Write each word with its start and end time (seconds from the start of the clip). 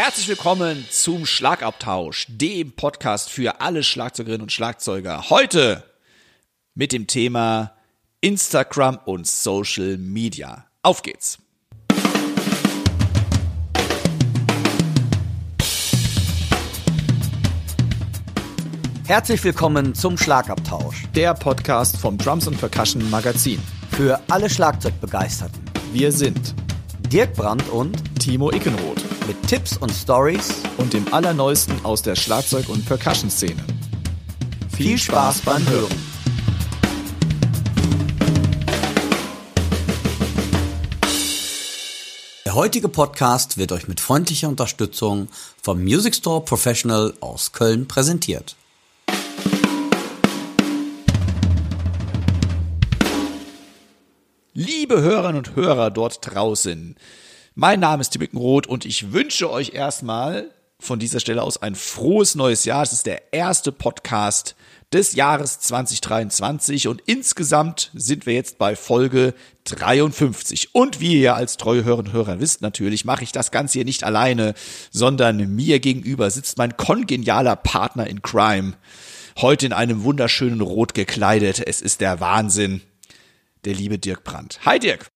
Herzlich 0.00 0.28
willkommen 0.28 0.86
zum 0.88 1.26
Schlagabtausch, 1.26 2.26
dem 2.28 2.70
Podcast 2.70 3.30
für 3.30 3.60
alle 3.60 3.82
Schlagzeugerinnen 3.82 4.42
und 4.42 4.52
Schlagzeuger. 4.52 5.28
Heute 5.28 5.82
mit 6.76 6.92
dem 6.92 7.08
Thema 7.08 7.72
Instagram 8.20 9.00
und 9.06 9.26
Social 9.26 9.98
Media. 9.98 10.66
Auf 10.82 11.02
geht's! 11.02 11.38
Herzlich 19.08 19.42
willkommen 19.42 19.96
zum 19.96 20.16
Schlagabtausch. 20.16 21.06
Der 21.16 21.34
Podcast 21.34 21.96
vom 21.96 22.16
Drums 22.18 22.46
und 22.46 22.56
Percussion 22.60 23.10
Magazin. 23.10 23.60
Für 23.90 24.20
alle 24.30 24.48
Schlagzeugbegeisterten. 24.48 25.60
Wir 25.92 26.12
sind 26.12 26.54
Dirk 27.12 27.34
Brandt 27.34 27.68
und 27.70 27.96
Timo 28.20 28.52
Ickenroth 28.52 29.07
mit 29.28 29.46
Tipps 29.46 29.76
und 29.76 29.92
Stories 29.92 30.54
und 30.78 30.94
dem 30.94 31.12
Allerneuesten 31.12 31.84
aus 31.84 32.00
der 32.00 32.16
Schlagzeug- 32.16 32.70
und 32.70 32.86
Percussion-Szene. 32.86 33.62
Viel 34.74 34.96
Spaß 34.96 35.42
beim 35.42 35.68
Hören. 35.68 35.94
Der 42.46 42.54
heutige 42.54 42.88
Podcast 42.88 43.58
wird 43.58 43.72
euch 43.72 43.86
mit 43.86 44.00
freundlicher 44.00 44.48
Unterstützung 44.48 45.28
vom 45.62 45.82
Music 45.82 46.14
Store 46.14 46.42
Professional 46.42 47.12
aus 47.20 47.52
Köln 47.52 47.86
präsentiert. 47.86 48.56
Liebe 54.54 55.02
Hörerinnen 55.02 55.36
und 55.36 55.54
Hörer 55.54 55.90
dort 55.90 56.18
draußen, 56.22 56.96
mein 57.58 57.80
Name 57.80 58.02
ist 58.02 58.10
Tim 58.10 58.24
Roth 58.36 58.68
und 58.68 58.84
ich 58.84 59.12
wünsche 59.12 59.50
euch 59.50 59.74
erstmal 59.74 60.52
von 60.78 61.00
dieser 61.00 61.18
Stelle 61.18 61.42
aus 61.42 61.60
ein 61.60 61.74
frohes 61.74 62.36
neues 62.36 62.64
Jahr. 62.64 62.84
Es 62.84 62.92
ist 62.92 63.04
der 63.04 63.32
erste 63.32 63.72
Podcast 63.72 64.54
des 64.92 65.16
Jahres 65.16 65.58
2023 65.58 66.86
und 66.86 67.02
insgesamt 67.06 67.90
sind 67.94 68.26
wir 68.26 68.34
jetzt 68.34 68.58
bei 68.58 68.76
Folge 68.76 69.34
53. 69.64 70.72
Und 70.72 71.00
wie 71.00 71.20
ihr 71.20 71.34
als 71.34 71.56
treue 71.56 71.82
Hörerinnen 71.82 72.12
und 72.12 72.16
Hörer 72.16 72.38
wisst, 72.38 72.62
natürlich 72.62 73.04
mache 73.04 73.24
ich 73.24 73.32
das 73.32 73.50
Ganze 73.50 73.72
hier 73.72 73.84
nicht 73.84 74.04
alleine, 74.04 74.54
sondern 74.92 75.56
mir 75.56 75.80
gegenüber 75.80 76.30
sitzt 76.30 76.58
mein 76.58 76.76
kongenialer 76.76 77.56
Partner 77.56 78.06
in 78.06 78.22
Crime. 78.22 78.74
Heute 79.36 79.66
in 79.66 79.72
einem 79.72 80.04
wunderschönen 80.04 80.60
Rot 80.60 80.94
gekleidet. 80.94 81.60
Es 81.66 81.80
ist 81.80 82.00
der 82.02 82.20
Wahnsinn 82.20 82.82
der 83.64 83.74
liebe 83.74 83.98
Dirk 83.98 84.22
Brandt. 84.22 84.60
Hi 84.64 84.78
Dirk. 84.78 85.08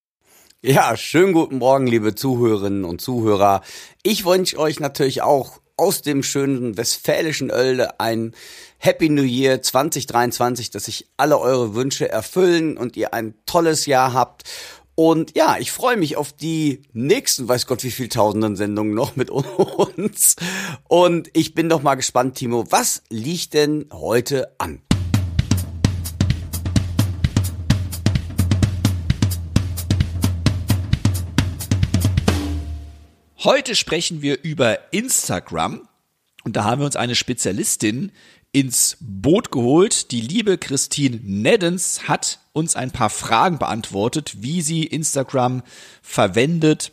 Ja, 0.64 0.96
schönen 0.96 1.32
guten 1.32 1.58
Morgen, 1.58 1.88
liebe 1.88 2.14
Zuhörerinnen 2.14 2.84
und 2.84 3.00
Zuhörer. 3.00 3.62
Ich 4.04 4.24
wünsche 4.24 4.60
euch 4.60 4.78
natürlich 4.78 5.20
auch 5.20 5.60
aus 5.76 6.02
dem 6.02 6.22
schönen 6.22 6.76
westfälischen 6.76 7.50
Oelde 7.50 7.98
ein 7.98 8.32
Happy 8.78 9.08
New 9.08 9.24
Year 9.24 9.60
2023, 9.60 10.70
dass 10.70 10.84
sich 10.84 11.08
alle 11.16 11.40
eure 11.40 11.74
Wünsche 11.74 12.08
erfüllen 12.08 12.76
und 12.76 12.96
ihr 12.96 13.12
ein 13.12 13.34
tolles 13.44 13.86
Jahr 13.86 14.12
habt. 14.12 14.44
Und 14.94 15.36
ja, 15.36 15.56
ich 15.58 15.72
freue 15.72 15.96
mich 15.96 16.16
auf 16.16 16.32
die 16.32 16.82
nächsten, 16.92 17.48
weiß 17.48 17.66
Gott, 17.66 17.82
wie 17.82 17.90
viel 17.90 18.08
tausenden 18.08 18.54
Sendungen 18.54 18.94
noch 18.94 19.16
mit 19.16 19.30
uns. 19.30 20.36
Und 20.86 21.28
ich 21.32 21.54
bin 21.54 21.70
doch 21.70 21.82
mal 21.82 21.96
gespannt, 21.96 22.36
Timo, 22.36 22.66
was 22.70 23.02
liegt 23.08 23.54
denn 23.54 23.86
heute 23.90 24.54
an? 24.58 24.80
Heute 33.44 33.74
sprechen 33.74 34.22
wir 34.22 34.44
über 34.44 34.92
Instagram 34.92 35.88
und 36.44 36.54
da 36.54 36.62
haben 36.62 36.80
wir 36.80 36.86
uns 36.86 36.94
eine 36.94 37.16
Spezialistin 37.16 38.12
ins 38.52 38.96
Boot 39.00 39.50
geholt. 39.50 40.12
Die 40.12 40.20
liebe 40.20 40.58
Christine 40.58 41.18
Neddens 41.24 42.06
hat 42.06 42.38
uns 42.52 42.76
ein 42.76 42.92
paar 42.92 43.10
Fragen 43.10 43.58
beantwortet, 43.58 44.42
wie 44.42 44.62
sie 44.62 44.84
Instagram 44.84 45.64
verwendet 46.02 46.92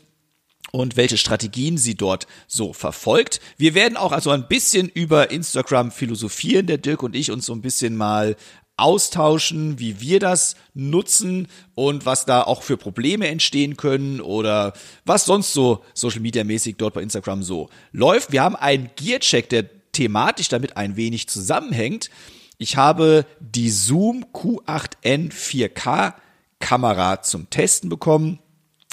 und 0.72 0.98
welche 0.98 1.18
Strategien 1.18 1.78
sie 1.78 1.94
dort 1.94 2.26
so 2.48 2.74
verfolgt. 2.74 3.42
Wir 3.58 3.76
werden 3.76 3.96
auch 3.96 4.12
also 4.12 4.32
ein 4.32 4.48
bisschen 4.48 4.90
über 4.90 5.30
Instagram 5.30 5.92
philosophieren, 5.92 6.66
der 6.66 6.80
Dirk 6.80 7.04
und 7.04 7.16
ich 7.16 7.30
uns 7.30 7.46
so 7.46 7.54
ein 7.54 7.62
bisschen 7.62 7.96
mal 7.96 8.36
austauschen, 8.80 9.80
wie 9.80 10.02
wir 10.02 10.20
das 10.20 10.56
nutzen 10.74 11.48
und 11.76 12.06
was 12.06 12.26
da 12.26 12.42
auch 12.44 12.64
für 12.64 12.78
Probleme 12.78 13.28
entstehen 13.28 13.78
können 13.78 14.22
oder 14.22 14.74
was 15.06 15.26
sonst 15.26 15.54
so 15.54 15.84
Social 15.94 16.22
Media 16.22 16.44
mäßig 16.44 16.78
dort 16.78 16.94
bei 16.94 17.02
Instagram 17.02 17.44
so 17.44 17.70
läuft. 17.92 18.32
Wir 18.32 18.44
haben 18.44 18.56
einen 18.56 18.90
Gearcheck, 18.96 19.50
der 19.50 19.66
thematisch 19.92 20.50
damit 20.50 20.78
ein 20.78 20.96
wenig 20.96 21.28
zusammenhängt. 21.28 22.10
Ich 22.58 22.78
habe 22.78 23.26
die 23.40 23.70
Zoom 23.70 24.26
Q8N 24.34 25.32
4K 25.32 26.14
Kamera 26.60 27.22
zum 27.22 27.50
Testen 27.50 27.90
bekommen. 27.90 28.40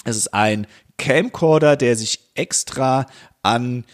Es 0.03 0.15
ist 0.15 0.33
ein 0.33 0.67
Camcorder, 0.97 1.75
der 1.75 1.95
sich 1.95 2.19
extra 2.33 3.05
an 3.43 3.85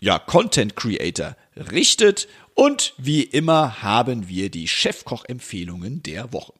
ja, 0.00 0.18
Content 0.18 0.76
Creator 0.76 1.36
richtet 1.70 2.26
und 2.54 2.94
wie 2.98 3.22
immer 3.22 3.82
haben 3.82 4.28
wir 4.28 4.50
die 4.50 4.68
Chefkoch-Empfehlungen 4.68 6.02
der 6.02 6.32
Woche. 6.32 6.54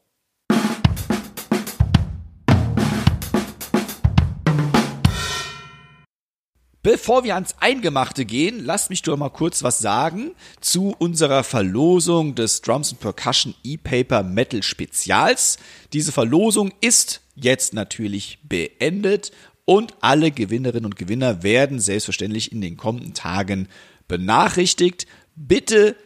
Bevor 6.84 7.22
wir 7.22 7.36
ans 7.36 7.54
Eingemachte 7.60 8.24
gehen, 8.24 8.64
lasst 8.64 8.90
mich 8.90 9.02
doch 9.02 9.16
mal 9.16 9.28
kurz 9.28 9.62
was 9.62 9.78
sagen 9.78 10.32
zu 10.60 10.96
unserer 10.98 11.44
Verlosung 11.44 12.34
des 12.34 12.60
Drums 12.60 12.94
Percussion 12.94 13.54
E-Paper 13.62 14.24
Metal 14.24 14.64
Spezials. 14.64 15.58
Diese 15.92 16.10
Verlosung 16.10 16.72
ist 16.80 17.20
jetzt 17.36 17.72
natürlich 17.72 18.40
beendet 18.42 19.30
und 19.64 19.94
alle 20.00 20.32
Gewinnerinnen 20.32 20.86
und 20.86 20.96
Gewinner 20.96 21.44
werden 21.44 21.78
selbstverständlich 21.78 22.50
in 22.50 22.60
den 22.60 22.76
kommenden 22.76 23.14
Tagen 23.14 23.68
benachrichtigt. 24.08 25.06
Bitte 25.34 25.96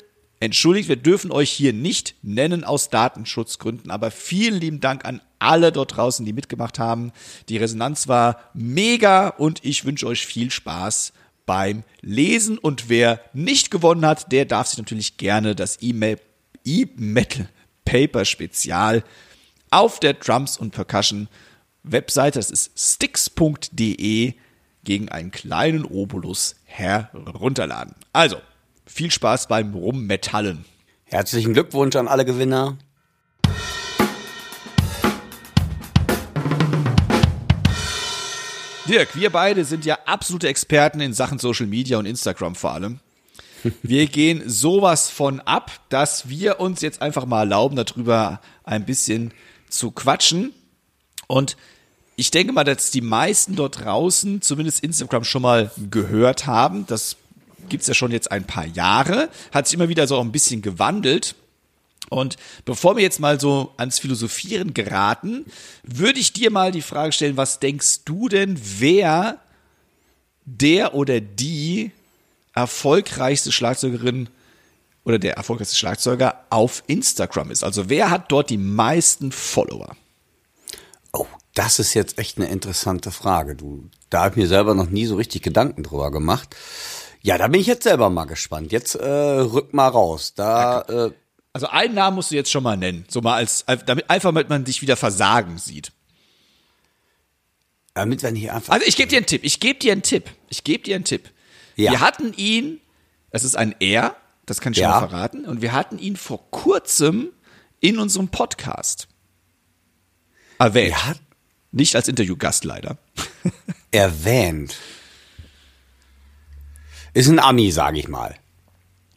entschuldigt, 0.40 0.88
wir 0.88 0.96
dürfen 0.96 1.32
euch 1.32 1.50
hier 1.50 1.72
nicht 1.72 2.14
nennen 2.22 2.64
aus 2.64 2.90
Datenschutzgründen, 2.90 3.90
aber 3.90 4.10
vielen 4.10 4.60
lieben 4.60 4.80
Dank 4.80 5.04
an 5.04 5.20
alle 5.38 5.72
dort 5.72 5.96
draußen, 5.96 6.24
die 6.24 6.32
mitgemacht 6.32 6.78
haben. 6.78 7.12
Die 7.48 7.56
Resonanz 7.56 8.08
war 8.08 8.40
mega 8.54 9.28
und 9.28 9.64
ich 9.64 9.84
wünsche 9.84 10.06
euch 10.06 10.26
viel 10.26 10.50
Spaß 10.50 11.12
beim 11.46 11.84
Lesen. 12.00 12.58
Und 12.58 12.88
wer 12.88 13.20
nicht 13.32 13.70
gewonnen 13.70 14.04
hat, 14.04 14.32
der 14.32 14.44
darf 14.44 14.68
sich 14.68 14.78
natürlich 14.78 15.16
gerne 15.16 15.54
das 15.54 15.78
E-Mail 15.80 16.20
E-Metal 16.64 17.48
Paper 17.84 18.24
Spezial 18.24 19.04
auf 19.70 20.00
der 20.00 20.14
Drums 20.14 20.58
und 20.58 20.72
Percussion 20.72 21.28
Webseite, 21.82 22.38
das 22.38 22.50
ist 22.50 22.72
sticks.de, 22.76 24.34
gegen 24.82 25.08
einen 25.08 25.30
kleinen 25.30 25.84
Obolus 25.84 26.56
herunterladen. 26.64 27.94
Also, 28.12 28.38
viel 28.86 29.10
Spaß 29.10 29.48
beim 29.48 29.74
Rummetallen. 29.74 30.64
Herzlichen 31.04 31.52
Glückwunsch 31.52 31.96
an 31.96 32.08
alle 32.08 32.24
Gewinner. 32.24 32.78
Dirk, 38.88 39.16
wir 39.16 39.30
beide 39.30 39.64
sind 39.64 39.84
ja 39.84 39.98
absolute 40.06 40.46
Experten 40.46 41.00
in 41.00 41.12
Sachen 41.12 41.40
Social 41.40 41.66
Media 41.66 41.98
und 41.98 42.06
Instagram 42.06 42.54
vor 42.54 42.72
allem. 42.72 43.00
Wir 43.82 44.06
gehen 44.06 44.48
sowas 44.48 45.10
von 45.10 45.40
ab, 45.40 45.72
dass 45.88 46.28
wir 46.28 46.60
uns 46.60 46.82
jetzt 46.82 47.02
einfach 47.02 47.26
mal 47.26 47.40
erlauben, 47.40 47.74
darüber 47.74 48.40
ein 48.62 48.84
bisschen 48.84 49.32
zu 49.68 49.90
quatschen. 49.90 50.52
Und 51.26 51.56
ich 52.14 52.30
denke 52.30 52.52
mal, 52.52 52.62
dass 52.62 52.92
die 52.92 53.00
meisten 53.00 53.56
dort 53.56 53.84
draußen 53.84 54.40
zumindest 54.40 54.84
Instagram 54.84 55.24
schon 55.24 55.42
mal 55.42 55.72
gehört 55.90 56.46
haben. 56.46 56.86
Das 56.86 57.16
gibt's 57.68 57.86
ja 57.86 57.94
schon 57.94 58.12
jetzt 58.12 58.30
ein 58.30 58.44
paar 58.44 58.66
Jahre, 58.66 59.28
hat 59.52 59.66
sich 59.66 59.74
immer 59.74 59.88
wieder 59.88 60.06
so 60.06 60.20
ein 60.20 60.32
bisschen 60.32 60.62
gewandelt. 60.62 61.34
Und 62.08 62.36
bevor 62.64 62.96
wir 62.96 63.02
jetzt 63.02 63.20
mal 63.20 63.40
so 63.40 63.72
ans 63.76 63.98
Philosophieren 63.98 64.74
geraten, 64.74 65.44
würde 65.82 66.20
ich 66.20 66.32
dir 66.32 66.50
mal 66.50 66.70
die 66.70 66.82
Frage 66.82 67.12
stellen, 67.12 67.36
was 67.36 67.58
denkst 67.58 68.04
du 68.04 68.28
denn, 68.28 68.60
wer 68.78 69.40
der 70.44 70.94
oder 70.94 71.20
die 71.20 71.90
erfolgreichste 72.54 73.50
Schlagzeugerin 73.50 74.28
oder 75.04 75.18
der 75.18 75.34
erfolgreichste 75.34 75.76
Schlagzeuger 75.76 76.44
auf 76.50 76.84
Instagram 76.86 77.50
ist? 77.50 77.64
Also 77.64 77.88
wer 77.88 78.10
hat 78.10 78.30
dort 78.30 78.50
die 78.50 78.58
meisten 78.58 79.32
Follower? 79.32 79.96
Oh, 81.12 81.26
das 81.54 81.78
ist 81.78 81.94
jetzt 81.94 82.18
echt 82.18 82.38
eine 82.38 82.48
interessante 82.48 83.10
Frage. 83.10 83.56
Du, 83.56 83.88
da 84.10 84.24
habe 84.24 84.30
ich 84.30 84.36
mir 84.36 84.48
selber 84.48 84.74
noch 84.74 84.90
nie 84.90 85.06
so 85.06 85.16
richtig 85.16 85.42
Gedanken 85.42 85.82
drüber 85.82 86.10
gemacht. 86.10 86.54
Ja, 87.26 87.38
da 87.38 87.48
bin 87.48 87.60
ich 87.60 87.66
jetzt 87.66 87.82
selber 87.82 88.08
mal 88.08 88.26
gespannt. 88.26 88.70
Jetzt 88.70 88.94
äh, 88.94 89.04
rück 89.04 89.74
mal 89.74 89.88
raus. 89.88 90.34
Da. 90.34 90.82
Äh, 90.82 91.10
also 91.52 91.66
einen 91.66 91.94
Namen 91.94 92.14
musst 92.14 92.30
du 92.30 92.36
jetzt 92.36 92.52
schon 92.52 92.62
mal 92.62 92.76
nennen, 92.76 93.04
so 93.08 93.20
mal 93.20 93.34
als 93.34 93.64
damit 93.84 94.08
einfach, 94.08 94.28
damit 94.28 94.48
man 94.48 94.62
dich 94.62 94.80
wieder 94.80 94.96
versagen 94.96 95.58
sieht. 95.58 95.90
Damit 97.94 98.22
wir 98.22 98.30
nicht 98.30 98.52
einfach. 98.52 98.72
Also 98.74 98.86
ich 98.86 98.94
gebe 98.94 99.08
dir 99.08 99.16
einen 99.16 99.26
Tipp. 99.26 99.42
Ich 99.42 99.58
gebe 99.58 99.76
dir 99.80 99.90
einen 99.90 100.02
Tipp. 100.02 100.30
Ich 100.50 100.62
gebe 100.62 100.84
dir 100.84 100.94
einen 100.94 101.04
Tipp. 101.04 101.28
Ja. 101.74 101.90
Wir 101.90 102.00
hatten 102.00 102.32
ihn, 102.34 102.80
es 103.30 103.42
ist 103.42 103.56
ein 103.56 103.74
Er, 103.80 104.14
das 104.44 104.60
kann 104.60 104.72
ich 104.72 104.78
Ja. 104.78 104.92
schon 104.92 105.00
mal 105.00 105.08
verraten, 105.08 105.46
und 105.46 105.62
wir 105.62 105.72
hatten 105.72 105.98
ihn 105.98 106.14
vor 106.16 106.48
kurzem 106.52 107.30
in 107.80 107.98
unserem 107.98 108.28
Podcast 108.28 109.08
erwähnt. 110.60 110.94
Er 111.08 111.16
Nicht 111.72 111.96
als 111.96 112.06
Interviewgast 112.06 112.64
leider. 112.64 112.98
erwähnt. 113.90 114.76
Ist 117.16 117.28
ein 117.28 117.38
Ami, 117.38 117.70
sage 117.72 117.98
ich 117.98 118.08
mal. 118.08 118.34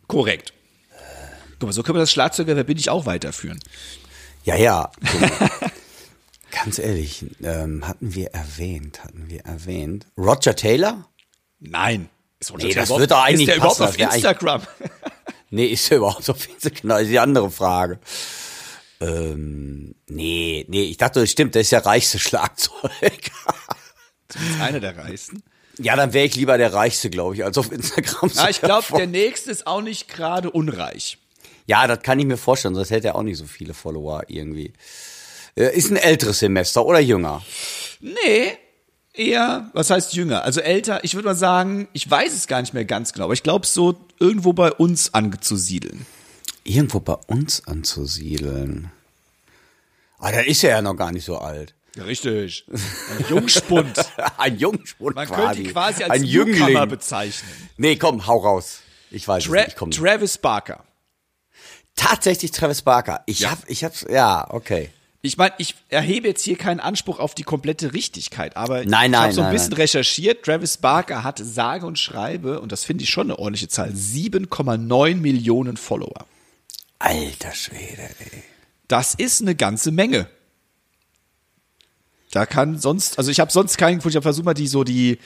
Korrekt. 0.07 0.54
Guck 1.60 1.68
mal, 1.68 1.74
so 1.74 1.84
können 1.84 1.98
wir 1.98 2.00
das 2.04 2.13
Schlagzeuger 2.13 2.56
Wer 2.56 2.63
bin 2.63 2.78
ich 2.78 2.90
auch 2.90 3.06
weiterführen. 3.06 3.60
Ja, 4.46 4.56
ja. 4.56 4.90
Ganz 6.63 6.80
ehrlich, 6.80 7.25
ähm, 7.44 7.86
hatten 7.86 8.16
wir 8.16 8.30
erwähnt, 8.30 9.04
hatten 9.04 9.30
wir 9.30 9.42
erwähnt. 9.42 10.07
Roger 10.18 10.56
Taylor? 10.56 11.10
Nein. 11.60 12.07
Ist 12.40 12.54
Roger 12.54 12.68
Nee, 12.68 12.74
Taylor 12.74 12.88
das 12.88 12.98
wird 13.00 13.12
doch 13.12 13.22
eigentlich 13.22 13.42
Ist 13.42 13.48
der 13.50 13.57
überhaupt 13.57 13.81
auf 13.81 14.00
Instagram? 14.00 14.62
Nee, 15.52 15.66
ist 15.66 15.92
er 15.92 15.98
überhaupt 15.98 16.30
auf 16.30 16.48
Instagram? 16.48 16.81
Genau, 16.81 16.98
ist 17.00 17.10
die 17.10 17.19
andere 17.19 17.52
Frage. 17.52 18.00
Ähm, 19.02 19.95
nee, 20.07 20.63
nee, 20.69 20.84
ich 20.84 20.95
dachte, 20.98 21.19
das 21.19 21.31
stimmt, 21.31 21.56
der 21.56 21.63
ist 21.63 21.72
der 21.74 21.86
reichste 21.86 22.18
Schlagzeuger. 22.19 22.92
Zumindest 24.30 24.62
einer 24.62 24.80
der 24.80 24.95
reichsten. 24.95 25.44
Ja, 25.80 25.96
dann 25.96 26.14
wäre 26.14 26.26
ich 26.26 26.36
lieber 26.36 26.58
der 26.58 26.74
reichste, 26.74 27.10
glaube 27.10 27.36
ich, 27.36 27.44
als 27.44 27.58
auf 27.58 27.72
Instagram. 27.72 28.31
Ja, 28.34 28.50
ich 28.50 28.62
glaube, 28.62 28.86
zu 28.86 28.96
der 28.96 29.08
nächste 29.08 29.52
ist 29.52 29.66
auch 29.68 29.81
nicht 29.81 30.08
gerade 30.08 30.52
unreich. 30.52 31.18
Ja, 31.66 31.88
das 31.88 32.02
kann 32.02 32.20
ich 32.20 32.26
mir 32.26 32.38
vorstellen, 32.38 32.76
sonst 32.76 32.90
hätte 32.92 33.10
er 33.10 33.16
auch 33.16 33.24
nicht 33.24 33.38
so 33.38 33.46
viele 33.46 33.74
Follower 33.74 34.24
irgendwie. 34.28 34.74
Äh, 35.56 35.76
Ist 35.76 35.92
ein 35.92 35.98
älteres 35.98 36.40
Semester 36.40 36.86
oder 36.86 37.00
jünger? 37.00 37.44
Nee, 38.00 38.58
eher, 39.14 39.70
was 39.74 39.90
heißt 39.90 40.14
jünger? 40.14 40.44
Also 40.44 40.62
älter, 40.62 41.04
ich 41.04 41.14
würde 41.14 41.28
mal 41.28 41.36
sagen, 41.36 41.88
ich 41.94 42.10
weiß 42.10 42.34
es 42.34 42.48
gar 42.48 42.62
nicht 42.62 42.74
mehr 42.74 42.86
ganz 42.86 43.14
genau, 43.14 43.26
aber 43.26 43.34
ich 43.34 43.44
glaube 43.44 43.68
so 43.68 43.96
irgendwo 44.20 44.54
bei 44.54 44.72
uns 44.72 45.14
anzusiedeln. 45.14 46.06
Irgendwo 46.64 47.00
bei 47.00 47.18
uns 47.28 47.68
anzusiedeln. 47.68 48.92
Ah, 50.18 50.31
dann 50.31 50.46
ist 50.46 50.64
er 50.64 50.72
ja 50.72 50.81
noch 50.81 50.96
gar 50.96 51.12
nicht 51.12 51.26
so 51.26 51.38
alt. 51.38 51.74
Ja, 52.00 52.06
richtig. 52.06 52.66
Ein 52.72 53.25
Jungspund. 53.30 53.94
ein 54.38 54.57
Jungspund 54.57 55.16
Man 55.16 55.28
quasi. 55.28 55.42
könnte 55.42 55.62
ihn 55.62 55.72
quasi 55.72 56.04
als 56.04 56.12
ein 56.13 56.22
Newcomer 56.22 56.68
Jüngling. 56.69 56.90
bezeichnen. 56.90 57.50
Nee, 57.78 57.96
komm, 57.98 58.25
hau 58.25 58.38
raus. 58.38 58.80
Ich 59.12 59.28
weiß 59.28 59.44
Tra 59.46 59.56
es 59.57 59.66
nicht. 59.68 59.78
Komm. 59.78 59.92
Travis 59.92 60.38
Barker. 60.38 60.84
Tatsächlich 61.96 62.51
Travis 62.51 62.81
Barker. 62.81 63.22
Ich 63.25 63.40
Ja. 63.42 63.51
hab, 63.51 63.69
ich 63.69 63.84
hab's, 63.84 64.06
ja, 64.10 64.48
okay. 64.51 64.90
Ich 65.22 65.36
meine, 65.36 65.54
ich 65.57 65.75
erhebe 65.90 66.30
jetzt 66.30 66.44
hier 66.44 66.56
keinen 66.57 66.80
Anspruch 66.80 67.19
auf 67.19 67.36
die 67.36 67.44
komplette 67.44 67.92
Richtigkeit, 67.94 68.56
aber 68.56 68.86
Nein, 68.86 68.88
ich 68.88 68.94
habe 68.95 69.10
nein, 69.28 69.31
so 69.34 69.42
ein 69.42 69.45
nein, 69.48 69.54
bisschen 69.54 69.69
nein. 69.72 69.81
recherchiert. 69.81 70.45
Travis 70.45 70.78
Barker 70.78 71.24
hat 71.25 71.40
sage 71.44 71.86
und 71.86 72.00
schreibe, 72.00 72.62
und 72.62 72.72
das 72.72 72.86
finde 72.86 73.04
ich 73.04 73.10
schon 73.10 73.28
eine 73.28 73.38
ordentliche 73.38 73.68
Zahl, 73.68 73.90
7,9 73.90 75.16
Millionen 75.16 75.75
Follower. 75.75 76.25
Alter 77.00 77.54
Schwede, 77.54 78.04
ey. 78.19 78.44
Das 78.88 79.13
ist 79.13 79.42
eine 79.42 79.56
ganze 79.56 79.92
Menge. 79.92 80.28
Da 82.31 82.46
kann 82.46 82.78
sonst, 82.78 83.18
also 83.18 83.31
ich 83.31 83.40
habe 83.40 83.52
sonst 83.52 83.78
keinen 83.78 83.98
gefunden. 83.98 84.14
Ich 84.14 84.16
habe 84.18 84.24
versucht 84.24 84.46
mal 84.46 84.54
die 84.54 84.68
so 84.68 84.84
die 84.84 85.18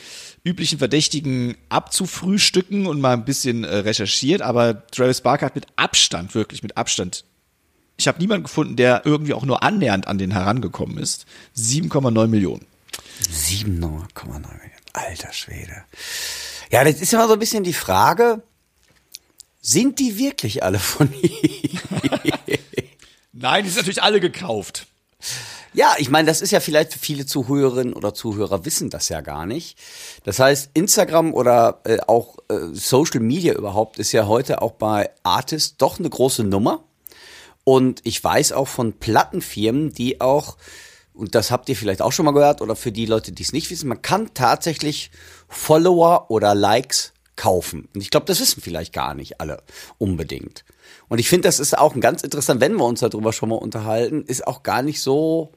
üblichen 0.43 0.79
Verdächtigen 0.79 1.57
abzufrühstücken 1.69 2.85
und 2.85 3.01
mal 3.01 3.13
ein 3.13 3.25
bisschen 3.25 3.63
äh, 3.65 3.77
recherchiert, 3.77 4.41
aber 4.41 4.87
Travis 4.87 5.21
Barker 5.21 5.47
hat 5.47 5.55
mit 5.55 5.67
Abstand, 5.75 6.33
wirklich 6.33 6.63
mit 6.63 6.77
Abstand. 6.77 7.25
Ich 7.97 8.07
habe 8.07 8.19
niemanden 8.19 8.43
gefunden, 8.43 8.75
der 8.75 9.05
irgendwie 9.05 9.33
auch 9.33 9.45
nur 9.45 9.63
annähernd 9.63 10.07
an 10.07 10.17
den 10.17 10.31
herangekommen 10.31 10.97
ist. 10.97 11.25
7,9 11.57 12.27
Millionen. 12.27 12.65
7,9 13.29 13.69
Millionen. 13.79 14.71
Alter 14.93 15.33
Schwede. 15.33 15.83
Ja, 16.71 16.83
das 16.83 17.01
ist 17.01 17.11
ja 17.11 17.19
mal 17.19 17.27
so 17.27 17.33
ein 17.33 17.39
bisschen 17.39 17.63
die 17.63 17.73
Frage, 17.73 18.41
sind 19.61 19.99
die 19.99 20.17
wirklich 20.17 20.63
alle 20.63 20.79
von 20.79 21.13
ihm? 21.21 21.31
Nein, 23.33 23.63
die 23.63 23.69
sind 23.69 23.77
natürlich 23.77 24.03
alle 24.03 24.19
gekauft. 24.19 24.87
Ja, 25.73 25.95
ich 25.97 26.09
meine, 26.09 26.27
das 26.27 26.41
ist 26.41 26.51
ja 26.51 26.59
vielleicht 26.59 26.93
für 26.93 26.99
viele 26.99 27.25
Zuhörerinnen 27.25 27.93
oder 27.93 28.13
Zuhörer 28.13 28.63
wissen 28.63 28.91
das 28.91 29.09
ja 29.09 29.21
gar 29.21 29.45
nicht. 29.47 29.77
Das 30.23 30.39
heißt, 30.39 30.69
Instagram 30.75 31.33
oder 31.33 31.81
äh, 31.85 31.97
auch 32.05 32.37
äh, 32.49 32.73
Social 32.73 33.21
Media 33.21 33.53
überhaupt 33.53 33.97
ist 33.97 34.11
ja 34.11 34.27
heute 34.27 34.61
auch 34.61 34.73
bei 34.73 35.09
Artists 35.23 35.77
doch 35.77 35.97
eine 35.97 36.09
große 36.09 36.43
Nummer. 36.43 36.83
Und 37.63 38.01
ich 38.03 38.23
weiß 38.23 38.51
auch 38.51 38.67
von 38.67 38.93
Plattenfirmen, 38.93 39.93
die 39.93 40.21
auch, 40.21 40.57
und 41.13 41.33
das 41.33 41.49
habt 41.49 41.69
ihr 41.69 41.75
vielleicht 41.75 42.01
auch 42.01 42.11
schon 42.11 42.25
mal 42.25 42.33
gehört, 42.33 42.61
oder 42.61 42.75
für 42.75 42.91
die 42.91 43.05
Leute, 43.05 43.31
die 43.31 43.43
es 43.43 43.53
nicht 43.53 43.71
wissen, 43.71 43.87
man 43.87 44.01
kann 44.01 44.33
tatsächlich 44.33 45.11
Follower 45.47 46.29
oder 46.29 46.53
Likes 46.53 47.12
kaufen. 47.35 47.87
Und 47.93 48.01
ich 48.01 48.09
glaube, 48.09 48.25
das 48.25 48.39
wissen 48.39 48.61
vielleicht 48.61 48.93
gar 48.93 49.13
nicht 49.13 49.41
alle 49.41 49.63
unbedingt. 49.97 50.65
Und 51.09 51.19
ich 51.19 51.29
finde, 51.29 51.47
das 51.47 51.59
ist 51.59 51.77
auch 51.77 51.95
ein 51.95 52.01
ganz 52.01 52.23
interessant, 52.23 52.61
wenn 52.61 52.75
wir 52.75 52.85
uns 52.85 52.99
darüber 52.99 53.33
schon 53.33 53.49
mal 53.49 53.55
unterhalten, 53.55 54.23
ist 54.25 54.47
auch 54.47 54.63
gar 54.63 54.81
nicht 54.81 55.01
so, 55.01 55.51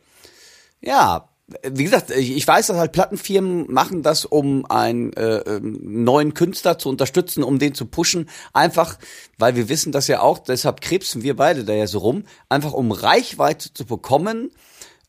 ja, 0.81 1.29
wie 1.63 1.85
gesagt, 1.85 2.11
ich 2.11 2.47
weiß, 2.47 2.67
dass 2.67 2.77
halt 2.77 2.91
Plattenfirmen 2.91 3.73
machen 3.73 4.03
das, 4.03 4.25
um 4.25 4.67
einen 4.67 5.13
äh, 5.13 5.37
ähm, 5.39 5.79
neuen 6.05 6.35
Künstler 6.35 6.77
zu 6.77 6.89
unterstützen, 6.89 7.45
um 7.45 7.61
den 7.61 7.73
zu 7.73 7.87
pushen. 7.87 8.29
Einfach, 8.53 8.99
weil 9.39 9.55
wir 9.55 9.69
wissen 9.69 9.93
das 9.93 10.09
ja 10.09 10.21
auch, 10.21 10.41
deshalb 10.41 10.81
krebsen 10.81 11.23
wir 11.23 11.37
beide 11.37 11.65
da 11.65 11.73
ja 11.73 11.87
so 11.87 11.99
rum, 11.99 12.25
einfach 12.49 12.73
um 12.73 12.91
Reichweite 12.91 13.73
zu 13.73 13.85
bekommen, 13.85 14.51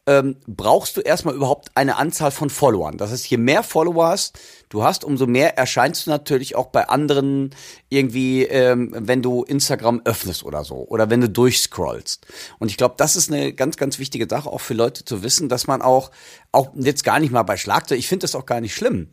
ähm, 0.05 0.37
brauchst 0.45 0.95
du 0.95 1.01
erstmal 1.01 1.35
überhaupt 1.35 1.71
eine 1.73 1.97
Anzahl 1.97 2.31
von 2.31 2.51
Followern. 2.51 2.97
Das 2.97 3.11
heißt, 3.11 3.27
je 3.27 3.37
mehr 3.37 3.63
Follower 3.63 4.07
hast, 4.07 4.37
du 4.69 4.83
hast, 4.83 5.03
umso 5.03 5.27
mehr 5.27 5.57
erscheinst 5.57 6.05
du 6.05 6.09
natürlich 6.09 6.55
auch 6.55 6.67
bei 6.67 6.87
anderen 6.89 7.51
irgendwie, 7.89 8.43
ähm, 8.43 8.93
wenn 8.97 9.21
du 9.21 9.43
Instagram 9.43 10.01
öffnest 10.05 10.43
oder 10.43 10.63
so 10.63 10.85
oder 10.87 11.09
wenn 11.09 11.21
du 11.21 11.29
durchscrollst. 11.29 12.25
Und 12.59 12.69
ich 12.69 12.77
glaube, 12.77 12.95
das 12.97 13.15
ist 13.15 13.31
eine 13.31 13.53
ganz, 13.53 13.77
ganz 13.77 13.99
wichtige 13.99 14.27
Sache 14.29 14.49
auch 14.49 14.61
für 14.61 14.73
Leute 14.73 15.05
zu 15.05 15.23
wissen, 15.23 15.49
dass 15.49 15.67
man 15.67 15.81
auch, 15.81 16.11
auch 16.51 16.69
jetzt 16.75 17.03
gar 17.03 17.19
nicht 17.19 17.31
mal 17.31 17.43
bei 17.43 17.57
Schlagzeug, 17.57 17.99
ich 17.99 18.07
finde 18.07 18.23
das 18.23 18.35
auch 18.35 18.45
gar 18.45 18.61
nicht 18.61 18.75
schlimm, 18.75 19.09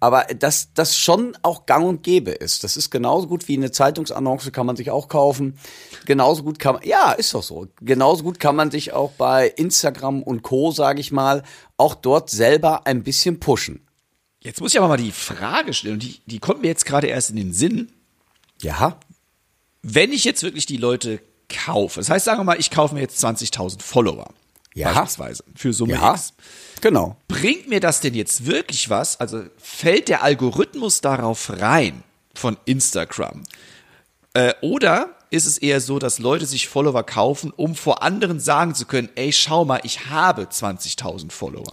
aber 0.00 0.24
dass 0.24 0.72
das 0.74 0.96
schon 0.96 1.36
auch 1.42 1.66
gang 1.66 1.86
und 1.86 2.02
gäbe 2.02 2.30
ist. 2.30 2.62
Das 2.62 2.76
ist 2.76 2.90
genauso 2.90 3.26
gut 3.26 3.48
wie 3.48 3.56
eine 3.56 3.70
Zeitungsannonce, 3.70 4.52
kann 4.52 4.66
man 4.66 4.76
sich 4.76 4.90
auch 4.90 5.08
kaufen. 5.08 5.58
Genauso 6.06 6.42
gut 6.42 6.58
kann 6.58 6.74
man, 6.74 6.84
ja, 6.84 7.12
ist 7.12 7.34
doch 7.34 7.42
so. 7.42 7.66
Genauso 7.80 8.22
gut 8.22 8.38
kann 8.38 8.56
man 8.56 8.70
sich 8.70 8.92
auch 8.92 9.12
bei 9.12 9.48
Instagram 9.48 10.22
und 10.22 10.42
Co., 10.42 10.70
sage 10.70 11.00
ich 11.00 11.12
mal, 11.12 11.42
auch 11.76 11.94
dort 11.94 12.30
selber 12.30 12.86
ein 12.86 13.02
bisschen 13.02 13.40
pushen. 13.40 13.87
Jetzt 14.40 14.60
muss 14.60 14.72
ich 14.72 14.78
aber 14.78 14.88
mal 14.88 14.96
die 14.96 15.12
Frage 15.12 15.74
stellen, 15.74 15.94
und 15.94 16.02
die, 16.02 16.20
die 16.26 16.38
kommt 16.38 16.62
mir 16.62 16.68
jetzt 16.68 16.86
gerade 16.86 17.08
erst 17.08 17.30
in 17.30 17.36
den 17.36 17.52
Sinn. 17.52 17.90
Ja, 18.62 18.98
Wenn 19.82 20.12
ich 20.12 20.24
jetzt 20.24 20.42
wirklich 20.42 20.66
die 20.66 20.76
Leute 20.76 21.20
kaufe, 21.48 22.00
das 22.00 22.10
heißt, 22.10 22.24
sagen 22.24 22.40
wir 22.40 22.44
mal, 22.44 22.60
ich 22.60 22.70
kaufe 22.70 22.94
mir 22.94 23.00
jetzt 23.00 23.24
20.000 23.24 23.82
Follower. 23.82 24.28
Ja. 24.74 24.92
Beispielsweise. 24.92 25.44
Für 25.56 25.72
Summe 25.72 25.94
ja, 25.94 26.14
X. 26.14 26.34
genau. 26.80 27.16
Bringt 27.26 27.68
mir 27.68 27.80
das 27.80 28.00
denn 28.00 28.14
jetzt 28.14 28.46
wirklich 28.46 28.90
was? 28.90 29.18
Also 29.18 29.44
fällt 29.56 30.08
der 30.08 30.22
Algorithmus 30.22 31.00
darauf 31.00 31.50
rein 31.60 32.04
von 32.34 32.56
Instagram? 32.64 33.42
Äh, 34.34 34.54
oder 34.60 35.16
ist 35.30 35.46
es 35.46 35.58
eher 35.58 35.80
so, 35.80 35.98
dass 35.98 36.18
Leute 36.18 36.46
sich 36.46 36.68
Follower 36.68 37.02
kaufen, 37.02 37.52
um 37.56 37.74
vor 37.74 38.02
anderen 38.02 38.40
sagen 38.40 38.74
zu 38.74 38.86
können, 38.86 39.08
ey, 39.14 39.32
schau 39.32 39.64
mal, 39.64 39.80
ich 39.82 40.06
habe 40.06 40.42
20.000 40.42 41.30
Follower. 41.30 41.72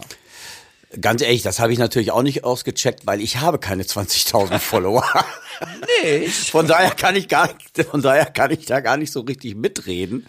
Ganz 1.00 1.20
ehrlich, 1.22 1.42
das 1.42 1.60
habe 1.60 1.72
ich 1.72 1.78
natürlich 1.78 2.10
auch 2.12 2.22
nicht 2.22 2.44
ausgecheckt, 2.44 3.06
weil 3.06 3.20
ich 3.20 3.38
habe 3.38 3.58
keine 3.58 3.82
20.000 3.82 4.58
Follower. 4.60 5.04
Nee. 6.02 6.28
Von 6.28 6.66
daher 6.66 6.90
kann 6.90 7.16
ich 7.16 7.28
gar 7.28 7.48
nicht, 7.52 7.88
von 7.90 8.02
daher 8.02 8.26
kann 8.26 8.50
ich 8.50 8.66
da 8.66 8.80
gar 8.80 8.96
nicht 8.96 9.12
so 9.12 9.20
richtig 9.20 9.54
mitreden. 9.56 10.26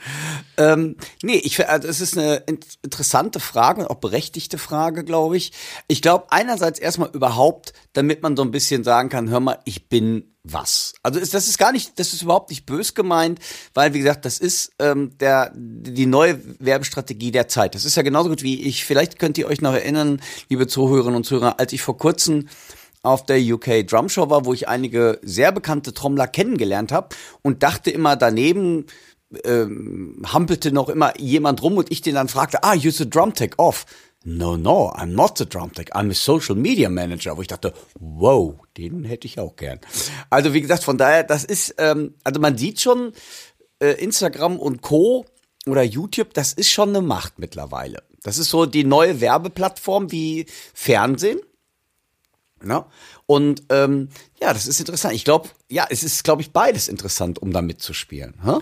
Ähm, 0.57 0.95
nee, 1.23 1.35
ich 1.43 1.67
also 1.67 1.87
es 1.87 2.01
ist 2.01 2.17
eine 2.17 2.37
in- 2.47 2.59
interessante 2.83 3.39
Frage 3.39 3.81
und 3.81 3.87
auch 3.89 3.95
berechtigte 3.95 4.57
Frage, 4.57 5.03
glaube 5.03 5.37
ich. 5.37 5.51
Ich 5.87 6.01
glaube 6.01 6.27
einerseits 6.31 6.79
erstmal 6.79 7.09
überhaupt, 7.11 7.73
damit 7.93 8.21
man 8.23 8.35
so 8.37 8.43
ein 8.43 8.51
bisschen 8.51 8.83
sagen 8.83 9.09
kann, 9.09 9.29
hör 9.29 9.39
mal, 9.39 9.59
ich 9.65 9.89
bin 9.89 10.33
was. 10.53 10.93
Also 11.03 11.19
ist, 11.19 11.33
das 11.33 11.47
ist 11.47 11.57
gar 11.57 11.71
nicht, 11.71 11.99
das 11.99 12.13
ist 12.13 12.21
überhaupt 12.21 12.49
nicht 12.49 12.65
bös 12.65 12.93
gemeint, 12.93 13.39
weil 13.73 13.93
wie 13.93 13.99
gesagt, 13.99 14.25
das 14.25 14.39
ist 14.39 14.71
ähm, 14.79 15.17
der 15.19 15.51
die 15.55 16.05
neue 16.05 16.39
Werbestrategie 16.59 17.31
der 17.31 17.47
Zeit. 17.47 17.75
Das 17.75 17.85
ist 17.85 17.95
ja 17.95 18.03
genauso 18.03 18.29
gut 18.29 18.43
wie 18.43 18.61
ich. 18.63 18.85
Vielleicht 18.85 19.19
könnt 19.19 19.37
ihr 19.37 19.47
euch 19.47 19.61
noch 19.61 19.73
erinnern, 19.73 20.21
liebe 20.49 20.67
Zuhörerinnen 20.67 21.17
und 21.17 21.25
Zuhörer, 21.25 21.59
als 21.59 21.73
ich 21.73 21.81
vor 21.81 21.97
kurzem 21.97 22.47
auf 23.03 23.25
der 23.25 23.39
UK 23.39 23.87
Drum 23.87 24.09
Show 24.09 24.29
war, 24.29 24.45
wo 24.45 24.53
ich 24.53 24.67
einige 24.67 25.19
sehr 25.21 25.51
bekannte 25.51 25.93
Trommler 25.93 26.27
kennengelernt 26.27 26.91
habe 26.91 27.15
und 27.41 27.63
dachte 27.63 27.91
immer 27.91 28.15
daneben 28.15 28.85
ähm, 29.43 30.21
hampelte 30.25 30.71
noch 30.71 30.89
immer 30.89 31.19
jemand 31.19 31.61
rum 31.61 31.77
und 31.77 31.91
ich 31.91 32.01
den 32.01 32.15
dann 32.15 32.29
fragte, 32.29 32.63
ah, 32.63 32.73
you're 32.73 32.91
the 32.91 33.09
drum 33.09 33.33
tech 33.33 33.51
off. 33.57 33.85
No, 34.23 34.57
no, 34.57 34.91
I'm 34.93 35.13
not 35.13 35.37
the 35.37 35.45
drum 35.45 35.71
tech, 35.71 35.95
I'm 35.95 36.11
a 36.11 36.13
social 36.13 36.55
media 36.55 36.89
manager, 36.89 37.37
wo 37.37 37.41
ich 37.41 37.47
dachte, 37.47 37.73
wow, 37.99 38.55
den 38.75 39.03
hätte 39.05 39.27
ich 39.27 39.39
auch 39.39 39.55
gern. 39.55 39.79
Also 40.29 40.53
wie 40.53 40.61
gesagt, 40.61 40.83
von 40.83 40.97
daher, 40.97 41.23
das 41.23 41.45
ist, 41.45 41.75
ähm, 41.77 42.15
also 42.23 42.39
man 42.41 42.57
sieht 42.57 42.81
schon, 42.81 43.13
äh, 43.79 43.91
Instagram 44.03 44.59
und 44.59 44.81
Co. 44.81 45.25
oder 45.65 45.83
YouTube, 45.83 46.33
das 46.33 46.53
ist 46.53 46.69
schon 46.69 46.89
eine 46.89 47.01
Macht 47.01 47.39
mittlerweile. 47.39 48.03
Das 48.23 48.37
ist 48.37 48.49
so 48.49 48.65
die 48.65 48.83
neue 48.83 49.21
Werbeplattform 49.21 50.11
wie 50.11 50.45
Fernsehen. 50.73 51.39
Ne? 52.61 52.85
Und 53.27 53.63
ähm, 53.69 54.09
ja, 54.41 54.51
das 54.51 54.67
ist 54.67 54.79
interessant. 54.79 55.13
Ich 55.13 55.23
glaube, 55.23 55.49
ja, 55.69 55.85
es 55.89 56.03
ist, 56.03 56.23
glaube 56.23 56.41
ich, 56.41 56.51
beides 56.51 56.87
interessant, 56.87 57.39
um 57.39 57.53
da 57.53 57.61
mitzuspielen. 57.61 58.33
Hä? 58.43 58.57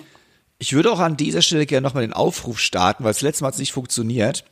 Ich 0.57 0.73
würde 0.73 0.91
auch 0.91 0.99
an 0.99 1.17
dieser 1.17 1.41
Stelle 1.41 1.65
gerne 1.65 1.85
nochmal 1.85 2.03
den 2.03 2.13
Aufruf 2.13 2.59
starten, 2.59 3.03
weil 3.03 3.11
das 3.11 3.21
letzte 3.21 3.43
Mal 3.43 3.47
hat 3.47 3.55
es 3.55 3.59
nicht 3.59 3.73
funktioniert. 3.73 4.45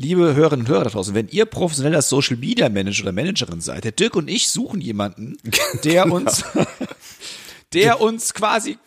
Liebe 0.00 0.34
Hörerinnen 0.34 0.64
und 0.64 0.72
Hörer 0.72 0.84
da 0.84 0.90
draußen, 0.90 1.14
wenn 1.14 1.28
ihr 1.28 1.44
professioneller 1.44 2.00
Social 2.00 2.36
Media 2.38 2.70
Manager 2.70 3.02
oder 3.02 3.12
Managerin 3.12 3.60
seid, 3.60 3.84
der 3.84 3.92
Dirk 3.92 4.16
und 4.16 4.28
ich 4.28 4.48
suchen 4.48 4.80
jemanden, 4.80 5.36
der 5.84 6.04
Genau. 6.04 6.16
uns, 6.16 6.42
der 7.74 8.00
uns 8.00 8.32
quasi 8.32 8.78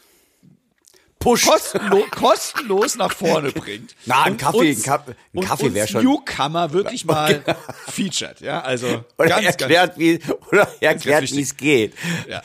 Push. 1.20 1.46
kostenlo 1.46 2.04
kostenlos 2.12 2.96
nach 2.96 3.14
vorne 3.14 3.52
bringt. 3.52 3.96
Na, 4.08 4.24
ein 4.24 4.38
Kaffee, 4.38 4.72
uns- 4.72 4.80
ein 4.80 4.84
Kaffee- 4.84 5.16
ein 5.36 5.42
Kaffee 5.42 5.66
uns 5.68 5.74
wär 5.76 5.88
schon- 5.88 6.04
Newcomer 6.04 6.74
wirklich 6.74 7.06
mal 7.06 7.44
featured, 7.88 8.42
ja, 8.42 8.62
also 8.62 9.06
Oder 9.20 9.30
ganz, 9.30 9.46
erklärt, 9.46 9.98
wie, 10.00 10.20
oder 10.52 10.68
erklärt, 10.82 11.32
wie 11.32 11.42
es 11.42 11.56
geht. 11.56 11.94
Ja. 12.28 12.42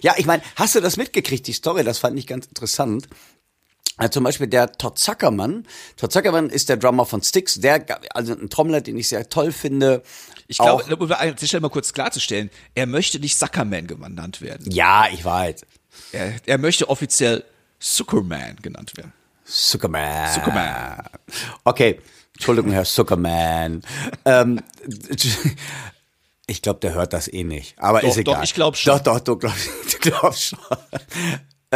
Ja, 0.00 0.14
ich 0.16 0.26
meine, 0.26 0.42
hast 0.54 0.76
du 0.76 0.80
das 0.80 0.96
mitgekriegt, 0.96 1.46
die 1.46 1.52
Story? 1.52 1.82
Das 1.82 1.98
fand 1.98 2.16
ich 2.18 2.26
ganz 2.28 2.46
interessant. 2.46 3.08
Zum 4.10 4.24
Beispiel 4.24 4.46
der 4.46 4.72
Todd 4.72 4.98
Zuckerman. 4.98 5.66
Todd 5.96 6.12
Zuckerman 6.12 6.50
ist 6.50 6.68
der 6.68 6.76
Drummer 6.76 7.06
von 7.06 7.22
Styx, 7.22 7.60
der, 7.60 7.84
also 8.14 8.34
ein 8.34 8.50
Trommler, 8.50 8.82
den 8.82 8.98
ich 8.98 9.08
sehr 9.08 9.28
toll 9.28 9.52
finde. 9.52 10.02
Ich 10.48 10.58
glaube, 10.58 10.96
um 10.96 11.10
an 11.12 11.34
der 11.34 11.46
Stelle 11.46 11.62
mal 11.62 11.70
kurz 11.70 11.92
klarzustellen, 11.92 12.50
er 12.74 12.86
möchte 12.86 13.18
nicht 13.18 13.38
Suckerman 13.38 13.86
genannt 13.86 14.42
werden. 14.42 14.70
ja, 14.70 15.06
ich 15.12 15.24
weiß. 15.24 15.62
Er, 16.12 16.34
er 16.44 16.58
möchte 16.58 16.90
offiziell 16.90 17.44
Zuckerman 17.80 18.56
genannt 18.60 18.96
werden. 18.96 19.12
Zuckerman. 19.44 20.32
Zuckerman. 20.32 21.02
Okay, 21.64 22.00
Entschuldigung, 22.34 22.72
Herr 22.72 22.84
Zuckerman. 22.84 23.82
ähm, 24.24 24.60
ich 26.46 26.62
glaube, 26.62 26.80
der 26.80 26.94
hört 26.94 27.12
das 27.12 27.32
eh 27.32 27.44
nicht. 27.44 27.78
Aber 27.78 28.00
Doch, 28.00 28.08
ist 28.08 28.18
egal. 28.18 28.36
doch, 28.36 28.42
ich 28.42 28.54
glaub 28.54 28.76
schon. 28.76 28.92
Doch, 28.92 29.00
doch, 29.00 29.20
du 29.20 29.36
glaubst, 29.36 29.68
du 29.92 29.98
glaubst 30.10 30.42
schon. 30.42 30.58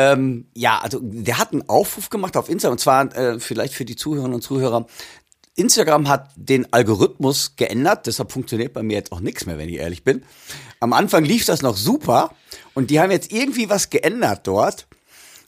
Ähm, 0.00 0.46
ja, 0.54 0.78
also 0.78 0.98
der 1.02 1.38
hat 1.38 1.52
einen 1.52 1.68
Aufruf 1.68 2.08
gemacht 2.08 2.36
auf 2.36 2.48
Instagram. 2.48 2.72
Und 2.72 2.78
zwar 2.78 3.16
äh, 3.16 3.38
vielleicht 3.38 3.74
für 3.74 3.84
die 3.84 3.96
Zuhörerinnen 3.96 4.34
und 4.34 4.42
Zuhörer. 4.42 4.86
Instagram 5.56 6.08
hat 6.08 6.30
den 6.36 6.72
Algorithmus 6.72 7.56
geändert, 7.56 8.06
deshalb 8.06 8.32
funktioniert 8.32 8.72
bei 8.72 8.82
mir 8.82 8.94
jetzt 8.94 9.12
auch 9.12 9.20
nichts 9.20 9.44
mehr, 9.44 9.58
wenn 9.58 9.68
ich 9.68 9.76
ehrlich 9.76 10.04
bin. 10.04 10.22
Am 10.78 10.94
Anfang 10.94 11.24
lief 11.24 11.44
das 11.44 11.60
noch 11.60 11.76
super 11.76 12.34
und 12.72 12.88
die 12.88 12.98
haben 12.98 13.10
jetzt 13.10 13.30
irgendwie 13.30 13.68
was 13.68 13.90
geändert 13.90 14.46
dort, 14.46 14.86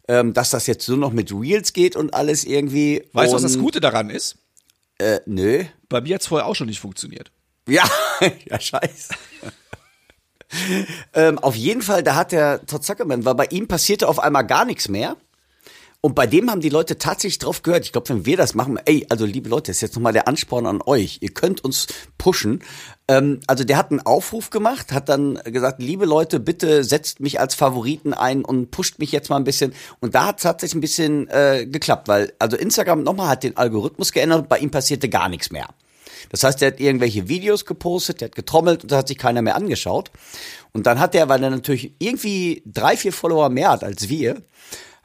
ähm, 0.08 0.34
dass 0.34 0.50
das 0.50 0.66
jetzt 0.66 0.86
nur 0.88 0.98
noch 0.98 1.12
mit 1.12 1.32
Reels 1.32 1.72
geht 1.72 1.96
und 1.96 2.12
alles 2.12 2.44
irgendwie. 2.44 3.04
Weißt 3.12 3.32
du, 3.32 3.36
was 3.36 3.42
das 3.42 3.58
Gute 3.58 3.80
daran 3.80 4.10
ist? 4.10 4.36
Äh, 4.98 5.20
nö. 5.24 5.64
Bei 5.88 6.02
mir 6.02 6.16
hat 6.16 6.22
es 6.22 6.26
vorher 6.26 6.46
auch 6.46 6.56
schon 6.56 6.66
nicht 6.66 6.80
funktioniert. 6.80 7.30
Ja, 7.66 7.84
ja, 8.50 8.60
scheiße. 8.60 9.14
Ähm, 11.14 11.38
auf 11.38 11.54
jeden 11.54 11.82
Fall, 11.82 12.02
da 12.02 12.14
hat 12.14 12.32
der 12.32 12.64
Todd 12.66 12.84
Zuckerman, 12.84 13.24
weil 13.24 13.34
bei 13.34 13.46
ihm 13.46 13.68
passierte 13.68 14.08
auf 14.08 14.18
einmal 14.18 14.46
gar 14.46 14.64
nichts 14.64 14.88
mehr. 14.88 15.16
Und 16.04 16.16
bei 16.16 16.26
dem 16.26 16.50
haben 16.50 16.60
die 16.60 16.68
Leute 16.68 16.98
tatsächlich 16.98 17.38
drauf 17.38 17.62
gehört. 17.62 17.84
Ich 17.84 17.92
glaube, 17.92 18.08
wenn 18.08 18.26
wir 18.26 18.36
das 18.36 18.56
machen, 18.56 18.76
ey, 18.86 19.06
also 19.08 19.24
liebe 19.24 19.48
Leute, 19.48 19.70
ist 19.70 19.82
jetzt 19.82 19.94
nochmal 19.94 20.12
der 20.12 20.26
Ansporn 20.26 20.66
an 20.66 20.82
euch. 20.84 21.18
Ihr 21.20 21.32
könnt 21.32 21.62
uns 21.64 21.86
pushen. 22.18 22.64
Ähm, 23.06 23.38
also 23.46 23.62
der 23.62 23.76
hat 23.76 23.92
einen 23.92 24.00
Aufruf 24.00 24.50
gemacht, 24.50 24.90
hat 24.90 25.08
dann 25.08 25.38
gesagt, 25.44 25.80
liebe 25.80 26.04
Leute, 26.04 26.40
bitte 26.40 26.82
setzt 26.82 27.20
mich 27.20 27.38
als 27.38 27.54
Favoriten 27.54 28.14
ein 28.14 28.44
und 28.44 28.72
pusht 28.72 28.98
mich 28.98 29.12
jetzt 29.12 29.30
mal 29.30 29.36
ein 29.36 29.44
bisschen. 29.44 29.74
Und 30.00 30.16
da 30.16 30.26
hat 30.26 30.38
es 30.38 30.42
tatsächlich 30.42 30.74
ein 30.74 30.80
bisschen 30.80 31.28
äh, 31.28 31.66
geklappt, 31.66 32.08
weil 32.08 32.32
also 32.40 32.56
Instagram 32.56 33.04
nochmal 33.04 33.28
hat 33.28 33.44
den 33.44 33.56
Algorithmus 33.56 34.10
geändert 34.10 34.40
und 34.40 34.48
bei 34.48 34.58
ihm 34.58 34.72
passierte 34.72 35.08
gar 35.08 35.28
nichts 35.28 35.52
mehr. 35.52 35.68
Das 36.30 36.44
heißt, 36.44 36.62
er 36.62 36.68
hat 36.68 36.80
irgendwelche 36.80 37.28
Videos 37.28 37.64
gepostet, 37.64 38.20
der 38.20 38.28
hat 38.28 38.34
getrommelt 38.34 38.82
und 38.82 38.92
da 38.92 38.98
hat 38.98 39.08
sich 39.08 39.18
keiner 39.18 39.42
mehr 39.42 39.56
angeschaut. 39.56 40.10
Und 40.72 40.86
dann 40.86 41.00
hat 41.00 41.14
er, 41.14 41.28
weil 41.28 41.42
er 41.42 41.50
natürlich 41.50 41.92
irgendwie 41.98 42.62
drei, 42.66 42.96
vier 42.96 43.12
Follower 43.12 43.48
mehr 43.48 43.70
hat 43.70 43.84
als 43.84 44.08
wir, 44.08 44.42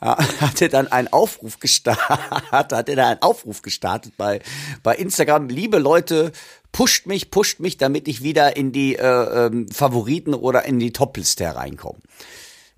ja, 0.01 0.17
hat 0.41 0.61
er 0.61 0.69
dann 0.69 0.87
einen 0.87 1.07
Aufruf 1.09 1.59
gestartet, 1.59 2.05
hat 2.51 2.71
er 2.71 2.83
dann 2.83 2.99
einen 2.99 3.21
Aufruf 3.21 3.61
gestartet 3.61 4.13
bei, 4.17 4.41
bei 4.83 4.95
Instagram. 4.95 5.49
Liebe 5.49 5.79
Leute, 5.79 6.31
pusht 6.71 7.07
mich, 7.07 7.31
pusht 7.31 7.59
mich, 7.59 7.77
damit 7.77 8.07
ich 8.07 8.23
wieder 8.23 8.55
in 8.55 8.71
die 8.71 8.95
äh, 8.95 9.45
ähm, 9.47 9.67
Favoriten 9.69 10.33
oder 10.33 10.65
in 10.65 10.79
die 10.79 10.93
Topliste 10.93 11.45
hereinkomme. 11.45 11.99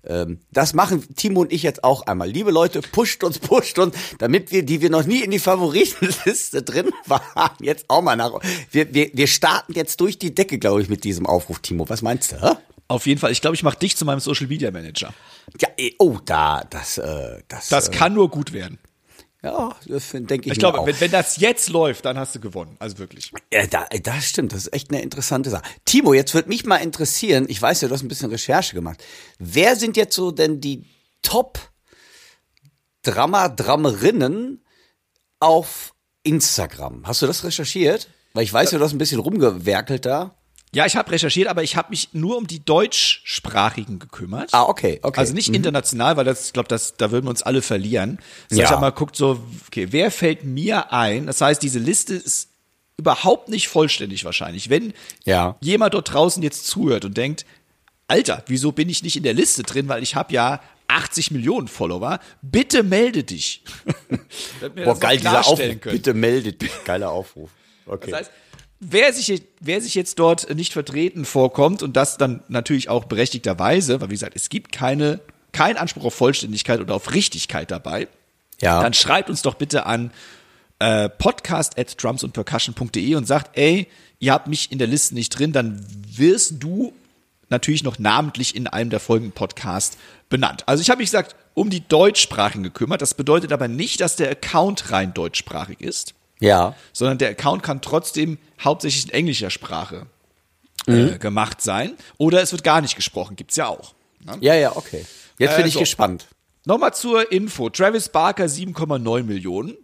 Ähm, 0.04 0.40
das 0.50 0.72
machen 0.72 1.14
Timo 1.14 1.40
und 1.40 1.52
ich 1.52 1.62
jetzt 1.62 1.84
auch 1.84 2.06
einmal. 2.06 2.28
Liebe 2.28 2.50
Leute, 2.50 2.80
pusht 2.80 3.22
uns, 3.22 3.38
pusht 3.38 3.78
uns, 3.78 3.94
damit 4.18 4.50
wir, 4.50 4.62
die 4.64 4.80
wir 4.80 4.90
noch 4.90 5.04
nie 5.04 5.22
in 5.22 5.30
die 5.30 5.38
Favoritenliste 5.38 6.62
drin 6.64 6.90
waren, 7.06 7.50
jetzt 7.60 7.84
auch 7.88 8.02
mal 8.02 8.16
nach. 8.16 8.32
Wir, 8.70 8.92
wir, 8.94 9.10
wir 9.12 9.26
starten 9.26 9.74
jetzt 9.74 10.00
durch 10.00 10.18
die 10.18 10.34
Decke, 10.34 10.58
glaube 10.58 10.82
ich, 10.82 10.88
mit 10.88 11.04
diesem 11.04 11.26
Aufruf, 11.26 11.58
Timo. 11.60 11.88
Was 11.88 12.02
meinst 12.02 12.32
du? 12.32 12.40
Hä? 12.40 12.54
Auf 12.88 13.06
jeden 13.06 13.20
Fall, 13.20 13.30
ich 13.30 13.40
glaube, 13.40 13.54
ich 13.54 13.62
mache 13.62 13.78
dich 13.78 13.96
zu 13.96 14.04
meinem 14.04 14.20
Social 14.20 14.48
Media 14.48 14.70
Manager. 14.70 15.14
Ja, 15.60 15.68
eh, 15.76 15.92
oh, 15.98 16.18
da, 16.24 16.64
das, 16.68 16.98
äh, 16.98 17.42
das, 17.46 17.68
Das 17.68 17.88
äh, 17.88 17.92
kann 17.92 18.14
nur 18.14 18.30
gut 18.30 18.52
werden. 18.52 18.78
Ja, 19.42 19.74
das 19.86 20.10
denke 20.10 20.46
ich, 20.46 20.52
Ich 20.52 20.58
glaube, 20.58 20.84
wenn, 20.84 21.00
wenn 21.00 21.10
das 21.10 21.38
jetzt 21.38 21.70
läuft, 21.70 22.04
dann 22.04 22.18
hast 22.18 22.34
du 22.34 22.40
gewonnen. 22.40 22.76
Also 22.78 22.98
wirklich. 22.98 23.32
Ja, 23.52 23.66
da, 23.66 23.86
das 24.02 24.24
stimmt, 24.26 24.52
das 24.52 24.66
ist 24.66 24.74
echt 24.74 24.90
eine 24.90 25.00
interessante 25.00 25.48
Sache. 25.48 25.62
Timo, 25.84 26.12
jetzt 26.12 26.34
würde 26.34 26.48
mich 26.48 26.66
mal 26.66 26.76
interessieren, 26.76 27.46
ich 27.48 27.60
weiß 27.60 27.80
ja, 27.80 27.88
du 27.88 27.94
hast 27.94 28.02
ein 28.02 28.08
bisschen 28.08 28.30
Recherche 28.30 28.74
gemacht. 28.74 29.02
Wer 29.38 29.76
sind 29.76 29.96
jetzt 29.96 30.14
so 30.14 30.30
denn 30.30 30.60
die 30.60 30.84
Top 31.22 31.58
Drama, 33.02 33.48
Drammerinnen 33.48 34.62
auf 35.38 35.94
Instagram? 36.22 37.06
Hast 37.06 37.22
du 37.22 37.26
das 37.26 37.42
recherchiert? 37.44 38.08
Weil 38.34 38.44
ich 38.44 38.52
weiß 38.52 38.70
ja, 38.72 38.78
du 38.78 38.84
hast 38.84 38.92
ein 38.92 38.98
bisschen 38.98 39.20
rumgewerkelt 39.20 40.04
da. 40.04 40.36
Ja, 40.72 40.86
ich 40.86 40.94
habe 40.94 41.10
recherchiert, 41.10 41.48
aber 41.48 41.62
ich 41.64 41.74
habe 41.76 41.90
mich 41.90 42.10
nur 42.12 42.36
um 42.36 42.46
die 42.46 42.64
deutschsprachigen 42.64 43.98
gekümmert. 43.98 44.50
Ah, 44.52 44.62
okay, 44.64 45.00
okay. 45.02 45.18
Also 45.18 45.34
nicht 45.34 45.52
international, 45.52 46.16
weil 46.16 46.24
das, 46.24 46.46
ich 46.46 46.52
glaube, 46.52 46.68
das, 46.68 46.96
da 46.96 47.10
würden 47.10 47.26
wir 47.26 47.30
uns 47.30 47.42
alle 47.42 47.60
verlieren. 47.60 48.18
Heißt, 48.50 48.58
Ja. 48.60 48.64
ich 48.66 48.70
habe 48.70 48.80
mal 48.80 48.90
geguckt, 48.90 49.16
so, 49.16 49.42
okay, 49.66 49.88
wer 49.90 50.10
fällt 50.12 50.44
mir 50.44 50.92
ein? 50.92 51.26
Das 51.26 51.40
heißt, 51.40 51.60
diese 51.62 51.80
Liste 51.80 52.14
ist 52.14 52.50
überhaupt 52.96 53.48
nicht 53.48 53.66
vollständig 53.68 54.24
wahrscheinlich. 54.24 54.70
Wenn 54.70 54.92
Ja. 55.24 55.56
jemand 55.60 55.94
dort 55.94 56.12
draußen 56.12 56.42
jetzt 56.42 56.66
zuhört 56.66 57.04
und 57.04 57.16
denkt, 57.16 57.46
Alter, 58.06 58.44
wieso 58.46 58.70
bin 58.72 58.88
ich 58.88 59.02
nicht 59.02 59.16
in 59.16 59.22
der 59.24 59.34
Liste 59.34 59.62
drin, 59.64 59.88
weil 59.88 60.02
ich 60.02 60.14
habe 60.14 60.32
ja 60.34 60.60
80 60.88 61.30
Millionen 61.30 61.68
Follower, 61.68 62.18
bitte 62.42 62.82
melde 62.82 63.22
dich. 63.24 63.62
Boah, 64.84 64.98
geil, 64.98 65.18
dieser 65.18 65.40
Aufruf. 65.40 65.58
können. 65.58 65.80
Bitte 65.96 66.14
meldet 66.14 66.62
dich. 66.62 66.70
Geiler 66.84 67.10
Aufruf. 67.10 67.50
Okay. 67.86 68.10
Das 68.10 68.20
heißt, 68.20 68.30
wer 68.80 69.12
sich, 69.12 69.42
wer 69.60 69.80
sich 69.80 69.94
jetzt 69.94 70.18
dort 70.18 70.52
nicht 70.54 70.72
vertreten 70.72 71.24
vorkommt 71.24 71.82
und 71.82 71.96
das 71.96 72.16
dann 72.16 72.42
natürlich 72.48 72.88
auch 72.88 73.04
berechtigterweise, 73.04 74.00
weil 74.00 74.08
wie 74.08 74.14
gesagt, 74.14 74.34
es 74.34 74.48
gibt 74.48 74.72
keine, 74.72 75.20
kein 75.52 75.76
Anspruch 75.76 76.06
auf 76.06 76.14
Vollständigkeit 76.14 76.80
oder 76.80 76.94
auf 76.94 77.12
Richtigkeit 77.12 77.70
dabei, 77.70 78.08
ja. 78.60 78.82
dann 78.82 78.94
schreibt 78.94 79.30
uns 79.30 79.42
doch 79.42 79.54
bitte 79.54 79.86
an 79.86 80.10
äh, 80.78 81.10
podcast 81.10 81.78
at 81.78 82.02
drumsundpercussion.de 82.02 83.14
und 83.14 83.26
sagt, 83.26 83.56
ey, 83.56 83.86
ihr 84.18 84.32
habt 84.32 84.48
mich 84.48 84.72
in 84.72 84.78
der 84.78 84.86
Liste 84.86 85.14
nicht 85.14 85.38
drin, 85.38 85.52
dann 85.52 85.84
wirst 86.08 86.54
du 86.58 86.94
natürlich 87.50 87.82
noch 87.82 87.98
namentlich 87.98 88.56
in 88.56 88.66
einem 88.66 88.90
der 88.90 89.00
folgenden 89.00 89.32
Podcasts 89.32 89.98
benannt. 90.30 90.62
Also 90.66 90.80
ich 90.80 90.88
habe 90.88 90.98
mich 90.98 91.08
gesagt, 91.08 91.36
um 91.52 91.68
die 91.68 91.86
Deutschsprachigen 91.86 92.62
gekümmert. 92.62 93.02
Das 93.02 93.14
bedeutet 93.14 93.52
aber 93.52 93.66
nicht, 93.66 94.00
dass 94.00 94.16
der 94.16 94.30
Account 94.30 94.92
rein 94.92 95.12
deutschsprachig 95.12 95.80
ist 95.80 96.14
ja. 96.40 96.74
sondern 96.92 97.18
der 97.18 97.30
Account 97.30 97.62
kann 97.62 97.80
trotzdem 97.80 98.38
hauptsächlich 98.62 99.04
in 99.06 99.10
englischer 99.10 99.50
Sprache 99.50 100.06
äh, 100.86 101.18
gemacht 101.18 101.60
sein. 101.62 101.94
Oder 102.18 102.42
es 102.42 102.52
wird 102.52 102.64
gar 102.64 102.80
nicht 102.80 102.96
gesprochen, 102.96 103.36
gibt's 103.36 103.56
ja 103.56 103.68
auch. 103.68 103.94
Ne? 104.24 104.36
Ja, 104.40 104.54
ja, 104.54 104.76
okay. 104.76 105.04
Jetzt 105.38 105.56
bin 105.56 105.64
Äh, 105.64 105.68
ich 105.68 105.74
so. 105.74 105.80
gespannt. 105.80 106.26
Nochmal 106.64 106.92
zur 106.94 107.30
Info. 107.32 107.70
Travis 107.70 108.08
Barker 108.10 108.44
7,9 108.46 109.22
Millionen. 109.22 109.76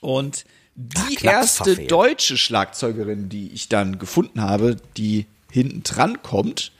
Und 0.00 0.44
die 0.74 1.16
knapp 1.16 1.32
erste 1.34 1.64
verfehlt. 1.64 1.90
deutsche 1.90 2.36
Schlagzeugerin, 2.36 3.28
die 3.30 3.48
ich 3.52 3.68
dann 3.70 3.98
gefunden 3.98 4.42
habe, 4.42 4.76
die 4.98 5.24
hinten 5.50 5.82
dran 5.82 6.22
kommt, 6.22 6.72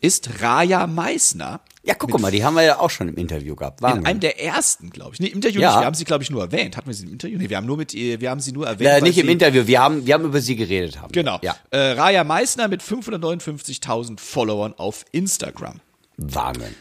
ist 0.00 0.40
Raja 0.42 0.86
Meissner. 0.86 1.60
Ja, 1.86 1.94
guck 1.94 2.18
mal, 2.18 2.30
die 2.32 2.42
haben 2.44 2.54
wir 2.54 2.62
ja 2.62 2.80
auch 2.80 2.88
schon 2.88 3.08
im 3.08 3.16
Interview 3.16 3.54
gehabt. 3.56 3.80
In 3.80 3.84
Wahnsinn. 3.86 4.06
einem 4.06 4.20
der 4.20 4.42
ersten, 4.42 4.88
glaube 4.90 5.12
ich. 5.14 5.20
Nee, 5.20 5.26
im 5.28 5.34
Interview 5.34 5.60
Ja. 5.60 5.70
nicht. 5.72 5.80
Wir 5.80 5.86
haben 5.86 5.94
sie, 5.94 6.04
glaube 6.04 6.22
ich, 6.24 6.30
nur 6.30 6.40
erwähnt. 6.42 6.76
Hatten 6.78 6.86
wir 6.86 6.94
sie 6.94 7.04
im 7.04 7.12
Interview? 7.12 7.36
Nee, 7.36 7.50
wir 7.50 7.58
haben 7.58 7.66
nur 7.66 7.76
mit 7.76 7.92
ihr, 7.92 8.20
wir 8.22 8.30
haben 8.30 8.40
sie 8.40 8.52
nur 8.52 8.66
erwähnt. 8.66 8.88
Ja, 8.88 8.94
weil 8.94 9.02
nicht 9.02 9.18
im 9.18 9.28
Interview, 9.28 9.66
wir 9.66 9.80
haben, 9.80 10.06
wir 10.06 10.14
haben 10.14 10.24
über 10.24 10.40
sie 10.40 10.56
geredet 10.56 10.98
haben. 11.00 11.12
Genau. 11.12 11.38
Ja. 11.42 11.56
Äh, 11.70 11.92
Raya 11.92 12.24
Meissner 12.24 12.68
mit 12.68 12.82
559.000 12.82 14.18
Followern 14.18 14.72
auf 14.78 15.04
Instagram. 15.12 15.80
Wahnsinn. 16.16 16.74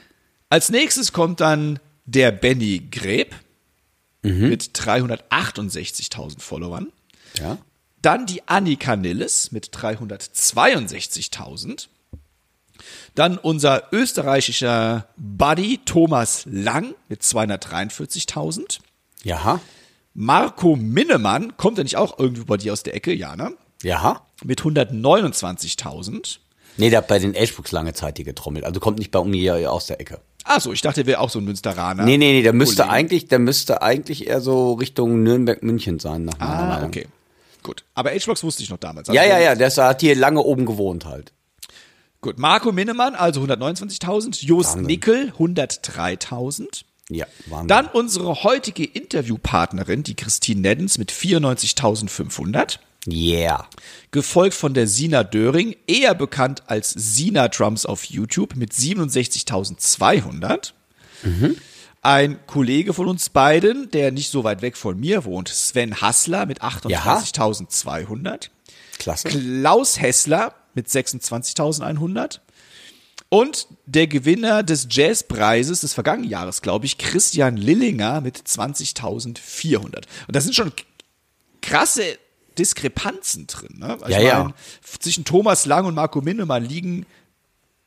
Als 0.50 0.70
nächstes 0.70 1.12
kommt 1.12 1.42
dann 1.42 1.80
der 2.06 2.32
Benny 2.32 2.88
Greb 2.92 3.36
Mhm. 4.26 4.48
mit 4.50 4.72
368.000 4.74 6.42
Followern. 6.42 6.94
Ja. 7.40 7.58
Dann 8.02 8.26
die 8.26 8.48
Annika 8.48 8.96
Nilles 8.96 9.52
mit 9.52 9.76
362.000. 9.76 11.90
Dann 13.16 13.38
unser 13.38 13.84
österreichischer 13.92 15.08
Buddy 15.18 15.80
Thomas 15.86 16.44
Lang 16.50 16.96
mit 17.10 17.22
243.000. 17.22 18.80
Ja. 19.24 19.60
Marco 20.14 20.76
Minnemann, 20.76 21.58
kommt 21.58 21.78
er 21.78 21.84
nicht 21.84 21.98
auch 21.98 22.20
irgendwo 22.20 22.46
bei 22.46 22.58
dir 22.58 22.74
aus 22.74 22.84
der 22.84 22.96
Ecke? 22.96 23.14
Ja, 23.14 23.36
ne? 23.36 23.54
Ja. 23.84 24.22
mit 24.44 24.62
129.000. 24.62 26.38
Nee, 26.78 26.90
der 26.90 27.00
hat 27.00 27.08
bei 27.08 27.20
den 27.20 27.36
Ashbrooks 27.36 27.72
lange 27.72 27.94
Zeit 27.94 28.18
hier 28.18 28.26
getrommelt. 28.26 28.66
Also 28.66 28.80
kommt 28.80 28.98
nicht 28.98 29.12
bei 29.12 29.24
mir 29.24 29.72
aus 29.72 29.86
der 29.88 30.00
Ecke. 30.02 30.20
Ach 30.44 30.60
so, 30.60 30.74
ich 30.74 30.82
dachte, 30.82 31.02
der 31.04 31.06
wäre 31.08 31.20
auch 31.20 31.30
so 31.30 31.40
ein 31.40 31.46
Münsteraner. 31.46 32.04
Nee, 32.04 32.18
nee, 32.18 32.34
nee, 32.34 32.42
der 32.42 32.54
müsste 32.54 32.90
eigentlich, 32.90 33.28
der 33.28 33.40
müsste 33.40 33.82
eigentlich 33.82 34.28
eher 34.28 34.42
so 34.42 34.74
Richtung 34.74 35.22
Nürnberg-München 35.24 36.00
sein, 36.00 36.26
nach 36.26 36.38
meiner 36.40 36.60
Ah, 36.60 36.68
Meinung. 36.68 36.88
okay. 36.88 37.08
Gut. 37.62 37.86
Aber 37.94 38.10
H-Box 38.12 38.44
wusste 38.44 38.64
ich 38.64 38.70
noch 38.70 38.78
damals. 38.78 39.08
Also 39.08 39.16
Ja, 39.18 39.26
ja, 39.26 39.40
ja, 39.40 39.56
der 39.56 39.70
hat 39.72 40.02
hier 40.02 40.16
lange 40.16 40.42
oben 40.42 40.66
gewohnt 40.66 41.06
halt. 41.06 41.32
Gut. 42.24 42.40
Marco 42.40 42.72
Minnemann, 42.72 43.14
also 43.16 43.42
129.000. 43.42 44.46
Jost 44.46 44.70
Wahnsinn. 44.70 44.86
Nickel, 44.86 45.34
103.000. 45.38 46.86
Ja, 47.10 47.26
Wahnsinn. 47.48 47.68
Dann 47.68 47.88
unsere 47.88 48.44
heutige 48.44 48.86
Interviewpartnerin, 48.86 50.04
die 50.04 50.16
Christine 50.16 50.62
Neddens 50.62 50.98
mit 50.98 51.12
94.500. 51.12 52.80
Yeah. 53.06 53.68
Gefolgt 54.12 54.56
von 54.56 54.74
der 54.74 54.88
Sina 54.88 55.26
Döring, 55.26 55.76
eher 55.86 56.16
bekannt 56.16 56.64
als 56.68 56.92
Sina 56.92 57.50
Drums 57.50 57.86
auf 57.86 58.06
YouTube 58.06 58.56
mit 58.56 58.72
67.200. 58.72 60.72
Ein 62.02 62.40
Kollege 62.48 62.94
von 62.94 63.10
uns 63.10 63.28
beiden, 63.30 63.92
der 63.92 64.14
nicht 64.14 64.32
so 64.32 64.46
weit 64.46 64.62
weg 64.62 64.78
von 64.78 64.98
mir 64.98 65.26
wohnt, 65.26 65.50
Sven 65.50 66.00
Hassler 66.00 66.46
mit 66.46 66.62
38.200. 66.62 68.48
Klasse. 68.98 69.28
Klaus 69.28 70.00
Hessler 70.00 70.56
mit 70.74 70.88
26.100. 70.88 72.40
Und 73.30 73.68
der 73.86 74.08
Gewinner 74.08 74.62
des 74.62 74.88
Jazzpreises 74.92 75.82
des 75.82 75.94
vergangenen 75.94 76.30
Jahres, 76.30 76.62
glaube 76.62 76.86
ich, 76.86 77.00
Christian 77.00 77.58
Lillinger 77.58 78.22
mit 78.22 78.38
20.400. 78.38 79.80
Und 80.28 80.36
das 80.36 80.44
sind 80.44 80.54
schon 80.54 80.72
krasse 81.62 82.04
Diskrepanzen 82.60 83.48
drin. 83.48 83.80
Ne? 83.80 83.98
Also 84.00 84.08
Ja, 84.08 84.20
ich 84.20 84.26
ja. 84.26 84.40
meine, 84.40 84.54
Zwischen 85.00 85.26
Thomas 85.26 85.66
Lang 85.66 85.86
und 85.86 85.96
Marco 85.96 86.22
Minnemann 86.22 86.64
liegen 86.64 87.06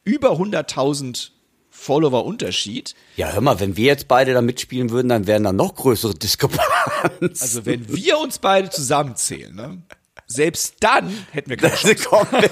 über 0.03 0.33
100.000 0.33 1.31
Follower 1.71 2.25
Unterschied. 2.25 2.95
Ja, 3.17 3.33
hör 3.33 3.41
mal, 3.43 3.61
wenn 3.61 3.77
wir 3.77 3.85
jetzt 3.85 4.09
beide 4.09 4.33
da 4.33 4.41
mitspielen 4.41 4.91
würden, 4.91 5.09
dann 5.11 5.27
wären 5.27 5.45
da 5.45 5.53
noch 5.53 5.75
größere 5.75 6.15
Diskrepanzen. 6.15 7.31
Also 7.39 7.67
wenn 7.67 7.95
wir 7.95 8.19
uns 8.19 8.39
beide 8.39 8.71
zusammenzählen, 8.71 9.55
ne? 9.55 9.83
Selbst 10.27 10.77
dann 10.81 11.27
hätten 11.33 11.51
wir 11.51 11.57
keine 11.57 11.95
Chance. 11.95 12.51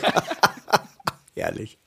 Herrlich. 1.35 1.78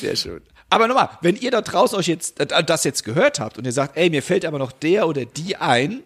Sehr 0.00 0.16
schön. 0.16 0.42
Aber 0.70 0.86
nochmal, 0.86 1.10
wenn 1.20 1.36
ihr 1.36 1.50
da 1.50 1.62
draußen 1.62 1.98
euch 1.98 2.06
jetzt 2.06 2.38
äh, 2.40 2.64
das 2.64 2.84
jetzt 2.84 3.04
gehört 3.04 3.40
habt 3.40 3.58
und 3.58 3.64
ihr 3.64 3.72
sagt, 3.72 3.96
ey, 3.96 4.08
mir 4.08 4.22
fällt 4.22 4.44
aber 4.44 4.58
noch 4.58 4.72
der 4.72 5.08
oder 5.08 5.24
die 5.24 5.56
ein, 5.56 6.02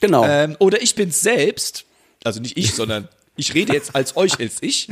Genau. 0.00 0.24
ähm, 0.26 0.56
oder 0.58 0.82
ich 0.82 0.94
bin's 0.94 1.20
selbst, 1.20 1.84
also 2.22 2.40
nicht 2.40 2.56
ich, 2.56 2.74
sondern 2.74 3.08
ich 3.34 3.54
rede 3.54 3.72
jetzt 3.72 3.94
als 3.96 4.16
euch 4.16 4.38
als 4.38 4.62
ich. 4.62 4.88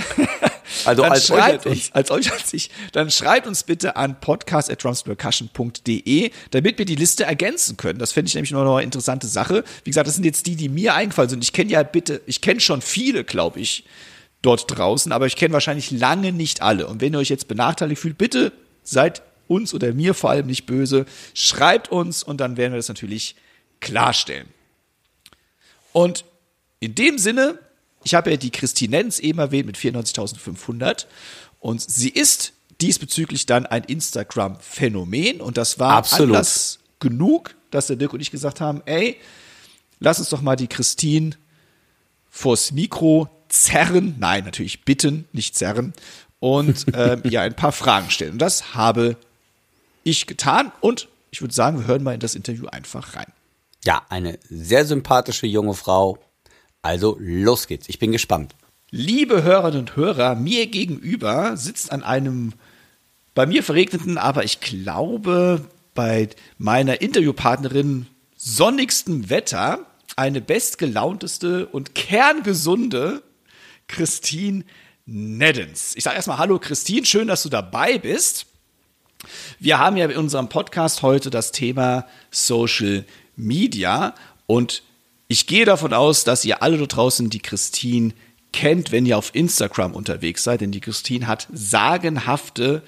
Also 0.85 1.02
dann 1.02 1.12
als 1.12 1.30
euch 1.30 1.38
schreibt 1.38 1.66
als 1.66 1.76
uns, 1.76 1.92
als 1.92 2.11
euch 2.11 2.33
als 2.33 2.52
ich, 2.52 2.71
dann 2.92 3.11
schreibt 3.11 3.47
uns 3.47 3.62
bitte 3.62 3.97
an 3.97 4.21
podcast@drumspercussion.de, 4.21 6.30
damit 6.50 6.78
wir 6.78 6.85
die 6.85 6.97
Liste 6.97 7.25
ergänzen 7.25 7.76
können. 7.76 7.99
Das 7.99 8.12
fände 8.12 8.28
ich 8.28 8.35
nämlich 8.35 8.50
noch 8.50 8.76
eine 8.76 8.83
interessante 8.83 9.26
Sache. 9.26 9.64
Wie 9.85 9.90
gesagt, 9.90 10.06
das 10.06 10.14
sind 10.14 10.25
jetzt 10.25 10.47
die, 10.47 10.56
die 10.56 10.68
mir 10.68 10.94
eingefallen 10.94 11.30
sind. 11.30 11.44
Ich 11.44 11.52
kenne 11.52 11.71
ja 11.71 11.83
bitte, 11.83 12.21
ich 12.26 12.40
kenne 12.40 12.61
schon 12.61 12.83
viele, 12.83 13.25
glaube 13.25 13.61
ich, 13.61 13.85
dort 14.42 14.76
draußen, 14.76 15.12
aber 15.12 15.26
ich 15.26 15.37
kenne 15.37 15.54
wahrscheinlich 15.54 15.90
lange 15.90 16.33
nicht 16.33 16.62
alle. 16.62 16.87
Und 16.87 17.00
wenn 17.00 17.14
ihr 17.14 17.18
euch 17.18 17.30
jetzt 17.30 17.49
benachteiligt 17.49 18.00
fühlt, 18.00 18.18
bitte 18.18 18.52
seid 18.83 19.23
uns 19.49 19.75
oder 19.75 19.92
mir 19.92 20.14
vor 20.14 20.30
allem 20.30 20.47
nicht 20.47 20.66
böse. 20.66 21.06
Schreibt 21.35 21.90
uns 21.90 22.23
und 22.23 22.40
dann 22.40 22.56
werden 22.56 22.73
wir 22.73 22.78
das 22.78 22.88
natürlich 22.88 23.37
klarstellen. 23.80 24.49
Und 25.92 26.25
in 26.80 26.94
dem 26.94 27.18
Sinne, 27.18 27.59
ich 28.05 28.15
habe 28.15 28.31
ja 28.31 28.37
die 28.37 28.51
Christine 28.51 28.97
Nenz 28.97 29.19
eben 29.19 29.39
erwähnt 29.39 29.67
mit 29.67 29.77
94.500 29.77 31.07
und 31.61 31.81
sie 31.81 32.11
ist 32.11 32.53
diesbezüglich 32.81 33.47
dann 33.47 33.67
ein 33.67 33.85
Instagram-Phänomen 33.85 35.40
und 35.40 35.57
das 35.57 35.79
war 35.79 35.97
Absolut. 35.97 36.37
Anlass 36.37 36.79
genug, 37.01 37.55
dass 37.71 37.87
der 37.87 37.97
Dirk 37.97 38.12
und 38.12 38.21
ich 38.21 38.31
gesagt 38.31 38.61
haben, 38.61 38.83
ey, 38.87 39.19
lass 40.01 40.19
uns 40.19 40.29
doch 40.29 40.43
mal 40.43 40.57
die 40.57 40.69
Christine 40.69 41.31
vors 42.31 42.73
Mikro 42.73 43.29
zerren, 43.49 44.17
nein, 44.19 44.45
natürlich 44.45 44.85
bitten, 44.85 45.29
nicht 45.33 45.57
zerren 45.57 45.93
und 46.40 46.87
ähm, 46.95 47.23
ihr 47.25 47.40
ein 47.40 47.55
paar 47.55 47.73
Fragen 47.73 48.11
stellen. 48.11 48.33
Und 48.33 48.43
das 48.43 48.75
habe 48.75 49.17
ich 50.03 50.27
getan 50.27 50.73
und 50.81 51.09
ich 51.31 51.40
würde 51.40 51.55
sagen, 51.55 51.81
wir 51.81 51.87
hören 51.87 52.03
mal 52.03 52.14
in 52.14 52.21
das 52.21 52.35
Interview 52.35 52.67
einfach 52.67 53.17
rein. 53.17 53.33
Ja, 53.85 54.03
eine 54.09 54.38
sehr 54.49 54.85
sympathische 54.85 55.47
junge 55.47 55.75
Frau. 55.75 56.19
Also 56.85 57.16
los 57.18 57.66
geht's. 57.66 57.88
Ich 57.88 57.99
bin 57.99 58.12
gespannt. 58.12 58.55
Liebe 58.90 59.42
Hörerinnen 59.42 59.81
und 59.81 59.97
Hörer, 59.97 60.35
mir 60.35 60.66
gegenüber 60.66 61.57
sitzt 61.57 61.90
an 61.90 62.03
einem 62.03 62.53
bei 63.35 63.47
mir 63.47 63.62
verregneten, 63.62 64.18
aber 64.18 64.44
ich 64.44 64.61
glaube 64.61 65.62
bei 65.94 66.29
meiner 66.59 67.01
Interviewpartnerin 67.01 68.07
sonnigsten 68.37 69.31
Wetter 69.31 69.79
eine 70.16 70.42
bestgelaunteste 70.42 71.66
und 71.66 71.94
kerngesunde 71.94 73.23
Christine 73.88 74.64
Neddens. 75.07 75.97
Ich 75.97 76.05
sage 76.05 76.16
erstmal 76.16 76.37
Hallo 76.37 76.59
Christine, 76.59 77.07
schön, 77.07 77.29
dass 77.29 77.44
du 77.44 77.49
dabei 77.49 77.97
bist. 77.97 78.44
Wir 79.59 79.79
haben 79.79 79.97
ja 79.97 80.05
in 80.05 80.18
unserem 80.18 80.51
Podcast 80.51 81.01
heute 81.01 81.31
das 81.31 81.51
Thema 81.51 82.07
Social 82.31 83.07
Media 83.37 84.14
und 84.47 84.83
ich 85.35 85.47
gehe 85.49 85.64
davon 85.64 85.92
aus, 85.92 86.23
dass 86.23 86.44
ihr 86.44 86.62
alle 86.62 86.79
da 86.79 86.87
draußen 86.87 87.29
die 87.29 87.40
Christine 87.40 88.12
kennt, 88.53 88.92
wenn 88.92 89.05
ihr 89.05 89.18
auf 89.18 89.35
Instagram 89.35 89.92
unterwegs 89.92 90.44
seid, 90.44 90.61
denn 90.61 90.70
die 90.70 90.79
Christine 90.79 91.27
hat 91.27 91.49
sagenhafte 91.53 92.85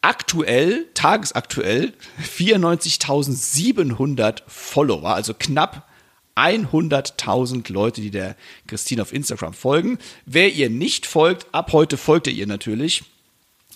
aktuell, 0.00 0.86
tagesaktuell 0.94 1.92
94.700 2.24 4.44
Follower, 4.46 5.10
also 5.10 5.34
knapp 5.34 5.86
100.000 6.36 7.70
Leute, 7.70 8.00
die 8.00 8.12
der 8.12 8.34
Christine 8.66 9.02
auf 9.02 9.12
Instagram 9.12 9.52
folgen. 9.52 9.98
Wer 10.24 10.50
ihr 10.50 10.70
nicht 10.70 11.04
folgt, 11.04 11.48
ab 11.52 11.74
heute 11.74 11.98
folgt 11.98 12.28
ihr 12.28 12.32
ihr 12.32 12.46
natürlich. 12.46 13.04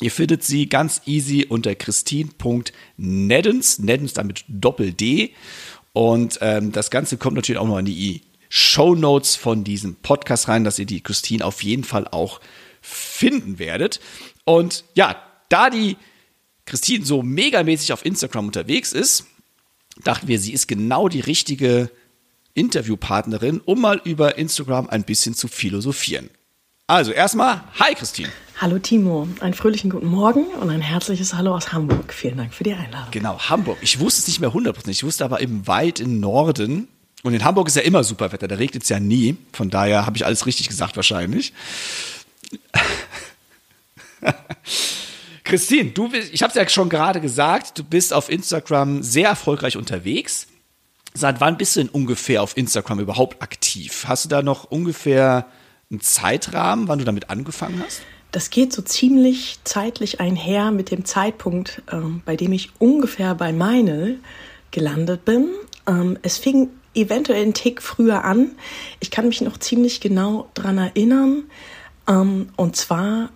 Ihr 0.00 0.10
findet 0.10 0.44
sie 0.44 0.66
ganz 0.66 1.02
easy 1.04 1.44
unter 1.46 1.74
christine.neddens, 1.74 3.80
Neddens 3.80 4.14
damit 4.14 4.46
Doppel-D. 4.48 5.34
Und 5.92 6.38
ähm, 6.40 6.72
das 6.72 6.90
Ganze 6.90 7.16
kommt 7.18 7.36
natürlich 7.36 7.60
auch 7.60 7.66
noch 7.66 7.78
in 7.78 7.84
die 7.84 8.22
Show 8.48 8.94
Notes 8.94 9.36
von 9.36 9.64
diesem 9.64 9.96
Podcast 9.96 10.48
rein, 10.48 10.64
dass 10.64 10.78
ihr 10.78 10.86
die 10.86 11.02
Christine 11.02 11.44
auf 11.44 11.62
jeden 11.62 11.84
Fall 11.84 12.06
auch 12.08 12.40
finden 12.80 13.58
werdet. 13.58 14.00
Und 14.44 14.84
ja, 14.94 15.16
da 15.48 15.70
die 15.70 15.96
Christine 16.64 17.04
so 17.04 17.22
megamäßig 17.22 17.92
auf 17.92 18.04
Instagram 18.04 18.46
unterwegs 18.46 18.92
ist, 18.92 19.26
dachten 20.04 20.28
wir, 20.28 20.38
sie 20.38 20.52
ist 20.52 20.68
genau 20.68 21.08
die 21.08 21.20
richtige 21.20 21.90
Interviewpartnerin, 22.54 23.60
um 23.60 23.80
mal 23.80 24.00
über 24.04 24.36
Instagram 24.36 24.88
ein 24.88 25.04
bisschen 25.04 25.34
zu 25.34 25.48
philosophieren. 25.48 26.30
Also 26.86 27.12
erstmal, 27.12 27.62
hi 27.78 27.94
Christine. 27.94 28.28
Hallo 28.60 28.78
Timo, 28.78 29.28
einen 29.40 29.54
fröhlichen 29.54 29.88
guten 29.88 30.06
Morgen 30.06 30.46
und 30.60 30.68
ein 30.68 30.80
herzliches 30.80 31.32
Hallo 31.34 31.54
aus 31.54 31.72
Hamburg. 31.72 32.12
Vielen 32.12 32.36
Dank 32.36 32.52
für 32.52 32.64
die 32.64 32.74
Einladung. 32.74 33.10
Genau, 33.12 33.38
Hamburg. 33.38 33.78
Ich 33.80 34.00
wusste 34.00 34.20
es 34.20 34.26
nicht 34.26 34.40
mehr 34.40 34.50
100%. 34.50 34.88
Ich 34.88 35.04
wusste 35.04 35.24
aber 35.24 35.40
eben 35.40 35.66
weit 35.66 36.00
im 36.00 36.18
Norden. 36.20 36.88
Und 37.22 37.34
in 37.34 37.44
Hamburg 37.44 37.68
ist 37.68 37.76
ja 37.76 37.82
immer 37.82 38.02
super 38.02 38.32
Wetter. 38.32 38.48
Da 38.48 38.56
regnet 38.56 38.82
es 38.82 38.88
ja 38.88 38.98
nie. 38.98 39.36
Von 39.52 39.70
daher 39.70 40.06
habe 40.06 40.16
ich 40.16 40.26
alles 40.26 40.44
richtig 40.44 40.68
gesagt 40.68 40.96
wahrscheinlich. 40.96 41.52
Christine, 45.44 45.90
du 45.90 46.08
bist, 46.08 46.34
ich 46.34 46.42
habe 46.42 46.50
es 46.50 46.56
ja 46.56 46.68
schon 46.68 46.88
gerade 46.88 47.20
gesagt, 47.20 47.78
du 47.78 47.84
bist 47.84 48.12
auf 48.12 48.28
Instagram 48.28 49.02
sehr 49.02 49.28
erfolgreich 49.28 49.76
unterwegs. 49.76 50.48
Seit 51.14 51.40
wann 51.40 51.58
bist 51.58 51.76
du 51.76 51.80
denn 51.80 51.90
ungefähr 51.90 52.42
auf 52.42 52.56
Instagram 52.56 52.98
überhaupt 52.98 53.40
aktiv? 53.40 54.04
Hast 54.08 54.24
du 54.24 54.28
da 54.28 54.42
noch 54.42 54.64
ungefähr 54.64 55.46
einen 55.92 56.00
Zeitrahmen, 56.00 56.88
wann 56.88 56.98
du 56.98 57.04
damit 57.04 57.30
angefangen 57.30 57.82
hast? 57.84 58.02
Das 58.32 58.48
geht 58.48 58.72
so 58.72 58.80
ziemlich 58.80 59.58
zeitlich 59.62 60.20
einher 60.20 60.70
mit 60.70 60.90
dem 60.90 61.04
Zeitpunkt, 61.04 61.82
ähm, 61.92 62.22
bei 62.24 62.34
dem 62.34 62.52
ich 62.52 62.70
ungefähr 62.78 63.34
bei 63.34 63.52
Meinl 63.52 64.18
gelandet 64.70 65.26
bin. 65.26 65.50
Ähm, 65.86 66.18
es 66.22 66.38
fing 66.38 66.70
eventuell 66.94 67.42
einen 67.42 67.54
Tick 67.54 67.82
früher 67.82 68.24
an. 68.24 68.52
Ich 69.00 69.10
kann 69.10 69.28
mich 69.28 69.42
noch 69.42 69.58
ziemlich 69.58 70.00
genau 70.00 70.48
dran 70.54 70.78
erinnern. 70.78 71.44
Ähm, 72.08 72.48
und 72.56 72.74
zwar, 72.74 73.28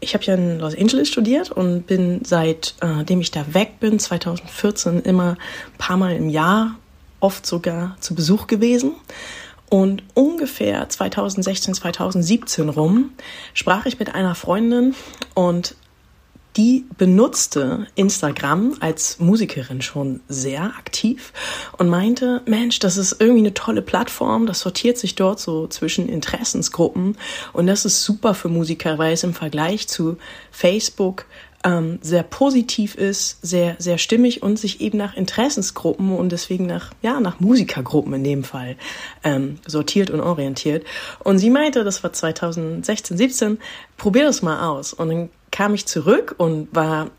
ich 0.00 0.14
habe 0.14 0.24
ja 0.24 0.34
in 0.34 0.58
Los 0.58 0.76
Angeles 0.76 1.08
studiert 1.08 1.52
und 1.52 1.86
bin 1.86 2.22
seitdem 2.24 3.20
ich 3.20 3.30
da 3.30 3.54
weg 3.54 3.78
bin, 3.78 4.00
2014, 4.00 5.00
immer 5.02 5.30
ein 5.30 5.78
paar 5.78 5.96
Mal 5.96 6.16
im 6.16 6.28
Jahr, 6.28 6.76
oft 7.20 7.46
sogar 7.46 7.96
zu 8.00 8.16
Besuch 8.16 8.48
gewesen. 8.48 8.92
Und 9.68 10.02
ungefähr 10.14 10.88
2016, 10.88 11.74
2017 11.74 12.68
rum 12.68 13.12
sprach 13.54 13.86
ich 13.86 13.98
mit 13.98 14.14
einer 14.14 14.34
Freundin 14.34 14.94
und 15.34 15.74
die 16.56 16.84
benutzte 16.96 17.88
Instagram 17.96 18.76
als 18.78 19.18
Musikerin 19.18 19.82
schon 19.82 20.20
sehr 20.28 20.64
aktiv 20.64 21.32
und 21.78 21.88
meinte, 21.88 22.42
Mensch, 22.46 22.78
das 22.78 22.96
ist 22.96 23.16
irgendwie 23.18 23.40
eine 23.40 23.54
tolle 23.54 23.82
Plattform, 23.82 24.46
das 24.46 24.60
sortiert 24.60 24.96
sich 24.96 25.16
dort 25.16 25.40
so 25.40 25.66
zwischen 25.66 26.08
Interessensgruppen 26.08 27.16
und 27.52 27.66
das 27.66 27.84
ist 27.84 28.04
super 28.04 28.34
für 28.34 28.48
Musiker, 28.48 28.98
weil 28.98 29.14
es 29.14 29.24
im 29.24 29.34
Vergleich 29.34 29.88
zu 29.88 30.16
Facebook 30.52 31.26
ähm, 31.64 31.98
sehr 32.02 32.22
positiv 32.22 32.94
ist, 32.94 33.44
sehr, 33.44 33.76
sehr 33.78 33.98
stimmig 33.98 34.42
und 34.42 34.58
sich 34.58 34.80
eben 34.80 34.98
nach 34.98 35.16
Interessensgruppen 35.16 36.14
und 36.14 36.30
deswegen 36.30 36.66
nach, 36.66 36.92
ja, 37.02 37.20
nach 37.20 37.40
Musikergruppen 37.40 38.12
in 38.12 38.24
dem 38.24 38.44
Fall 38.44 38.76
ähm, 39.24 39.58
sortiert 39.66 40.10
und 40.10 40.20
orientiert. 40.20 40.84
Und 41.20 41.38
sie 41.38 41.50
meinte, 41.50 41.82
das 41.82 42.04
war 42.04 42.12
2016, 42.12 43.16
17, 43.16 43.58
probier 43.96 44.24
das 44.24 44.42
mal 44.42 44.68
aus. 44.68 44.92
Und 44.92 45.08
dann 45.08 45.30
kam 45.50 45.74
ich 45.74 45.86
zurück 45.86 46.34
und 46.36 46.68
war 46.74 47.10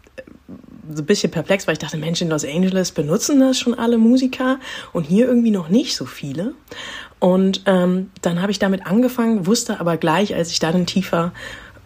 so 0.93 1.01
ein 1.01 1.05
bisschen 1.05 1.31
perplex, 1.31 1.65
weil 1.65 1.73
ich 1.73 1.79
dachte, 1.79 1.97
Mensch, 1.97 2.21
in 2.21 2.29
Los 2.29 2.45
Angeles 2.45 2.91
benutzen 2.91 3.39
das 3.39 3.57
schon 3.57 3.73
alle 3.73 3.97
Musiker 3.97 4.59
und 4.93 5.03
hier 5.03 5.25
irgendwie 5.25 5.49
noch 5.49 5.69
nicht 5.69 5.95
so 5.95 6.05
viele. 6.05 6.53
Und 7.19 7.63
ähm, 7.65 8.11
dann 8.21 8.41
habe 8.41 8.51
ich 8.51 8.59
damit 8.59 8.85
angefangen, 8.85 9.47
wusste 9.47 9.79
aber 9.79 9.97
gleich, 9.97 10.35
als 10.35 10.51
ich 10.51 10.59
dann 10.59 10.85
tiefer 10.85 11.33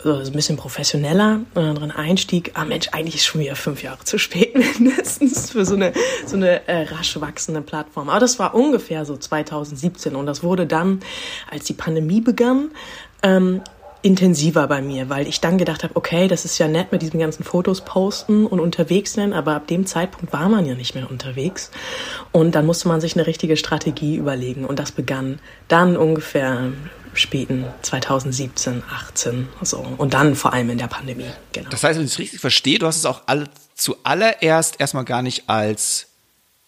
so 0.01 0.13
ein 0.13 0.31
bisschen 0.31 0.57
professioneller 0.57 1.41
äh, 1.55 1.73
drin 1.73 1.91
einstieg, 1.91 2.51
ah 2.53 2.63
Mensch, 2.63 2.89
eigentlich 2.91 3.15
ist 3.15 3.25
schon 3.25 3.41
wieder 3.41 3.55
fünf 3.55 3.83
Jahre 3.83 4.03
zu 4.03 4.17
spät 4.17 4.55
mindestens 4.79 5.51
für 5.51 5.65
so 5.65 5.75
eine, 5.75 5.93
so 6.25 6.38
eine 6.38 6.67
äh, 6.67 6.83
rasch 6.83 7.19
wachsende 7.19 7.62
Plattform. 7.62 8.09
Aber 8.09 8.19
das 8.19 8.39
war 8.39 8.55
ungefähr 8.55 9.05
so 9.05 9.17
2017 9.17 10.15
und 10.15 10.25
das 10.25 10.41
wurde 10.43 10.65
dann, 10.65 11.01
als 11.49 11.65
die 11.65 11.73
Pandemie 11.73 12.21
begann, 12.21 12.71
ähm, 13.23 13.62
intensiver 14.01 14.67
bei 14.67 14.81
mir, 14.81 15.09
weil 15.09 15.27
ich 15.27 15.41
dann 15.41 15.57
gedacht 15.57 15.83
habe, 15.83 15.95
okay, 15.95 16.27
das 16.27 16.45
ist 16.45 16.57
ja 16.57 16.67
nett 16.67 16.91
mit 16.91 17.01
diesen 17.01 17.19
ganzen 17.19 17.43
Fotos 17.43 17.81
posten 17.81 18.45
und 18.45 18.59
unterwegs 18.59 19.13
sein, 19.13 19.33
aber 19.33 19.55
ab 19.55 19.67
dem 19.67 19.85
Zeitpunkt 19.85 20.31
war 20.31 20.47
man 20.47 20.65
ja 20.65 20.75
nicht 20.75 20.95
mehr 20.95 21.09
unterwegs 21.09 21.69
und 22.31 22.55
dann 22.55 22.65
musste 22.65 22.88
man 22.88 23.01
sich 23.01 23.15
eine 23.15 23.27
richtige 23.27 23.57
Strategie 23.57 24.15
überlegen 24.15 24.65
und 24.65 24.79
das 24.79 24.91
begann 24.91 25.39
dann 25.67 25.97
ungefähr 25.97 26.71
späten 27.13 27.65
2017, 27.81 28.83
18 28.89 29.49
so 29.62 29.85
und 29.97 30.13
dann 30.13 30.35
vor 30.35 30.53
allem 30.53 30.69
in 30.69 30.77
der 30.77 30.88
Pandemie. 30.88 31.31
Genau. 31.51 31.69
Das 31.69 31.83
heißt, 31.83 31.99
wenn 31.99 32.05
ich 32.05 32.13
es 32.13 32.19
richtig 32.19 32.39
verstehe, 32.39 32.79
du 32.79 32.85
hast 32.85 32.97
es 32.97 33.05
auch 33.05 33.23
alle, 33.25 33.49
zuallererst 33.75 34.79
erstmal 34.79 35.05
gar 35.05 35.21
nicht 35.21 35.49
als 35.49 36.07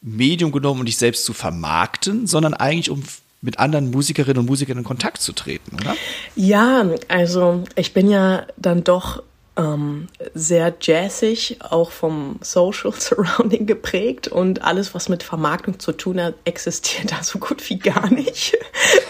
Medium 0.01 0.51
genommen, 0.51 0.81
um 0.81 0.85
dich 0.85 0.97
selbst 0.97 1.25
zu 1.25 1.33
vermarkten, 1.33 2.27
sondern 2.27 2.53
eigentlich 2.53 2.89
um 2.89 3.03
mit 3.41 3.59
anderen 3.59 3.91
Musikerinnen 3.91 4.39
und 4.39 4.45
Musikern 4.45 4.77
in 4.77 4.83
Kontakt 4.83 5.21
zu 5.21 5.33
treten, 5.33 5.75
oder? 5.75 5.95
Ja, 6.35 6.85
also 7.07 7.63
ich 7.75 7.93
bin 7.93 8.09
ja 8.09 8.45
dann 8.57 8.83
doch 8.83 9.23
ähm, 9.57 10.07
sehr 10.33 10.73
jazzig, 10.79 11.57
auch 11.59 11.91
vom 11.91 12.37
Social 12.41 12.93
Surrounding 12.97 13.65
geprägt 13.65 14.27
und 14.27 14.63
alles, 14.63 14.93
was 14.93 15.09
mit 15.09 15.23
Vermarktung 15.23 15.79
zu 15.79 15.91
tun 15.91 16.21
hat, 16.21 16.35
existiert 16.45 17.11
da 17.11 17.23
so 17.23 17.39
gut 17.39 17.69
wie 17.69 17.79
gar 17.79 18.09
nicht. 18.11 18.57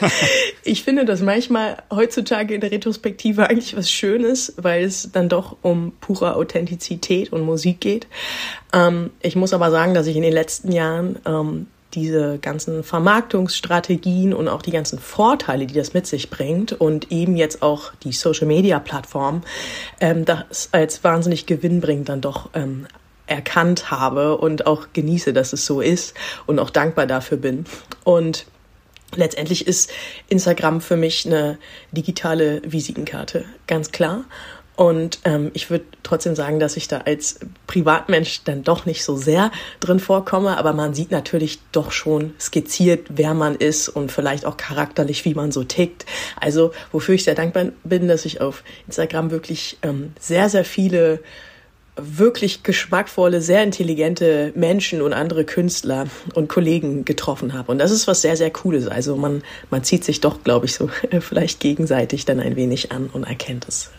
ich 0.63 0.83
finde 0.83 1.05
das 1.05 1.21
manchmal 1.21 1.77
heutzutage 1.91 2.55
in 2.55 2.61
der 2.61 2.71
Retrospektive 2.71 3.49
eigentlich 3.49 3.75
was 3.75 3.91
Schönes, 3.91 4.53
weil 4.57 4.83
es 4.83 5.11
dann 5.11 5.29
doch 5.29 5.57
um 5.61 5.93
pure 6.01 6.35
Authentizität 6.35 7.31
und 7.31 7.41
Musik 7.41 7.79
geht. 7.79 8.07
Ähm, 8.73 9.11
ich 9.21 9.35
muss 9.35 9.53
aber 9.53 9.69
sagen, 9.71 9.93
dass 9.93 10.07
ich 10.07 10.15
in 10.15 10.23
den 10.23 10.33
letzten 10.33 10.71
Jahren 10.71 11.19
ähm, 11.25 11.67
diese 11.93 12.39
ganzen 12.39 12.83
Vermarktungsstrategien 12.83 14.33
und 14.33 14.47
auch 14.47 14.61
die 14.61 14.71
ganzen 14.71 14.99
Vorteile, 14.99 15.65
die 15.65 15.73
das 15.73 15.93
mit 15.93 16.07
sich 16.07 16.29
bringt 16.29 16.73
und 16.73 17.11
eben 17.11 17.35
jetzt 17.35 17.61
auch 17.61 17.91
die 18.03 18.11
Social-Media-Plattform, 18.11 19.43
ähm, 19.99 20.25
das 20.25 20.69
als 20.71 21.03
wahnsinnig 21.03 21.45
gewinnbringend 21.45 22.09
dann 22.09 22.21
doch 22.21 22.49
ähm, 22.53 22.87
erkannt 23.27 23.91
habe 23.91 24.37
und 24.37 24.67
auch 24.67 24.87
genieße, 24.93 25.33
dass 25.33 25.53
es 25.53 25.65
so 25.65 25.81
ist 25.81 26.13
und 26.47 26.59
auch 26.59 26.69
dankbar 26.69 27.07
dafür 27.07 27.37
bin. 27.37 27.65
Und 28.03 28.45
letztendlich 29.15 29.67
ist 29.67 29.91
Instagram 30.27 30.81
für 30.81 30.97
mich 30.97 31.25
eine 31.25 31.57
digitale 31.91 32.61
Visitenkarte, 32.65 33.45
ganz 33.67 33.91
klar. 33.91 34.25
Und 34.81 35.19
ähm, 35.25 35.51
ich 35.53 35.69
würde 35.69 35.85
trotzdem 36.01 36.35
sagen, 36.35 36.59
dass 36.59 36.75
ich 36.75 36.87
da 36.87 37.01
als 37.01 37.39
Privatmensch 37.67 38.43
dann 38.45 38.63
doch 38.63 38.87
nicht 38.87 39.03
so 39.03 39.15
sehr 39.15 39.51
drin 39.79 39.99
vorkomme, 39.99 40.57
aber 40.57 40.73
man 40.73 40.95
sieht 40.95 41.11
natürlich 41.11 41.59
doch 41.71 41.91
schon 41.91 42.33
skizziert, 42.39 43.05
wer 43.09 43.35
man 43.35 43.53
ist 43.53 43.89
und 43.89 44.11
vielleicht 44.11 44.43
auch 44.43 44.57
charakterlich, 44.57 45.23
wie 45.23 45.35
man 45.35 45.51
so 45.51 45.63
tickt. 45.63 46.07
Also 46.35 46.71
wofür 46.91 47.13
ich 47.13 47.25
sehr 47.25 47.35
dankbar 47.35 47.65
bin, 47.83 48.07
dass 48.07 48.25
ich 48.25 48.41
auf 48.41 48.63
Instagram 48.87 49.29
wirklich 49.29 49.77
ähm, 49.83 50.13
sehr, 50.19 50.49
sehr 50.49 50.65
viele 50.65 51.19
wirklich 51.97 52.63
geschmackvolle, 52.63 53.41
sehr 53.41 53.63
intelligente 53.63 54.53
Menschen 54.55 55.01
und 55.01 55.13
andere 55.13 55.43
Künstler 55.43 56.07
und 56.33 56.47
Kollegen 56.47 57.03
getroffen 57.03 57.53
habe. 57.53 57.71
Und 57.71 57.79
das 57.79 57.91
ist 57.91 58.07
was 58.07 58.21
sehr, 58.21 58.37
sehr 58.37 58.49
Cooles. 58.49 58.87
Also 58.87 59.17
man, 59.17 59.43
man 59.69 59.83
zieht 59.83 60.03
sich 60.03 60.21
doch, 60.21 60.43
glaube 60.43 60.67
ich, 60.67 60.73
so 60.73 60.89
vielleicht 61.19 61.59
gegenseitig 61.59 62.25
dann 62.25 62.39
ein 62.39 62.55
wenig 62.55 62.91
an 62.91 63.07
und 63.07 63.23
erkennt 63.23 63.67
es. 63.67 63.91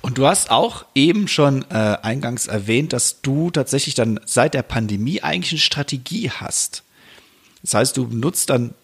Und 0.00 0.18
du 0.18 0.26
hast 0.26 0.50
auch 0.50 0.84
eben 0.94 1.28
schon 1.28 1.64
äh, 1.70 1.74
eingangs 2.02 2.48
erwähnt, 2.48 2.92
dass 2.92 3.20
du 3.22 3.50
tatsächlich 3.50 3.94
dann 3.94 4.18
seit 4.26 4.54
der 4.54 4.62
Pandemie 4.62 5.22
eigentlich 5.22 5.52
eine 5.52 5.60
Strategie 5.60 6.30
hast. 6.30 6.82
Das 7.62 7.74
heißt, 7.74 7.96
du 7.96 8.06
nutzt 8.10 8.50
dann 8.50 8.74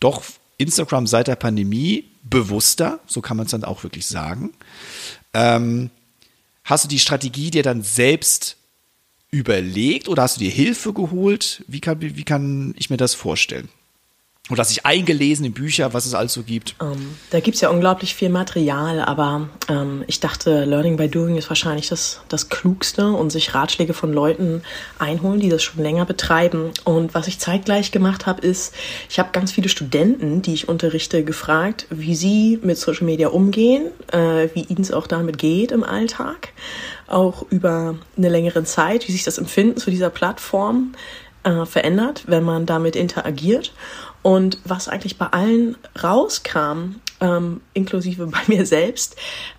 doch 0.00 0.22
Instagram 0.58 1.06
seit 1.06 1.28
der 1.28 1.36
Pandemie 1.36 2.04
bewusster, 2.22 3.00
so 3.06 3.20
kann 3.20 3.36
man 3.36 3.46
es 3.46 3.52
dann 3.52 3.64
auch 3.64 3.82
wirklich 3.82 4.06
sagen. 4.06 4.52
Ähm, 5.32 5.90
Hast 6.64 6.84
du 6.84 6.88
die 6.88 6.98
Strategie 6.98 7.50
dir 7.50 7.62
dann 7.62 7.82
selbst 7.82 8.56
überlegt 9.30 10.08
oder 10.08 10.22
hast 10.22 10.36
du 10.36 10.40
dir 10.40 10.50
Hilfe 10.50 10.94
geholt? 10.94 11.62
Wie 11.68 11.80
kann, 11.80 12.00
wie 12.00 12.24
kann 12.24 12.74
ich 12.78 12.88
mir 12.88 12.96
das 12.96 13.14
vorstellen? 13.14 13.68
Oder 14.50 14.60
hast 14.60 14.72
dich 14.72 14.84
eingelesen 14.84 15.46
in 15.46 15.54
Bücher, 15.54 15.94
was 15.94 16.04
es 16.04 16.12
alles 16.12 16.38
gibt? 16.44 16.76
Um, 16.78 16.92
ähm, 16.92 17.16
da 17.30 17.40
gibt's 17.40 17.62
ja 17.62 17.70
unglaublich 17.70 18.14
viel 18.14 18.28
Material, 18.28 19.00
aber 19.00 19.48
ähm, 19.68 20.04
ich 20.06 20.20
dachte, 20.20 20.66
Learning 20.66 20.98
by 20.98 21.08
Doing 21.08 21.38
ist 21.38 21.48
wahrscheinlich 21.48 21.88
das, 21.88 22.20
das 22.28 22.50
Klugste 22.50 23.08
und 23.08 23.30
sich 23.30 23.54
Ratschläge 23.54 23.94
von 23.94 24.12
Leuten 24.12 24.62
einholen, 24.98 25.40
die 25.40 25.48
das 25.48 25.62
schon 25.62 25.82
länger 25.82 26.04
betreiben. 26.04 26.72
Und 26.84 27.14
was 27.14 27.26
ich 27.26 27.38
zeitgleich 27.38 27.90
gemacht 27.90 28.26
habe, 28.26 28.42
ist, 28.42 28.74
ich 29.08 29.18
habe 29.18 29.30
ganz 29.32 29.50
viele 29.50 29.70
Studenten, 29.70 30.42
die 30.42 30.52
ich 30.52 30.68
unterrichte, 30.68 31.24
gefragt, 31.24 31.86
wie 31.88 32.14
sie 32.14 32.58
mit 32.62 32.76
Social 32.76 33.06
Media 33.06 33.28
umgehen, 33.28 33.86
äh, 34.12 34.50
wie 34.52 34.64
ihnen 34.64 34.82
es 34.82 34.92
auch 34.92 35.06
damit 35.06 35.38
geht 35.38 35.72
im 35.72 35.84
Alltag, 35.84 36.50
auch 37.06 37.46
über 37.48 37.94
eine 38.18 38.28
längere 38.28 38.64
Zeit, 38.64 39.08
wie 39.08 39.12
sich 39.12 39.24
das 39.24 39.38
Empfinden 39.38 39.78
zu 39.78 39.90
dieser 39.90 40.10
Plattform 40.10 40.92
äh, 41.44 41.66
verändert, 41.66 42.24
wenn 42.26 42.42
man 42.42 42.66
damit 42.66 42.96
interagiert. 42.96 43.72
Und 44.24 44.58
was 44.64 44.88
eigentlich 44.88 45.18
bei 45.18 45.26
allen 45.26 45.76
rauskam, 46.02 46.94
ähm, 47.20 47.60
inklusive 47.74 48.26
bei 48.26 48.40
mir 48.46 48.64
selbst, 48.64 49.16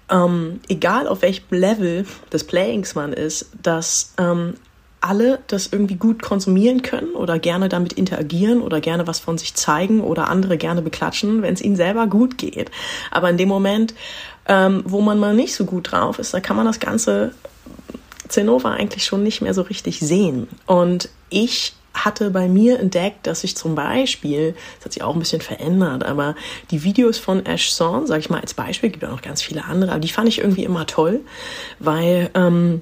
ähm, 0.10 0.60
egal 0.68 1.08
auf 1.08 1.22
welchem 1.22 1.46
Level 1.52 2.06
des 2.34 2.44
Playings 2.44 2.96
man 2.96 3.14
ist, 3.14 3.52
dass 3.62 4.16
ähm, 4.18 4.56
alle 5.02 5.40
das 5.46 5.68
irgendwie 5.72 5.98
gut 5.98 6.24
konsumieren 6.24 6.82
können 6.82 7.14
oder 7.14 7.38
gerne 7.38 7.70
damit 7.70 7.94
interagieren 7.94 8.60
oder 8.60 8.82
gerne 8.82 9.06
was 9.06 9.20
von 9.20 9.38
sich 9.38 9.54
zeigen 9.54 10.02
oder 10.02 10.30
andere 10.30 10.58
gerne 10.58 10.82
beklatschen, 10.82 11.44
wenn 11.44 11.54
es 11.54 11.62
ihnen 11.62 11.76
selber 11.76 12.08
gut 12.08 12.40
geht. 12.40 12.72
Aber 13.12 13.30
in 13.30 13.38
dem 13.38 13.48
Moment, 13.48 13.94
ähm, 14.48 14.82
wo 14.84 15.02
man 15.02 15.20
mal 15.20 15.36
nicht 15.36 15.54
so 15.54 15.66
gut 15.66 15.92
drauf 15.92 16.18
ist, 16.18 16.34
da 16.34 16.40
kann 16.40 16.56
man 16.56 16.66
das 16.66 16.80
ganze 16.80 17.36
Zinnober 18.30 18.72
eigentlich 18.72 19.06
schon 19.06 19.22
nicht 19.22 19.44
mehr 19.44 19.54
so 19.54 19.62
richtig 19.62 20.00
sehen. 20.00 20.48
Und 20.66 21.10
ich 21.30 21.76
hatte 21.96 22.30
bei 22.30 22.48
mir 22.48 22.80
entdeckt, 22.80 23.26
dass 23.26 23.44
ich 23.44 23.58
zum 23.58 23.76
Beispiel, 23.76 24.56
das 24.78 24.86
hat 24.86 24.94
sich 24.94 25.04
auch 25.04 25.14
ein 25.14 25.20
bisschen 25.20 25.42
verändert, 25.42 26.04
aber 26.04 26.36
die 26.72 26.84
Videos 26.84 27.18
von 27.18 27.46
Ash 27.46 27.72
Son, 27.72 28.06
sage 28.06 28.20
ich 28.20 28.30
mal 28.30 28.42
als 28.42 28.54
Beispiel, 28.54 28.90
gibt 28.90 29.04
ja 29.04 29.10
noch 29.10 29.22
ganz 29.22 29.42
viele 29.42 29.66
andere, 29.66 29.92
aber 29.92 30.00
die 30.00 30.10
fand 30.10 30.28
ich 30.28 30.40
irgendwie 30.40 30.64
immer 30.64 30.86
toll, 30.86 31.22
weil 31.80 32.30
ähm, 32.36 32.82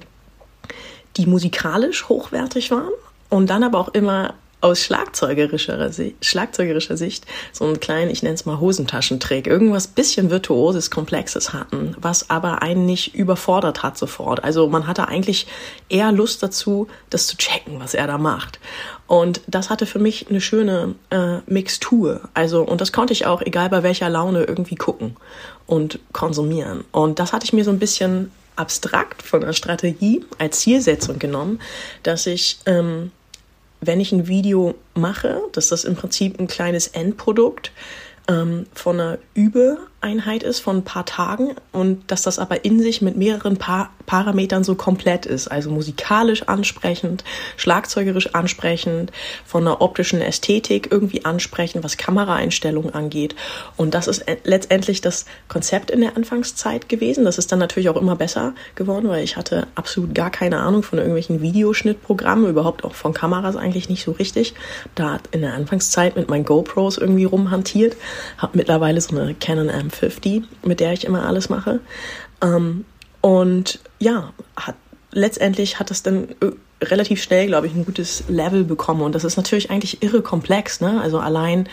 die 1.16 1.26
musikalisch 1.26 2.08
hochwertig 2.08 2.70
waren 2.70 2.92
und 3.30 3.48
dann 3.48 3.62
aber 3.62 3.78
auch 3.78 3.88
immer 3.88 4.34
aus 4.64 4.80
schlagzeugerischer, 4.80 5.90
schlagzeugerischer 6.22 6.96
Sicht 6.96 7.26
so 7.52 7.66
einen 7.66 7.80
kleinen, 7.80 8.10
ich 8.10 8.22
nenne 8.22 8.34
es 8.34 8.46
mal 8.46 8.60
Hosentaschentrick, 8.60 9.46
irgendwas 9.46 9.86
bisschen 9.88 10.30
virtuoses, 10.30 10.90
komplexes 10.90 11.52
hatten, 11.52 11.94
was 12.00 12.30
aber 12.30 12.62
einen 12.62 12.86
nicht 12.86 13.14
überfordert 13.14 13.82
hat 13.82 13.98
sofort. 13.98 14.42
Also 14.42 14.66
man 14.66 14.86
hatte 14.86 15.06
eigentlich 15.06 15.46
eher 15.90 16.12
Lust 16.12 16.42
dazu, 16.42 16.88
das 17.10 17.26
zu 17.26 17.36
checken, 17.36 17.78
was 17.78 17.92
er 17.92 18.06
da 18.06 18.16
macht. 18.16 18.58
Und 19.06 19.42
das 19.46 19.68
hatte 19.68 19.84
für 19.84 19.98
mich 19.98 20.30
eine 20.30 20.40
schöne 20.40 20.94
äh, 21.10 21.40
Mixtur. 21.46 22.22
Also, 22.32 22.62
und 22.62 22.80
das 22.80 22.90
konnte 22.90 23.12
ich 23.12 23.26
auch, 23.26 23.42
egal 23.42 23.68
bei 23.68 23.82
welcher 23.82 24.08
Laune, 24.08 24.44
irgendwie 24.44 24.76
gucken 24.76 25.16
und 25.66 25.98
konsumieren. 26.12 26.84
Und 26.90 27.18
das 27.18 27.34
hatte 27.34 27.44
ich 27.44 27.52
mir 27.52 27.64
so 27.64 27.70
ein 27.70 27.78
bisschen 27.78 28.30
abstrakt 28.56 29.20
von 29.20 29.42
der 29.42 29.52
Strategie 29.52 30.24
als 30.38 30.60
Zielsetzung 30.60 31.18
genommen, 31.18 31.60
dass 32.02 32.24
ich 32.24 32.60
ähm, 32.64 33.10
wenn 33.86 34.00
ich 34.00 34.12
ein 34.12 34.28
Video 34.28 34.74
mache, 34.94 35.40
dass 35.52 35.68
das 35.68 35.84
im 35.84 35.96
Prinzip 35.96 36.38
ein 36.38 36.46
kleines 36.46 36.88
Endprodukt 36.88 37.72
ähm, 38.28 38.66
von 38.74 39.00
einer 39.00 39.18
Übe 39.34 39.78
Einheit 40.04 40.42
ist 40.42 40.60
von 40.60 40.76
ein 40.78 40.84
paar 40.84 41.06
Tagen 41.06 41.54
und 41.72 42.10
dass 42.10 42.22
das 42.22 42.38
aber 42.38 42.64
in 42.64 42.78
sich 42.78 43.00
mit 43.00 43.16
mehreren 43.16 43.56
pa 43.56 43.90
Parametern 44.06 44.64
so 44.64 44.74
komplett 44.74 45.24
ist. 45.24 45.48
Also 45.48 45.70
musikalisch 45.70 46.42
ansprechend, 46.42 47.24
schlagzeugerisch 47.56 48.34
ansprechend, 48.34 49.12
von 49.46 49.64
der 49.64 49.80
optischen 49.80 50.20
Ästhetik 50.20 50.88
irgendwie 50.90 51.24
ansprechend, 51.24 51.84
was 51.84 51.96
Kameraeinstellungen 51.96 52.92
angeht. 52.92 53.34
Und 53.78 53.94
das 53.94 54.06
ist 54.06 54.26
letztendlich 54.44 55.00
das 55.00 55.24
Konzept 55.48 55.90
in 55.90 56.02
der 56.02 56.18
Anfangszeit 56.18 56.90
gewesen. 56.90 57.24
Das 57.24 57.38
ist 57.38 57.50
dann 57.50 57.58
natürlich 57.58 57.88
auch 57.88 57.96
immer 57.96 58.14
besser 58.14 58.52
geworden, 58.74 59.08
weil 59.08 59.24
ich 59.24 59.38
hatte 59.38 59.68
absolut 59.74 60.14
gar 60.14 60.30
keine 60.30 60.58
Ahnung 60.58 60.82
von 60.82 60.98
irgendwelchen 60.98 61.40
Videoschnittprogrammen, 61.40 62.50
überhaupt 62.50 62.84
auch 62.84 62.94
von 62.94 63.14
Kameras 63.14 63.56
eigentlich 63.56 63.88
nicht 63.88 64.04
so 64.04 64.12
richtig. 64.12 64.52
Da 64.94 65.18
in 65.30 65.40
der 65.40 65.54
Anfangszeit 65.54 66.14
mit 66.14 66.28
meinen 66.28 66.44
GoPros 66.44 66.98
irgendwie 66.98 67.24
rumhantiert, 67.24 67.96
habe 68.36 68.58
mittlerweile 68.58 69.00
so 69.00 69.16
eine 69.16 69.34
Canon 69.34 69.70
M50, 69.94 70.44
mit 70.64 70.80
der 70.80 70.92
ich 70.92 71.04
immer 71.04 71.26
alles 71.26 71.48
mache. 71.48 71.80
Ähm, 72.42 72.84
und 73.20 73.80
ja, 73.98 74.32
hat, 74.56 74.76
letztendlich 75.12 75.78
hat 75.78 75.90
es 75.90 76.02
dann 76.02 76.28
äh, 76.40 76.84
relativ 76.84 77.22
schnell, 77.22 77.46
glaube 77.46 77.66
ich, 77.66 77.74
ein 77.74 77.84
gutes 77.84 78.24
Level 78.28 78.64
bekommen. 78.64 79.02
Und 79.02 79.14
das 79.14 79.24
ist 79.24 79.36
natürlich 79.36 79.70
eigentlich 79.70 80.02
irre 80.02 80.22
komplex. 80.22 80.80
Ne? 80.80 81.00
Also 81.00 81.18
allein 81.18 81.68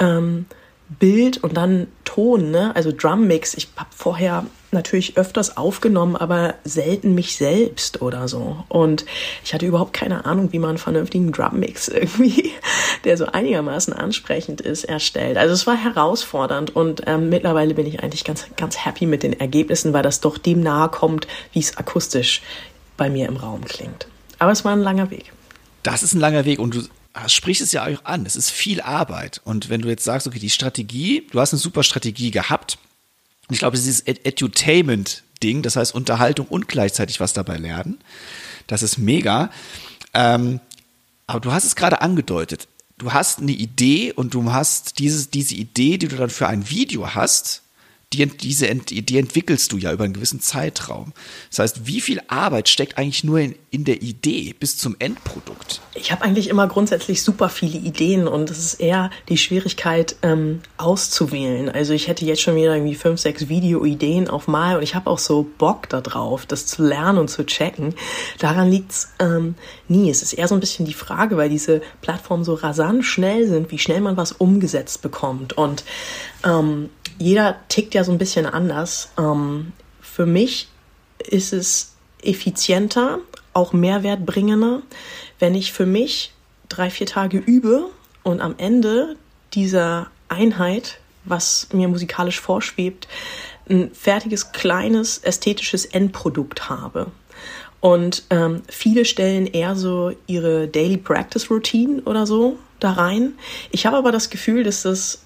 ähm, 0.00 0.46
Bild 0.88 1.42
und 1.44 1.56
dann 1.56 1.86
Ton, 2.04 2.50
ne? 2.50 2.74
also 2.74 2.92
Drum 2.92 3.26
Mix. 3.26 3.54
Ich 3.54 3.68
habe 3.76 3.90
vorher 3.94 4.46
natürlich 4.72 5.16
öfters 5.16 5.56
aufgenommen, 5.56 6.16
aber 6.16 6.54
selten 6.64 7.14
mich 7.14 7.36
selbst 7.36 8.02
oder 8.02 8.28
so. 8.28 8.64
Und 8.68 9.04
ich 9.44 9.54
hatte 9.54 9.66
überhaupt 9.66 9.92
keine 9.92 10.24
Ahnung, 10.24 10.52
wie 10.52 10.58
man 10.58 10.70
einen 10.70 10.78
vernünftigen 10.78 11.32
Drummix 11.32 11.88
irgendwie, 11.88 12.52
der 13.04 13.16
so 13.16 13.26
einigermaßen 13.26 13.92
ansprechend 13.92 14.60
ist, 14.60 14.84
erstellt. 14.84 15.36
Also 15.36 15.54
es 15.54 15.66
war 15.66 15.76
herausfordernd 15.76 16.74
und 16.74 17.02
ähm, 17.06 17.28
mittlerweile 17.28 17.74
bin 17.74 17.86
ich 17.86 18.02
eigentlich 18.02 18.24
ganz, 18.24 18.46
ganz 18.56 18.84
happy 18.84 19.06
mit 19.06 19.22
den 19.22 19.38
Ergebnissen, 19.38 19.92
weil 19.92 20.02
das 20.02 20.20
doch 20.20 20.38
dem 20.38 20.60
nahe 20.60 20.88
kommt, 20.88 21.26
wie 21.52 21.60
es 21.60 21.76
akustisch 21.76 22.42
bei 22.96 23.08
mir 23.08 23.28
im 23.28 23.36
Raum 23.36 23.64
klingt. 23.64 24.06
Aber 24.38 24.52
es 24.52 24.64
war 24.64 24.72
ein 24.72 24.80
langer 24.80 25.10
Weg. 25.10 25.32
Das 25.82 26.02
ist 26.02 26.14
ein 26.14 26.20
langer 26.20 26.44
Weg 26.44 26.58
und 26.58 26.74
du 26.74 26.82
sprichst 27.26 27.62
es 27.62 27.72
ja 27.72 27.84
auch 27.86 28.04
an. 28.04 28.26
Es 28.26 28.36
ist 28.36 28.50
viel 28.50 28.80
Arbeit. 28.80 29.40
Und 29.44 29.70
wenn 29.70 29.80
du 29.80 29.88
jetzt 29.88 30.04
sagst, 30.04 30.26
okay, 30.26 30.38
die 30.38 30.50
Strategie, 30.50 31.26
du 31.30 31.40
hast 31.40 31.52
eine 31.52 31.58
super 31.58 31.82
Strategie 31.82 32.30
gehabt, 32.30 32.78
und 33.48 33.54
ich 33.54 33.60
glaube, 33.60 33.76
dieses 33.76 34.00
Edutainment-Ding, 34.00 35.62
das 35.62 35.76
heißt 35.76 35.94
Unterhaltung 35.94 36.46
und 36.46 36.68
gleichzeitig 36.68 37.20
was 37.20 37.32
dabei 37.32 37.56
lernen, 37.56 37.98
das 38.66 38.82
ist 38.82 38.98
mega. 38.98 39.50
Ähm, 40.14 40.60
aber 41.26 41.40
du 41.40 41.52
hast 41.52 41.64
es 41.64 41.76
gerade 41.76 42.02
angedeutet. 42.02 42.68
Du 42.98 43.12
hast 43.12 43.38
eine 43.38 43.52
Idee 43.52 44.12
und 44.12 44.34
du 44.34 44.52
hast 44.52 44.98
dieses, 44.98 45.30
diese 45.30 45.54
Idee, 45.54 45.98
die 45.98 46.08
du 46.08 46.16
dann 46.16 46.30
für 46.30 46.48
ein 46.48 46.68
Video 46.68 47.14
hast, 47.14 47.62
die, 48.14 48.24
diese, 48.24 48.74
die 48.74 49.18
entwickelst 49.18 49.70
du 49.70 49.76
ja 49.76 49.92
über 49.92 50.04
einen 50.04 50.14
gewissen 50.14 50.40
Zeitraum. 50.40 51.12
Das 51.50 51.58
heißt, 51.58 51.86
wie 51.86 52.00
viel 52.00 52.22
Arbeit 52.28 52.70
steckt 52.70 52.96
eigentlich 52.96 53.22
nur 53.22 53.38
in, 53.38 53.54
in 53.70 53.84
der 53.84 54.00
Idee 54.00 54.54
bis 54.58 54.78
zum 54.78 54.96
Endprodukt? 54.98 55.82
Ich 55.94 56.10
habe 56.10 56.22
eigentlich 56.22 56.48
immer 56.48 56.66
grundsätzlich 56.68 57.22
super 57.22 57.50
viele 57.50 57.78
Ideen 57.78 58.26
und 58.26 58.50
es 58.50 58.58
ist 58.58 58.74
eher 58.80 59.10
die 59.28 59.36
Schwierigkeit 59.36 60.16
ähm, 60.22 60.60
auszuwählen. 60.78 61.68
Also 61.68 61.92
ich 61.92 62.08
hätte 62.08 62.24
jetzt 62.24 62.40
schon 62.40 62.56
wieder 62.56 62.74
irgendwie 62.74 62.94
fünf, 62.94 63.20
sechs 63.20 63.50
Video-Ideen 63.50 64.30
auf 64.30 64.48
Mal 64.48 64.76
und 64.78 64.82
ich 64.82 64.94
habe 64.94 65.10
auch 65.10 65.18
so 65.18 65.46
Bock 65.58 65.90
darauf, 65.90 66.46
das 66.46 66.64
zu 66.64 66.82
lernen 66.82 67.18
und 67.18 67.28
zu 67.28 67.44
checken. 67.44 67.94
Daran 68.38 68.70
liegt's 68.70 69.10
ähm, 69.18 69.54
nie. 69.86 70.08
Es 70.08 70.22
ist 70.22 70.32
eher 70.32 70.48
so 70.48 70.54
ein 70.54 70.60
bisschen 70.60 70.86
die 70.86 70.94
Frage, 70.94 71.36
weil 71.36 71.50
diese 71.50 71.82
Plattformen 72.00 72.44
so 72.44 72.54
rasant 72.54 73.04
schnell 73.04 73.46
sind, 73.46 73.70
wie 73.70 73.78
schnell 73.78 74.00
man 74.00 74.16
was 74.16 74.32
umgesetzt 74.32 75.02
bekommt. 75.02 75.52
Und 75.58 75.84
ähm, 76.44 76.88
jeder 77.18 77.56
tickt 77.68 77.94
ja 77.94 78.04
so 78.04 78.12
ein 78.12 78.18
bisschen 78.18 78.46
anders. 78.46 79.10
Ähm, 79.18 79.72
für 80.00 80.26
mich 80.26 80.68
ist 81.18 81.52
es 81.52 81.94
effizienter, 82.22 83.18
auch 83.52 83.72
mehrwertbringender, 83.72 84.82
wenn 85.38 85.54
ich 85.54 85.72
für 85.72 85.86
mich 85.86 86.32
drei, 86.68 86.90
vier 86.90 87.06
Tage 87.06 87.38
übe 87.38 87.86
und 88.22 88.40
am 88.40 88.54
Ende 88.58 89.16
dieser 89.54 90.08
Einheit, 90.28 90.98
was 91.24 91.68
mir 91.72 91.88
musikalisch 91.88 92.40
vorschwebt, 92.40 93.08
ein 93.68 93.90
fertiges, 93.92 94.52
kleines, 94.52 95.18
ästhetisches 95.18 95.84
Endprodukt 95.84 96.68
habe. 96.68 97.10
Und 97.80 98.24
ähm, 98.30 98.62
viele 98.68 99.04
stellen 99.04 99.46
eher 99.46 99.76
so 99.76 100.12
ihre 100.26 100.66
Daily 100.66 100.96
Practice 100.96 101.50
Routine 101.50 102.02
oder 102.02 102.26
so 102.26 102.58
da 102.80 102.92
rein. 102.92 103.34
Ich 103.70 103.86
habe 103.86 103.96
aber 103.96 104.10
das 104.10 104.30
Gefühl, 104.30 104.64
dass 104.64 104.82
das 104.82 105.22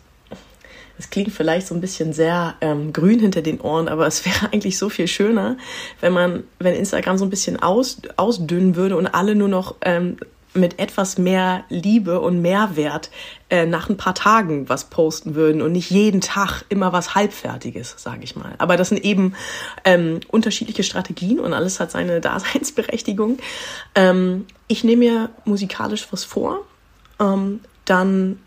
das 1.02 1.10
klingt 1.10 1.32
vielleicht 1.32 1.66
so 1.66 1.74
ein 1.74 1.80
bisschen 1.80 2.12
sehr 2.12 2.54
ähm, 2.60 2.92
grün 2.92 3.18
hinter 3.18 3.42
den 3.42 3.60
Ohren, 3.60 3.88
aber 3.88 4.06
es 4.06 4.24
wäre 4.24 4.52
eigentlich 4.52 4.78
so 4.78 4.88
viel 4.88 5.08
schöner, 5.08 5.56
wenn 6.00 6.12
man, 6.12 6.44
wenn 6.60 6.74
Instagram 6.74 7.18
so 7.18 7.24
ein 7.24 7.30
bisschen 7.30 7.60
aus, 7.60 8.00
ausdünnen 8.16 8.76
würde 8.76 8.96
und 8.96 9.08
alle 9.08 9.34
nur 9.34 9.48
noch 9.48 9.74
ähm, 9.80 10.16
mit 10.54 10.78
etwas 10.78 11.18
mehr 11.18 11.64
Liebe 11.70 12.20
und 12.20 12.40
Mehrwert 12.40 13.10
äh, 13.50 13.66
nach 13.66 13.88
ein 13.88 13.96
paar 13.96 14.14
Tagen 14.14 14.68
was 14.68 14.90
posten 14.90 15.34
würden 15.34 15.60
und 15.60 15.72
nicht 15.72 15.90
jeden 15.90 16.20
Tag 16.20 16.64
immer 16.68 16.92
was 16.92 17.16
Halbfertiges, 17.16 17.96
sage 17.98 18.22
ich 18.22 18.36
mal. 18.36 18.54
Aber 18.58 18.76
das 18.76 18.90
sind 18.90 19.02
eben 19.02 19.34
ähm, 19.84 20.20
unterschiedliche 20.28 20.84
Strategien 20.84 21.40
und 21.40 21.52
alles 21.52 21.80
hat 21.80 21.90
seine 21.90 22.20
Daseinsberechtigung. 22.20 23.38
Ähm, 23.96 24.46
ich 24.68 24.84
nehme 24.84 25.04
mir 25.04 25.30
musikalisch 25.46 26.06
was 26.12 26.22
vor, 26.22 26.60
ähm, 27.18 27.58
dann 27.86 28.38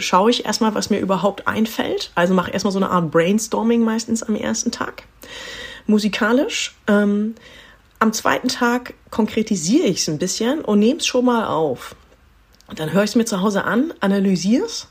schaue 0.00 0.30
ich 0.30 0.44
erstmal, 0.44 0.74
was 0.74 0.90
mir 0.90 0.98
überhaupt 0.98 1.46
einfällt. 1.46 2.10
Also 2.14 2.34
mache 2.34 2.50
erstmal 2.50 2.72
so 2.72 2.78
eine 2.78 2.90
Art 2.90 3.10
Brainstorming 3.10 3.82
meistens 3.82 4.22
am 4.22 4.34
ersten 4.34 4.70
Tag. 4.70 5.04
Musikalisch. 5.86 6.76
Ähm, 6.86 7.34
am 7.98 8.12
zweiten 8.12 8.48
Tag 8.48 8.94
konkretisiere 9.10 9.86
ich 9.86 10.00
es 10.00 10.08
ein 10.08 10.18
bisschen 10.18 10.60
und 10.60 10.78
nehme 10.78 11.00
es 11.00 11.06
schon 11.06 11.24
mal 11.24 11.46
auf. 11.46 11.96
Dann 12.74 12.92
höre 12.92 13.02
ich 13.04 13.10
es 13.10 13.16
mir 13.16 13.24
zu 13.24 13.40
Hause 13.40 13.64
an, 13.64 13.94
analysiere 14.00 14.66
es 14.66 14.88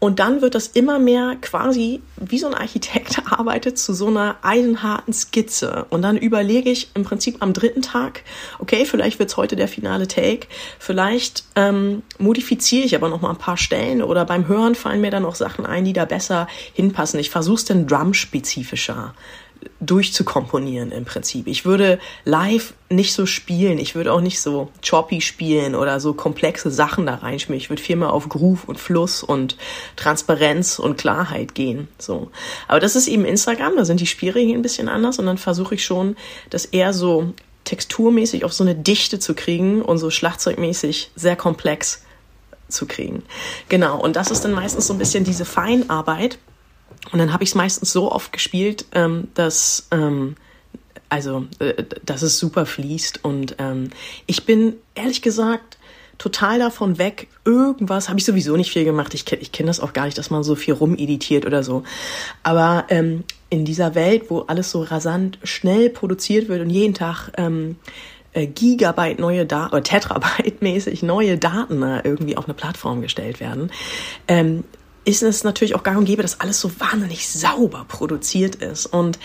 und 0.00 0.20
dann 0.20 0.42
wird 0.42 0.54
das 0.54 0.68
immer 0.68 0.98
mehr 0.98 1.36
quasi, 1.40 2.00
wie 2.16 2.38
so 2.38 2.46
ein 2.46 2.54
Architekt 2.54 3.20
arbeitet, 3.30 3.78
zu 3.78 3.92
so 3.92 4.06
einer 4.06 4.36
eisenharten 4.42 5.12
Skizze. 5.12 5.86
Und 5.90 6.02
dann 6.02 6.16
überlege 6.16 6.70
ich 6.70 6.90
im 6.94 7.04
Prinzip 7.04 7.38
am 7.40 7.52
dritten 7.52 7.82
Tag, 7.82 8.22
okay, 8.58 8.84
vielleicht 8.84 9.18
wird's 9.18 9.36
heute 9.36 9.56
der 9.56 9.68
finale 9.68 10.06
Take, 10.06 10.46
vielleicht 10.78 11.44
ähm, 11.56 12.02
modifiziere 12.18 12.84
ich 12.84 12.94
aber 12.94 13.08
noch 13.08 13.20
mal 13.20 13.30
ein 13.30 13.38
paar 13.38 13.56
Stellen 13.56 14.02
oder 14.02 14.24
beim 14.24 14.46
Hören 14.46 14.74
fallen 14.74 15.00
mir 15.00 15.10
dann 15.10 15.24
noch 15.24 15.34
Sachen 15.34 15.66
ein, 15.66 15.84
die 15.84 15.92
da 15.92 16.04
besser 16.04 16.46
hinpassen. 16.74 17.18
Ich 17.18 17.30
versuche 17.30 17.56
es 17.56 17.64
dann 17.64 17.86
drum-spezifischer 17.86 19.14
durchzukomponieren 19.80 20.92
im 20.92 21.04
Prinzip. 21.04 21.46
Ich 21.46 21.64
würde 21.64 21.98
live 22.24 22.74
nicht 22.90 23.12
so 23.12 23.26
spielen, 23.26 23.78
ich 23.78 23.94
würde 23.94 24.12
auch 24.12 24.20
nicht 24.20 24.40
so 24.40 24.70
choppy 24.82 25.20
spielen 25.20 25.74
oder 25.74 26.00
so 26.00 26.14
komplexe 26.14 26.70
Sachen 26.70 27.06
da 27.06 27.16
reinschmieren. 27.16 27.60
Ich 27.60 27.70
würde 27.70 27.82
viel 27.82 27.96
mehr 27.96 28.12
auf 28.12 28.28
Groove 28.28 28.64
und 28.64 28.78
Fluss 28.78 29.22
und 29.22 29.56
Transparenz 29.96 30.78
und 30.78 30.96
Klarheit 30.96 31.54
gehen. 31.54 31.88
So. 31.98 32.30
Aber 32.66 32.80
das 32.80 32.96
ist 32.96 33.08
eben 33.08 33.24
Instagram, 33.24 33.76
da 33.76 33.84
sind 33.84 34.00
die 34.00 34.06
Spielregeln 34.06 34.58
ein 34.58 34.62
bisschen 34.62 34.88
anders 34.88 35.18
und 35.18 35.26
dann 35.26 35.38
versuche 35.38 35.74
ich 35.74 35.84
schon, 35.84 36.16
das 36.50 36.64
eher 36.64 36.92
so 36.92 37.32
texturmäßig 37.64 38.44
auf 38.44 38.52
so 38.52 38.64
eine 38.64 38.74
Dichte 38.74 39.18
zu 39.18 39.34
kriegen 39.34 39.82
und 39.82 39.98
so 39.98 40.10
schlagzeugmäßig 40.10 41.10
sehr 41.14 41.36
komplex 41.36 42.02
zu 42.68 42.86
kriegen. 42.86 43.22
Genau, 43.68 44.00
und 44.00 44.16
das 44.16 44.30
ist 44.30 44.44
dann 44.44 44.52
meistens 44.52 44.86
so 44.86 44.94
ein 44.94 44.98
bisschen 44.98 45.24
diese 45.24 45.44
Feinarbeit 45.44 46.38
und 47.12 47.18
dann 47.18 47.32
habe 47.32 47.44
ich 47.44 47.50
es 47.50 47.54
meistens 47.54 47.92
so 47.92 48.10
oft 48.12 48.32
gespielt, 48.32 48.86
ähm, 48.92 49.28
dass 49.34 49.88
ähm, 49.90 50.36
also 51.08 51.46
äh, 51.58 51.84
dass 52.04 52.22
es 52.22 52.38
super 52.38 52.66
fließt. 52.66 53.24
Und 53.24 53.56
ähm, 53.58 53.90
ich 54.26 54.44
bin 54.44 54.74
ehrlich 54.94 55.22
gesagt 55.22 55.78
total 56.18 56.58
davon 56.58 56.98
weg. 56.98 57.28
Irgendwas 57.44 58.08
habe 58.08 58.18
ich 58.18 58.24
sowieso 58.24 58.56
nicht 58.56 58.72
viel 58.72 58.84
gemacht. 58.84 59.14
Ich, 59.14 59.30
ich 59.32 59.52
kenne 59.52 59.68
das 59.68 59.80
auch 59.80 59.92
gar 59.92 60.04
nicht, 60.04 60.18
dass 60.18 60.30
man 60.30 60.42
so 60.42 60.56
viel 60.56 60.74
rumeditiert 60.74 61.46
oder 61.46 61.62
so. 61.62 61.84
Aber 62.42 62.86
ähm, 62.88 63.24
in 63.50 63.64
dieser 63.64 63.94
Welt, 63.94 64.24
wo 64.28 64.40
alles 64.40 64.70
so 64.70 64.82
rasant 64.82 65.38
schnell 65.44 65.90
produziert 65.90 66.48
wird 66.48 66.60
und 66.60 66.70
jeden 66.70 66.94
Tag 66.94 67.30
ähm, 67.36 67.76
äh, 68.32 68.46
Gigabyte 68.46 69.18
neue 69.18 69.46
Daten 69.46 69.74
oder 69.74 69.82
Tetrabyte 69.82 70.60
mäßig 70.60 71.02
neue 71.02 71.38
Daten 71.38 71.82
äh, 71.82 72.02
irgendwie 72.04 72.36
auf 72.36 72.44
eine 72.44 72.54
Plattform 72.54 73.00
gestellt 73.00 73.40
werden, 73.40 73.70
ähm, 74.26 74.64
ist 75.08 75.22
es 75.22 75.42
natürlich 75.42 75.74
auch 75.74 75.84
gang 75.84 75.96
und 75.96 76.04
gäbe, 76.04 76.20
dass 76.20 76.38
alles 76.38 76.60
so 76.60 76.70
wahnsinnig 76.78 77.30
sauber 77.30 77.86
produziert 77.88 78.56
ist. 78.56 78.84
Und 78.84 79.18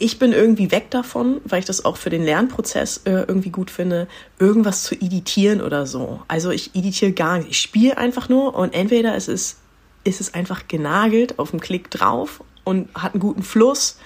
ich 0.00 0.18
bin 0.18 0.32
irgendwie 0.32 0.72
weg 0.72 0.90
davon, 0.90 1.40
weil 1.44 1.60
ich 1.60 1.64
das 1.64 1.84
auch 1.84 1.96
für 1.96 2.10
den 2.10 2.24
Lernprozess 2.24 3.02
äh, 3.04 3.24
irgendwie 3.28 3.50
gut 3.50 3.70
finde, 3.70 4.08
irgendwas 4.40 4.82
zu 4.82 4.96
editieren 4.96 5.60
oder 5.60 5.86
so. 5.86 6.20
Also 6.26 6.50
ich 6.50 6.74
editiere 6.74 7.12
gar 7.12 7.38
nicht. 7.38 7.50
Ich 7.50 7.60
spiele 7.60 7.98
einfach 7.98 8.28
nur 8.28 8.56
und 8.56 8.74
entweder 8.74 9.14
es 9.14 9.28
ist, 9.28 9.58
ist 10.02 10.20
es 10.20 10.34
einfach 10.34 10.66
genagelt 10.66 11.38
auf 11.38 11.52
dem 11.52 11.60
Klick 11.60 11.88
drauf 11.88 12.42
und 12.64 12.92
hat 12.96 13.14
einen 13.14 13.20
guten 13.20 13.44
Fluss 13.44 13.96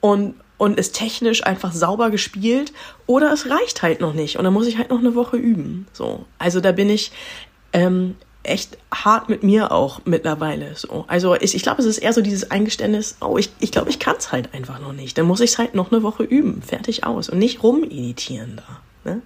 und 0.00 0.34
und 0.58 0.78
ist 0.78 0.94
technisch 0.94 1.44
einfach 1.44 1.72
sauber 1.72 2.10
gespielt 2.10 2.72
oder 3.06 3.32
es 3.32 3.50
reicht 3.50 3.82
halt 3.82 4.00
noch 4.00 4.14
nicht 4.14 4.36
und 4.36 4.44
dann 4.44 4.52
muss 4.52 4.68
ich 4.68 4.78
halt 4.78 4.90
noch 4.90 5.00
eine 5.00 5.16
Woche 5.16 5.36
üben. 5.36 5.88
So, 5.92 6.24
also 6.38 6.60
da 6.60 6.70
bin 6.70 6.88
ich 6.88 7.10
ähm, 7.72 8.14
echt 8.42 8.78
hart 8.92 9.28
mit 9.28 9.42
mir 9.42 9.72
auch 9.72 10.00
mittlerweile 10.04 10.74
so. 10.74 11.04
Also 11.08 11.34
ich, 11.34 11.54
ich 11.54 11.62
glaube, 11.62 11.80
es 11.80 11.86
ist 11.86 11.98
eher 11.98 12.12
so 12.12 12.20
dieses 12.20 12.50
Eingeständnis, 12.50 13.16
oh, 13.20 13.38
ich, 13.38 13.50
ich 13.60 13.72
glaube, 13.72 13.90
ich 13.90 13.98
kann 13.98 14.16
es 14.18 14.32
halt 14.32 14.52
einfach 14.54 14.80
noch 14.80 14.92
nicht. 14.92 15.16
Dann 15.16 15.26
muss 15.26 15.40
ich 15.40 15.52
es 15.52 15.58
halt 15.58 15.74
noch 15.74 15.92
eine 15.92 16.02
Woche 16.02 16.24
üben, 16.24 16.62
fertig 16.62 17.04
aus 17.04 17.28
und 17.28 17.38
nicht 17.38 17.62
rumeditieren 17.62 18.56
da. 18.56 19.10
Ne? 19.10 19.22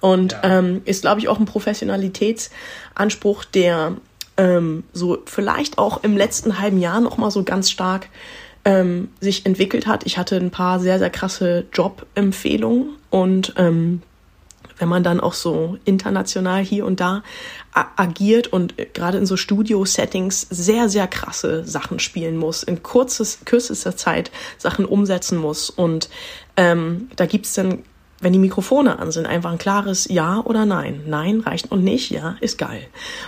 Und 0.00 0.32
ja. 0.32 0.58
ähm, 0.58 0.82
ist, 0.84 1.02
glaube 1.02 1.20
ich, 1.20 1.28
auch 1.28 1.38
ein 1.38 1.46
Professionalitätsanspruch, 1.46 3.44
der 3.44 3.96
ähm, 4.36 4.84
so 4.92 5.18
vielleicht 5.26 5.78
auch 5.78 6.02
im 6.02 6.16
letzten 6.16 6.58
halben 6.58 6.78
Jahr 6.78 7.00
noch 7.00 7.18
mal 7.18 7.30
so 7.30 7.42
ganz 7.42 7.70
stark 7.70 8.08
ähm, 8.64 9.08
sich 9.20 9.44
entwickelt 9.44 9.86
hat. 9.86 10.06
Ich 10.06 10.18
hatte 10.18 10.36
ein 10.36 10.50
paar 10.50 10.80
sehr, 10.80 10.98
sehr 10.98 11.10
krasse 11.10 11.64
Jobempfehlungen 11.72 12.90
und 13.10 13.54
ähm, 13.56 14.02
wenn 14.78 14.88
man 14.88 15.02
dann 15.02 15.20
auch 15.20 15.34
so 15.34 15.78
international 15.84 16.62
hier 16.62 16.84
und 16.86 17.00
da 17.00 17.22
agiert 17.74 18.48
und 18.48 18.74
gerade 18.92 19.18
in 19.18 19.26
so 19.26 19.36
Studio-Settings 19.36 20.46
sehr, 20.50 20.88
sehr 20.88 21.06
krasse 21.06 21.64
Sachen 21.64 21.98
spielen 21.98 22.36
muss, 22.36 22.62
in 22.62 22.82
kurzes, 22.82 23.40
kürzester 23.44 23.96
Zeit 23.96 24.30
Sachen 24.58 24.84
umsetzen 24.84 25.38
muss. 25.38 25.70
Und 25.70 26.10
ähm, 26.56 27.10
da 27.16 27.26
gibt's 27.26 27.54
dann, 27.54 27.78
wenn 28.20 28.32
die 28.32 28.38
Mikrofone 28.38 28.98
an 28.98 29.10
sind, 29.10 29.26
einfach 29.26 29.52
ein 29.52 29.58
klares 29.58 30.06
Ja 30.08 30.40
oder 30.44 30.66
Nein. 30.66 31.02
Nein 31.06 31.40
reicht 31.40 31.72
und 31.72 31.82
nicht, 31.82 32.10
ja, 32.10 32.36
ist 32.40 32.58
geil. 32.58 32.86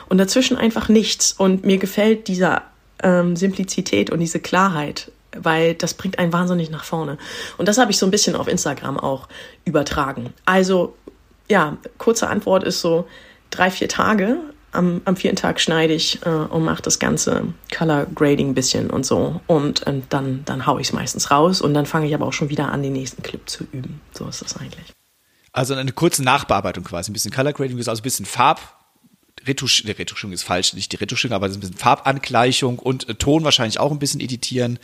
Und 0.08 0.18
dazwischen 0.18 0.56
einfach 0.56 0.88
nichts. 0.88 1.32
Und 1.32 1.64
mir 1.64 1.78
gefällt 1.78 2.28
dieser 2.28 2.62
ähm, 3.02 3.36
Simplizität 3.36 4.10
und 4.10 4.20
diese 4.20 4.40
Klarheit 4.40 5.10
weil 5.36 5.74
das 5.74 5.94
bringt 5.94 6.18
einen 6.18 6.32
wahnsinnig 6.32 6.70
nach 6.70 6.84
vorne. 6.84 7.18
Und 7.58 7.68
das 7.68 7.78
habe 7.78 7.90
ich 7.90 7.98
so 7.98 8.06
ein 8.06 8.10
bisschen 8.10 8.36
auf 8.36 8.48
Instagram 8.48 8.98
auch 8.98 9.28
übertragen. 9.64 10.32
Also 10.44 10.96
ja, 11.48 11.76
kurze 11.98 12.28
Antwort 12.28 12.64
ist 12.64 12.80
so 12.80 13.06
drei, 13.50 13.70
vier 13.70 13.88
Tage. 13.88 14.38
Am, 14.72 15.02
am 15.04 15.16
vierten 15.16 15.36
Tag 15.36 15.60
schneide 15.60 15.94
ich 15.94 16.20
äh, 16.26 16.28
und 16.28 16.64
mache 16.64 16.82
das 16.82 16.98
ganze 16.98 17.44
Color 17.76 18.06
Grading 18.14 18.50
ein 18.50 18.54
bisschen 18.54 18.90
und 18.90 19.06
so. 19.06 19.40
Und 19.46 19.86
äh, 19.86 20.00
dann, 20.08 20.42
dann 20.44 20.66
haue 20.66 20.80
ich 20.80 20.88
es 20.88 20.92
meistens 20.92 21.30
raus 21.30 21.60
und 21.60 21.74
dann 21.74 21.86
fange 21.86 22.08
ich 22.08 22.14
aber 22.14 22.26
auch 22.26 22.32
schon 22.32 22.48
wieder 22.48 22.72
an, 22.72 22.82
den 22.82 22.92
nächsten 22.92 23.22
Clip 23.22 23.48
zu 23.48 23.64
üben. 23.72 24.00
So 24.12 24.28
ist 24.28 24.42
das 24.42 24.56
eigentlich. 24.56 24.92
Also 25.52 25.74
eine 25.74 25.92
kurze 25.92 26.24
Nachbearbeitung 26.24 26.82
quasi. 26.82 27.10
Ein 27.10 27.12
bisschen 27.12 27.30
Color 27.30 27.52
Grading, 27.52 27.78
also 27.78 27.92
ein 27.92 28.02
bisschen 28.02 28.26
Farb, 28.26 28.60
Retusch, 29.46 29.84
Retuschierung 29.86 30.32
ist 30.32 30.42
falsch, 30.42 30.72
nicht 30.72 30.90
die 30.90 30.96
Retuschierung, 30.96 31.34
aber 31.34 31.46
ein 31.46 31.60
bisschen 31.60 31.76
Farbangleichung 31.76 32.78
und 32.78 33.08
äh, 33.08 33.14
Ton 33.14 33.44
wahrscheinlich 33.44 33.78
auch 33.78 33.92
ein 33.92 33.98
bisschen 34.00 34.20
editieren. 34.20 34.78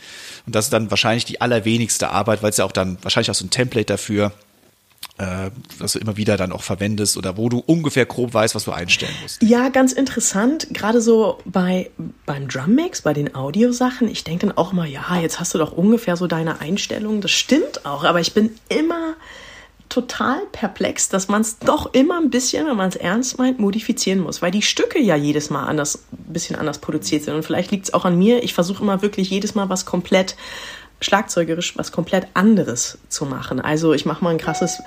Und 0.45 0.55
das 0.55 0.65
ist 0.65 0.73
dann 0.73 0.89
wahrscheinlich 0.89 1.25
die 1.25 1.41
allerwenigste 1.41 2.09
Arbeit, 2.09 2.43
weil 2.43 2.51
es 2.51 2.57
ja 2.57 2.65
auch 2.65 2.71
dann 2.71 2.97
wahrscheinlich 3.01 3.31
auch 3.31 3.35
so 3.35 3.45
ein 3.45 3.49
Template 3.49 3.85
dafür 3.85 4.31
äh, 5.17 5.51
was 5.77 5.93
du 5.93 5.99
immer 5.99 6.17
wieder 6.17 6.37
dann 6.37 6.51
auch 6.51 6.63
verwendest 6.63 7.17
oder 7.17 7.37
wo 7.37 7.49
du 7.49 7.59
ungefähr 7.59 8.05
grob 8.05 8.33
weißt, 8.33 8.55
was 8.55 8.63
du 8.63 8.71
einstellen 8.71 9.13
musst. 9.21 9.41
Ja, 9.43 9.69
ganz 9.69 9.91
interessant. 9.91 10.67
Gerade 10.71 11.01
so 11.01 11.39
bei 11.45 11.91
beim 12.25 12.47
Drummix, 12.47 13.01
bei 13.01 13.13
den 13.13 13.35
Audiosachen. 13.35 14.07
Ich 14.07 14.23
denke 14.23 14.47
dann 14.47 14.57
auch 14.57 14.73
mal, 14.73 14.87
ja, 14.87 15.19
jetzt 15.21 15.39
hast 15.39 15.53
du 15.53 15.57
doch 15.57 15.71
ungefähr 15.71 16.17
so 16.17 16.27
deine 16.27 16.61
Einstellung. 16.61 17.21
Das 17.21 17.31
stimmt 17.31 17.85
auch, 17.85 18.03
aber 18.03 18.19
ich 18.19 18.33
bin 18.33 18.51
immer 18.69 19.15
total 19.91 20.39
perplex, 20.53 21.09
dass 21.09 21.27
man 21.27 21.41
es 21.41 21.59
doch 21.59 21.93
immer 21.93 22.17
ein 22.17 22.29
bisschen, 22.29 22.65
wenn 22.65 22.77
man 22.77 22.87
es 22.87 22.95
ernst 22.95 23.37
meint, 23.37 23.59
modifizieren 23.59 24.21
muss, 24.21 24.41
weil 24.41 24.51
die 24.51 24.61
Stücke 24.61 24.99
ja 24.99 25.17
jedes 25.17 25.49
Mal 25.49 25.65
anders, 25.65 26.05
ein 26.13 26.33
bisschen 26.33 26.55
anders 26.55 26.79
produziert 26.79 27.25
sind. 27.25 27.35
Und 27.35 27.43
vielleicht 27.43 27.71
liegt 27.71 27.85
es 27.85 27.93
auch 27.93 28.05
an 28.05 28.17
mir. 28.17 28.41
Ich 28.41 28.53
versuche 28.53 28.81
immer 28.81 29.01
wirklich 29.01 29.29
jedes 29.29 29.53
Mal 29.53 29.67
was 29.67 29.85
komplett 29.85 30.37
schlagzeugerisch 31.01 31.77
was 31.77 31.91
komplett 31.91 32.27
anderes 32.33 32.99
zu 33.09 33.25
machen. 33.25 33.59
Also 33.59 33.93
ich 33.93 34.05
mache 34.05 34.23
mal 34.23 34.29
ein 34.29 34.37
krasses, 34.37 34.81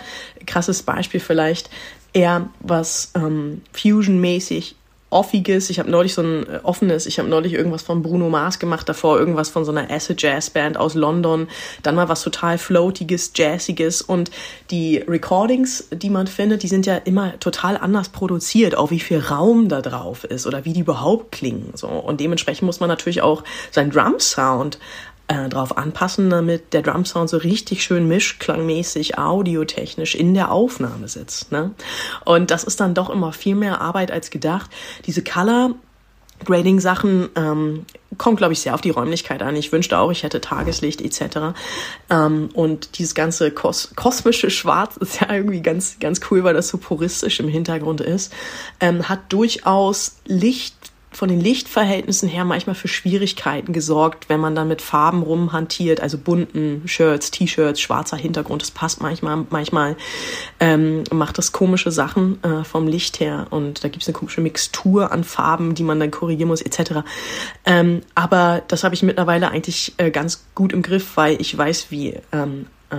krasses 0.46 0.83
Beispiel 0.83 1.20
vielleicht. 1.20 1.68
Eher 2.12 2.48
was 2.61 3.11
ähm, 3.16 3.62
Fusion-mäßig 3.72 4.77
offiges. 5.14 5.70
Ich 5.70 5.79
habe 5.79 5.90
neulich 5.90 6.12
so 6.12 6.22
ein 6.22 6.46
äh, 6.48 6.61
offenes, 6.64 7.07
ich 7.07 7.18
habe 7.18 7.29
neulich 7.29 7.55
irgendwas 7.55 7.83
von 7.83 8.03
Bruno 8.03 8.29
Mars 8.29 8.59
gemacht, 8.59 8.88
davor 8.88 9.18
irgendwas 9.18 9.48
von 9.48 9.64
so 9.64 9.70
einer 9.70 9.90
Acid 9.90 10.20
Jazz 10.20 10.50
Band 10.50 10.77
aus 10.77 10.94
London, 10.94 11.48
dann 11.83 11.94
mal 11.94 12.09
was 12.09 12.22
total 12.22 12.59
floatiges, 12.59 13.33
jazziges. 13.35 14.03
Und 14.03 14.31
die 14.70 14.98
Recordings, 14.98 15.88
die 15.92 16.11
man 16.11 16.27
findet, 16.27 16.64
die 16.64 16.68
sind 16.68 16.85
ja 16.85 16.96
immer 16.96 17.38
total 17.38 17.77
anders 17.77 18.09
produziert, 18.09 18.77
auch 18.77 18.90
wie 18.90 19.00
viel 19.00 19.20
Raum 19.20 19.68
da 19.68 19.81
drauf 19.81 20.24
ist 20.24 20.46
oder 20.46 20.64
wie 20.64 20.72
die 20.72 20.81
überhaupt 20.81 21.33
klingen 21.33 21.72
so. 21.74 21.87
Und 21.87 22.20
dementsprechend 22.20 22.66
muss 22.66 22.81
man 22.81 22.88
natürlich 22.88 23.22
auch 23.22 23.44
seinen 23.70 23.90
Drum 23.90 24.18
Sound 24.18 24.79
äh, 25.28 25.48
drauf 25.48 25.76
anpassen, 25.78 26.30
damit 26.30 26.72
der 26.72 26.82
Drumsound 26.82 27.30
so 27.30 27.38
richtig 27.38 27.82
schön 27.82 28.06
mischklangmäßig, 28.08 29.18
audiotechnisch 29.18 30.14
in 30.14 30.34
der 30.34 30.50
Aufnahme 30.50 31.08
sitzt. 31.08 31.50
Ne? 31.52 31.72
Und 32.24 32.50
das 32.50 32.64
ist 32.64 32.80
dann 32.80 32.94
doch 32.94 33.10
immer 33.10 33.32
viel 33.32 33.54
mehr 33.54 33.80
Arbeit 33.80 34.10
als 34.10 34.30
gedacht. 34.30 34.70
Diese 35.06 35.22
Color 35.22 35.74
Grading-Sachen 36.44 37.30
ähm, 37.37 37.87
kommt, 38.18 38.38
glaube 38.38 38.52
ich, 38.52 38.60
sehr 38.60 38.74
auf 38.74 38.80
die 38.80 38.90
Räumlichkeit 38.90 39.42
an. 39.42 39.56
Ich 39.56 39.72
wünschte 39.72 39.98
auch, 39.98 40.10
ich 40.10 40.22
hätte 40.22 40.40
Tageslicht 40.40 41.00
etc. 41.00 41.56
Ähm, 42.10 42.50
und 42.52 42.98
dieses 42.98 43.14
ganze 43.14 43.50
kos 43.50 43.92
kosmische 43.96 44.50
Schwarz 44.50 44.96
ist 45.00 45.20
ja 45.20 45.32
irgendwie 45.32 45.62
ganz, 45.62 45.98
ganz 46.00 46.20
cool, 46.30 46.44
weil 46.44 46.54
das 46.54 46.68
so 46.68 46.78
puristisch 46.78 47.40
im 47.40 47.48
Hintergrund 47.48 48.00
ist. 48.00 48.32
Ähm, 48.80 49.08
hat 49.08 49.32
durchaus 49.32 50.16
Licht 50.26 50.74
von 51.16 51.29
den 51.29 51.40
Lichtverhältnissen 51.40 52.29
her 52.29 52.44
manchmal 52.44 52.74
für 52.74 52.88
Schwierigkeiten 52.88 53.72
gesorgt, 53.72 54.29
wenn 54.29 54.40
man 54.40 54.55
dann 54.55 54.68
mit 54.68 54.83
Farben 54.83 55.22
rumhantiert, 55.22 56.00
also 56.00 56.18
bunten 56.18 56.83
Shirts, 56.87 57.31
T-Shirts, 57.31 57.81
schwarzer 57.81 58.16
Hintergrund, 58.16 58.62
das 58.62 58.70
passt 58.70 59.00
manchmal, 59.00 59.46
manchmal 59.50 59.96
ähm, 60.59 61.05
macht 61.12 61.38
das 61.38 61.53
komische 61.53 61.92
Sachen 61.92 62.42
äh, 62.42 62.64
vom 62.64 62.88
Licht 62.88 63.20
her 63.20 63.46
und 63.50 63.85
da 63.85 63.88
gibt 63.88 64.03
es 64.03 64.09
eine 64.09 64.14
komische 64.14 64.40
Mixtur 64.40 65.12
an 65.12 65.24
Farben, 65.24 65.74
die 65.74 65.85
man 65.85 66.00
dann 66.00 66.11
korrigieren 66.11 66.48
muss, 66.48 66.62
etc. 66.62 67.05
Ähm, 67.64 68.00
aber 68.14 68.62
das 68.68 68.83
habe 68.83 68.94
ich 68.94 69.03
mittlerweile 69.03 69.50
eigentlich 69.50 69.94
äh, 69.98 70.11
ganz 70.11 70.44
gut 70.55 70.72
im 70.72 70.83
Griff, 70.83 71.16
weil 71.16 71.40
ich 71.40 71.57
weiß, 71.57 71.90
wie 71.90 72.18
ähm, 72.33 72.66
äh, 72.90 72.96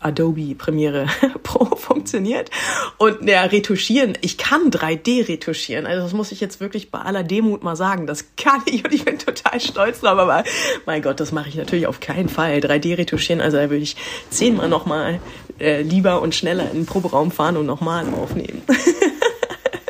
Adobe 0.00 0.54
Premiere 0.54 1.06
Pro 1.42 1.76
funktioniert. 1.76 2.50
Und 2.98 3.28
ja, 3.28 3.42
retuschieren, 3.42 4.16
ich 4.20 4.38
kann 4.38 4.70
3D 4.70 5.28
retuschieren. 5.28 5.86
Also 5.86 6.02
das 6.02 6.12
muss 6.12 6.32
ich 6.32 6.40
jetzt 6.40 6.60
wirklich 6.60 6.90
bei 6.90 7.00
aller 7.00 7.22
Demut 7.22 7.62
mal 7.62 7.76
sagen. 7.76 8.06
Das 8.06 8.24
kann 8.36 8.62
ich 8.66 8.84
und 8.84 8.92
ich 8.92 9.04
bin 9.04 9.18
total 9.18 9.60
stolz 9.60 10.00
drauf. 10.00 10.18
Aber 10.18 10.44
mein 10.86 11.02
Gott, 11.02 11.20
das 11.20 11.32
mache 11.32 11.48
ich 11.48 11.54
natürlich 11.54 11.86
auf 11.86 12.00
keinen 12.00 12.28
Fall. 12.28 12.58
3D 12.58 12.98
retuschieren, 12.98 13.40
also 13.40 13.56
da 13.56 13.70
würde 13.70 13.82
ich 13.82 13.96
zehnmal 14.30 14.68
nochmal 14.68 15.20
äh, 15.58 15.82
lieber 15.82 16.22
und 16.22 16.34
schneller 16.34 16.70
in 16.70 16.78
den 16.78 16.86
Proberaum 16.86 17.30
fahren 17.30 17.56
und 17.56 17.66
nochmal 17.66 18.06
aufnehmen. 18.14 18.62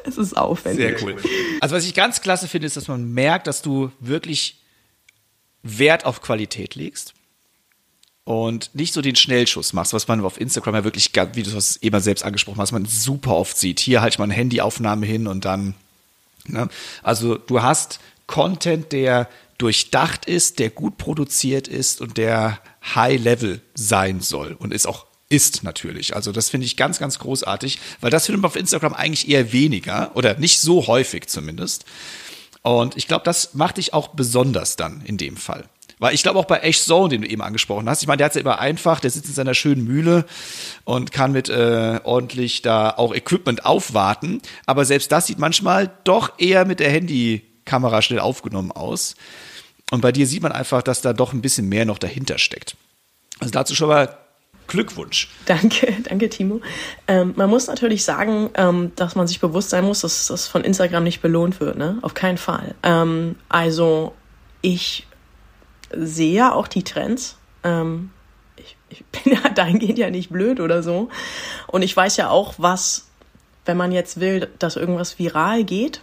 Es 0.03 0.19
ist 0.19 0.37
aufwendig. 0.37 0.99
Sehr 0.99 1.03
cool. 1.05 1.17
Also 1.61 1.77
was 1.77 1.87
ich 1.87 1.95
ganz 1.95 2.21
klasse 2.21 2.49
finde, 2.49 2.67
ist, 2.67 2.77
dass 2.77 2.89
man 2.89 3.13
merkt, 3.13 3.47
dass 3.47 3.63
du 3.63 3.93
wirklich 4.01 4.61
Wert 5.63 6.05
auf 6.05 6.21
Qualität 6.21 6.75
legst 6.75 7.15
und 8.31 8.73
nicht 8.77 8.95
so 8.95 9.03
den 9.03 9.17
Schnellschuss 9.17 9.73
machst, 9.73 9.93
was 9.93 10.07
man 10.07 10.25
auf 10.25 10.41
Instagram 10.41 10.77
ja 10.77 10.85
wirklich, 10.85 11.11
wie 11.33 11.43
du 11.43 11.57
es 11.57 11.79
eben 11.83 11.99
selbst 11.99 12.25
angesprochen 12.25 12.61
hast, 12.61 12.71
man 12.71 12.85
super 12.85 13.35
oft 13.35 13.57
sieht. 13.57 13.81
Hier 13.81 14.03
halte 14.03 14.15
ich 14.15 14.19
mal 14.21 14.27
eine 14.27 14.35
Handyaufnahme 14.35 15.05
hin 15.05 15.27
und 15.27 15.45
dann. 15.45 15.75
Ne? 16.47 16.69
Also 17.03 17.35
du 17.35 17.61
hast 17.61 17.99
Content, 18.29 18.93
der 18.93 19.29
durchdacht 19.59 20.27
ist, 20.27 20.61
der 20.61 20.71
gut 20.71 20.97
produziert 20.97 21.67
ist 21.67 22.01
und 22.01 22.19
der 22.19 22.61
High 22.95 23.21
Level 23.21 23.63
sein 23.75 24.21
soll 24.21 24.53
und 24.53 24.73
ist 24.73 24.87
auch 24.87 25.07
ist 25.29 25.65
natürlich. 25.65 26.15
Also 26.15 26.31
das 26.31 26.51
finde 26.51 26.67
ich 26.67 26.77
ganz, 26.77 27.01
ganz 27.01 27.19
großartig, 27.19 27.81
weil 28.01 28.13
das 28.13 28.27
findet 28.27 28.43
man 28.43 28.51
auf 28.51 28.57
Instagram 28.57 28.95
eigentlich 28.95 29.29
eher 29.29 29.53
weniger 29.53 30.13
oder 30.15 30.39
nicht 30.39 30.61
so 30.61 30.87
häufig 30.87 31.27
zumindest. 31.27 31.85
Und 32.63 32.97
ich 32.97 33.09
glaube, 33.09 33.25
das 33.25 33.55
macht 33.55 33.79
dich 33.79 33.93
auch 33.93 34.09
besonders 34.09 34.77
dann 34.77 35.03
in 35.05 35.17
dem 35.17 35.37
Fall. 35.37 35.65
Weil 36.01 36.15
ich 36.15 36.23
glaube 36.23 36.39
auch 36.39 36.47
bei 36.47 36.59
Ash 36.61 36.83
Zone, 36.83 37.11
den 37.11 37.23
du 37.23 37.29
eben 37.29 37.43
angesprochen 37.43 37.89
hast, 37.89 38.01
ich 38.03 38.09
meine, 38.09 38.17
der 38.17 38.25
hat 38.25 38.33
es 38.33 38.37
ja 38.37 38.41
immer 38.41 38.59
einfach, 38.59 39.01
der 39.01 39.11
sitzt 39.11 39.29
in 39.29 39.35
seiner 39.35 39.55
schönen 39.55 39.85
Mühle 39.85 40.25
und 40.85 41.13
kann 41.13 41.31
mit 41.31 41.51
äh, 41.51 42.01
ordentlich 42.03 42.63
da 42.63 42.91
auch 42.91 43.15
Equipment 43.15 43.67
aufwarten. 43.67 44.41
Aber 44.65 44.87
selbst 44.87 45.13
das 45.13 45.27
sieht 45.27 45.39
manchmal 45.39 45.91
doch 46.05 46.33
eher 46.39 46.65
mit 46.65 46.81
der 46.81 46.91
Handykamera 46.91 48.01
schnell 48.01 48.19
aufgenommen 48.19 48.73
aus. 48.73 49.15
Und 49.91 50.01
bei 50.01 50.11
dir 50.11 50.27
sieht 50.27 50.43
man 50.43 50.53
einfach, 50.53 50.83
dass 50.83 51.03
da 51.03 51.13
doch 51.13 51.35
ein 51.35 51.43
bisschen 51.43 51.69
mehr 51.69 51.85
noch 51.85 51.99
dahinter 51.99 52.39
steckt. 52.39 52.77
Also 53.39 53.51
dazu 53.51 53.75
schon 53.75 53.89
mal 53.89 54.17
Glückwunsch. 54.69 55.29
Danke, 55.45 55.97
danke, 56.09 56.31
Timo. 56.31 56.63
Ähm, 57.09 57.35
man 57.37 57.51
muss 57.51 57.67
natürlich 57.67 58.05
sagen, 58.05 58.49
ähm, 58.55 58.93
dass 58.97 59.17
man 59.17 59.27
sich 59.27 59.41
bewusst 59.41 59.69
sein 59.69 59.85
muss, 59.85 60.01
dass 60.01 60.29
das 60.29 60.47
von 60.47 60.65
Instagram 60.65 61.05
nicht 61.05 61.21
belohnt 61.21 61.61
wird, 61.61 61.77
ne? 61.77 61.99
Auf 62.01 62.15
keinen 62.15 62.39
Fall. 62.39 62.75
Ähm, 62.83 63.37
also 63.49 64.15
ich 64.63 65.07
sehe 65.93 66.35
ja 66.35 66.53
auch 66.53 66.69
die 66.69 66.83
Trends. 66.83 67.37
Ähm, 67.65 68.11
ich, 68.57 68.77
ich 68.89 69.05
bin 69.07 69.35
ja 69.35 69.49
dahingehend 69.55 69.99
ja 69.99 70.11
nicht 70.11 70.31
blöd 70.31 70.61
oder 70.61 70.83
so. 70.83 71.09
Und 71.67 71.83
ich 71.83 71.97
weiß 71.97 72.17
ja 72.17 72.31
auch, 72.31 72.55
was, 72.59 73.09
wenn 73.65 73.77
man 73.77 73.93
jetzt 73.93 74.21
will, 74.21 74.49
dass 74.59 74.77
irgendwas 74.77 75.19
viral 75.19 75.65
geht, 75.65 76.01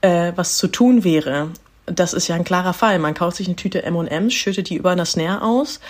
äh, 0.00 0.32
was 0.36 0.58
zu 0.58 0.68
tun 0.68 1.04
wäre. 1.04 1.50
Das 1.86 2.12
ist 2.12 2.28
ja 2.28 2.34
ein 2.34 2.44
klarer 2.44 2.72
Fall. 2.72 2.98
Man 2.98 3.14
kauft 3.14 3.36
sich 3.36 3.46
eine 3.46 3.56
Tüte 3.56 3.82
M&M's, 3.82 4.34
schüttet 4.34 4.68
die 4.70 4.76
über 4.76 4.90
eine 4.90 5.06
Snare 5.06 5.42
aus, 5.42 5.80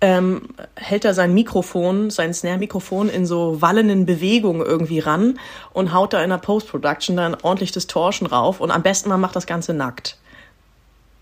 ähm, 0.00 0.48
hält 0.74 1.04
er 1.04 1.14
sein 1.14 1.32
Mikrofon, 1.32 2.10
sein 2.10 2.34
Snare-Mikrofon 2.34 3.08
in 3.08 3.24
so 3.24 3.62
wallenden 3.62 4.04
Bewegungen 4.04 4.66
irgendwie 4.66 4.98
ran 4.98 5.38
und 5.72 5.92
haut 5.92 6.12
da 6.12 6.24
in 6.24 6.30
der 6.30 6.38
Post-Production 6.38 7.16
dann 7.16 7.36
ordentlich 7.42 7.70
Distortion 7.70 8.26
rauf 8.26 8.60
und 8.60 8.72
am 8.72 8.82
besten 8.82 9.10
man 9.10 9.20
macht 9.20 9.36
das 9.36 9.46
Ganze 9.46 9.74
nackt. 9.74 10.18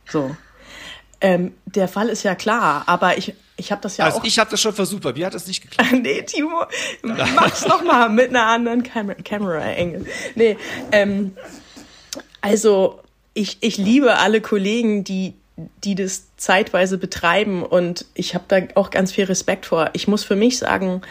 So. 0.09 0.35
Ähm, 1.21 1.55
der 1.67 1.89
Fall 1.89 2.09
ist 2.09 2.23
ja 2.23 2.35
klar, 2.35 2.85
aber 2.87 3.19
ich, 3.19 3.35
ich 3.57 3.71
habe 3.71 3.83
das 3.83 3.99
ja 3.99 4.07
also 4.07 4.19
auch. 4.19 4.25
ich 4.25 4.39
habe 4.39 4.51
das 4.51 4.61
schon 4.61 4.73
versucht, 4.73 5.03
bei 5.03 5.13
mir 5.13 5.27
hat 5.27 5.35
das 5.35 5.47
nicht 5.47 5.63
geklappt. 5.63 5.93
nee, 6.03 6.23
Timo, 6.23 6.65
mach's 7.03 7.67
noch 7.67 7.85
mal 7.85 8.09
mit 8.09 8.31
einer 8.31 8.47
anderen 8.47 8.83
Cam 8.83 9.15
Camera-Engel. 9.23 10.07
Nee, 10.35 10.57
ähm, 10.93 11.37
also 12.41 13.01
ich, 13.35 13.59
ich 13.61 13.77
liebe 13.77 14.17
alle 14.17 14.41
Kollegen, 14.41 15.05
die 15.05 15.35
die 15.85 15.95
das 15.95 16.25
zeitweise 16.37 16.99
betreiben 16.99 17.63
und 17.63 18.07
ich 18.15 18.35
habe 18.35 18.45
da 18.49 18.61
auch 18.75 18.91
ganz 18.91 19.13
viel 19.13 19.25
Respekt 19.25 19.67
vor. 19.67 19.91
Ich 19.93 20.09
muss 20.09 20.25
für 20.25 20.37
mich 20.37 20.59
sagen, 20.59 21.03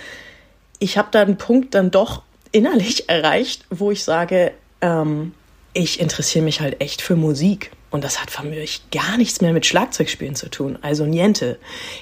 ich 0.80 0.98
habe 0.98 1.10
da 1.12 1.22
einen 1.22 1.38
Punkt 1.38 1.76
dann 1.76 1.92
doch 1.92 2.24
innerlich 2.52 3.10
erreicht, 3.10 3.66
wo 3.70 3.92
ich 3.92 4.04
sage, 4.04 4.54
ähm, 4.82 5.34
ich 5.74 6.00
interessiere 6.00 6.44
mich 6.44 6.62
halt 6.62 6.82
echt 6.82 7.02
für 7.02 7.16
Musik. 7.16 7.72
Und 7.92 8.04
das 8.04 8.22
hat 8.22 8.32
für 8.32 8.44
mich 8.44 8.82
gar 8.92 9.18
nichts 9.18 9.42
mehr 9.42 9.54
mit 9.54 9.66
Schlagzeugspielen 9.66 10.36
zu 10.36 10.50
tun. 10.50 10.78
Also 10.82 11.06
niente. 11.06 11.58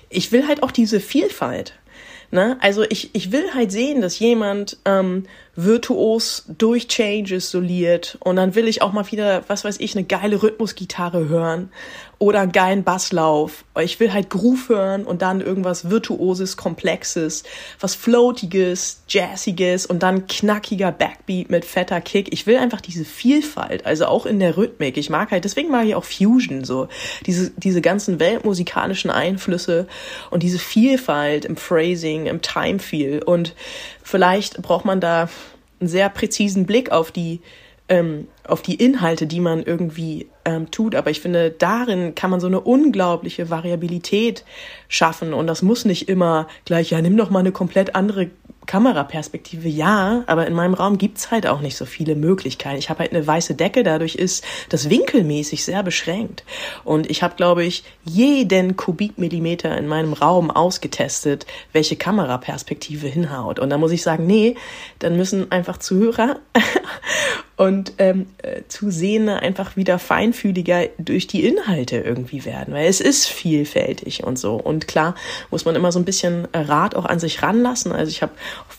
Ich 0.10 0.32
will 0.32 0.48
halt 0.48 0.64
auch 0.64 0.72
diese 0.72 1.00
Vielfalt. 1.00 1.74
Ne? 2.30 2.58
Also 2.60 2.84
ich, 2.84 3.16
ich 3.16 3.32
will 3.32 3.54
halt 3.54 3.72
sehen, 3.72 4.02
dass 4.02 4.20
jemand 4.20 4.78
ähm, 4.84 5.24
virtuos 5.56 6.44
durch 6.58 6.90
Changes 6.90 7.50
soliert 7.50 8.18
und 8.20 8.36
dann 8.36 8.54
will 8.54 8.68
ich 8.68 8.82
auch 8.82 8.92
mal 8.92 9.10
wieder, 9.12 9.46
was 9.48 9.64
weiß 9.64 9.80
ich, 9.80 9.96
eine 9.96 10.06
geile 10.06 10.44
Rhythmusgitarre 10.44 11.30
hören 11.30 11.70
oder 12.20 12.42
einen 12.42 12.52
geilen 12.52 12.84
Basslauf. 12.84 13.64
Ich 13.80 14.00
will 14.00 14.12
halt 14.12 14.30
Groove 14.30 14.70
hören 14.70 15.06
und 15.06 15.22
dann 15.22 15.40
irgendwas 15.40 15.90
Virtuoses, 15.90 16.58
Komplexes, 16.58 17.44
was 17.80 17.94
Floatiges, 17.94 19.04
Jazziges 19.08 19.86
und 19.86 20.02
dann 20.02 20.26
knackiger 20.26 20.92
Backbeat 20.92 21.50
mit 21.50 21.64
fetter 21.64 22.02
Kick. 22.02 22.34
Ich 22.34 22.48
will 22.48 22.58
einfach 22.58 22.82
diese 22.82 23.06
Vielfalt, 23.06 23.86
also 23.86 24.08
auch 24.08 24.26
in 24.26 24.40
der 24.40 24.58
Rhythmik. 24.58 24.98
Ich 24.98 25.10
mag 25.10 25.30
halt, 25.30 25.44
deswegen 25.44 25.70
mag 25.70 25.86
ich 25.86 25.96
auch 25.96 26.06
Fusion, 26.06 26.64
so 26.64 26.88
diese, 27.26 27.52
diese 27.52 27.82
ganzen 27.82 28.20
weltmusikalischen 28.20 29.12
Einflüsse 29.12 29.88
und 30.32 30.42
diese 30.42 30.60
Vielfalt 30.60 31.46
im 31.46 31.56
Phrasing, 31.56 32.26
im 32.26 32.42
Timefeel 32.42 33.22
und 33.24 33.54
vielleicht 34.02 34.62
braucht 34.64 34.86
man 34.86 35.00
da 35.00 35.30
einen 35.80 35.90
sehr 35.90 36.10
präzisen 36.10 36.66
Blick 36.66 36.92
auf 36.92 37.12
die 37.12 37.42
ähm, 37.90 38.28
auf 38.48 38.62
die 38.62 38.76
Inhalte, 38.76 39.28
die 39.28 39.40
man 39.40 39.64
irgendwie 39.64 40.28
ähm, 40.46 40.72
tut. 40.72 40.96
Aber 40.96 41.10
ich 41.10 41.22
finde, 41.22 41.52
darin 41.52 42.16
kann 42.16 42.30
man 42.30 42.40
so 42.40 42.48
eine 42.48 42.62
unglaubliche 42.62 43.50
Variabilität 43.50 44.44
schaffen. 44.88 45.34
Und 45.34 45.48
das 45.48 45.62
muss 45.62 45.86
nicht 45.86 46.10
immer 46.10 46.48
gleich, 46.66 46.92
ja, 46.92 47.02
nimm 47.02 47.18
doch 47.18 47.30
mal 47.30 47.40
eine 47.40 47.52
komplett 47.52 47.96
andere 47.96 48.30
Kameraperspektive 48.68 49.70
ja, 49.70 50.24
aber 50.28 50.46
in 50.46 50.54
meinem 50.54 50.74
Raum 50.74 50.98
gibt's 50.98 51.32
halt 51.32 51.48
auch 51.48 51.62
nicht 51.62 51.78
so 51.78 51.86
viele 51.86 52.16
Möglichkeiten. 52.16 52.78
Ich 52.78 52.90
habe 52.90 53.00
halt 53.00 53.14
eine 53.14 53.26
weiße 53.26 53.56
Decke, 53.56 53.82
dadurch 53.82 54.16
ist 54.16 54.44
das 54.70 54.90
winkelmäßig 54.90 55.64
sehr 55.64 55.82
beschränkt. 55.84 56.44
Und 56.84 57.10
ich 57.10 57.24
habe, 57.24 57.36
glaube 57.36 57.64
ich, 57.64 57.84
jeden 58.04 58.76
Kubikmillimeter 58.76 59.76
in 59.78 59.88
meinem 59.88 60.14
Raum 60.14 60.52
ausgetestet, 60.52 61.48
welche 61.72 61.96
Kameraperspektive 61.96 63.08
hinhaut. 63.08 63.60
Und 63.60 63.70
da 63.70 63.78
muss 63.78 63.92
ich 63.92 64.04
sagen, 64.04 64.28
nee, 64.28 64.56
dann 65.00 65.16
müssen 65.16 65.52
einfach 65.52 65.78
Zuhörer 65.78 66.38
und 67.58 67.94
ähm, 67.98 68.28
äh, 68.44 68.62
Zusehende 68.68 69.40
einfach 69.40 69.76
wieder 69.76 69.98
feinfühliger 69.98 70.90
durch 71.00 71.26
die 71.26 71.46
Inhalte 71.46 71.98
irgendwie 71.98 72.46
werden, 72.46 72.74
weil 72.74 72.88
es 72.88 73.02
ist 73.02 73.26
vielfältig 73.26 74.24
und 74.24 74.38
so. 74.38 74.56
Und 74.56 74.88
klar 74.88 75.16
muss 75.50 75.66
man 75.66 75.76
immer 75.76 75.92
so 75.92 75.98
ein 75.98 76.06
bisschen 76.06 76.48
Rat 76.54 76.96
auch 76.96 77.06
an 77.06 77.20
sich 77.20 77.42
ranlassen. 77.42 77.92
Also 77.92 78.12
ich 78.12 78.22
habe 78.22 78.34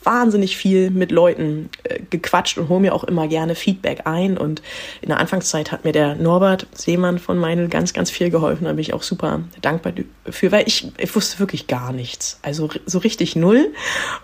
wahnsinnig 0.05 0.57
viel 0.57 0.91
mit 0.91 1.11
Leuten 1.11 1.71
äh, 1.83 1.99
gequatscht 2.09 2.57
und 2.57 2.69
hole 2.69 2.81
mir 2.81 2.95
auch 2.95 3.03
immer 3.03 3.27
gerne 3.27 3.57
Feedback 3.57 4.03
ein. 4.05 4.39
Und 4.39 4.63
in 5.01 5.09
der 5.09 5.19
Anfangszeit 5.19 5.73
hat 5.73 5.85
mir 5.85 5.93
der 5.93 6.15
Norbert 6.15 6.69
Seemann 6.73 7.19
von 7.19 7.37
Meinl 7.37 7.67
ganz, 7.69 7.93
ganz 7.93 8.13
viel 8.13 8.31
geholfen. 8.31 8.65
Da 8.65 8.71
bin 8.71 8.79
ich 8.79 8.95
auch 8.95 9.03
super 9.03 9.41
dankbar 9.61 9.93
für, 10.31 10.53
weil 10.53 10.69
ich, 10.69 10.93
ich 10.99 11.15
wusste 11.17 11.41
wirklich 11.41 11.67
gar 11.67 11.93
nichts. 11.93 12.39
Also 12.43 12.69
so 12.87 12.99
richtig 12.99 13.35
null 13.35 13.73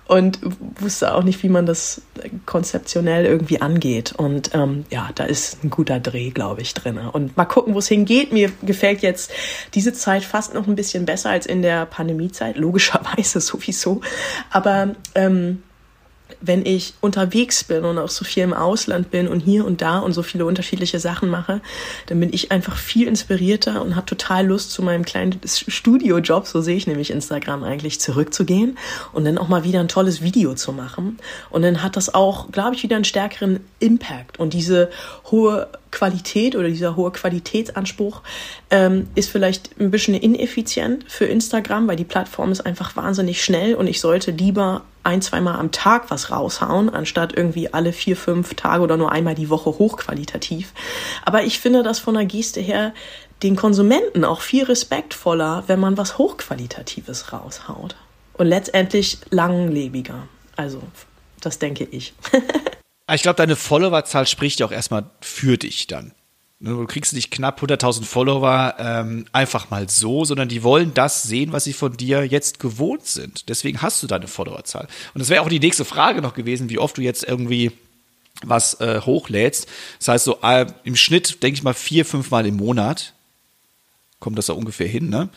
und 0.07 0.39
wusste 0.79 1.13
auch 1.13 1.25
nicht, 1.25 1.43
wie 1.43 1.49
man 1.49 1.67
das 1.67 2.03
konzeptionell 2.47 3.25
irgendwie 3.25 3.61
angeht. 3.61 4.15
Und 4.17 4.44
ähm, 4.53 4.85
ja, 4.91 5.11
da 5.15 5.25
ist 5.25 5.65
ein 5.65 5.71
guter 5.71 6.01
Dreh, 6.01 6.31
glaube 6.31 6.63
ich, 6.63 6.75
drin. 6.75 6.99
Und 6.99 7.37
mal 7.37 7.45
gucken, 7.45 7.75
wo 7.75 7.79
es 7.79 7.89
hingeht. 7.89 8.33
Mir 8.33 8.51
gefällt 8.63 9.03
jetzt 9.03 9.33
diese 9.75 9.93
Zeit 9.93 10.25
fast 10.25 10.55
noch 10.55 10.67
ein 10.67 10.75
bisschen 10.75 11.07
besser 11.07 11.31
als 11.31 11.47
in 11.47 11.63
der 11.63 11.87
Pandemiezeit, 11.87 12.57
logischerweise 12.57 13.41
sowieso. 13.41 14.01
Aber 14.51 14.95
ähm, 15.15 15.63
wenn 16.41 16.65
ich 16.65 16.95
unterwegs 17.01 17.65
bin 17.65 17.85
und 17.85 17.99
auch 17.99 18.09
so 18.09 18.25
viel 18.25 18.43
im 18.43 18.55
Ausland 18.55 19.11
bin 19.11 19.29
und 19.29 19.41
hier 19.41 19.65
und 19.67 19.83
da 19.83 19.99
und 19.99 20.13
so 20.13 20.23
viele 20.23 20.47
unterschiedliche 20.47 20.99
Sachen 20.99 21.29
mache, 21.29 21.61
dann 22.07 22.21
bin 22.21 22.33
ich 22.33 22.51
einfach 22.51 22.77
viel 22.77 23.09
inspirierter 23.09 23.83
und 23.83 23.95
habe 23.95 24.07
total 24.07 24.47
Lust 24.47 24.71
zu 24.71 24.83
meinem 24.83 25.05
kleinen 25.05 25.39
Studiojob, 25.45 26.47
so 26.47 26.61
sehe 26.61 26.77
ich 26.77 26.87
nämlich 26.87 27.11
Instagram 27.11 27.63
eigentlich, 27.63 28.01
zurückzugehen 28.01 28.79
und 29.13 29.25
dann 29.25 29.39
auch 29.39 29.49
mal 29.49 29.65
wieder 29.65 29.81
ein 29.81 29.89
tolles 29.89 30.23
Video 30.23 30.55
zu 30.55 30.73
machen. 30.73 31.19
Und 31.51 31.63
dann 31.63 31.83
hat 31.83 31.97
das 31.97 32.15
auch, 32.15 32.51
glaube 32.51 32.75
ich, 32.75 32.83
wieder 32.83 32.97
einen 32.97 33.05
stärkeren 33.05 33.61
Impact. 33.79 34.39
Und 34.39 34.55
diese 34.55 34.91
hohe 35.31 35.69
Qualität 35.91 36.57
oder 36.57 36.69
dieser 36.69 36.97
hohe 36.97 37.13
Qualitätsanspruch 37.13 38.23
ähm, 38.71 39.09
ist 39.15 39.31
vielleicht 39.31 39.79
ein 39.79 39.91
bisschen 39.91 40.15
ineffizient 40.15 41.05
für 41.07 41.27
Instagram, 41.27 41.87
weil 41.87 41.97
die 41.97 42.05
Plattform 42.05 42.51
ist 42.51 42.63
einfach 42.63 42.97
wahnsinnig 42.97 43.45
schnell 43.45 43.75
und 43.75 43.87
ich 43.87 44.01
sollte 44.01 44.31
lieber 44.31 44.83
ein, 45.05 45.23
zweimal 45.23 45.57
am 45.57 45.71
Tag 45.71 46.11
was 46.11 46.31
raushauen, 46.31 46.91
anstatt 46.91 47.37
irgendwie 47.37 47.73
alle 47.73 47.93
vier, 47.93 48.17
fünf 48.17 48.55
Tage 48.55 48.83
oder 48.83 48.97
nur 48.97 49.13
einmal 49.13 49.35
die 49.35 49.51
Woche 49.51 49.71
hochqualitativ. 49.79 50.73
Aber 51.25 51.45
ich 51.45 51.61
finde 51.61 51.83
das 51.83 51.99
von 51.99 52.15
der 52.15 52.27
Geste 52.27 52.61
her 52.61 52.93
den 53.43 53.57
Konsumenten 53.57 54.25
auch 54.25 54.41
viel 54.41 54.65
respektvoller, 54.65 55.65
wenn 55.67 55.81
man 55.81 55.97
was 55.97 56.19
Hochqualitatives 56.19 57.33
raushaut. 57.33 57.97
Und 58.35 58.47
letztendlich 58.47 59.19
langlebiger. 59.31 60.29
Also, 60.57 60.83
das 61.41 61.59
denke 61.59 61.85
ich. 61.85 62.15
ich 63.13 63.23
glaube, 63.23 63.37
deine 63.37 63.57
Followerzahl 63.57 64.27
spricht 64.27 64.61
ja 64.61 64.67
auch 64.67 64.73
erstmal 64.73 65.11
für 65.21 65.57
dich 65.59 65.87
dann. 65.87 66.13
Du 66.61 66.87
kriegst 66.87 67.13
nicht 67.13 67.31
knapp 67.31 67.63
100.000 67.63 68.05
Follower 68.05 68.75
ähm, 68.79 69.27
einfach 69.33 69.71
mal 69.71 69.89
so, 69.89 70.25
sondern 70.25 70.49
die 70.49 70.63
wollen 70.63 70.95
das 70.95 71.25
sehen, 71.25 71.53
was 71.53 71.65
sie 71.65 71.73
von 71.73 71.97
dir 71.97 72.25
jetzt 72.25 72.59
gewohnt 72.59 73.07
sind. 73.07 73.49
Deswegen 73.49 73.83
hast 73.83 74.03
du 74.03 74.07
deine 74.07 74.29
Followerzahl. 74.29 74.87
Und 75.13 75.19
das 75.19 75.29
wäre 75.29 75.43
auch 75.43 75.49
die 75.49 75.61
nächste 75.61 75.85
Frage 75.85 76.23
noch 76.23 76.35
gewesen, 76.35 76.71
wie 76.71 76.79
oft 76.79 76.97
du 76.97 77.03
jetzt 77.03 77.25
irgendwie 77.25 77.73
was 78.43 78.81
äh, 78.81 79.01
hochlädst. 79.01 79.69
Das 79.99 80.09
heißt 80.09 80.25
so 80.25 80.39
äh, 80.43 80.67
im 80.85 80.97
Schnitt, 80.97 81.43
denke 81.43 81.59
ich 81.59 81.63
mal, 81.63 81.75
vier, 81.75 82.05
fünf 82.05 82.31
Mal 82.31 82.47
im 82.47 82.57
Monat 82.57 83.15
kommt 84.25 84.39
das 84.39 84.47
da 84.47 84.55
ungefähr 84.55 84.89
hin, 84.89 85.11
ne? 85.11 85.29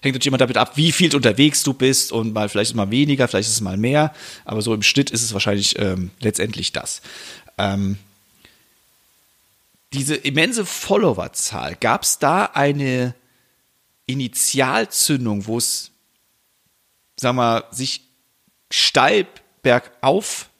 Hängt 0.00 0.14
natürlich 0.14 0.28
immer 0.28 0.38
damit 0.38 0.56
ab, 0.56 0.76
wie 0.76 0.92
viel 0.92 1.14
unterwegs 1.16 1.64
du 1.64 1.72
bist 1.74 2.12
und 2.12 2.32
mal 2.32 2.48
vielleicht 2.48 2.70
ist 2.70 2.76
mal 2.76 2.92
weniger, 2.92 3.26
vielleicht 3.26 3.48
ist 3.48 3.54
es 3.54 3.60
mal 3.60 3.76
mehr, 3.76 4.14
aber 4.44 4.62
so 4.62 4.72
im 4.72 4.84
Schnitt 4.84 5.10
ist 5.10 5.24
es 5.24 5.32
wahrscheinlich 5.32 5.76
ähm, 5.76 6.12
letztendlich 6.20 6.70
das. 6.70 7.02
Ähm, 7.58 7.98
diese 9.92 10.14
immense 10.16 10.66
Followerzahl, 10.66 11.76
gab 11.76 12.02
es 12.02 12.18
da 12.18 12.44
eine 12.44 13.14
Initialzündung, 14.06 15.46
wo 15.46 15.58
es, 15.58 15.90
sag 17.16 17.34
mal, 17.34 17.64
sich 17.70 18.02
steil 18.70 19.26
bergauf 19.62 20.50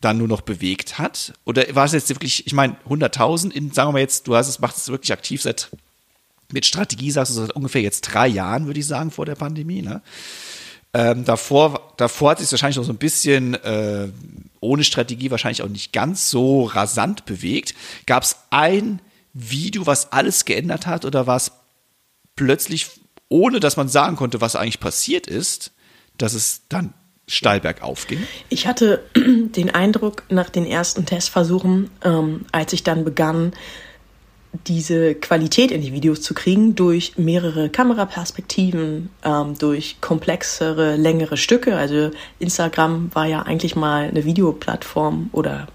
dann 0.00 0.18
nur 0.18 0.28
noch 0.28 0.42
bewegt 0.42 0.98
hat? 0.98 1.32
Oder 1.44 1.74
war 1.74 1.86
es 1.86 1.92
jetzt 1.92 2.10
wirklich, 2.10 2.46
ich 2.46 2.52
meine, 2.52 2.76
100.000 2.88 3.50
in, 3.52 3.72
sagen 3.72 3.88
wir 3.88 3.92
mal 3.92 4.00
jetzt, 4.00 4.26
du 4.26 4.36
hast 4.36 4.48
es, 4.48 4.58
machst 4.58 4.78
es 4.78 4.88
wirklich 4.88 5.12
aktiv 5.12 5.40
seit, 5.40 5.70
mit 6.52 6.66
Strategie 6.66 7.10
sagst 7.10 7.32
du, 7.32 7.40
seit 7.40 7.52
ungefähr 7.52 7.82
jetzt 7.82 8.02
drei 8.02 8.28
Jahren, 8.28 8.66
würde 8.66 8.80
ich 8.80 8.86
sagen, 8.86 9.10
vor 9.10 9.24
der 9.24 9.34
Pandemie, 9.34 9.82
ne? 9.82 10.02
Ähm, 10.94 11.24
davor, 11.24 11.92
davor 11.96 12.30
hat 12.30 12.38
sich 12.38 12.50
wahrscheinlich 12.52 12.76
noch 12.76 12.84
so 12.84 12.92
ein 12.92 12.98
bisschen 12.98 13.54
äh, 13.54 14.08
ohne 14.60 14.84
Strategie 14.84 15.30
wahrscheinlich 15.30 15.62
auch 15.62 15.68
nicht 15.68 15.92
ganz 15.92 16.30
so 16.30 16.62
rasant 16.64 17.24
bewegt. 17.26 17.74
Gab 18.06 18.22
es 18.22 18.36
ein 18.50 19.00
Video, 19.32 19.86
was 19.86 20.12
alles 20.12 20.44
geändert 20.44 20.86
hat, 20.86 21.04
oder 21.04 21.26
war 21.26 21.36
es 21.36 21.50
plötzlich, 22.36 22.88
ohne 23.28 23.58
dass 23.58 23.76
man 23.76 23.88
sagen 23.88 24.14
konnte, 24.14 24.40
was 24.40 24.54
eigentlich 24.54 24.78
passiert 24.78 25.26
ist, 25.26 25.72
dass 26.16 26.34
es 26.34 26.62
dann 26.68 26.94
steil 27.26 27.60
bergauf 27.60 28.06
ging? 28.06 28.22
Ich 28.48 28.68
hatte 28.68 29.02
den 29.16 29.70
Eindruck 29.70 30.22
nach 30.28 30.48
den 30.48 30.64
ersten 30.64 31.06
Testversuchen, 31.06 31.90
ähm, 32.04 32.46
als 32.52 32.72
ich 32.72 32.84
dann 32.84 33.04
begann, 33.04 33.52
diese 34.66 35.14
Qualität 35.14 35.70
in 35.70 35.80
die 35.80 35.92
Videos 35.92 36.22
zu 36.22 36.32
kriegen 36.32 36.74
durch 36.74 37.14
mehrere 37.16 37.68
Kameraperspektiven, 37.68 39.10
ähm, 39.24 39.58
durch 39.58 40.00
komplexere, 40.00 40.96
längere 40.96 41.36
Stücke. 41.36 41.76
Also 41.76 42.10
Instagram 42.38 43.10
war 43.14 43.26
ja 43.26 43.42
eigentlich 43.42 43.74
mal 43.74 44.08
eine 44.08 44.24
Videoplattform 44.24 45.30
oder 45.32 45.66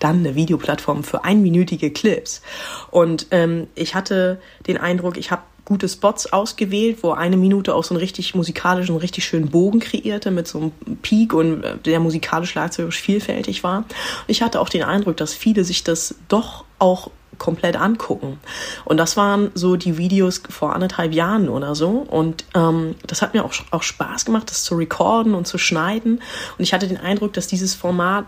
dann 0.00 0.18
eine 0.18 0.34
Videoplattform 0.34 1.04
für 1.04 1.24
einminütige 1.24 1.90
Clips. 1.90 2.42
Und 2.90 3.28
ähm, 3.30 3.68
ich 3.74 3.94
hatte 3.94 4.40
den 4.66 4.78
Eindruck, 4.78 5.16
ich 5.16 5.30
habe 5.30 5.42
gute 5.64 5.88
Spots 5.88 6.32
ausgewählt, 6.32 6.98
wo 7.02 7.12
eine 7.12 7.36
Minute 7.36 7.74
auch 7.74 7.84
so 7.84 7.94
einen 7.94 8.00
richtig 8.00 8.34
musikalischen, 8.34 8.96
richtig 8.96 9.24
schönen 9.24 9.48
Bogen 9.48 9.80
kreierte 9.80 10.30
mit 10.30 10.46
so 10.46 10.58
einem 10.58 10.98
Peak 11.02 11.32
und 11.32 11.62
äh, 11.62 11.78
der 11.78 12.00
musikalisch 12.00 12.50
schlagzeugerisch 12.50 13.00
vielfältig 13.00 13.64
war. 13.64 13.84
Ich 14.26 14.42
hatte 14.42 14.60
auch 14.60 14.68
den 14.68 14.82
Eindruck, 14.82 15.16
dass 15.16 15.32
viele 15.32 15.64
sich 15.64 15.84
das 15.84 16.16
doch 16.28 16.64
auch 16.78 17.10
komplett 17.38 17.76
angucken. 17.76 18.38
Und 18.84 18.96
das 18.96 19.16
waren 19.16 19.50
so 19.54 19.76
die 19.76 19.98
Videos 19.98 20.42
vor 20.48 20.74
anderthalb 20.74 21.12
Jahren 21.12 21.48
oder 21.48 21.74
so. 21.74 22.06
Und 22.08 22.44
ähm, 22.54 22.94
das 23.06 23.22
hat 23.22 23.34
mir 23.34 23.44
auch, 23.44 23.52
auch 23.70 23.82
Spaß 23.82 24.24
gemacht, 24.24 24.50
das 24.50 24.64
zu 24.64 24.76
recorden 24.76 25.34
und 25.34 25.46
zu 25.46 25.58
schneiden. 25.58 26.20
Und 26.58 26.62
ich 26.62 26.72
hatte 26.72 26.88
den 26.88 26.98
Eindruck, 26.98 27.32
dass 27.32 27.46
dieses 27.46 27.74
Format, 27.74 28.26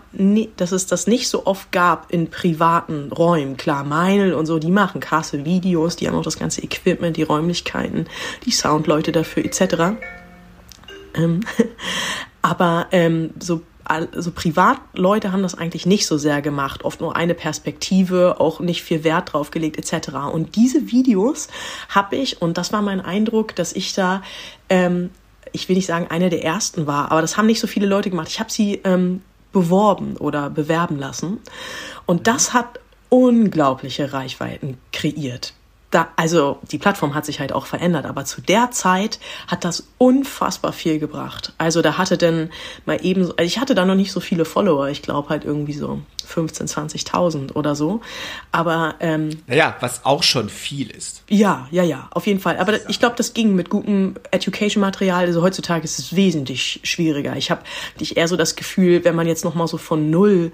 dass 0.57 0.71
es 0.71 0.85
das 0.85 1.07
nicht 1.07 1.29
so 1.29 1.45
oft 1.45 1.71
gab 1.71 2.11
in 2.11 2.29
privaten 2.29 3.11
Räumen. 3.11 3.57
Klar, 3.57 3.83
Meinl 3.83 4.33
und 4.33 4.45
so, 4.45 4.59
die 4.59 4.71
machen 4.71 5.01
krasse 5.01 5.45
Videos, 5.45 5.95
die 5.95 6.07
haben 6.07 6.15
auch 6.15 6.23
das 6.23 6.39
ganze 6.39 6.63
Equipment, 6.63 7.17
die 7.17 7.23
Räumlichkeiten, 7.23 8.07
die 8.45 8.51
Soundleute 8.51 9.11
dafür 9.11 9.45
etc. 9.45 9.97
Ähm, 11.15 11.41
aber 12.41 12.87
ähm, 12.91 13.31
so 13.39 13.61
also 13.87 14.31
Privatleute 14.31 15.31
haben 15.31 15.43
das 15.43 15.55
eigentlich 15.55 15.85
nicht 15.85 16.07
so 16.07 16.17
sehr 16.17 16.41
gemacht, 16.41 16.83
oft 16.83 17.01
nur 17.01 17.15
eine 17.15 17.33
Perspektive, 17.33 18.39
auch 18.39 18.59
nicht 18.59 18.83
viel 18.83 19.03
Wert 19.03 19.33
drauf 19.33 19.51
gelegt 19.51 19.77
etc. 19.77 20.09
Und 20.31 20.55
diese 20.55 20.91
Videos 20.91 21.47
habe 21.89 22.15
ich, 22.15 22.41
und 22.41 22.57
das 22.57 22.73
war 22.73 22.81
mein 22.81 23.01
Eindruck, 23.01 23.55
dass 23.55 23.73
ich 23.73 23.93
da, 23.93 24.21
ähm, 24.69 25.09
ich 25.53 25.69
will 25.69 25.75
nicht 25.75 25.87
sagen, 25.87 26.07
eine 26.09 26.29
der 26.29 26.43
ersten 26.43 26.87
war, 26.87 27.11
aber 27.11 27.21
das 27.21 27.37
haben 27.37 27.47
nicht 27.47 27.59
so 27.59 27.67
viele 27.67 27.87
Leute 27.87 28.09
gemacht. 28.09 28.27
Ich 28.29 28.39
habe 28.39 28.51
sie 28.51 28.81
ähm, 28.83 29.21
beworben 29.51 30.17
oder 30.17 30.49
bewerben 30.49 30.97
lassen. 30.99 31.39
Und 32.05 32.27
das 32.27 32.53
hat 32.53 32.79
unglaubliche 33.09 34.13
Reichweiten 34.13 34.77
kreiert 34.91 35.53
da, 35.91 36.09
also 36.17 36.59
die 36.69 36.77
Plattform 36.77 37.15
hat 37.15 37.25
sich 37.25 37.39
halt 37.39 37.53
auch 37.53 37.65
verändert, 37.65 38.05
aber 38.05 38.25
zu 38.25 38.41
der 38.41 38.71
Zeit 38.71 39.19
hat 39.47 39.63
das 39.63 39.87
unfassbar 39.97 40.73
viel 40.73 40.99
gebracht. 40.99 41.53
Also 41.57 41.81
da 41.81 41.97
hatte 41.97 42.17
denn 42.17 42.49
mal 42.85 42.99
eben, 43.03 43.21
also 43.21 43.35
ich 43.39 43.59
hatte 43.59 43.73
da 43.73 43.85
noch 43.85 43.95
nicht 43.95 44.11
so 44.11 44.19
viele 44.19 44.43
Follower, 44.43 44.89
ich 44.89 45.01
glaube 45.01 45.29
halt 45.29 45.45
irgendwie 45.45 45.73
so 45.73 46.01
15, 46.27 46.67
20.000 46.67 47.53
oder 47.53 47.73
so. 47.73 48.01
Aber 48.51 48.95
ähm, 48.99 49.29
naja, 49.47 49.75
was 49.79 50.05
auch 50.05 50.23
schon 50.23 50.49
viel 50.49 50.91
ist. 50.91 51.23
Ja, 51.29 51.67
ja, 51.71 51.83
ja, 51.83 52.09
auf 52.11 52.27
jeden 52.27 52.39
Fall. 52.39 52.57
Aber 52.57 52.89
ich 52.89 52.99
glaube, 52.99 53.15
das 53.15 53.33
ging 53.33 53.55
mit 53.55 53.69
gutem 53.69 54.15
Education-Material. 54.31 55.25
Also 55.25 55.41
heutzutage 55.41 55.85
ist 55.85 55.99
es 55.99 56.15
wesentlich 56.15 56.81
schwieriger. 56.83 57.35
Ich 57.37 57.49
habe 57.49 57.61
eher 57.99 58.27
so 58.27 58.35
das 58.35 58.55
Gefühl, 58.55 59.03
wenn 59.05 59.15
man 59.15 59.27
jetzt 59.27 59.45
noch 59.45 59.55
mal 59.55 59.67
so 59.67 59.77
von 59.77 60.09
null 60.09 60.51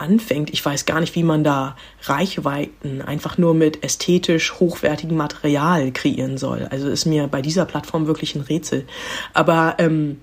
anfängt. 0.00 0.50
Ich 0.50 0.64
weiß 0.64 0.86
gar 0.86 1.00
nicht, 1.00 1.14
wie 1.14 1.22
man 1.22 1.44
da 1.44 1.76
Reichweiten 2.02 3.02
einfach 3.02 3.38
nur 3.38 3.54
mit 3.54 3.84
ästhetisch 3.84 4.54
hochwertigem 4.54 5.16
Material 5.16 5.92
kreieren 5.92 6.38
soll. 6.38 6.66
Also 6.70 6.88
ist 6.88 7.06
mir 7.06 7.26
bei 7.26 7.42
dieser 7.42 7.64
Plattform 7.64 8.06
wirklich 8.06 8.34
ein 8.34 8.42
Rätsel. 8.42 8.86
Aber 9.34 9.76
ähm, 9.78 10.22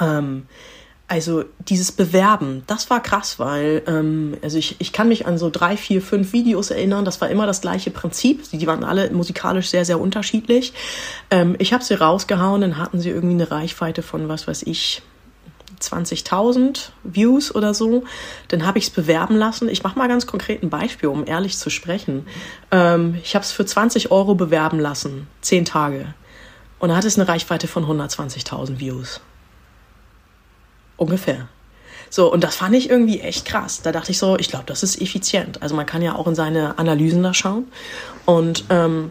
ähm, 0.00 0.46
also 1.08 1.44
dieses 1.60 1.92
Bewerben, 1.92 2.64
das 2.66 2.90
war 2.90 3.00
krass, 3.00 3.38
weil 3.38 3.82
ähm, 3.86 4.36
also 4.42 4.58
ich, 4.58 4.74
ich 4.80 4.92
kann 4.92 5.08
mich 5.08 5.26
an 5.26 5.38
so 5.38 5.50
drei, 5.50 5.76
vier, 5.76 6.02
fünf 6.02 6.32
Videos 6.32 6.70
erinnern. 6.70 7.04
Das 7.04 7.20
war 7.20 7.30
immer 7.30 7.46
das 7.46 7.60
gleiche 7.60 7.92
Prinzip. 7.92 8.42
Die 8.50 8.66
waren 8.66 8.82
alle 8.82 9.10
musikalisch 9.10 9.68
sehr, 9.68 9.84
sehr 9.84 10.00
unterschiedlich. 10.00 10.72
Ähm, 11.30 11.54
ich 11.60 11.72
habe 11.72 11.84
sie 11.84 11.94
rausgehauen, 11.94 12.60
dann 12.60 12.78
hatten 12.78 12.98
sie 12.98 13.10
irgendwie 13.10 13.34
eine 13.34 13.50
Reichweite 13.50 14.02
von 14.02 14.28
was 14.28 14.48
weiß 14.48 14.64
ich 14.64 15.02
20.000 15.80 16.90
Views 17.04 17.54
oder 17.54 17.74
so, 17.74 18.04
dann 18.48 18.66
habe 18.66 18.78
ich 18.78 18.84
es 18.84 18.90
bewerben 18.90 19.36
lassen. 19.36 19.68
Ich 19.68 19.82
mache 19.82 19.98
mal 19.98 20.08
ganz 20.08 20.26
konkret 20.26 20.62
ein 20.62 20.70
Beispiel, 20.70 21.08
um 21.08 21.26
ehrlich 21.26 21.56
zu 21.58 21.70
sprechen. 21.70 22.26
Ähm, 22.70 23.18
ich 23.22 23.34
habe 23.34 23.44
es 23.44 23.52
für 23.52 23.64
20 23.64 24.10
Euro 24.10 24.34
bewerben 24.34 24.78
lassen, 24.80 25.26
10 25.42 25.64
Tage. 25.64 26.14
Und 26.78 26.90
da 26.90 26.96
hat 26.96 27.04
es 27.04 27.18
eine 27.18 27.28
Reichweite 27.28 27.68
von 27.68 27.84
120.000 27.84 28.78
Views. 28.78 29.20
Ungefähr. 30.96 31.48
So, 32.10 32.32
und 32.32 32.44
das 32.44 32.56
fand 32.56 32.74
ich 32.74 32.88
irgendwie 32.88 33.20
echt 33.20 33.44
krass. 33.44 33.82
Da 33.82 33.92
dachte 33.92 34.12
ich 34.12 34.18
so, 34.18 34.38
ich 34.38 34.48
glaube, 34.48 34.64
das 34.66 34.82
ist 34.82 35.00
effizient. 35.00 35.62
Also 35.62 35.74
man 35.74 35.86
kann 35.86 36.02
ja 36.02 36.14
auch 36.14 36.26
in 36.26 36.34
seine 36.34 36.78
Analysen 36.78 37.22
da 37.22 37.34
schauen. 37.34 37.66
Und 38.24 38.64
ähm, 38.70 39.10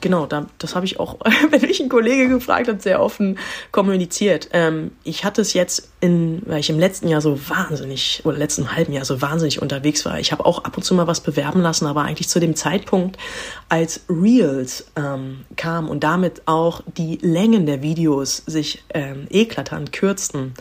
genau, 0.00 0.26
da, 0.26 0.46
das 0.58 0.74
habe 0.74 0.86
ich 0.86 1.00
auch, 1.00 1.18
wenn 1.50 1.60
mich 1.60 1.80
ein 1.80 1.88
Kollege 1.88 2.28
gefragt 2.28 2.68
hat, 2.68 2.82
sehr 2.82 3.02
offen 3.02 3.38
kommuniziert. 3.72 4.48
Ähm, 4.52 4.92
ich 5.04 5.24
hatte 5.24 5.40
es 5.40 5.52
jetzt 5.52 5.90
in, 6.00 6.42
weil 6.46 6.60
ich 6.60 6.70
im 6.70 6.78
letzten 6.78 7.08
Jahr 7.08 7.20
so 7.20 7.38
wahnsinnig, 7.48 8.22
oder 8.24 8.36
letzten 8.36 8.74
halben 8.74 8.92
Jahr 8.92 9.04
so 9.04 9.20
wahnsinnig 9.20 9.60
unterwegs 9.60 10.04
war. 10.04 10.18
Ich 10.20 10.32
habe 10.32 10.46
auch 10.46 10.64
ab 10.64 10.76
und 10.76 10.82
zu 10.82 10.94
mal 10.94 11.06
was 11.06 11.20
bewerben 11.20 11.60
lassen, 11.60 11.86
aber 11.86 12.02
eigentlich 12.02 12.28
zu 12.28 12.40
dem 12.40 12.54
Zeitpunkt, 12.54 13.16
als 13.68 14.02
Reels 14.08 14.86
ähm, 14.96 15.44
kam 15.56 15.88
und 15.88 16.04
damit 16.04 16.42
auch 16.46 16.82
die 16.96 17.18
Längen 17.20 17.66
der 17.66 17.82
Videos 17.82 18.42
sich 18.46 18.84
ähm, 18.94 19.26
eklatant 19.30 19.92
kürzten, 19.92 20.54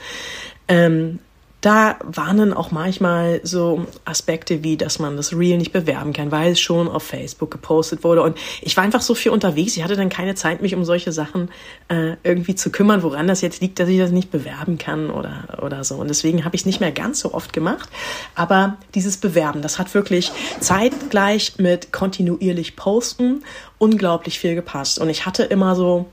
ähm, 0.67 1.19
da 1.61 1.97
warnen 2.03 2.53
auch 2.53 2.69
manchmal 2.69 3.41
so 3.43 3.87
Aspekte 4.05 4.63
wie, 4.63 4.77
dass 4.77 4.99
man 4.99 5.17
das 5.17 5.33
Reel 5.33 5.57
nicht 5.57 5.73
bewerben 5.73 6.13
kann, 6.13 6.31
weil 6.31 6.51
es 6.51 6.59
schon 6.59 6.87
auf 6.87 7.01
Facebook 7.01 7.49
gepostet 7.49 8.03
wurde. 8.03 8.21
Und 8.21 8.37
ich 8.61 8.77
war 8.77 8.83
einfach 8.83 9.01
so 9.01 9.15
viel 9.15 9.31
unterwegs. 9.31 9.75
Ich 9.75 9.83
hatte 9.83 9.95
dann 9.95 10.09
keine 10.09 10.35
Zeit, 10.35 10.61
mich 10.61 10.75
um 10.75 10.85
solche 10.85 11.11
Sachen 11.11 11.49
äh, 11.87 12.13
irgendwie 12.23 12.53
zu 12.53 12.71
kümmern, 12.71 13.01
woran 13.01 13.27
das 13.27 13.41
jetzt 13.41 13.59
liegt, 13.59 13.79
dass 13.79 13.89
ich 13.89 13.97
das 13.97 14.11
nicht 14.11 14.29
bewerben 14.29 14.77
kann 14.77 15.09
oder, 15.09 15.59
oder 15.63 15.83
so. 15.83 15.95
Und 15.95 16.09
deswegen 16.09 16.45
habe 16.45 16.55
ich 16.55 16.61
es 16.61 16.65
nicht 16.67 16.79
mehr 16.79 16.91
ganz 16.91 17.21
so 17.21 17.33
oft 17.33 17.53
gemacht. 17.53 17.89
Aber 18.35 18.77
dieses 18.93 19.17
Bewerben, 19.17 19.63
das 19.63 19.79
hat 19.79 19.93
wirklich 19.95 20.31
zeitgleich 20.59 21.57
mit 21.57 21.91
kontinuierlich 21.91 22.75
posten 22.75 23.43
unglaublich 23.79 24.39
viel 24.39 24.55
gepasst. 24.55 24.99
Und 24.99 25.09
ich 25.09 25.25
hatte 25.25 25.43
immer 25.43 25.75
so 25.75 26.07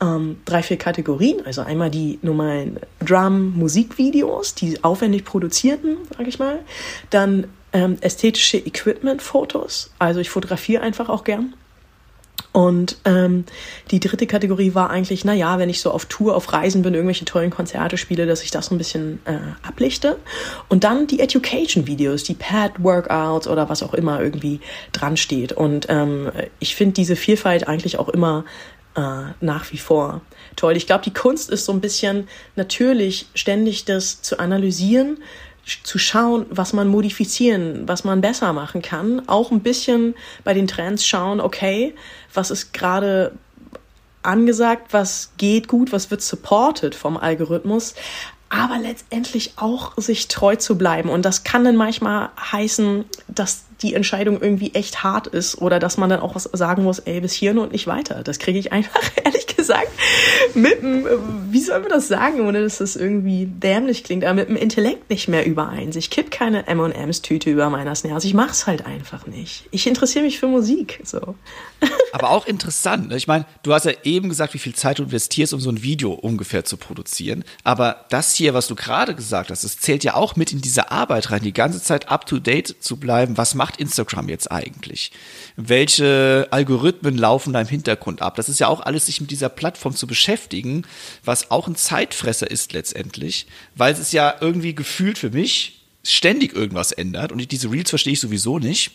ähm, 0.00 0.38
drei, 0.44 0.62
vier 0.62 0.76
Kategorien. 0.76 1.44
Also 1.44 1.62
einmal 1.62 1.90
die 1.90 2.18
normalen 2.22 2.78
Drum-Musikvideos, 3.00 4.54
die 4.54 4.82
aufwendig 4.84 5.24
produzierten, 5.24 5.96
sage 6.16 6.28
ich 6.28 6.38
mal. 6.38 6.60
Dann 7.10 7.46
ähm, 7.72 7.98
ästhetische 8.00 8.58
Equipment-Fotos. 8.58 9.90
Also 9.98 10.20
ich 10.20 10.30
fotografiere 10.30 10.82
einfach 10.82 11.08
auch 11.08 11.24
gern. 11.24 11.54
Und 12.52 12.96
ähm, 13.04 13.44
die 13.90 14.00
dritte 14.00 14.26
Kategorie 14.26 14.74
war 14.74 14.90
eigentlich, 14.90 15.24
na 15.24 15.34
ja, 15.34 15.58
wenn 15.58 15.68
ich 15.68 15.80
so 15.80 15.90
auf 15.90 16.06
Tour, 16.06 16.34
auf 16.34 16.52
Reisen 16.52 16.82
bin, 16.82 16.94
irgendwelche 16.94 17.24
tollen 17.24 17.50
Konzerte 17.50 17.98
spiele, 17.98 18.26
dass 18.26 18.42
ich 18.42 18.50
das 18.50 18.66
so 18.66 18.74
ein 18.74 18.78
bisschen 18.78 19.20
äh, 19.26 19.36
ablichte. 19.62 20.16
Und 20.68 20.82
dann 20.82 21.06
die 21.06 21.20
Education-Videos, 21.20 22.24
die 22.24 22.34
Pad-Workouts 22.34 23.48
oder 23.48 23.68
was 23.68 23.82
auch 23.82 23.92
immer 23.92 24.20
irgendwie 24.20 24.60
dran 24.92 25.16
steht. 25.16 25.52
Und 25.52 25.86
ähm, 25.88 26.30
ich 26.58 26.74
finde 26.74 26.94
diese 26.94 27.16
Vielfalt 27.16 27.68
eigentlich 27.68 27.98
auch 27.98 28.08
immer 28.08 28.44
äh, 28.98 29.32
nach 29.40 29.70
wie 29.70 29.78
vor 29.78 30.22
toll. 30.56 30.76
Ich 30.76 30.86
glaube, 30.86 31.04
die 31.04 31.12
Kunst 31.12 31.50
ist 31.50 31.64
so 31.64 31.72
ein 31.72 31.80
bisschen 31.80 32.28
natürlich 32.56 33.26
ständig 33.34 33.84
das 33.84 34.22
zu 34.22 34.40
analysieren, 34.40 35.18
zu 35.84 35.98
schauen, 35.98 36.46
was 36.50 36.72
man 36.72 36.88
modifizieren, 36.88 37.86
was 37.86 38.02
man 38.02 38.20
besser 38.20 38.52
machen 38.52 38.82
kann. 38.82 39.28
Auch 39.28 39.52
ein 39.52 39.60
bisschen 39.60 40.14
bei 40.42 40.52
den 40.52 40.66
Trends 40.66 41.06
schauen, 41.06 41.40
okay, 41.40 41.94
was 42.34 42.50
ist 42.50 42.72
gerade 42.72 43.32
angesagt, 44.22 44.92
was 44.92 45.32
geht 45.36 45.68
gut, 45.68 45.92
was 45.92 46.10
wird 46.10 46.22
supported 46.22 46.94
vom 46.94 47.16
Algorithmus, 47.16 47.94
aber 48.48 48.78
letztendlich 48.78 49.52
auch 49.56 49.92
sich 49.96 50.26
treu 50.26 50.56
zu 50.56 50.76
bleiben. 50.76 51.10
Und 51.10 51.24
das 51.24 51.44
kann 51.44 51.64
dann 51.64 51.76
manchmal 51.76 52.30
heißen, 52.50 53.04
dass 53.28 53.64
die 53.82 53.94
Entscheidung 53.94 54.40
irgendwie 54.40 54.74
echt 54.74 55.02
hart 55.02 55.26
ist 55.28 55.60
oder 55.60 55.78
dass 55.78 55.96
man 55.96 56.10
dann 56.10 56.20
auch 56.20 56.34
was 56.34 56.44
sagen 56.44 56.84
muss, 56.84 56.98
ey, 57.00 57.20
bis 57.20 57.32
hierhin 57.32 57.58
und 57.58 57.72
nicht 57.72 57.86
weiter. 57.86 58.22
Das 58.24 58.38
kriege 58.38 58.58
ich 58.58 58.72
einfach, 58.72 59.00
ehrlich 59.24 59.46
gesagt, 59.46 59.88
mit 60.54 60.82
dem, 60.82 61.06
wie 61.50 61.60
soll 61.60 61.80
man 61.80 61.90
das 61.90 62.08
sagen, 62.08 62.40
ohne 62.46 62.62
dass 62.62 62.78
das 62.78 62.96
irgendwie 62.96 63.46
dämlich 63.46 64.04
klingt, 64.04 64.24
aber 64.24 64.34
mit 64.34 64.48
dem 64.48 64.56
Intellekt 64.56 65.10
nicht 65.10 65.28
mehr 65.28 65.46
übereins. 65.46 65.96
Ich 65.96 66.10
kipp 66.10 66.30
keine 66.30 66.66
M&M's-Tüte 66.66 67.50
über 67.50 67.70
meiner 67.70 67.94
Snares. 67.94 68.24
Ich 68.24 68.34
mach's 68.34 68.66
halt 68.66 68.86
einfach 68.86 69.26
nicht. 69.26 69.64
Ich 69.70 69.86
interessiere 69.86 70.24
mich 70.24 70.38
für 70.38 70.48
Musik, 70.48 71.00
so. 71.04 71.34
Aber 72.12 72.30
auch 72.30 72.46
interessant. 72.46 73.08
Ne? 73.08 73.16
Ich 73.16 73.26
meine, 73.26 73.44
du 73.62 73.72
hast 73.72 73.84
ja 73.84 73.92
eben 74.02 74.28
gesagt, 74.28 74.54
wie 74.54 74.58
viel 74.58 74.74
Zeit 74.74 74.98
du 74.98 75.04
investierst, 75.04 75.52
um 75.52 75.60
so 75.60 75.70
ein 75.70 75.82
Video 75.82 76.12
ungefähr 76.12 76.64
zu 76.64 76.76
produzieren. 76.76 77.44
Aber 77.64 78.06
das 78.08 78.34
hier, 78.34 78.54
was 78.54 78.66
du 78.66 78.74
gerade 78.74 79.14
gesagt 79.14 79.50
hast, 79.50 79.64
das 79.64 79.78
zählt 79.78 80.04
ja 80.04 80.14
auch 80.14 80.36
mit 80.36 80.52
in 80.52 80.60
diese 80.60 80.90
Arbeit 80.90 81.30
rein, 81.30 81.42
die 81.42 81.52
ganze 81.52 81.82
Zeit 81.82 82.08
up 82.08 82.26
to 82.26 82.38
date 82.38 82.76
zu 82.80 82.96
bleiben. 82.96 83.36
Was 83.36 83.54
macht 83.54 83.67
Instagram 83.76 84.28
jetzt 84.28 84.50
eigentlich? 84.50 85.12
Welche 85.56 86.48
Algorithmen 86.50 87.16
laufen 87.16 87.52
da 87.52 87.60
im 87.60 87.68
Hintergrund 87.68 88.22
ab? 88.22 88.36
Das 88.36 88.48
ist 88.48 88.60
ja 88.60 88.68
auch 88.68 88.80
alles, 88.80 89.06
sich 89.06 89.20
mit 89.20 89.30
dieser 89.30 89.48
Plattform 89.48 89.94
zu 89.94 90.06
beschäftigen, 90.06 90.84
was 91.24 91.50
auch 91.50 91.68
ein 91.68 91.76
Zeitfresser 91.76 92.50
ist 92.50 92.72
letztendlich, 92.72 93.46
weil 93.74 93.92
es 93.92 93.98
ist 93.98 94.12
ja 94.12 94.34
irgendwie 94.40 94.74
gefühlt 94.74 95.18
für 95.18 95.30
mich 95.30 95.78
ständig 96.04 96.54
irgendwas 96.54 96.92
ändert 96.92 97.32
und 97.32 97.50
diese 97.50 97.70
Reels 97.70 97.90
verstehe 97.90 98.14
ich 98.14 98.20
sowieso 98.20 98.58
nicht. 98.58 98.92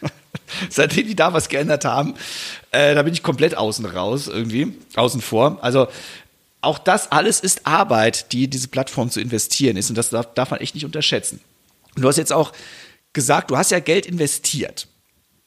Seitdem 0.70 1.06
die 1.06 1.16
da 1.16 1.32
was 1.32 1.48
geändert 1.48 1.84
haben, 1.84 2.14
äh, 2.70 2.94
da 2.94 3.02
bin 3.02 3.12
ich 3.12 3.22
komplett 3.22 3.56
außen 3.56 3.86
raus 3.86 4.28
irgendwie, 4.28 4.74
außen 4.94 5.20
vor. 5.20 5.58
Also 5.62 5.88
auch 6.60 6.78
das 6.78 7.12
alles 7.12 7.40
ist 7.40 7.66
Arbeit, 7.66 8.32
die 8.32 8.44
in 8.44 8.50
diese 8.50 8.68
Plattform 8.68 9.10
zu 9.10 9.20
investieren 9.20 9.76
ist 9.76 9.90
und 9.90 9.98
das 9.98 10.10
darf, 10.10 10.34
darf 10.34 10.50
man 10.50 10.60
echt 10.60 10.74
nicht 10.74 10.84
unterschätzen. 10.84 11.40
Du 11.96 12.08
hast 12.08 12.16
jetzt 12.16 12.32
auch 12.32 12.52
gesagt, 13.14 13.50
du 13.50 13.56
hast 13.56 13.70
ja 13.70 13.80
Geld 13.80 14.04
investiert. 14.04 14.88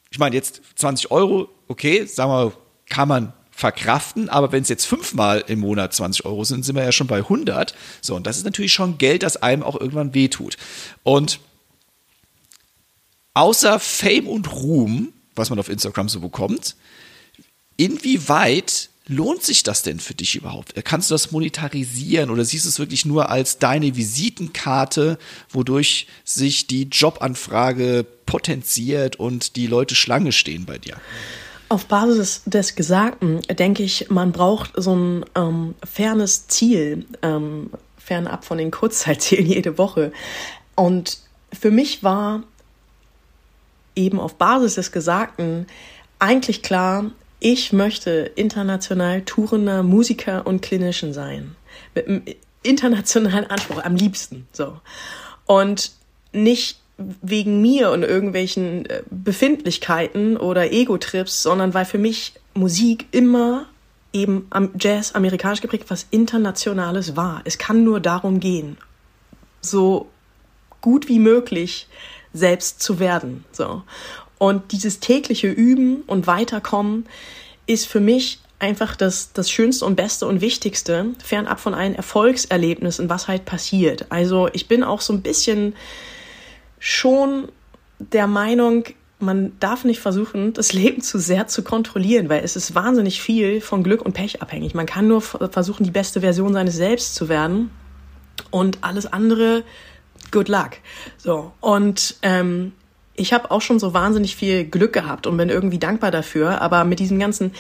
Ich 0.10 0.18
meine, 0.18 0.36
jetzt 0.36 0.62
20 0.76 1.12
Euro, 1.12 1.50
okay, 1.68 2.06
sagen 2.06 2.32
wir 2.32 2.54
kann 2.90 3.08
man 3.08 3.34
verkraften, 3.52 4.30
aber 4.30 4.52
wenn 4.52 4.62
es 4.62 4.70
jetzt 4.70 4.86
fünfmal 4.86 5.44
im 5.48 5.60
Monat 5.60 5.94
20 5.94 6.26
Euro 6.26 6.44
sind, 6.44 6.64
sind 6.64 6.76
wir 6.76 6.84
ja 6.84 6.92
schon 6.92 7.08
bei 7.08 7.18
100. 7.18 7.76
So, 8.02 8.16
und 8.16 8.28
das 8.28 8.38
ist 8.38 8.46
natürlich 8.46 8.72
schon 8.72 8.98
Geld, 8.98 9.24
das 9.24 9.38
einem 9.38 9.64
auch 9.64 9.80
irgendwann 9.80 10.14
wehtut. 10.14 10.58
Und 11.04 11.40
außer 13.34 13.80
Fame 13.80 14.28
und 14.28 14.52
Ruhm, 14.54 15.12
was 15.36 15.50
man 15.50 15.60
auf 15.60 15.70
Instagram 15.70 16.08
so 16.08 16.20
bekommt, 16.20 16.76
inwieweit 17.78 18.90
lohnt 19.08 19.44
sich 19.44 19.64
das 19.64 19.84
denn 19.84 20.00
für 20.00 20.14
dich 20.14 20.36
überhaupt? 20.36 20.74
Kannst 20.84 21.10
du 21.10 21.16
das 21.16 21.32
monetarisieren 21.32 22.30
oder 22.30 22.46
siehst 22.46 22.66
du 22.66 22.70
es 22.70 22.80
wirklich 22.80 23.06
nur 23.06 23.30
als 23.30 23.58
deine 23.58 23.96
Visitenkarte, 23.96 25.18
wodurch 25.50 26.08
sich 26.24 26.68
die 26.68 26.84
Jobanfrage 26.84 28.06
potenziert 28.26 29.18
und 29.18 29.56
die 29.56 29.68
Leute 29.68 29.96
Schlange 29.96 30.32
stehen 30.32 30.66
bei 30.66 30.78
dir? 30.78 30.98
Auf 31.70 31.86
Basis 31.86 32.44
des 32.46 32.76
Gesagten 32.76 33.42
denke 33.42 33.84
ich, 33.84 34.10
man 34.10 34.32
braucht 34.32 34.72
so 34.76 34.96
ein 34.96 35.26
ähm, 35.36 35.76
fernes 35.84 36.48
Ziel, 36.48 37.06
ähm, 37.22 37.72
fernab 37.98 38.46
von 38.46 38.58
den 38.58 38.72
Kurzzeitzielen 38.72 39.46
jede 39.48 39.78
Woche. 39.78 40.14
Und 40.76 41.18
für 41.52 41.72
mich 41.72 42.04
war 42.04 42.44
eben 43.96 44.20
auf 44.20 44.36
Basis 44.36 44.76
des 44.76 44.92
Gesagten 44.92 45.68
eigentlich 46.20 46.64
klar, 46.64 47.12
ich 47.40 47.74
möchte 47.74 48.32
international 48.36 49.22
tourender 49.22 49.84
Musiker 49.84 50.48
und 50.48 50.62
Clinician 50.62 51.14
sein. 51.14 51.56
Mit 51.94 52.08
einem 52.08 52.24
internationalen 52.64 53.50
Anspruch, 53.50 53.84
am 53.84 53.96
liebsten. 53.96 54.48
So. 54.52 54.80
Und 55.46 55.92
nicht 56.34 56.80
wegen 56.98 57.62
mir 57.62 57.92
und 57.92 58.04
irgendwelchen 58.04 58.86
äh, 58.88 59.04
Befindlichkeiten 59.10 60.36
oder 60.36 60.72
Ego-Trips, 60.72 61.44
sondern 61.44 61.74
weil 61.74 61.86
für 61.86 62.00
mich 62.00 62.34
Musik 62.54 63.06
immer 63.12 63.68
eben 64.14 64.48
am 64.50 64.72
Jazz 64.80 65.14
amerikanisch 65.14 65.62
geprägt 65.62 65.86
was 65.90 66.08
Internationales 66.10 67.16
war. 67.16 67.42
Es 67.46 67.58
kann 67.58 67.84
nur 67.84 68.00
darum 68.00 68.40
gehen, 68.40 68.78
so 69.62 70.10
gut 70.82 71.08
wie 71.08 71.20
möglich 71.20 71.88
selbst 72.34 72.82
zu 72.82 73.00
werden. 73.00 73.46
So. 73.52 73.84
Und 74.38 74.72
dieses 74.72 75.00
tägliche 75.00 75.50
Üben 75.50 76.04
und 76.08 76.28
Weiterkommen 76.28 77.06
ist 77.66 77.88
für 77.88 78.00
mich 78.00 78.40
einfach 78.60 78.96
das, 78.96 79.34
das 79.34 79.52
Schönste 79.52 79.86
und 79.86 79.96
Beste 79.96 80.26
und 80.26 80.42
Wichtigste, 80.42 81.08
fernab 81.24 81.60
von 81.60 81.74
allen 81.74 81.96
Erfolgserlebnissen, 81.96 83.10
was 83.10 83.28
halt 83.28 83.46
passiert. 83.46 84.08
Also 84.10 84.50
ich 84.54 84.68
bin 84.68 84.84
auch 84.84 85.02
so 85.02 85.14
ein 85.14 85.22
bisschen 85.22 85.76
schon 86.80 87.50
der 88.00 88.28
Meinung, 88.28 88.86
man 89.20 89.58
darf 89.60 89.84
nicht 89.84 90.00
versuchen, 90.00 90.54
das 90.54 90.74
Leben 90.74 91.02
zu 91.02 91.20
sehr 91.20 91.48
zu 91.48 91.64
kontrollieren, 91.64 92.30
weil 92.30 92.44
es 92.44 92.56
ist 92.56 92.74
wahnsinnig 92.76 93.22
viel 93.22 93.62
von 93.62 93.84
Glück 93.84 94.02
und 94.02 94.14
Pech 94.14 94.42
abhängig. 94.42 94.74
Man 94.74 94.86
kann 94.86 95.08
nur 95.08 95.22
versuchen, 95.22 95.84
die 95.84 95.92
beste 95.92 96.22
Version 96.22 96.54
seines 96.54 96.76
Selbst 96.76 97.16
zu 97.16 97.30
werden 97.30 97.70
und 98.50 98.80
alles 98.82 99.06
andere, 99.06 99.64
good 100.32 100.50
luck. 100.50 100.72
So 101.18 101.52
und 101.62 102.16
ähm, 102.22 102.74
ich 103.18 103.34
habe 103.34 103.52
auch 103.52 103.62
schon 103.62 103.80
so 103.80 103.94
wahnsinnig 103.94 104.36
viel 104.36 104.64
Glück 104.64 104.94
gehabt 104.94 105.28
und 105.28 105.36
bin 105.36 105.50
irgendwie 105.50 105.80
dankbar 105.80 106.12
dafür. 106.12 106.62
Aber 106.62 106.86
mit 106.86 107.00
diesem 107.00 107.20
ganzen 107.20 107.52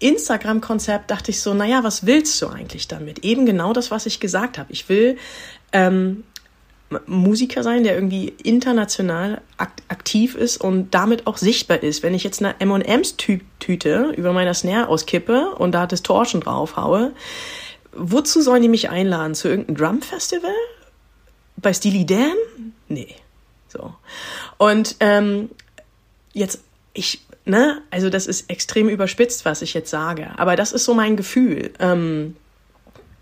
Instagram-Konzept 0.00 1.10
dachte 1.10 1.30
ich 1.30 1.40
so, 1.40 1.54
naja, 1.54 1.84
was 1.84 2.06
willst 2.06 2.40
du 2.42 2.48
eigentlich 2.48 2.88
damit? 2.88 3.20
Eben 3.20 3.46
genau 3.46 3.72
das, 3.72 3.90
was 3.90 4.06
ich 4.06 4.18
gesagt 4.18 4.58
habe. 4.58 4.72
Ich 4.72 4.88
will 4.88 5.18
ähm, 5.72 6.24
Musiker 7.06 7.62
sein, 7.62 7.84
der 7.84 7.94
irgendwie 7.94 8.28
international 8.42 9.42
aktiv 9.56 10.34
ist 10.34 10.58
und 10.58 10.92
damit 10.94 11.26
auch 11.26 11.36
sichtbar 11.36 11.82
ist. 11.82 12.02
Wenn 12.02 12.14
ich 12.14 12.24
jetzt 12.24 12.42
eine 12.42 12.58
M&M's-Tüte 12.58 14.12
über 14.16 14.32
meiner 14.32 14.54
Snare 14.54 14.88
auskippe 14.88 15.54
und 15.56 15.72
da 15.72 15.86
Distortion 15.86 16.40
draufhaue, 16.40 17.12
wozu 17.92 18.40
sollen 18.40 18.62
die 18.62 18.68
mich 18.68 18.88
einladen? 18.88 19.34
Zu 19.34 19.48
irgendeinem 19.48 19.76
Drum-Festival? 19.76 20.54
Bei 21.56 21.72
Steely 21.72 22.06
Dan? 22.06 22.34
Nee. 22.88 23.14
So. 23.68 23.94
Und 24.62 24.94
ähm, 25.00 25.50
jetzt, 26.32 26.60
ich, 26.94 27.24
ne, 27.44 27.82
also 27.90 28.10
das 28.10 28.28
ist 28.28 28.48
extrem 28.48 28.88
überspitzt, 28.88 29.44
was 29.44 29.60
ich 29.60 29.74
jetzt 29.74 29.90
sage, 29.90 30.28
aber 30.36 30.54
das 30.54 30.70
ist 30.70 30.84
so 30.84 30.94
mein 30.94 31.16
Gefühl. 31.16 31.72
Ähm, 31.80 32.36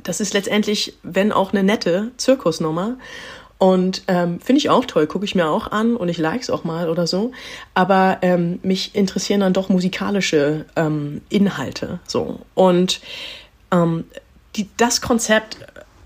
das 0.03 0.21
ist 0.21 0.35
letztendlich, 0.35 0.99
wenn 1.03 1.33
auch 1.33 1.55
eine 1.55 1.63
nette 1.63 2.11
Zirkusnummer. 2.19 2.99
Und 3.57 4.03
ähm, 4.07 4.39
finde 4.41 4.59
ich 4.59 4.69
auch 4.69 4.85
toll, 4.85 5.07
gucke 5.07 5.25
ich 5.25 5.35
mir 5.35 5.49
auch 5.49 5.71
an 5.71 5.97
und 5.97 6.11
ich 6.11 6.19
like 6.19 6.43
es 6.43 6.51
auch 6.51 6.65
mal 6.65 6.91
oder 6.91 7.07
so. 7.07 7.33
Aber 7.73 8.19
ähm, 8.21 8.59
mich 8.63 8.95
interessieren 8.95 9.41
dann 9.41 9.55
doch 9.55 9.71
musikalische 9.71 10.67
ähm, 10.77 11.23
Inhalte. 11.31 12.01
So. 12.07 12.41
Und 12.55 13.01
ähm, 13.73 14.05
die, 14.57 14.69
das 14.77 15.01
Konzept 15.01 15.57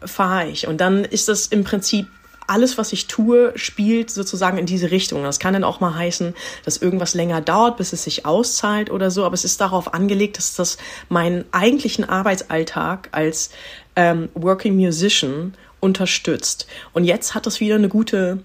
fahre 0.05 0.47
ich. 0.47 0.69
Und 0.69 0.81
dann 0.81 1.05
ist 1.05 1.27
das 1.27 1.47
im 1.47 1.65
Prinzip 1.65 2.07
alles, 2.47 2.79
was 2.79 2.93
ich 2.93 3.07
tue, 3.07 3.53
spielt 3.57 4.11
sozusagen 4.11 4.59
in 4.59 4.67
diese 4.67 4.91
Richtung. 4.91 5.23
Das 5.23 5.39
kann 5.39 5.55
dann 5.55 5.65
auch 5.65 5.81
mal 5.81 5.95
heißen, 5.95 6.35
dass 6.65 6.77
irgendwas 6.77 7.15
länger 7.15 7.41
dauert, 7.41 7.77
bis 7.77 7.93
es 7.93 8.05
sich 8.05 8.27
auszahlt 8.27 8.91
oder 8.91 9.11
so. 9.11 9.25
Aber 9.25 9.35
es 9.35 9.45
ist 9.45 9.61
darauf 9.61 9.95
angelegt, 9.95 10.39
dass 10.39 10.55
das 10.55 10.79
meinen 11.09 11.45
eigentlichen 11.53 12.09
Arbeitsalltag 12.09 13.09
als 13.13 13.51
ähm, 13.97 14.29
Working 14.35 14.77
Musician 14.77 15.55
unterstützt. 15.81 16.67
Und 16.93 17.05
jetzt 17.05 17.35
hat 17.35 17.47
das 17.47 17.61
wieder 17.61 17.75
eine 17.75 17.89
gute 17.89 18.41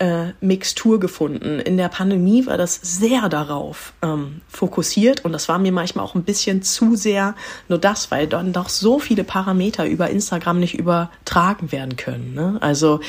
äh, 0.00 0.32
Mixtur 0.40 0.98
gefunden. 0.98 1.60
In 1.60 1.76
der 1.76 1.90
Pandemie 1.90 2.46
war 2.46 2.56
das 2.56 2.80
sehr 2.82 3.28
darauf 3.28 3.92
ähm, 4.02 4.40
fokussiert 4.48 5.26
und 5.26 5.32
das 5.32 5.48
war 5.48 5.58
mir 5.58 5.72
manchmal 5.72 6.06
auch 6.06 6.14
ein 6.14 6.24
bisschen 6.24 6.62
zu 6.62 6.96
sehr 6.96 7.34
nur 7.68 7.78
das, 7.78 8.10
weil 8.10 8.26
dann 8.26 8.54
doch 8.54 8.70
so 8.70 8.98
viele 8.98 9.24
Parameter 9.24 9.86
über 9.86 10.08
Instagram 10.08 10.58
nicht 10.58 10.78
übertragen 10.78 11.70
werden 11.70 11.96
können. 11.96 12.32
Ne? 12.32 12.56
Also 12.62 13.00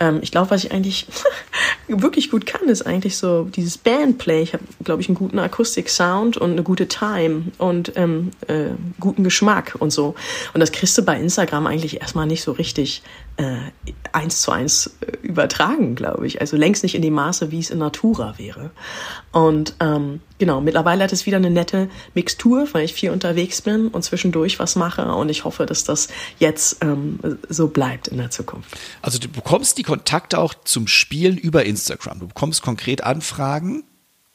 ähm, 0.00 0.18
ich 0.20 0.32
glaube, 0.32 0.50
was 0.50 0.64
ich 0.64 0.72
eigentlich 0.72 1.06
wirklich 1.88 2.30
gut 2.30 2.44
kann, 2.44 2.68
ist 2.68 2.82
eigentlich 2.82 3.16
so 3.16 3.44
dieses 3.44 3.78
Bandplay. 3.78 4.42
Ich 4.42 4.52
habe, 4.52 4.64
glaube 4.84 5.00
ich, 5.00 5.08
einen 5.08 5.16
guten 5.16 5.38
Akustik-Sound 5.38 6.36
und 6.36 6.52
eine 6.52 6.62
gute 6.62 6.88
Time 6.88 7.44
und 7.56 7.92
ähm, 7.96 8.32
äh, 8.48 8.66
guten 9.00 9.24
Geschmack 9.24 9.76
und 9.78 9.92
so. 9.92 10.14
Und 10.52 10.60
das 10.60 10.72
kriegst 10.72 10.98
du 10.98 11.02
bei 11.02 11.18
Instagram 11.18 11.66
eigentlich 11.66 12.02
erstmal 12.02 12.26
nicht 12.26 12.42
so 12.42 12.52
richtig 12.52 13.02
äh, 13.36 13.56
eins 14.12 14.42
zu 14.42 14.52
eins 14.52 14.96
äh, 15.00 15.16
übertragen, 15.22 15.94
glaube 15.94 16.26
ich. 16.26 16.40
Also 16.40 16.56
längst 16.56 16.82
nicht 16.82 16.94
in 16.94 17.02
dem 17.02 17.14
Maße, 17.14 17.50
wie 17.50 17.58
es 17.58 17.70
in 17.70 17.78
Natura 17.78 18.38
wäre. 18.38 18.70
Und 19.32 19.74
ähm, 19.80 20.20
genau, 20.38 20.60
mittlerweile 20.60 21.04
hat 21.04 21.12
es 21.12 21.26
wieder 21.26 21.38
eine 21.38 21.50
nette 21.50 21.88
Mixtur, 22.14 22.68
weil 22.72 22.84
ich 22.84 22.94
viel 22.94 23.10
unterwegs 23.10 23.62
bin 23.62 23.88
und 23.88 24.02
zwischendurch 24.02 24.58
was 24.58 24.76
mache. 24.76 25.12
Und 25.14 25.28
ich 25.30 25.44
hoffe, 25.44 25.66
dass 25.66 25.84
das 25.84 26.08
jetzt 26.38 26.78
ähm, 26.82 27.18
so 27.48 27.68
bleibt 27.68 28.08
in 28.08 28.18
der 28.18 28.30
Zukunft. 28.30 28.76
Also 29.02 29.18
du 29.18 29.28
bekommst 29.28 29.78
die 29.78 29.82
Kontakte 29.82 30.38
auch 30.38 30.54
zum 30.64 30.86
Spielen 30.86 31.36
über 31.36 31.64
Instagram. 31.64 32.20
Du 32.20 32.28
bekommst 32.28 32.62
konkret 32.62 33.02
Anfragen 33.02 33.84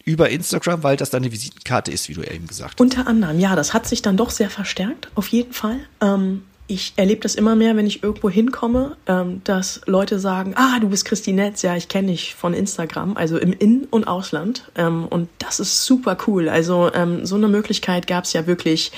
über 0.03 0.29
Instagram, 0.29 0.83
weil 0.83 0.97
das 0.97 1.09
deine 1.09 1.31
Visitenkarte 1.31 1.91
ist, 1.91 2.09
wie 2.09 2.13
du 2.13 2.23
eben 2.23 2.47
gesagt 2.47 2.71
hast. 2.71 2.81
Unter 2.81 3.07
anderem, 3.07 3.39
ja, 3.39 3.55
das 3.55 3.73
hat 3.73 3.87
sich 3.87 4.01
dann 4.01 4.17
doch 4.17 4.31
sehr 4.31 4.49
verstärkt, 4.49 5.09
auf 5.15 5.27
jeden 5.27 5.53
Fall. 5.53 5.79
Ähm, 6.01 6.43
ich 6.69 6.93
erlebe 6.97 7.21
das 7.21 7.33
immer 7.33 7.55
mehr, 7.55 7.75
wenn 7.75 7.87
ich 7.87 8.03
irgendwo 8.03 8.29
hinkomme, 8.29 8.95
ähm, 9.07 9.41
dass 9.43 9.81
Leute 9.87 10.19
sagen, 10.19 10.53
ah, 10.55 10.79
du 10.79 10.89
bist 10.89 11.03
Christine 11.03 11.41
Netz, 11.41 11.63
ja, 11.63 11.75
ich 11.75 11.87
kenne 11.87 12.11
dich 12.11 12.35
von 12.35 12.53
Instagram, 12.53 13.17
also 13.17 13.39
im 13.39 13.53
In- 13.53 13.87
und 13.89 14.07
Ausland. 14.07 14.69
Ähm, 14.75 15.07
und 15.07 15.29
das 15.39 15.59
ist 15.59 15.83
super 15.85 16.15
cool. 16.27 16.47
Also 16.47 16.91
ähm, 16.93 17.25
so 17.25 17.35
eine 17.35 17.47
Möglichkeit 17.47 18.05
gab 18.05 18.25
es 18.25 18.33
ja 18.33 18.45
wirklich 18.45 18.91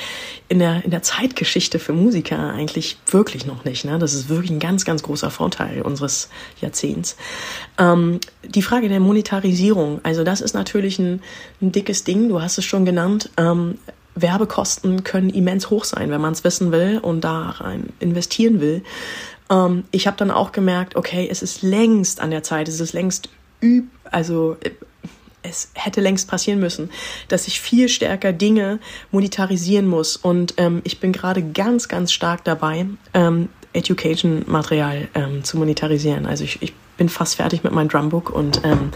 in 0.49 0.59
der, 0.59 0.83
in 0.83 0.91
der 0.91 1.01
Zeitgeschichte 1.01 1.79
für 1.79 1.93
Musiker 1.93 2.51
eigentlich 2.51 2.97
wirklich 3.09 3.45
noch 3.45 3.63
nicht. 3.63 3.85
Ne? 3.85 3.97
Das 3.99 4.13
ist 4.13 4.27
wirklich 4.27 4.51
ein 4.51 4.59
ganz, 4.59 4.83
ganz 4.83 5.01
großer 5.01 5.31
Vorteil 5.31 5.81
unseres 5.81 6.27
Jahrzehnts. 6.59 7.15
Ähm, 7.77 8.19
die 8.43 8.63
Frage 8.63 8.89
der 8.89 8.99
Monetarisierung, 8.99 10.01
also 10.03 10.25
das 10.25 10.41
ist 10.41 10.53
natürlich 10.53 10.99
ein, 10.99 11.21
ein 11.61 11.71
dickes 11.71 12.03
Ding, 12.03 12.27
du 12.27 12.41
hast 12.41 12.57
es 12.57 12.65
schon 12.65 12.83
genannt. 12.83 13.29
Werbekosten 14.15 15.03
können 15.03 15.29
immens 15.29 15.69
hoch 15.69 15.85
sein, 15.85 16.09
wenn 16.11 16.21
man 16.21 16.33
es 16.33 16.43
wissen 16.43 16.71
will 16.71 16.99
und 16.99 17.21
da 17.21 17.49
rein 17.49 17.93
investieren 17.99 18.59
will. 18.59 18.83
Ähm, 19.49 19.83
ich 19.91 20.07
habe 20.07 20.17
dann 20.17 20.31
auch 20.31 20.51
gemerkt, 20.51 20.95
okay, 20.95 21.27
es 21.29 21.41
ist 21.41 21.61
längst 21.61 22.19
an 22.19 22.31
der 22.31 22.43
Zeit, 22.43 22.67
es 22.67 22.79
ist 22.79 22.93
längst 22.93 23.29
üb, 23.61 23.85
also 24.05 24.57
äh, 24.63 24.71
es 25.43 25.69
hätte 25.73 26.01
längst 26.01 26.27
passieren 26.29 26.59
müssen, 26.59 26.91
dass 27.27 27.47
ich 27.47 27.61
viel 27.61 27.89
stärker 27.89 28.31
Dinge 28.31 28.79
monetarisieren 29.11 29.87
muss. 29.87 30.15
Und 30.15 30.53
ähm, 30.57 30.81
ich 30.83 30.99
bin 30.99 31.11
gerade 31.13 31.41
ganz, 31.41 31.87
ganz 31.87 32.11
stark 32.11 32.43
dabei, 32.43 32.85
ähm, 33.13 33.49
Education-Material 33.73 35.07
ähm, 35.15 35.43
zu 35.43 35.57
monetarisieren. 35.57 36.25
Also 36.25 36.43
ich, 36.43 36.61
ich 36.61 36.73
bin 36.97 37.09
fast 37.09 37.35
fertig 37.35 37.63
mit 37.63 37.73
meinem 37.73 37.87
Drumbook 37.87 38.29
und 38.29 38.61
ähm, 38.63 38.91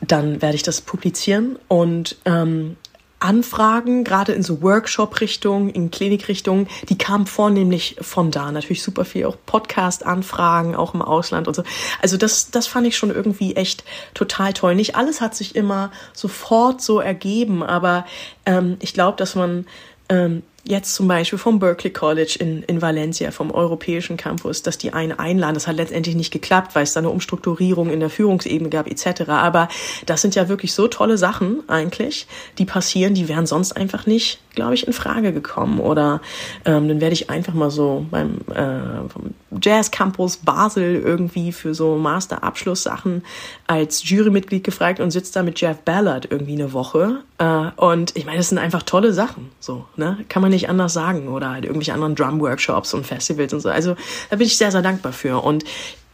dann 0.00 0.40
werde 0.40 0.56
ich 0.56 0.62
das 0.62 0.80
publizieren 0.80 1.58
und 1.68 2.16
ähm, 2.24 2.76
Anfragen, 3.22 4.04
gerade 4.04 4.32
in 4.32 4.42
so 4.42 4.62
Workshop-Richtungen, 4.62 5.70
in 5.70 5.90
Klinik-Richtungen, 5.90 6.68
die 6.88 6.98
kamen 6.98 7.26
vornehmlich 7.26 7.96
von 8.00 8.30
da. 8.30 8.50
Natürlich 8.50 8.82
super 8.82 9.04
viel 9.04 9.26
auch 9.26 9.36
Podcast-Anfragen, 9.46 10.74
auch 10.74 10.94
im 10.94 11.02
Ausland 11.02 11.48
und 11.48 11.54
so. 11.54 11.62
Also 12.00 12.16
das, 12.16 12.50
das 12.50 12.66
fand 12.66 12.86
ich 12.86 12.96
schon 12.96 13.10
irgendwie 13.10 13.56
echt 13.56 13.84
total 14.14 14.52
toll. 14.52 14.74
Nicht 14.74 14.96
alles 14.96 15.20
hat 15.20 15.34
sich 15.34 15.54
immer 15.54 15.92
sofort 16.12 16.82
so 16.82 17.00
ergeben, 17.00 17.62
aber 17.62 18.06
ähm, 18.44 18.76
ich 18.80 18.92
glaube, 18.94 19.16
dass 19.16 19.34
man 19.34 19.66
ähm, 20.08 20.42
jetzt 20.64 20.94
zum 20.94 21.08
Beispiel 21.08 21.38
vom 21.38 21.58
Berkeley 21.58 21.92
College 21.92 22.36
in, 22.38 22.62
in 22.62 22.80
Valencia, 22.80 23.32
vom 23.32 23.50
europäischen 23.50 24.16
Campus, 24.16 24.62
dass 24.62 24.78
die 24.78 24.92
einen 24.92 25.18
einladen. 25.18 25.54
Das 25.54 25.66
hat 25.66 25.76
letztendlich 25.76 26.14
nicht 26.14 26.32
geklappt, 26.32 26.74
weil 26.74 26.84
es 26.84 26.92
da 26.92 27.00
eine 27.00 27.10
Umstrukturierung 27.10 27.90
in 27.90 27.98
der 27.98 28.10
Führungsebene 28.10 28.70
gab 28.70 28.86
etc. 28.86 29.28
Aber 29.28 29.68
das 30.06 30.22
sind 30.22 30.36
ja 30.36 30.48
wirklich 30.48 30.72
so 30.72 30.86
tolle 30.86 31.18
Sachen 31.18 31.68
eigentlich, 31.68 32.28
die 32.58 32.64
passieren, 32.64 33.14
die 33.14 33.28
wären 33.28 33.46
sonst 33.46 33.72
einfach 33.72 34.06
nicht, 34.06 34.38
glaube 34.54 34.74
ich, 34.74 34.86
in 34.86 34.92
Frage 34.92 35.32
gekommen. 35.32 35.80
Oder 35.80 36.20
ähm, 36.64 36.86
dann 36.88 37.00
werde 37.00 37.14
ich 37.14 37.28
einfach 37.28 37.54
mal 37.54 37.70
so 37.70 38.06
beim 38.10 38.38
äh, 38.54 39.58
Jazz 39.60 39.90
Campus 39.90 40.36
Basel 40.36 40.94
irgendwie 40.94 41.50
für 41.50 41.74
so 41.74 41.96
Master-Abschlusssachen 41.96 43.24
als 43.66 44.08
Jurymitglied 44.08 44.62
gefragt 44.62 45.00
und 45.00 45.10
sitzt 45.10 45.34
da 45.34 45.42
mit 45.42 45.60
Jeff 45.60 45.80
Ballard 45.80 46.28
irgendwie 46.30 46.52
eine 46.52 46.72
Woche. 46.72 47.20
Äh, 47.38 47.70
und 47.76 48.16
ich 48.16 48.26
meine, 48.26 48.38
das 48.38 48.50
sind 48.50 48.58
einfach 48.58 48.84
tolle 48.84 49.12
Sachen. 49.12 49.50
So, 49.58 49.86
ne? 49.96 50.18
Kann 50.28 50.42
man 50.42 50.51
nicht 50.52 50.68
anders 50.68 50.92
sagen 50.92 51.26
oder 51.26 51.50
halt 51.50 51.64
irgendwelche 51.64 51.92
anderen 51.92 52.14
Drum-Workshops 52.14 52.94
und 52.94 53.04
Festivals 53.04 53.52
und 53.52 53.60
so. 53.60 53.68
Also 53.68 53.96
da 54.30 54.36
bin 54.36 54.46
ich 54.46 54.56
sehr, 54.56 54.70
sehr 54.70 54.82
dankbar 54.82 55.12
für. 55.12 55.42
Und 55.42 55.64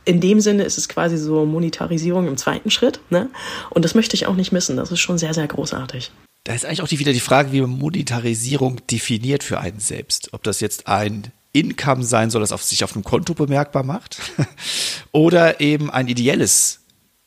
in 0.06 0.20
dem 0.20 0.40
Sinne 0.40 0.62
ist 0.62 0.78
es 0.78 0.88
quasi 0.88 1.18
so 1.18 1.44
Monetarisierung 1.44 2.26
im 2.28 2.38
zweiten 2.38 2.70
Schritt. 2.70 3.00
Ne? 3.10 3.28
Und 3.68 3.84
das 3.84 3.94
möchte 3.94 4.14
ich 4.16 4.26
auch 4.26 4.36
nicht 4.36 4.52
missen. 4.52 4.76
Das 4.76 4.90
ist 4.90 5.00
schon 5.00 5.18
sehr, 5.18 5.34
sehr 5.34 5.46
großartig. 5.46 6.10
Da 6.44 6.54
ist 6.54 6.64
eigentlich 6.64 6.80
auch 6.80 6.90
wieder 6.90 7.12
die 7.12 7.20
Frage, 7.20 7.52
wie 7.52 7.60
man 7.60 7.70
Monetarisierung 7.70 8.80
definiert 8.86 9.44
für 9.44 9.60
einen 9.60 9.80
selbst. 9.80 10.30
Ob 10.32 10.42
das 10.44 10.60
jetzt 10.60 10.86
ein 10.86 11.30
Income 11.52 12.04
sein 12.04 12.30
soll, 12.30 12.40
das 12.40 12.52
auf 12.52 12.62
sich 12.62 12.84
auf 12.84 12.94
einem 12.94 13.04
Konto 13.04 13.34
bemerkbar 13.34 13.82
macht, 13.82 14.18
oder 15.12 15.60
eben 15.60 15.90
ein 15.90 16.08
ideelles 16.08 16.77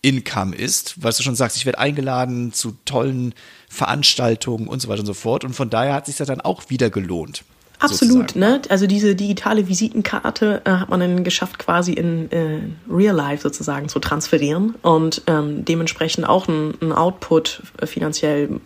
Income 0.02 0.56
ist, 0.56 1.04
was 1.04 1.18
du 1.18 1.24
schon 1.24 1.36
sagst, 1.36 1.58
ich 1.58 1.66
werde 1.66 1.80
eingeladen 1.80 2.54
zu 2.54 2.76
tollen 2.86 3.34
Veranstaltungen 3.70 4.68
und 4.68 4.82
so 4.82 4.88
weiter 4.88 5.02
und 5.02 5.06
so 5.06 5.14
fort. 5.14 5.44
Und 5.44 5.54
von 5.54 5.70
daher 5.70 5.94
hat 5.94 6.08
sich 6.08 6.18
das 6.18 6.28
dann 6.28 6.42
auch 6.42 6.70
wieder 6.70 6.90
gelohnt. 6.90 7.44
Absolut, 7.82 8.36
ne? 8.36 8.62
Also 8.70 8.86
diese 8.86 9.16
digitale 9.16 9.68
Visitenkarte 9.68 10.62
äh, 10.66 10.70
hat 10.70 10.90
man 10.90 11.00
dann 11.00 11.24
geschafft, 11.24 11.58
quasi 11.58 11.94
in 11.94 12.32
äh, 12.32 12.60
Real 12.88 13.16
Life 13.16 13.42
sozusagen 13.42 13.90
zu 13.90 13.98
transferieren 13.98 14.76
und 14.84 15.24
ähm, 15.26 15.66
dementsprechend 15.66 16.30
auch 16.30 16.48
einen 16.48 16.94
Output 16.94 17.64
finanziell 17.84 18.60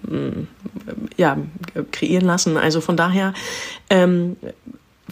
ja, 1.15 1.37
kreieren 1.91 2.25
lassen. 2.25 2.57
Also 2.57 2.81
von 2.81 2.97
daher 2.97 3.33
ähm, 3.89 4.35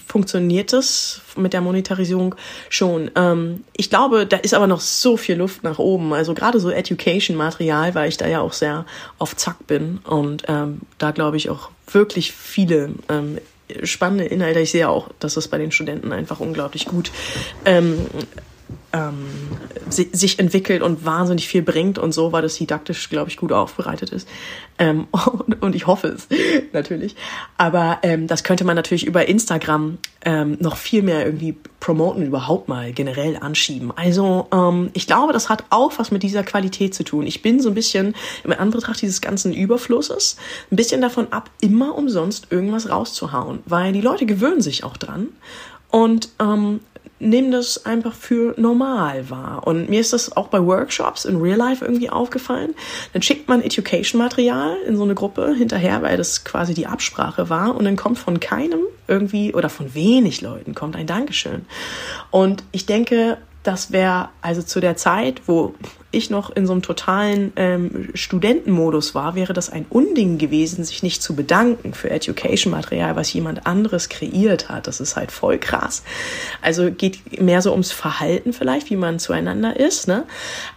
funktioniert 0.08 0.74
es 0.74 1.22
mit 1.36 1.54
der 1.54 1.62
Monetarisierung 1.62 2.36
schon. 2.70 3.12
Ähm, 3.16 3.64
ich 3.76 3.90
glaube, 3.90 4.26
da 4.26 4.38
ist 4.38 4.54
aber 4.54 4.68
noch 4.68 4.82
so 4.82 5.18
viel 5.18 5.36
Luft 5.36 5.64
nach 5.64 5.80
oben. 5.80 6.14
Also 6.14 6.34
gerade 6.34 6.60
so 6.60 6.70
Education-Material, 6.70 7.96
weil 7.96 8.10
ich 8.10 8.18
da 8.18 8.28
ja 8.28 8.42
auch 8.42 8.54
sehr 8.54 8.86
auf 9.20 9.36
Zack 9.36 9.68
bin 9.68 10.00
und 10.04 10.44
ähm, 10.48 10.82
da 10.98 11.12
glaube 11.12 11.38
ich 11.38 11.50
auch 11.50 11.70
wirklich 11.92 12.32
viele 12.32 12.92
ähm, 13.10 13.38
spannende 13.84 14.26
Inhalte. 14.26 14.60
Ich 14.60 14.72
sehe 14.72 14.90
auch, 14.90 15.10
dass 15.20 15.36
das 15.36 15.48
bei 15.48 15.58
den 15.58 15.72
Studenten 15.72 16.12
einfach 16.12 16.40
unglaublich 16.40 16.86
gut 16.86 17.12
ähm, 18.94 19.14
ähm, 19.14 19.26
sich 19.90 20.40
entwickelt 20.40 20.82
und 20.82 21.06
wahnsinnig 21.06 21.48
viel 21.48 21.62
bringt 21.62 22.00
und 22.00 22.14
so, 22.14 22.32
weil 22.32 22.42
das 22.42 22.56
didaktisch, 22.56 23.10
glaube 23.10 23.30
ich, 23.30 23.38
gut 23.38 23.52
aufbereitet 23.52 24.12
ist. 24.12 24.28
Ähm, 24.80 25.08
und, 25.12 25.62
und, 25.62 25.76
ich 25.76 25.88
hoffe 25.88 26.08
es 26.08 26.28
natürlich. 26.74 27.16
Aber 27.58 28.00
ähm, 28.04 28.28
das 28.28 28.44
könnte 28.44 28.64
man 28.64 28.76
natürlich 28.76 29.06
über 29.06 29.28
Instagram 29.28 29.98
ähm, 30.26 30.58
noch 30.60 30.78
viel 30.78 31.04
mehr 31.04 31.26
irgendwie 31.26 31.56
promoten, 31.80 32.26
überhaupt 32.26 32.70
mal 32.70 32.94
generell 32.94 33.38
anschieben. 33.38 33.92
Also 33.96 34.48
ähm, 34.52 34.90
ich 34.94 35.06
glaube, 35.06 35.34
das 35.34 35.50
hat 35.50 35.66
auch 35.70 35.94
was 35.98 36.12
mit 36.12 36.24
dieser 36.24 36.44
Qualität 36.44 36.96
zu 36.96 37.04
tun. 37.04 37.28
Ich 37.28 37.42
bin 37.42 37.60
so 37.60 37.70
ein 37.70 37.76
bisschen 37.76 38.16
im 38.44 38.54
Anbetracht 38.54 39.02
dieses 39.02 39.22
ganzen 39.22 39.54
Überflusses 39.54 40.38
ein 40.72 40.76
bisschen 40.76 41.02
davon 41.02 41.32
ab, 41.32 41.50
immer 41.62 41.96
umsonst 41.96 42.48
irgendwas 42.52 42.90
rauszuhauen, 42.90 43.60
weil 43.66 43.92
die 43.92 44.02
Leute 44.02 44.26
gewöhnen 44.26 44.62
sich 44.62 44.84
auch 44.84 44.98
dran. 44.98 45.28
Und 45.90 46.30
ähm, 46.40 46.80
nehmen 47.30 47.52
das 47.52 47.86
einfach 47.86 48.14
für 48.14 48.54
normal 48.58 49.30
wahr. 49.30 49.66
Und 49.66 49.90
mir 49.90 50.02
ist 50.02 50.14
das 50.14 50.36
auch 50.36 50.48
bei 50.48 50.64
Workshops 50.64 51.26
in 51.26 51.42
Real 51.42 51.58
Life 51.58 51.84
irgendwie 51.84 52.10
aufgefallen. 52.10 52.76
Dann 53.14 53.22
schickt 53.22 53.48
man 53.48 53.62
Education-Material 53.62 54.78
in 54.88 54.98
so 54.98 55.04
eine 55.04 55.16
Gruppe 55.16 55.54
hinterher, 55.56 56.02
weil 56.02 56.18
das 56.18 56.44
quasi 56.44 56.74
die 56.74 56.88
Absprache 56.88 57.50
war. 57.50 57.76
Und 57.76 57.86
dann 57.86 57.96
kommt 57.96 58.20
von 58.20 58.40
keinem 58.40 58.82
irgendwie 59.08 59.54
oder 59.54 59.70
von 59.70 59.94
wenig 59.94 60.42
Leuten 60.42 60.76
kommt 60.76 60.96
ein 60.96 61.08
Dankeschön. 61.08 61.66
Und 62.32 62.64
ich 62.72 62.86
denke, 62.86 63.38
das 63.64 63.92
wäre 63.92 64.30
also 64.42 64.62
zu 64.62 64.80
der 64.80 64.98
Zeit, 64.98 65.42
wo 65.46 65.74
ich 66.14 66.30
noch 66.30 66.50
in 66.56 66.66
so 66.66 66.74
einem 66.74 66.82
totalen 66.82 67.52
ähm, 67.56 68.10
Studentenmodus 68.14 69.16
war, 69.16 69.36
wäre 69.36 69.54
das 69.54 69.70
ein 69.70 69.86
Unding 69.90 70.38
gewesen, 70.38 70.84
sich 70.84 71.04
nicht 71.04 71.22
zu 71.22 71.36
bedanken 71.36 71.94
für 71.94 72.10
Education-Material, 72.10 73.16
was 73.16 73.34
jemand 73.34 73.66
anderes 73.66 74.10
kreiert 74.10 74.70
hat. 74.70 74.88
Das 74.88 75.00
ist 75.00 75.16
halt 75.16 75.32
voll 75.32 75.58
krass. 75.58 76.04
Also 76.62 76.92
geht 76.92 77.42
mehr 77.42 77.62
so 77.62 77.72
ums 77.72 77.92
Verhalten 77.92 78.54
vielleicht, 78.54 78.90
wie 78.90 78.96
man 78.96 79.20
zueinander 79.20 79.78
ist. 79.80 80.08
Ne? 80.08 80.24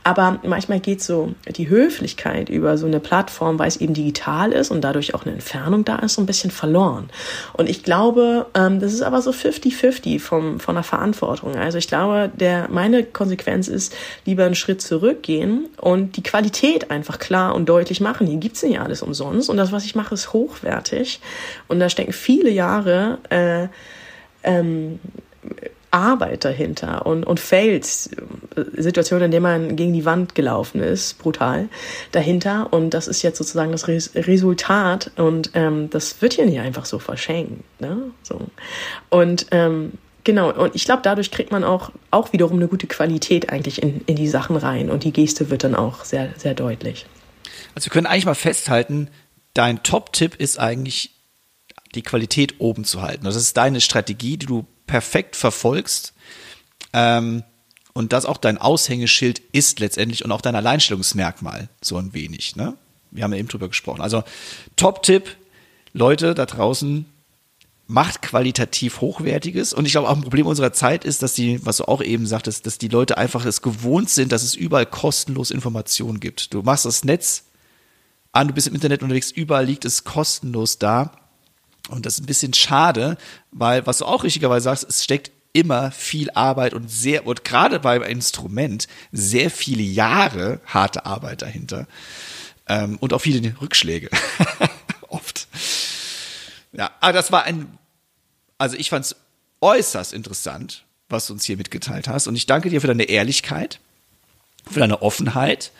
Aber 0.05 0.41
manchmal 0.45 0.81
geht 0.81 1.03
so 1.03 1.35
die 1.57 1.69
Höflichkeit 1.69 2.49
über 2.49 2.79
so 2.79 2.87
eine 2.87 3.01
Plattform, 3.01 3.59
weil 3.59 3.69
es 3.69 3.77
eben 3.77 3.95
digital 3.95 4.53
ist 4.53 4.71
und 4.71 4.83
dadurch 4.83 5.15
auch 5.15 5.25
eine 5.25 5.35
Entfernung 5.35 5.85
da 5.85 5.97
ist, 5.97 6.15
so 6.15 6.23
ein 6.23 6.27
bisschen 6.27 6.51
verloren. 6.51 7.11
Und 7.53 7.69
ich 7.69 7.83
glaube, 7.83 8.47
ähm, 8.55 8.81
das 8.81 8.93
ist 8.93 9.03
aber 9.03 9.23
so 9.23 9.31
50-50 9.31 10.21
vom 10.21 10.61
von 10.61 10.75
der 10.75 10.85
Verantwortung. 10.85 11.57
Also 11.57 11.79
ich 11.79 11.89
glaube, 11.89 12.31
der 12.35 12.69
meine 12.71 13.05
Konsequenz 13.05 13.69
ist 13.69 13.95
lieber 14.25 14.45
einen 14.45 14.55
Schritt 14.55 14.81
zurück 14.83 15.26
gehen 15.27 15.69
und 15.79 16.17
die 16.17 16.23
Qualität 16.23 16.91
einfach 16.91 17.19
klar 17.19 17.55
und 17.55 17.69
deutlich 17.69 18.01
machen. 18.01 18.27
Hier 18.27 18.39
gibt's 18.39 18.63
nicht 18.63 18.81
alles 18.81 19.03
umsonst 19.03 19.51
und 19.51 19.57
das, 19.57 19.73
was 19.73 19.85
ich 19.85 19.95
mache, 19.95 20.15
ist 20.15 20.33
hochwertig 20.33 21.21
und 21.69 21.81
da 21.81 21.89
stecken 21.89 22.13
viele 22.13 22.51
Jahre 22.51 23.19
äh, 23.31 23.69
ähm, 24.45 25.01
Arbeit 25.91 26.45
dahinter 26.45 27.07
und, 27.07 27.25
und 27.25 27.41
Fails, 27.41 28.11
Situationen, 28.77 29.27
in 29.27 29.31
denen 29.31 29.43
man 29.43 29.77
gegen 29.77 29.93
die 29.93 30.05
Wand 30.05 30.35
gelaufen 30.35 30.83
ist, 30.83 31.19
brutal, 31.19 31.69
dahinter. 32.13 32.73
Und 32.73 32.91
das 32.91 33.09
ist 33.09 33.23
jetzt 33.23 33.39
sozusagen 33.39 33.73
das 33.73 33.89
Res 33.89 34.11
Resultat 34.15 35.11
und 35.17 35.51
ähm, 35.55 35.89
das 35.91 36.21
wird 36.21 36.35
hier 36.35 36.47
nicht 36.47 36.61
einfach 36.61 36.85
so 36.85 36.99
verschenkt. 36.99 37.65
Ne? 37.81 38.11
So. 38.23 38.41
Und 39.09 39.47
ähm, 39.53 39.93
Genau, 40.27 40.51
und 40.51 40.75
ich 40.75 40.85
glaube, 40.85 41.03
dadurch 41.05 41.31
kriegt 41.31 41.53
man 41.53 41.63
auch, 41.63 41.93
auch 42.11 42.33
wiederum 42.33 42.57
eine 42.57 42.67
gute 42.67 42.89
Qualität 42.89 43.51
eigentlich 43.51 43.81
in, 43.81 44.01
in 44.07 44.17
die 44.17 44.27
Sachen 44.27 44.57
rein 44.57 44.91
und 44.91 45.05
die 45.05 45.13
Geste 45.13 45.51
wird 45.51 45.63
dann 45.63 45.77
auch 45.77 46.05
sehr, 46.05 46.35
sehr 46.37 46.53
deutlich. 46.53 47.07
Also 47.77 47.87
wir 47.87 47.93
können 47.93 48.09
eigentlich 48.09 48.27
mal 48.27 48.35
festhalten, 48.35 49.09
dein 49.55 49.85
Top-Tipp 49.85 50.35
ist 50.35 50.59
eigentlich, 50.59 51.13
die 51.95 52.03
Qualität 52.03 52.57
oben 52.59 52.85
zu 52.85 53.03
halten. 53.03 53.25
Also 53.25 53.39
das 53.39 53.47
ist 53.47 53.57
deine 53.57 53.81
Strategie, 53.81 54.37
die 54.37 54.47
du 54.47 54.67
perfekt 54.89 55.37
verfolgst. 55.37 56.13
Ähm, 56.93 57.45
und 57.93 58.13
das 58.13 58.27
auch 58.27 58.39
dein 58.39 58.59
Aushängeschild 58.59 59.39
ist 59.53 59.79
letztendlich 59.79 60.25
und 60.25 60.33
auch 60.33 60.41
dein 60.41 60.57
Alleinstellungsmerkmal 60.57 61.69
so 61.81 61.99
ein 61.99 62.15
wenig. 62.15 62.57
Ne? 62.57 62.75
Wir 63.13 63.23
haben 63.23 63.33
ja 63.33 63.39
eben 63.39 63.47
drüber 63.47 63.69
gesprochen. 63.69 64.01
Also 64.01 64.25
Top-Tipp, 64.75 65.37
Leute 65.93 66.35
da 66.35 66.47
draußen, 66.47 67.07
macht 67.87 68.23
qualitativ 68.23 69.01
hochwertiges. 69.01 69.73
Und 69.73 69.87
ich 69.87 69.93
glaube, 69.93 70.09
auch 70.09 70.17
ein 70.17 70.23
Problem 70.23 70.47
unserer 70.47 70.73
Zeit 70.73 71.05
ist, 71.05 71.23
dass 71.23 71.35
die, 71.35 71.65
was 71.65 71.79
du 71.79 71.85
auch 71.85 72.03
eben 72.03 72.27
sagtest, 72.27 72.67
dass 72.67 72.79
die 72.79 72.89
Leute 72.89 73.17
einfach 73.17 73.45
es 73.45 73.63
gewohnt 73.63 74.11
sind, 74.11 74.33
dass 74.33 74.43
es 74.43 74.55
überall 74.55 74.87
kostenlos 74.87 75.51
Informationen 75.51 76.19
gibt. 76.19 76.53
Du 76.53 76.63
machst 76.63 76.85
das 76.85 77.05
Netz 77.05 77.45
an, 78.33 78.49
du 78.49 78.55
bist 78.55 78.67
im 78.67 78.75
Internet 78.75 79.03
unterwegs, 79.03 79.31
überall 79.31 79.65
liegt 79.65 79.85
es 79.85 80.05
kostenlos 80.05 80.79
da. 80.79 81.13
Und 81.89 82.05
das 82.05 82.15
ist 82.15 82.25
ein 82.25 82.27
bisschen 82.27 82.53
schade, 82.53 83.17
weil, 83.53 83.87
was 83.87 83.99
du 83.99 84.05
auch 84.07 84.25
richtigerweise 84.25 84.65
sagst, 84.65 84.87
es 84.89 85.05
steckt 85.05 85.31
immer 85.53 85.91
viel 85.91 86.31
Arbeit 86.33 86.75
und 86.75 86.91
sehr, 86.91 87.27
und 87.27 87.45
gerade 87.45 87.81
beim 87.81 88.03
Instrument, 88.03 88.89
sehr 89.13 89.51
viele 89.51 89.83
Jahre 89.83 90.61
harte 90.67 91.07
Arbeit 91.07 91.43
dahinter. 91.43 91.87
Ähm, 92.69 92.99
und 93.01 93.13
auch 93.13 93.21
viele 93.21 93.55
Rückschläge. 93.61 94.11
Oft. 95.09 95.47
Ja, 96.77 96.91
aber 97.01 97.13
das 97.13 97.33
war 97.33 97.45
ein, 97.45 97.79
also 98.59 98.77
ich 98.77 98.91
fand 98.91 99.07
es 99.07 99.17
äußerst 99.61 100.13
interessant, 100.13 100.85
was 101.09 101.27
du 101.27 101.33
uns 101.33 101.45
hier 101.45 101.57
mitgeteilt 101.57 102.09
hast. 102.09 102.27
Und 102.27 102.37
ich 102.37 102.47
danke 102.47 102.71
dir 102.71 102.81
für 102.81 102.87
deine 102.87 103.05
Ehrlichkeit, 103.05 103.81
für 104.71 104.81
deine 104.81 105.03
Offenheit. 105.03 105.73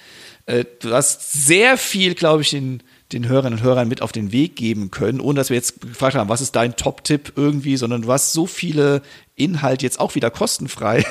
Äh, 0.47 0.65
du 0.81 0.93
hast 0.93 1.33
sehr 1.47 1.77
viel, 1.77 2.15
glaube 2.15 2.43
ich, 2.43 2.51
den, 2.51 2.83
den 3.13 3.29
Hörerinnen 3.29 3.59
und 3.59 3.65
Hörern 3.65 3.89
mit 3.89 4.03
auf 4.03 4.13
den 4.13 4.33
Weg 4.33 4.57
geben 4.57 4.91
können, 4.91 5.21
ohne 5.21 5.39
dass 5.39 5.51
wir 5.51 5.57
jetzt 5.57 5.81
gefragt 5.81 6.17
haben, 6.17 6.29
was 6.29 6.41
ist 6.41 6.57
dein 6.57 6.77
Top-Tipp 6.77 7.33
irgendwie, 7.37 7.77
sondern 7.77 8.03
du 8.03 8.13
hast 8.13 8.33
so 8.33 8.47
viele 8.47 9.03
Inhalte 9.35 9.85
jetzt 9.85 10.01
auch 10.01 10.15
wieder 10.15 10.31
kostenfrei 10.31 11.05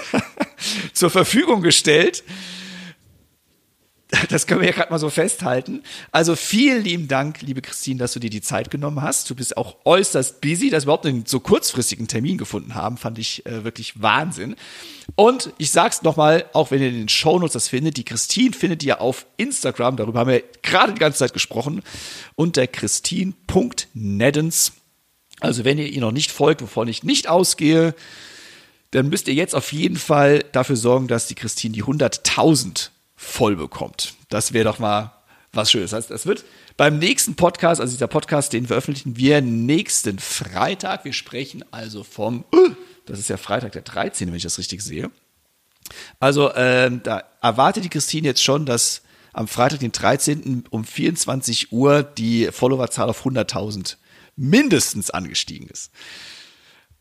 zur 0.94 1.10
Verfügung 1.10 1.62
gestellt. 1.62 2.24
das 4.30 4.46
können 4.46 4.62
wir 4.62 4.68
ja 4.68 4.76
gerade 4.76 4.92
mal 4.92 5.00
so 5.00 5.10
festhalten. 5.10 5.82
Also 6.12 6.36
vielen 6.36 6.84
lieben 6.84 7.08
Dank, 7.08 7.42
liebe 7.42 7.62
Christine, 7.62 7.98
dass 7.98 8.14
du 8.14 8.20
dir 8.20 8.30
die 8.30 8.42
Zeit 8.42 8.70
genommen 8.70 9.02
hast. 9.02 9.28
Du 9.30 9.36
bist 9.36 9.56
auch 9.58 9.78
äußerst 9.84 10.42
busy, 10.42 10.70
dass 10.70 10.84
wir 10.84 10.88
überhaupt 10.88 11.08
einen 11.08 11.26
so 11.26 11.40
kurzfristigen 11.40 12.08
Termin 12.08 12.38
gefunden 12.38 12.76
haben, 12.76 12.98
fand 12.98 13.18
ich 13.18 13.46
äh, 13.48 13.64
wirklich 13.64 14.00
Wahnsinn. 14.02 14.56
Und 15.16 15.54
ich 15.58 15.72
sag's 15.72 16.04
nochmal, 16.04 16.46
auch 16.54 16.70
wenn 16.70 16.82
ihr 16.82 16.90
in 16.90 16.96
den 16.96 17.10
Shownotes 17.10 17.54
das 17.54 17.68
findet, 17.68 17.98
die 17.98 18.06
Christine 18.06 18.54
findet 18.54 18.84
ihr 18.84 19.02
auf 19.02 19.26
Instagram, 19.38 19.98
darüber 19.98 20.20
haben 20.20 20.30
wir 20.30 20.44
gerade 20.62 20.94
die 20.94 21.00
ganze 21.00 21.18
Zeit 21.20 21.34
gesprochen, 21.34 21.82
unter 22.36 22.68
christine.neddens. 22.68 24.74
Also 25.40 25.66
wenn 25.66 25.80
ihr 25.80 25.88
ihr 25.88 26.02
noch 26.02 26.12
nicht 26.12 26.32
folgt, 26.32 26.62
wovon 26.62 26.88
ich 26.88 27.04
nicht 27.04 27.28
ausgehe, 27.28 27.96
dann 28.92 29.10
müsst 29.10 29.28
ihr 29.28 29.34
jetzt 29.34 29.56
auf 29.56 29.74
jeden 29.74 29.98
Fall 29.98 30.46
dafür 30.52 30.76
sorgen, 30.76 31.08
dass 31.08 31.26
die 31.28 31.34
Christine 31.36 31.74
die 31.74 31.84
100.000 31.84 32.92
voll 33.26 33.56
bekommt. 33.56 34.14
Das 34.30 34.54
wäre 34.54 34.66
doch 34.66 34.80
mal 34.80 35.12
was 35.52 35.72
Schönes. 35.72 35.92
Das 35.92 36.04
heißt, 36.04 36.12
es 36.12 36.26
wird 36.26 36.46
beim 36.78 37.00
nächsten 37.00 37.36
Podcast, 37.36 37.82
also 37.82 37.94
dieser 37.94 38.08
Podcast, 38.08 38.54
den 38.54 38.68
veröffentlichen 38.68 39.18
wir 39.18 39.42
nächsten 39.42 40.20
Freitag. 40.20 41.06
Wir 41.06 41.14
sprechen 41.14 41.64
also 41.72 42.04
vom, 42.04 42.46
uh, 42.54 42.70
das 43.06 43.20
ist 43.20 43.30
ja 43.30 43.38
Freitag 43.38 43.72
der 43.72 43.82
13., 43.82 44.28
wenn 44.28 44.36
ich 44.36 44.44
das 44.44 44.58
richtig 44.58 44.82
sehe. 44.82 45.10
Also 46.20 46.54
ähm, 46.56 47.02
da 47.04 47.24
erwartet 47.42 47.84
die 47.84 47.90
Christine 47.90 48.28
jetzt 48.28 48.44
schon, 48.44 48.66
dass 48.66 49.02
am 49.34 49.48
Freitag, 49.48 49.82
den 49.82 49.92
13. 49.92 50.66
um 50.70 50.86
24 50.86 51.72
Uhr 51.72 52.04
die 52.04 52.50
Followerzahl 52.52 53.10
auf 53.10 53.26
100.000 53.26 53.98
mindestens 54.38 55.12
angestiegen 55.12 55.68
ist. 55.68 55.92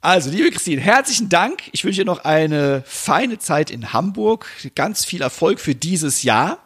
Also, 0.05 0.29
liebe 0.29 0.51
Christine, 0.51 0.83
herzlichen 0.83 1.31
Dank. 1.31 1.63
Ich 1.73 1.83
wünsche 1.83 2.03
dir 2.03 2.05
noch 2.05 2.25
eine 2.25 2.83
feine 2.85 3.39
Zeit 3.39 3.71
in 3.71 3.95
Hamburg. 3.95 4.47
Ganz 4.75 5.07
viel 5.07 5.23
Erfolg 5.23 5.61
für 5.61 5.75
dieses 5.75 6.23
Jahr. 6.23 6.59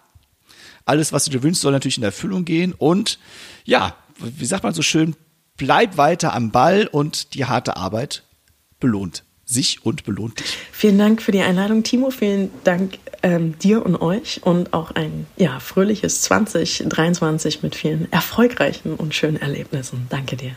Alles, 0.85 1.13
was 1.13 1.25
du 1.25 1.31
dir 1.31 1.45
wünschst, 1.45 1.63
soll 1.63 1.71
natürlich 1.71 1.99
in 1.99 2.03
Erfüllung 2.03 2.45
gehen. 2.45 2.75
Und 2.77 3.21
ja, 3.65 3.95
wie 4.19 4.45
sagt 4.45 4.65
man 4.65 4.75
so 4.75 4.83
schön, 4.83 5.15
bleib 5.57 5.97
weiter 5.97 6.35
am 6.35 6.51
Ball 6.51 6.89
und 6.89 7.35
die 7.35 7.45
harte 7.45 7.77
Arbeit 7.77 8.25
belohnt 8.81 9.23
sich 9.45 9.87
und 9.87 10.03
belohnt 10.03 10.41
dich. 10.41 10.59
Vielen 10.73 10.99
Dank 10.99 11.23
für 11.23 11.31
die 11.31 11.41
Einladung, 11.41 11.85
Timo. 11.85 12.11
Vielen 12.11 12.51
Dank 12.65 12.99
ähm, 13.23 13.57
dir 13.61 13.87
und 13.87 14.01
euch 14.03 14.41
und 14.43 14.73
auch 14.73 14.91
ein 14.91 15.29
ja, 15.37 15.61
fröhliches 15.61 16.23
2023 16.23 17.63
mit 17.63 17.77
vielen 17.77 18.11
erfolgreichen 18.11 18.95
und 18.95 19.15
schönen 19.15 19.37
Erlebnissen. 19.37 20.09
Danke 20.11 20.35
dir. 20.35 20.57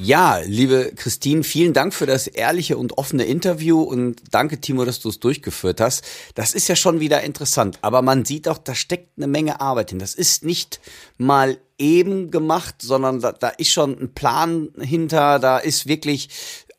Ja, 0.00 0.38
liebe 0.38 0.92
Christine, 0.96 1.44
vielen 1.44 1.74
Dank 1.74 1.92
für 1.92 2.06
das 2.06 2.26
ehrliche 2.26 2.78
und 2.78 2.96
offene 2.96 3.24
Interview 3.24 3.82
und 3.82 4.22
danke, 4.30 4.58
Timo, 4.58 4.86
dass 4.86 5.00
du 5.00 5.10
es 5.10 5.20
durchgeführt 5.20 5.82
hast. 5.82 6.02
Das 6.34 6.54
ist 6.54 6.66
ja 6.68 6.76
schon 6.76 7.00
wieder 7.00 7.20
interessant, 7.22 7.78
aber 7.82 8.00
man 8.00 8.24
sieht 8.24 8.48
auch, 8.48 8.56
da 8.56 8.74
steckt 8.74 9.18
eine 9.18 9.26
Menge 9.26 9.60
Arbeit 9.60 9.90
hin. 9.90 9.98
Das 9.98 10.14
ist 10.14 10.44
nicht 10.44 10.80
mal 11.18 11.58
eben 11.76 12.30
gemacht, 12.30 12.76
sondern 12.80 13.20
da, 13.20 13.32
da 13.32 13.48
ist 13.48 13.70
schon 13.70 13.98
ein 14.00 14.14
Plan 14.14 14.70
hinter, 14.80 15.38
da 15.38 15.58
ist 15.58 15.86
wirklich 15.86 16.30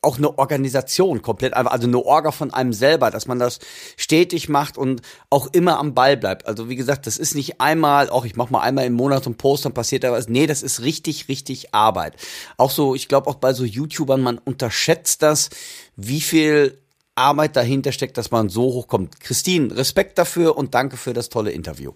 auch 0.04 0.18
eine 0.18 0.38
Organisation 0.38 1.22
komplett 1.22 1.54
also 1.54 1.86
eine 1.86 1.98
Orga 1.98 2.30
von 2.30 2.52
einem 2.52 2.72
selber, 2.72 3.10
dass 3.10 3.26
man 3.26 3.38
das 3.38 3.58
stetig 3.96 4.48
macht 4.48 4.78
und 4.78 5.02
auch 5.30 5.48
immer 5.52 5.78
am 5.78 5.94
Ball 5.94 6.16
bleibt. 6.16 6.46
Also 6.46 6.68
wie 6.68 6.76
gesagt, 6.76 7.06
das 7.06 7.16
ist 7.16 7.34
nicht 7.34 7.60
einmal, 7.60 8.10
auch 8.10 8.24
ich 8.24 8.36
mach 8.36 8.50
mal 8.50 8.60
einmal 8.60 8.86
im 8.86 8.94
Monat 8.94 9.26
ein 9.26 9.36
Post, 9.36 9.64
dann 9.64 9.74
passiert 9.74 10.04
da 10.04 10.12
was. 10.12 10.28
Nee, 10.28 10.46
das 10.46 10.62
ist 10.62 10.82
richtig, 10.82 11.28
richtig 11.28 11.74
Arbeit. 11.74 12.14
Auch 12.56 12.70
so, 12.70 12.94
ich 12.94 13.08
glaube 13.08 13.28
auch 13.28 13.36
bei 13.36 13.52
so 13.52 13.64
YouTubern, 13.64 14.20
man 14.20 14.38
unterschätzt 14.38 15.22
das, 15.22 15.50
wie 15.96 16.20
viel 16.20 16.78
Arbeit 17.14 17.56
dahinter 17.56 17.92
steckt, 17.92 18.18
dass 18.18 18.30
man 18.30 18.48
so 18.48 18.62
hochkommt. 18.62 19.20
Christine, 19.20 19.76
Respekt 19.76 20.18
dafür 20.18 20.56
und 20.56 20.74
danke 20.74 20.96
für 20.96 21.12
das 21.12 21.28
tolle 21.28 21.52
Interview. 21.52 21.92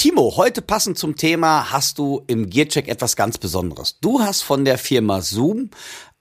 Timo, 0.00 0.38
heute 0.38 0.62
passend 0.62 0.96
zum 0.96 1.14
Thema 1.14 1.72
hast 1.72 1.98
du 1.98 2.22
im 2.26 2.48
Gearcheck 2.48 2.88
etwas 2.88 3.16
ganz 3.16 3.36
Besonderes. 3.36 3.98
Du 4.00 4.20
hast 4.20 4.40
von 4.40 4.64
der 4.64 4.78
Firma 4.78 5.20
Zoom 5.20 5.68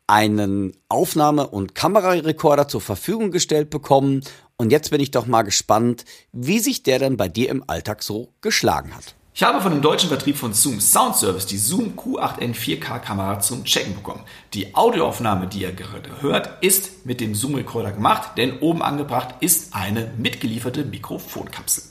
einen 0.05 0.73
Aufnahme- 0.89 1.47
und 1.47 1.75
Kamerarekorder 1.75 2.67
zur 2.67 2.81
Verfügung 2.81 3.31
gestellt 3.31 3.69
bekommen. 3.69 4.21
Und 4.57 4.73
jetzt 4.73 4.91
bin 4.91 4.99
ich 4.99 5.11
doch 5.11 5.27
mal 5.27 5.43
gespannt, 5.43 6.03
wie 6.33 6.59
sich 6.59 6.83
der 6.83 6.99
denn 6.99 7.15
bei 7.15 7.29
dir 7.29 7.47
im 7.47 7.63
Alltag 7.67 8.03
so 8.03 8.33
geschlagen 8.41 8.93
hat. 8.93 9.15
Ich 9.33 9.43
habe 9.43 9.61
von 9.61 9.71
dem 9.71 9.81
deutschen 9.81 10.09
Vertrieb 10.09 10.35
von 10.35 10.51
Zoom 10.51 10.81
Sound 10.81 11.15
Service 11.15 11.45
die 11.45 11.57
Zoom 11.57 11.93
Q8N 11.95 12.53
4K 12.53 12.99
Kamera 12.99 13.39
zum 13.39 13.63
Checken 13.63 13.95
bekommen. 13.95 14.25
Die 14.53 14.75
Audioaufnahme, 14.75 15.47
die 15.47 15.61
ihr 15.61 15.71
gerade 15.71 16.21
hört, 16.21 16.61
ist 16.61 17.05
mit 17.05 17.21
dem 17.21 17.33
Zoom 17.33 17.55
Recorder 17.55 17.93
gemacht, 17.93 18.31
denn 18.35 18.59
oben 18.59 18.81
angebracht 18.81 19.35
ist 19.39 19.73
eine 19.73 20.11
mitgelieferte 20.17 20.83
Mikrofonkapsel. 20.83 21.83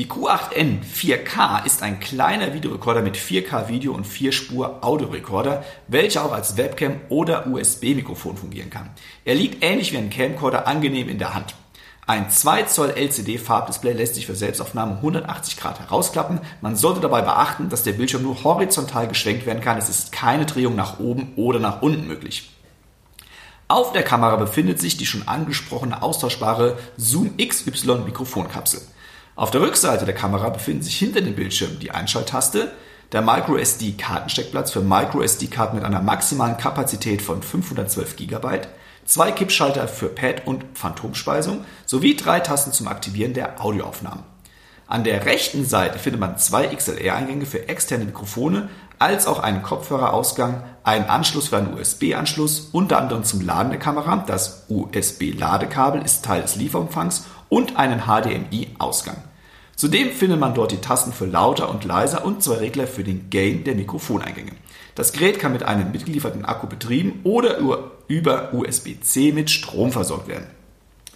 Die 0.00 0.06
Q8N 0.06 0.78
4K 0.82 1.66
ist 1.66 1.82
ein 1.82 2.00
kleiner 2.00 2.54
Videorekorder 2.54 3.02
mit 3.02 3.18
4K 3.18 3.68
Video 3.68 3.92
und 3.92 4.06
4-Spur 4.06 4.78
Audiorekorder, 4.82 5.62
welcher 5.88 6.24
auch 6.24 6.32
als 6.32 6.56
Webcam 6.56 7.02
oder 7.10 7.46
USB-Mikrofon 7.46 8.38
fungieren 8.38 8.70
kann. 8.70 8.88
Er 9.26 9.34
liegt 9.34 9.62
ähnlich 9.62 9.92
wie 9.92 9.98
ein 9.98 10.08
Camcorder 10.08 10.66
angenehm 10.66 11.10
in 11.10 11.18
der 11.18 11.34
Hand. 11.34 11.54
Ein 12.06 12.30
2 12.30 12.62
Zoll 12.62 12.94
LCD 12.96 13.36
Farbdisplay 13.36 13.92
lässt 13.92 14.14
sich 14.14 14.24
für 14.24 14.34
Selbstaufnahmen 14.34 14.96
180 14.96 15.58
Grad 15.58 15.80
herausklappen. 15.80 16.40
Man 16.62 16.76
sollte 16.76 17.02
dabei 17.02 17.20
beachten, 17.20 17.68
dass 17.68 17.82
der 17.82 17.92
Bildschirm 17.92 18.22
nur 18.22 18.42
horizontal 18.42 19.06
geschwenkt 19.06 19.44
werden 19.44 19.60
kann. 19.60 19.76
Es 19.76 19.90
ist 19.90 20.12
keine 20.12 20.46
Drehung 20.46 20.76
nach 20.76 20.98
oben 20.98 21.34
oder 21.36 21.58
nach 21.58 21.82
unten 21.82 22.08
möglich. 22.08 22.50
Auf 23.68 23.92
der 23.92 24.02
Kamera 24.02 24.36
befindet 24.36 24.80
sich 24.80 24.96
die 24.96 25.04
schon 25.04 25.28
angesprochene 25.28 26.02
austauschbare 26.02 26.78
Zoom 26.96 27.36
XY 27.36 27.96
Mikrofonkapsel. 28.06 28.80
Auf 29.40 29.50
der 29.50 29.62
Rückseite 29.62 30.04
der 30.04 30.14
Kamera 30.14 30.50
befinden 30.50 30.82
sich 30.82 30.98
hinter 30.98 31.22
dem 31.22 31.34
Bildschirm 31.34 31.78
die 31.78 31.92
Einschalttaste, 31.92 32.72
der 33.10 33.22
MicroSD 33.22 33.92
Kartensteckplatz 33.92 34.70
für 34.70 34.82
MicroSD-Karten 34.82 35.76
mit 35.76 35.84
einer 35.86 36.02
maximalen 36.02 36.58
Kapazität 36.58 37.22
von 37.22 37.42
512 37.42 38.16
GB, 38.16 38.60
zwei 39.06 39.32
Kippschalter 39.32 39.88
für 39.88 40.10
Pad 40.10 40.46
und 40.46 40.66
Phantomspeisung 40.74 41.64
sowie 41.86 42.16
drei 42.16 42.40
Tasten 42.40 42.72
zum 42.72 42.86
Aktivieren 42.86 43.32
der 43.32 43.64
Audioaufnahmen. 43.64 44.24
An 44.86 45.04
der 45.04 45.24
rechten 45.24 45.64
Seite 45.64 45.98
findet 45.98 46.20
man 46.20 46.36
zwei 46.36 46.66
XLR-Eingänge 46.66 47.46
für 47.46 47.66
externe 47.66 48.04
Mikrofone, 48.04 48.68
als 48.98 49.26
auch 49.26 49.38
einen 49.38 49.62
Kopfhörerausgang, 49.62 50.64
einen 50.84 51.06
Anschluss 51.06 51.48
für 51.48 51.56
einen 51.56 51.72
USB-Anschluss, 51.72 52.68
unter 52.72 52.98
anderem 52.98 53.24
zum 53.24 53.40
Laden 53.40 53.70
der 53.70 53.80
Kamera. 53.80 54.22
Das 54.26 54.66
USB-Ladekabel 54.68 56.02
ist 56.02 56.26
Teil 56.26 56.42
des 56.42 56.56
Lieferumfangs 56.56 57.24
und 57.48 57.78
einen 57.78 58.02
HDMI-Ausgang. 58.02 59.29
Zudem 59.80 60.10
findet 60.10 60.38
man 60.38 60.52
dort 60.52 60.72
die 60.72 60.76
Tasten 60.82 61.10
für 61.10 61.24
lauter 61.24 61.70
und 61.70 61.86
leiser 61.86 62.26
und 62.26 62.42
zwei 62.42 62.56
Regler 62.56 62.86
für 62.86 63.02
den 63.02 63.30
Gain 63.30 63.64
der 63.64 63.74
Mikrofoneingänge. 63.74 64.52
Das 64.94 65.14
Gerät 65.14 65.38
kann 65.38 65.54
mit 65.54 65.62
einem 65.62 65.90
mitgelieferten 65.90 66.44
Akku 66.44 66.66
betrieben 66.66 67.20
oder 67.24 67.56
über 68.06 68.52
USB-C 68.52 69.32
mit 69.32 69.48
Strom 69.48 69.90
versorgt 69.90 70.28
werden. 70.28 70.48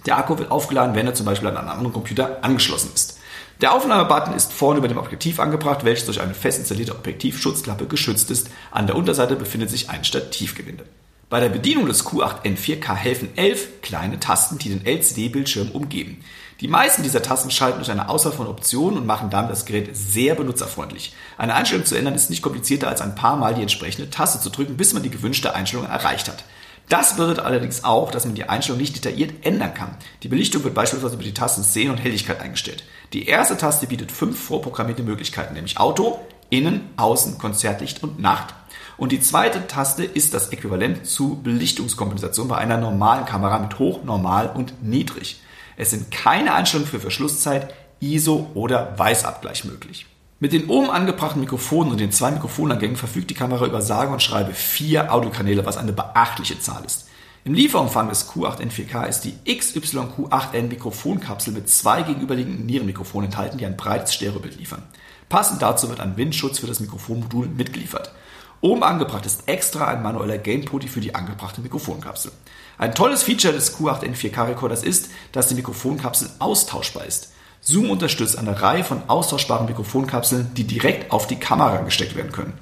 Der 0.06 0.16
Akku 0.16 0.38
wird 0.38 0.50
aufgeladen, 0.50 0.94
wenn 0.94 1.06
er 1.06 1.12
zum 1.12 1.26
Beispiel 1.26 1.48
an 1.48 1.58
einen 1.58 1.68
anderen 1.68 1.92
Computer 1.92 2.38
angeschlossen 2.40 2.92
ist. 2.94 3.18
Der 3.60 3.74
Aufnahmebutton 3.74 4.32
ist 4.32 4.54
vorne 4.54 4.78
über 4.78 4.88
dem 4.88 4.96
Objektiv 4.96 5.40
angebracht, 5.40 5.84
welches 5.84 6.06
durch 6.06 6.22
eine 6.22 6.32
fest 6.32 6.58
installierte 6.58 6.94
Objektivschutzklappe 6.94 7.84
geschützt 7.84 8.30
ist. 8.30 8.48
An 8.70 8.86
der 8.86 8.96
Unterseite 8.96 9.36
befindet 9.36 9.68
sich 9.68 9.90
ein 9.90 10.04
Stativgewinde. 10.04 10.86
Bei 11.28 11.40
der 11.40 11.48
Bedienung 11.48 11.86
des 11.86 12.06
Q8N4K 12.06 12.94
helfen 12.94 13.30
elf 13.36 13.82
kleine 13.82 14.20
Tasten, 14.20 14.56
die 14.56 14.68
den 14.68 14.86
LCD-Bildschirm 14.86 15.70
umgeben. 15.72 16.22
Die 16.60 16.68
meisten 16.68 17.02
dieser 17.02 17.22
Tasten 17.22 17.50
schalten 17.50 17.78
durch 17.78 17.90
eine 17.90 18.08
Auswahl 18.08 18.32
von 18.32 18.46
Optionen 18.46 18.98
und 18.98 19.06
machen 19.06 19.30
damit 19.30 19.50
das 19.50 19.64
Gerät 19.64 19.96
sehr 19.96 20.34
benutzerfreundlich. 20.34 21.14
Eine 21.36 21.54
Einstellung 21.54 21.84
zu 21.84 21.96
ändern 21.96 22.14
ist 22.14 22.30
nicht 22.30 22.42
komplizierter 22.42 22.88
als 22.88 23.00
ein 23.00 23.16
paar 23.16 23.36
Mal 23.36 23.54
die 23.54 23.62
entsprechende 23.62 24.10
Taste 24.10 24.40
zu 24.40 24.50
drücken, 24.50 24.76
bis 24.76 24.94
man 24.94 25.02
die 25.02 25.10
gewünschte 25.10 25.54
Einstellung 25.54 25.86
erreicht 25.86 26.28
hat. 26.28 26.44
Das 26.88 27.16
bedeutet 27.16 27.44
allerdings 27.44 27.82
auch, 27.82 28.10
dass 28.10 28.26
man 28.26 28.34
die 28.34 28.48
Einstellung 28.48 28.80
nicht 28.80 28.94
detailliert 28.94 29.44
ändern 29.44 29.74
kann. 29.74 29.96
Die 30.22 30.28
Belichtung 30.28 30.62
wird 30.64 30.74
beispielsweise 30.74 31.14
über 31.14 31.24
die 31.24 31.34
Tasten 31.34 31.62
Sehen 31.62 31.90
und 31.90 31.96
Helligkeit 31.96 32.40
eingestellt. 32.40 32.84
Die 33.14 33.26
erste 33.26 33.56
Taste 33.56 33.86
bietet 33.86 34.12
fünf 34.12 34.38
vorprogrammierte 34.38 35.02
Möglichkeiten, 35.02 35.54
nämlich 35.54 35.78
Auto, 35.78 36.20
Innen, 36.50 36.90
Außen, 36.96 37.38
Konzertlicht 37.38 38.02
und 38.02 38.20
Nacht. 38.20 38.54
Und 38.96 39.12
die 39.12 39.20
zweite 39.20 39.66
Taste 39.66 40.04
ist 40.04 40.34
das 40.34 40.50
Äquivalent 40.50 41.06
zu 41.06 41.40
Belichtungskompensation 41.42 42.48
bei 42.48 42.58
einer 42.58 42.76
normalen 42.76 43.24
Kamera 43.24 43.58
mit 43.58 43.78
Hoch, 43.78 44.04
Normal 44.04 44.50
und 44.54 44.82
Niedrig. 44.82 45.40
Es 45.76 45.90
sind 45.90 46.10
keine 46.10 46.54
Einstellungen 46.54 46.90
für 46.90 47.00
Verschlusszeit, 47.00 47.74
ISO 48.00 48.50
oder 48.54 48.98
Weißabgleich 48.98 49.64
möglich. 49.64 50.06
Mit 50.40 50.52
den 50.52 50.66
oben 50.66 50.90
angebrachten 50.90 51.40
Mikrofonen 51.40 51.92
und 51.92 52.00
den 52.00 52.12
zwei 52.12 52.30
Mikrofonangängen 52.30 52.96
verfügt 52.96 53.30
die 53.30 53.34
Kamera 53.34 53.66
über 53.66 53.80
sage 53.80 54.12
und 54.12 54.22
schreibe 54.22 54.52
vier 54.52 55.12
Audiokanäle, 55.12 55.64
was 55.64 55.76
eine 55.76 55.92
beachtliche 55.92 56.58
Zahl 56.58 56.84
ist. 56.84 57.08
Im 57.44 57.54
Lieferumfang 57.54 58.08
des 58.08 58.30
Q8N4K 58.30 59.06
ist 59.06 59.20
die 59.20 59.34
XYQ8N 59.46 60.68
Mikrofonkapsel 60.68 61.52
mit 61.52 61.68
zwei 61.68 62.02
gegenüberliegenden 62.02 62.66
Nierenmikrofonen 62.66 63.30
enthalten, 63.30 63.58
die 63.58 63.66
ein 63.66 63.76
breites 63.76 64.14
Stereobild 64.14 64.56
liefern. 64.56 64.82
Passend 65.28 65.62
dazu 65.62 65.88
wird 65.88 66.00
ein 66.00 66.16
Windschutz 66.16 66.58
für 66.58 66.66
das 66.66 66.80
Mikrofonmodul 66.80 67.48
mitgeliefert. 67.48 68.12
Oben 68.60 68.82
angebracht 68.82 69.26
ist 69.26 69.46
extra 69.46 69.88
ein 69.88 70.02
manueller 70.02 70.38
Gain-Putty 70.38 70.88
für 70.88 71.00
die 71.00 71.14
angebrachte 71.14 71.60
Mikrofonkapsel. 71.60 72.32
Ein 72.76 72.94
tolles 72.94 73.22
Feature 73.22 73.54
des 73.54 73.76
Q8N 73.78 74.14
4K 74.14 74.48
Recorders 74.48 74.82
ist, 74.82 75.10
dass 75.32 75.48
die 75.48 75.54
Mikrofonkapsel 75.54 76.28
austauschbar 76.38 77.04
ist. 77.04 77.32
Zoom 77.60 77.90
unterstützt 77.90 78.36
eine 78.36 78.60
Reihe 78.60 78.84
von 78.84 79.02
austauschbaren 79.06 79.66
Mikrofonkapseln, 79.66 80.52
die 80.54 80.64
direkt 80.64 81.12
auf 81.12 81.26
die 81.26 81.36
Kamera 81.38 81.78
gesteckt 81.78 82.14
werden 82.14 82.32
können. 82.32 82.54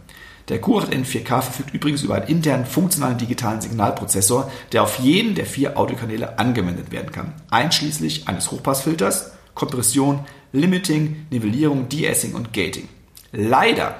Der 0.49 0.63
Q8N 0.63 1.05
4K 1.05 1.41
verfügt 1.41 1.73
übrigens 1.73 2.03
über 2.03 2.17
einen 2.17 2.29
internen 2.29 2.67
funktionalen 2.67 3.19
digitalen 3.19 3.61
Signalprozessor, 3.61 4.51
der 4.73 4.83
auf 4.83 4.99
jeden 4.99 5.35
der 5.35 5.47
vier 5.47 5.79
Audiokanäle 5.79 6.39
angewendet 6.39 6.93
werden 6.93 7.11
kann, 7.11 7.35
einschließlich 7.51 8.29
eines 8.29 8.51
Hochpassfilters, 8.51 9.33
Kompression, 9.55 10.25
Limiting, 10.53 11.27
Nivellierung, 11.31 11.89
De-Essing 11.89 12.35
und 12.35 12.53
Gating. 12.53 12.89
Leider 13.33 13.97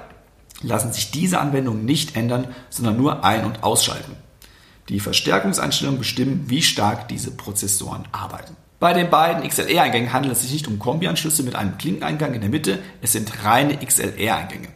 lassen 0.61 0.93
sich 0.93 1.11
diese 1.11 1.39
Anwendungen 1.39 1.85
nicht 1.85 2.15
ändern, 2.15 2.47
sondern 2.69 2.97
nur 2.97 3.23
ein- 3.23 3.45
und 3.45 3.63
ausschalten. 3.63 4.22
Die 4.89 4.99
Verstärkungseinstellungen 4.99 5.99
bestimmen, 5.99 6.45
wie 6.47 6.61
stark 6.61 7.07
diese 7.07 7.31
Prozessoren 7.31 8.07
arbeiten. 8.11 8.55
Bei 8.79 8.91
den 8.91 9.09
beiden 9.09 9.47
XLR-Eingängen 9.47 10.11
handelt 10.11 10.33
es 10.33 10.41
sich 10.41 10.51
nicht 10.51 10.67
um 10.67 10.77
Kombi-Anschlüsse 10.77 11.43
mit 11.43 11.55
einem 11.55 11.77
Klinkeneingang 11.77 12.33
in 12.33 12.41
der 12.41 12.49
Mitte, 12.49 12.79
es 13.01 13.13
sind 13.13 13.45
reine 13.45 13.77
XLR-Eingänge. 13.77 14.67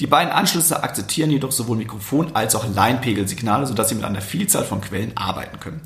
Die 0.00 0.08
beiden 0.08 0.32
Anschlüsse 0.32 0.82
akzeptieren 0.82 1.30
jedoch 1.30 1.52
sowohl 1.52 1.76
Mikrofon- 1.76 2.34
als 2.34 2.56
auch 2.56 2.66
Leinpegelsignale, 2.74 3.68
sodass 3.68 3.88
sie 3.88 3.94
mit 3.94 4.02
einer 4.02 4.20
Vielzahl 4.20 4.64
von 4.64 4.80
Quellen 4.80 5.16
arbeiten 5.16 5.60
können. 5.60 5.80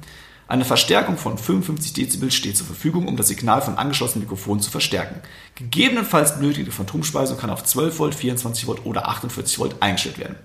Eine 0.49 0.64
Verstärkung 0.64 1.18
von 1.18 1.37
55 1.37 1.93
Dezibel 1.93 2.31
steht 2.31 2.57
zur 2.57 2.66
Verfügung, 2.66 3.09
um 3.09 3.16
das 3.16 3.29
Signal 3.29 3.61
von 3.61 3.77
angeschlossenen 3.77 4.22
Mikrofonen 4.22 4.62
zu 4.62 4.70
verstärken. 4.70 5.20
Gegebenenfalls 5.57 6.39
benötigte 6.39 6.70
Phantomspeisung 6.70 7.37
kann 7.37 7.51
auf 7.51 7.64
12 7.64 7.99
Volt, 7.99 8.14
24 8.14 8.66
Volt 8.68 8.87
oder 8.87 9.09
48 9.09 9.59
Volt 9.59 9.83
eingestellt 9.83 10.18
werden. 10.18 10.37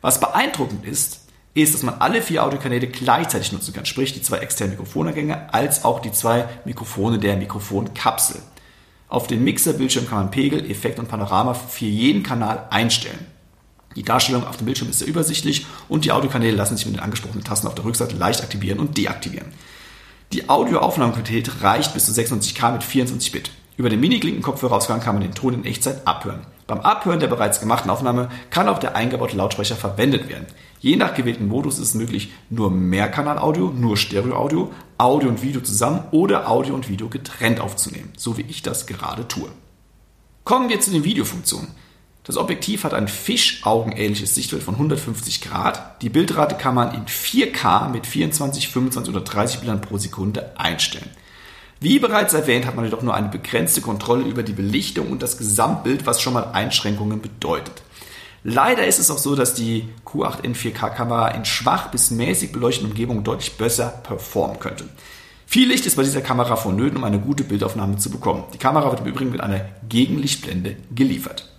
Was 0.00 0.20
beeindruckend 0.20 0.86
ist, 0.86 1.20
ist, 1.54 1.74
dass 1.74 1.82
man 1.82 1.96
alle 1.98 2.22
vier 2.22 2.44
Audiokanäle 2.44 2.86
gleichzeitig 2.86 3.52
nutzen 3.52 3.74
kann, 3.74 3.86
sprich 3.86 4.12
die 4.12 4.22
zwei 4.22 4.38
externen 4.38 4.76
Mikrofoneingänge 4.76 5.52
als 5.52 5.84
auch 5.84 6.00
die 6.00 6.12
zwei 6.12 6.48
Mikrofone 6.64 7.18
der 7.18 7.36
Mikrofonkapsel. 7.36 8.40
Auf 9.08 9.26
dem 9.26 9.42
Mixerbildschirm 9.42 10.06
kann 10.06 10.18
man 10.18 10.30
Pegel, 10.30 10.70
Effekt 10.70 11.00
und 11.00 11.08
Panorama 11.08 11.54
für 11.54 11.86
jeden 11.86 12.22
Kanal 12.22 12.68
einstellen. 12.70 13.26
Die 13.96 14.04
Darstellung 14.04 14.46
auf 14.46 14.56
dem 14.56 14.66
Bildschirm 14.66 14.88
ist 14.88 15.00
sehr 15.00 15.08
übersichtlich 15.08 15.66
und 15.88 16.04
die 16.04 16.12
Audiokanäle 16.12 16.56
lassen 16.56 16.76
sich 16.76 16.86
mit 16.86 16.94
den 16.94 17.02
angesprochenen 17.02 17.42
Tasten 17.42 17.66
auf 17.66 17.74
der 17.74 17.84
Rückseite 17.84 18.14
leicht 18.14 18.42
aktivieren 18.42 18.78
und 18.78 18.96
deaktivieren. 18.96 19.48
Die 20.32 20.48
Audioaufnahmequalität 20.48 21.62
reicht 21.62 21.92
bis 21.92 22.06
zu 22.06 22.12
96K 22.12 22.70
mit 22.70 22.84
24 22.84 23.32
Bit. 23.32 23.50
Über 23.76 23.88
den 23.88 23.98
Mini-Klinken-Kopfhörerausgang 23.98 25.00
kann 25.00 25.16
man 25.16 25.22
den 25.22 25.34
Ton 25.34 25.54
in 25.54 25.64
Echtzeit 25.64 26.06
abhören. 26.06 26.46
Beim 26.68 26.80
Abhören 26.80 27.18
der 27.18 27.26
bereits 27.26 27.58
gemachten 27.58 27.90
Aufnahme 27.90 28.28
kann 28.50 28.68
auch 28.68 28.78
der 28.78 28.94
eingebaute 28.94 29.36
Lautsprecher 29.36 29.74
verwendet 29.74 30.28
werden. 30.28 30.46
Je 30.80 30.96
nach 30.96 31.14
gewählten 31.14 31.46
Modus 31.46 31.78
ist 31.78 31.88
es 31.88 31.94
möglich, 31.94 32.32
nur 32.48 32.70
Mehrkanal-Audio, 32.70 33.70
nur 33.70 33.98
Stereo-Audio, 33.98 34.72
Audio 34.96 35.28
und 35.28 35.42
Video 35.42 35.60
zusammen 35.60 36.04
oder 36.10 36.48
Audio 36.48 36.74
und 36.74 36.88
Video 36.88 37.10
getrennt 37.10 37.60
aufzunehmen, 37.60 38.10
so 38.16 38.38
wie 38.38 38.46
ich 38.48 38.62
das 38.62 38.86
gerade 38.86 39.28
tue. 39.28 39.50
Kommen 40.44 40.70
wir 40.70 40.80
zu 40.80 40.90
den 40.90 41.04
Videofunktionen. 41.04 41.68
Das 42.24 42.38
Objektiv 42.38 42.84
hat 42.84 42.94
ein 42.94 43.08
Fischaugenähnliches 43.08 44.34
Sichtfeld 44.34 44.62
von 44.62 44.74
150 44.74 45.42
Grad. 45.42 46.00
Die 46.00 46.08
Bildrate 46.08 46.54
kann 46.54 46.74
man 46.74 46.94
in 46.94 47.04
4K 47.04 47.90
mit 47.90 48.06
24, 48.06 48.68
25 48.68 49.14
oder 49.14 49.24
30 49.24 49.60
Bildern 49.60 49.82
pro 49.82 49.98
Sekunde 49.98 50.58
einstellen. 50.58 51.10
Wie 51.78 51.98
bereits 51.98 52.32
erwähnt, 52.32 52.66
hat 52.66 52.76
man 52.76 52.86
jedoch 52.86 53.02
nur 53.02 53.14
eine 53.14 53.28
begrenzte 53.28 53.82
Kontrolle 53.82 54.24
über 54.24 54.42
die 54.42 54.52
Belichtung 54.52 55.10
und 55.10 55.22
das 55.22 55.36
Gesamtbild, 55.36 56.06
was 56.06 56.22
schon 56.22 56.32
mal 56.32 56.52
Einschränkungen 56.52 57.20
bedeutet. 57.20 57.82
Leider 58.42 58.86
ist 58.86 58.98
es 58.98 59.10
auch 59.10 59.18
so, 59.18 59.36
dass 59.36 59.54
die 59.54 59.88
Q8N 60.06 60.54
4K 60.54 60.90
Kamera 60.90 61.28
in 61.28 61.44
schwach 61.44 61.90
bis 61.90 62.10
mäßig 62.10 62.52
beleuchteten 62.52 62.90
Umgebungen 62.90 63.22
deutlich 63.22 63.58
besser 63.58 63.88
performen 63.88 64.58
könnte. 64.58 64.88
Viel 65.46 65.68
Licht 65.68 65.84
ist 65.84 65.96
bei 65.96 66.04
dieser 66.04 66.22
Kamera 66.22 66.56
vonnöten, 66.56 66.96
um 66.96 67.04
eine 67.04 67.18
gute 67.18 67.44
Bildaufnahme 67.44 67.96
zu 67.98 68.08
bekommen. 68.08 68.44
Die 68.54 68.58
Kamera 68.58 68.88
wird 68.90 69.00
im 69.00 69.06
Übrigen 69.06 69.32
mit 69.32 69.40
einer 69.40 69.66
Gegenlichtblende 69.88 70.76
geliefert. 70.94 71.50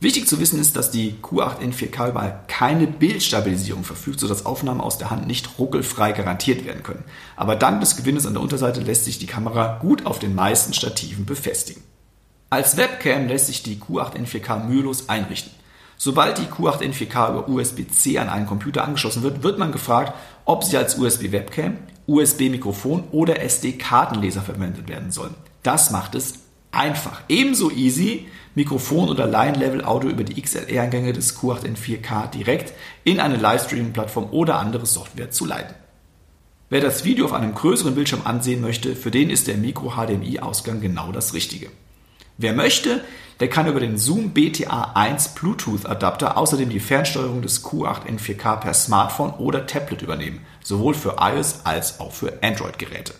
Wichtig 0.00 0.26
zu 0.26 0.40
wissen 0.40 0.58
ist, 0.58 0.74
dass 0.74 0.90
die 0.90 1.14
Q8N 1.22 1.72
4K 1.72 2.10
über 2.10 2.40
keine 2.48 2.88
Bildstabilisierung 2.88 3.84
verfügt, 3.84 4.18
sodass 4.18 4.44
Aufnahmen 4.44 4.80
aus 4.80 4.98
der 4.98 5.10
Hand 5.10 5.28
nicht 5.28 5.60
ruckelfrei 5.60 6.10
garantiert 6.10 6.66
werden 6.66 6.82
können. 6.82 7.04
Aber 7.36 7.54
dank 7.54 7.80
des 7.80 7.96
Gewinnes 7.96 8.26
an 8.26 8.34
der 8.34 8.42
Unterseite 8.42 8.80
lässt 8.80 9.04
sich 9.04 9.20
die 9.20 9.26
Kamera 9.26 9.78
gut 9.80 10.04
auf 10.04 10.18
den 10.18 10.34
meisten 10.34 10.74
Stativen 10.74 11.24
befestigen. 11.24 11.84
Als 12.50 12.76
Webcam 12.76 13.28
lässt 13.28 13.46
sich 13.46 13.62
die 13.62 13.76
Q8N 13.76 14.26
4K 14.26 14.64
mühelos 14.66 15.08
einrichten. 15.08 15.52
Sobald 15.96 16.38
die 16.38 16.46
Q8N 16.46 16.92
4K 16.92 17.30
über 17.30 17.48
USB-C 17.48 18.18
an 18.18 18.28
einen 18.28 18.46
Computer 18.46 18.84
angeschlossen 18.84 19.22
wird, 19.22 19.42
wird 19.42 19.58
man 19.58 19.72
gefragt, 19.72 20.14
ob 20.44 20.64
sie 20.64 20.76
als 20.76 20.98
USB-Webcam, 20.98 21.78
USB-Mikrofon 22.06 23.04
oder 23.12 23.40
SD-Kartenleser 23.40 24.42
verwendet 24.42 24.88
werden 24.88 25.12
soll. 25.12 25.30
Das 25.62 25.90
macht 25.90 26.14
es 26.14 26.40
einfach. 26.72 27.22
Ebenso 27.28 27.70
easy, 27.70 28.26
Mikrofon- 28.54 29.08
oder 29.08 29.26
Line-Level-Audio 29.26 30.10
über 30.10 30.24
die 30.24 30.40
XLR-Eingänge 30.40 31.12
des 31.12 31.38
Q8N 31.38 31.76
4K 31.76 32.30
direkt 32.30 32.72
in 33.04 33.20
eine 33.20 33.36
Livestreaming-Plattform 33.36 34.28
oder 34.30 34.58
andere 34.58 34.86
Software 34.86 35.30
zu 35.30 35.46
leiten. 35.46 35.74
Wer 36.68 36.80
das 36.80 37.04
Video 37.04 37.26
auf 37.26 37.34
einem 37.34 37.54
größeren 37.54 37.94
Bildschirm 37.94 38.22
ansehen 38.24 38.62
möchte, 38.62 38.96
für 38.96 39.10
den 39.10 39.30
ist 39.30 39.46
der 39.46 39.58
Micro-HDMI-Ausgang 39.58 40.80
genau 40.80 41.12
das 41.12 41.34
Richtige. 41.34 41.68
Wer 42.38 42.52
möchte, 42.54 43.02
der 43.40 43.48
kann 43.48 43.66
über 43.66 43.80
den 43.80 43.98
Zoom 43.98 44.32
BTA1 44.34 45.34
Bluetooth 45.34 45.86
Adapter 45.86 46.36
außerdem 46.36 46.68
die 46.70 46.80
Fernsteuerung 46.80 47.42
des 47.42 47.64
Q8N 47.64 48.18
4K 48.18 48.56
per 48.56 48.74
Smartphone 48.74 49.32
oder 49.34 49.66
Tablet 49.66 50.02
übernehmen, 50.02 50.44
sowohl 50.62 50.94
für 50.94 51.16
iOS 51.20 51.62
als 51.64 52.00
auch 52.00 52.12
für 52.12 52.42
Android-Geräte. 52.42 53.14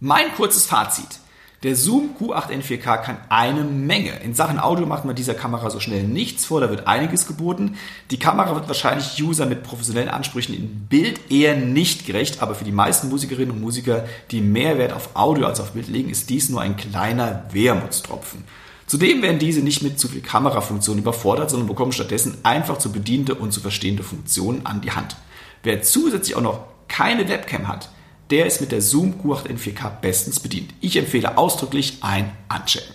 Mein 0.00 0.34
kurzes 0.34 0.66
Fazit. 0.66 1.20
Der 1.62 1.76
Zoom 1.76 2.16
Q8N 2.18 2.60
4K 2.60 2.98
kann 2.98 3.18
eine 3.28 3.62
Menge. 3.62 4.18
In 4.24 4.34
Sachen 4.34 4.58
Audio 4.58 4.84
macht 4.84 5.04
man 5.04 5.14
dieser 5.14 5.34
Kamera 5.34 5.70
so 5.70 5.78
schnell 5.78 6.02
nichts 6.02 6.44
vor, 6.44 6.60
da 6.60 6.70
wird 6.70 6.88
einiges 6.88 7.28
geboten. 7.28 7.76
Die 8.10 8.18
Kamera 8.18 8.56
wird 8.56 8.66
wahrscheinlich 8.66 9.22
User 9.22 9.46
mit 9.46 9.62
professionellen 9.62 10.08
Ansprüchen 10.08 10.56
in 10.56 10.86
Bild 10.88 11.30
eher 11.30 11.54
nicht 11.54 12.04
gerecht, 12.04 12.42
aber 12.42 12.56
für 12.56 12.64
die 12.64 12.72
meisten 12.72 13.10
Musikerinnen 13.10 13.52
und 13.52 13.60
Musiker, 13.60 14.06
die 14.32 14.40
mehr 14.40 14.76
Wert 14.76 14.92
auf 14.92 15.10
Audio 15.14 15.46
als 15.46 15.60
auf 15.60 15.70
Bild 15.70 15.86
legen, 15.86 16.10
ist 16.10 16.30
dies 16.30 16.48
nur 16.48 16.60
ein 16.60 16.76
kleiner 16.76 17.44
Wermutstropfen. 17.52 18.42
Zudem 18.88 19.22
werden 19.22 19.38
diese 19.38 19.60
nicht 19.60 19.84
mit 19.84 20.00
zu 20.00 20.08
viel 20.08 20.20
Kamerafunktion 20.20 20.98
überfordert, 20.98 21.50
sondern 21.50 21.68
bekommen 21.68 21.92
stattdessen 21.92 22.38
einfach 22.42 22.78
zu 22.78 22.90
bediente 22.90 23.36
und 23.36 23.52
zu 23.52 23.60
verstehende 23.60 24.02
Funktionen 24.02 24.66
an 24.66 24.80
die 24.80 24.90
Hand. 24.90 25.14
Wer 25.62 25.82
zusätzlich 25.82 26.34
auch 26.34 26.42
noch 26.42 26.64
keine 26.88 27.28
Webcam 27.28 27.68
hat, 27.68 27.88
der 28.32 28.46
ist 28.46 28.62
mit 28.62 28.72
der 28.72 28.80
Zoom 28.80 29.20
Q8 29.20 29.58
4K 29.58 30.00
bestens 30.00 30.40
bedient. 30.40 30.72
Ich 30.80 30.96
empfehle 30.96 31.36
ausdrücklich 31.36 31.98
ein 32.00 32.32
Unchecken. 32.48 32.94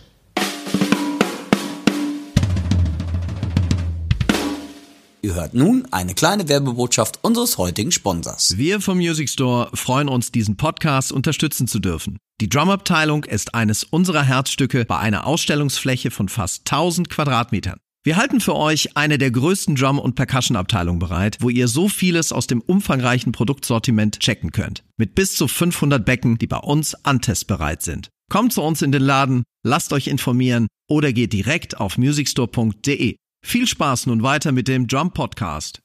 Ihr 5.21 5.35
hört 5.35 5.53
nun 5.53 5.87
eine 5.91 6.15
kleine 6.15 6.49
Werbebotschaft 6.49 7.19
unseres 7.21 7.59
heutigen 7.59 7.91
Sponsors. 7.91 8.57
Wir 8.57 8.81
vom 8.81 8.97
Music 8.97 9.29
Store 9.29 9.69
freuen 9.73 10.09
uns, 10.09 10.31
diesen 10.31 10.57
Podcast 10.57 11.11
unterstützen 11.11 11.67
zu 11.67 11.79
dürfen. 11.79 12.17
Die 12.41 12.49
Drum-Abteilung 12.49 13.23
ist 13.23 13.53
eines 13.53 13.83
unserer 13.83 14.23
Herzstücke 14.23 14.85
bei 14.85 14.97
einer 14.97 15.27
Ausstellungsfläche 15.27 16.09
von 16.09 16.29
fast 16.29 16.71
1000 16.71 17.09
Quadratmetern. 17.09 17.77
Wir 18.03 18.15
halten 18.15 18.39
für 18.39 18.55
euch 18.55 18.95
eine 18.95 19.17
der 19.17 19.31
größten 19.31 19.75
Drum- 19.75 19.99
und 19.99 20.15
Percussion-Abteilungen 20.15 20.99
bereit, 20.99 21.37
wo 21.41 21.49
ihr 21.49 21.67
so 21.67 21.89
vieles 21.89 22.31
aus 22.31 22.47
dem 22.47 22.61
umfangreichen 22.61 23.31
Produktsortiment 23.33 24.19
checken 24.19 24.51
könnt. 24.51 24.83
Mit 24.97 25.15
bis 25.15 25.35
zu 25.35 25.47
500 25.47 26.05
Becken, 26.05 26.37
die 26.37 26.47
bei 26.47 26.57
uns 26.57 26.95
antestbereit 27.03 27.81
sind. 27.81 28.09
Kommt 28.31 28.53
zu 28.53 28.61
uns 28.61 28.81
in 28.81 28.91
den 28.91 29.01
Laden, 29.01 29.43
lasst 29.65 29.91
euch 29.93 30.07
informieren 30.07 30.67
oder 30.89 31.11
geht 31.11 31.33
direkt 31.33 31.79
auf 31.79 31.97
musicstore.de. 31.97 33.15
Viel 33.45 33.67
Spaß 33.67 34.05
nun 34.05 34.23
weiter 34.23 34.51
mit 34.51 34.67
dem 34.67 34.87
Drum 34.87 35.11
Podcast. 35.11 35.79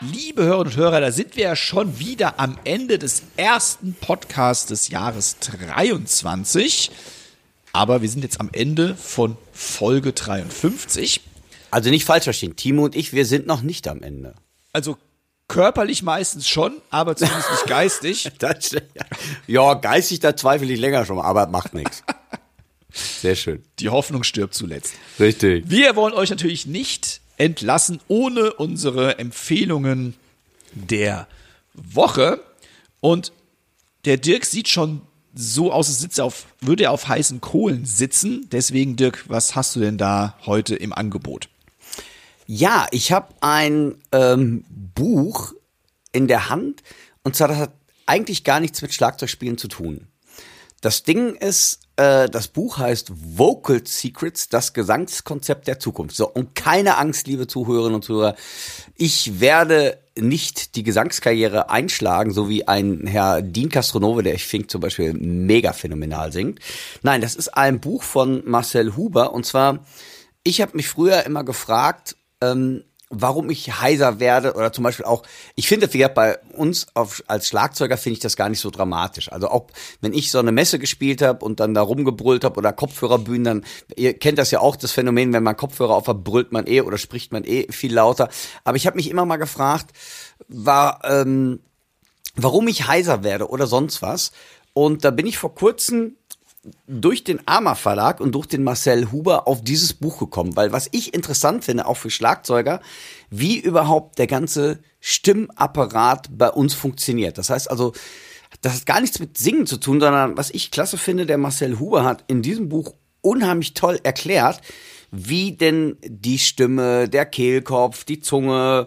Liebe 0.00 0.44
Hörerinnen 0.44 0.66
und 0.68 0.76
Hörer, 0.76 1.00
da 1.00 1.10
sind 1.10 1.36
wir 1.36 1.42
ja 1.42 1.56
schon 1.56 1.98
wieder 1.98 2.38
am 2.38 2.56
Ende 2.64 2.98
des 2.98 3.22
ersten 3.36 3.94
Podcasts 3.94 4.66
des 4.66 4.88
Jahres 4.88 5.38
23. 5.40 6.90
Aber 7.72 8.02
wir 8.02 8.08
sind 8.08 8.22
jetzt 8.22 8.40
am 8.40 8.50
Ende 8.52 8.94
von 8.96 9.36
Folge 9.52 10.12
53. 10.12 11.20
Also 11.70 11.90
nicht 11.90 12.04
falsch 12.04 12.24
verstehen, 12.24 12.56
Timo 12.56 12.84
und 12.84 12.96
ich, 12.96 13.12
wir 13.12 13.26
sind 13.26 13.46
noch 13.46 13.62
nicht 13.62 13.88
am 13.88 14.02
Ende. 14.02 14.34
Also 14.72 14.96
körperlich 15.48 16.02
meistens 16.02 16.48
schon, 16.48 16.76
aber 16.90 17.16
zumindest 17.16 17.50
nicht 17.50 17.66
geistig. 17.66 18.30
Das, 18.38 18.76
ja, 19.46 19.74
geistig, 19.74 20.20
da 20.20 20.36
zweifle 20.36 20.72
ich 20.72 20.78
länger 20.78 21.04
schon 21.04 21.16
mal, 21.16 21.24
aber 21.24 21.46
macht 21.48 21.74
nichts. 21.74 22.02
Sehr 22.92 23.36
schön. 23.36 23.62
Die 23.78 23.90
Hoffnung 23.90 24.22
stirbt 24.22 24.54
zuletzt. 24.54 24.94
Richtig. 25.20 25.64
Wir 25.68 25.96
wollen 25.96 26.14
euch 26.14 26.30
natürlich 26.30 26.66
nicht 26.66 27.20
entlassen 27.36 28.00
ohne 28.08 28.52
unsere 28.54 29.18
Empfehlungen 29.18 30.14
der 30.72 31.26
Woche. 31.74 32.40
Und 33.00 33.32
der 34.04 34.16
Dirk 34.16 34.44
sieht 34.44 34.68
schon 34.68 35.02
so 35.40 35.72
aus, 35.72 35.88
als 35.88 36.00
sitze 36.00 36.24
auf, 36.24 36.46
würde 36.60 36.84
er 36.84 36.90
auf 36.90 37.06
heißen 37.06 37.40
Kohlen 37.40 37.86
sitzen. 37.86 38.48
Deswegen, 38.50 38.96
Dirk, 38.96 39.24
was 39.28 39.54
hast 39.54 39.76
du 39.76 39.80
denn 39.80 39.96
da 39.96 40.34
heute 40.46 40.74
im 40.74 40.92
Angebot? 40.92 41.48
Ja, 42.46 42.88
ich 42.90 43.12
habe 43.12 43.28
ein 43.40 43.94
ähm, 44.10 44.64
Buch 44.68 45.52
in 46.10 46.26
der 46.26 46.48
Hand 46.48 46.82
und 47.22 47.36
zwar 47.36 47.46
das 47.46 47.58
hat 47.58 47.72
eigentlich 48.04 48.42
gar 48.42 48.58
nichts 48.58 48.82
mit 48.82 48.92
Schlagzeugspielen 48.92 49.58
zu 49.58 49.68
tun. 49.68 50.08
Das 50.80 51.02
Ding 51.02 51.34
ist, 51.34 51.80
äh, 51.96 52.28
das 52.28 52.48
Buch 52.48 52.78
heißt 52.78 53.10
Vocal 53.36 53.84
Secrets, 53.84 54.48
das 54.48 54.72
Gesangskonzept 54.72 55.66
der 55.66 55.80
Zukunft. 55.80 56.14
So, 56.14 56.28
und 56.28 56.54
keine 56.54 56.98
Angst, 56.98 57.26
liebe 57.26 57.48
Zuhörerinnen 57.48 57.96
und 57.96 58.04
Zuhörer, 58.04 58.36
ich 58.94 59.40
werde 59.40 59.98
nicht 60.16 60.76
die 60.76 60.84
Gesangskarriere 60.84 61.70
einschlagen, 61.70 62.32
so 62.32 62.48
wie 62.48 62.68
ein 62.68 63.06
Herr 63.06 63.42
Dean 63.42 63.68
Castronove, 63.68 64.22
der 64.22 64.34
ich 64.34 64.46
finde 64.46 64.68
zum 64.68 64.80
Beispiel 64.80 65.14
mega 65.14 65.72
phänomenal 65.72 66.32
singt. 66.32 66.60
Nein, 67.02 67.20
das 67.20 67.34
ist 67.34 67.48
ein 67.48 67.80
Buch 67.80 68.04
von 68.04 68.42
Marcel 68.46 68.96
Huber 68.96 69.32
und 69.32 69.46
zwar, 69.46 69.84
ich 70.44 70.60
habe 70.60 70.76
mich 70.76 70.88
früher 70.88 71.24
immer 71.24 71.42
gefragt, 71.42 72.16
ähm, 72.40 72.84
warum 73.10 73.48
ich 73.48 73.80
heiser 73.80 74.20
werde 74.20 74.54
oder 74.54 74.72
zum 74.72 74.84
Beispiel 74.84 75.06
auch, 75.06 75.22
ich 75.54 75.66
finde, 75.66 75.92
wie 75.92 75.98
gesagt, 75.98 76.14
bei 76.14 76.38
uns 76.52 76.86
auf, 76.94 77.22
als 77.26 77.48
Schlagzeuger 77.48 77.96
finde 77.96 78.14
ich 78.14 78.20
das 78.20 78.36
gar 78.36 78.48
nicht 78.48 78.60
so 78.60 78.70
dramatisch. 78.70 79.32
Also 79.32 79.48
auch 79.48 79.68
wenn 80.00 80.12
ich 80.12 80.30
so 80.30 80.38
eine 80.38 80.52
Messe 80.52 80.78
gespielt 80.78 81.22
habe 81.22 81.44
und 81.44 81.60
dann 81.60 81.74
da 81.74 81.82
rumgebrüllt 81.82 82.44
habe 82.44 82.58
oder 82.58 82.72
Kopfhörerbühnen, 82.72 83.44
dann, 83.44 83.64
ihr 83.96 84.18
kennt 84.18 84.38
das 84.38 84.50
ja 84.50 84.60
auch, 84.60 84.76
das 84.76 84.92
Phänomen, 84.92 85.32
wenn 85.32 85.42
man 85.42 85.56
Kopfhörer 85.56 85.94
auf 85.94 86.06
hat, 86.06 86.22
brüllt 86.22 86.52
man 86.52 86.66
eh 86.66 86.82
oder 86.82 86.98
spricht 86.98 87.32
man 87.32 87.44
eh 87.44 87.70
viel 87.72 87.94
lauter. 87.94 88.28
Aber 88.64 88.76
ich 88.76 88.86
habe 88.86 88.96
mich 88.96 89.10
immer 89.10 89.24
mal 89.24 89.36
gefragt, 89.36 89.90
war, 90.48 91.00
ähm, 91.04 91.60
warum 92.36 92.68
ich 92.68 92.88
heiser 92.88 93.24
werde 93.24 93.48
oder 93.48 93.66
sonst 93.66 94.02
was. 94.02 94.32
Und 94.74 95.04
da 95.04 95.10
bin 95.10 95.26
ich 95.26 95.38
vor 95.38 95.54
kurzem 95.54 96.16
durch 96.86 97.24
den 97.24 97.46
Arma 97.46 97.74
Verlag 97.74 98.20
und 98.20 98.34
durch 98.34 98.46
den 98.46 98.64
Marcel 98.64 99.12
Huber 99.12 99.46
auf 99.46 99.62
dieses 99.62 99.94
Buch 99.94 100.18
gekommen, 100.18 100.56
weil 100.56 100.72
was 100.72 100.88
ich 100.92 101.14
interessant 101.14 101.64
finde, 101.64 101.86
auch 101.86 101.96
für 101.96 102.10
Schlagzeuger, 102.10 102.80
wie 103.30 103.58
überhaupt 103.58 104.18
der 104.18 104.26
ganze 104.26 104.80
Stimmapparat 105.00 106.28
bei 106.36 106.50
uns 106.50 106.74
funktioniert. 106.74 107.38
Das 107.38 107.50
heißt 107.50 107.70
also, 107.70 107.92
das 108.60 108.74
hat 108.74 108.86
gar 108.86 109.00
nichts 109.00 109.18
mit 109.18 109.38
Singen 109.38 109.66
zu 109.66 109.76
tun, 109.76 110.00
sondern 110.00 110.36
was 110.36 110.50
ich 110.50 110.70
klasse 110.70 110.98
finde, 110.98 111.26
der 111.26 111.38
Marcel 111.38 111.78
Huber 111.78 112.04
hat 112.04 112.24
in 112.26 112.42
diesem 112.42 112.68
Buch 112.68 112.94
unheimlich 113.20 113.74
toll 113.74 114.00
erklärt, 114.02 114.60
wie 115.10 115.52
denn 115.52 115.96
die 116.02 116.38
Stimme, 116.38 117.08
der 117.08 117.26
Kehlkopf, 117.26 118.04
die 118.04 118.20
Zunge, 118.20 118.86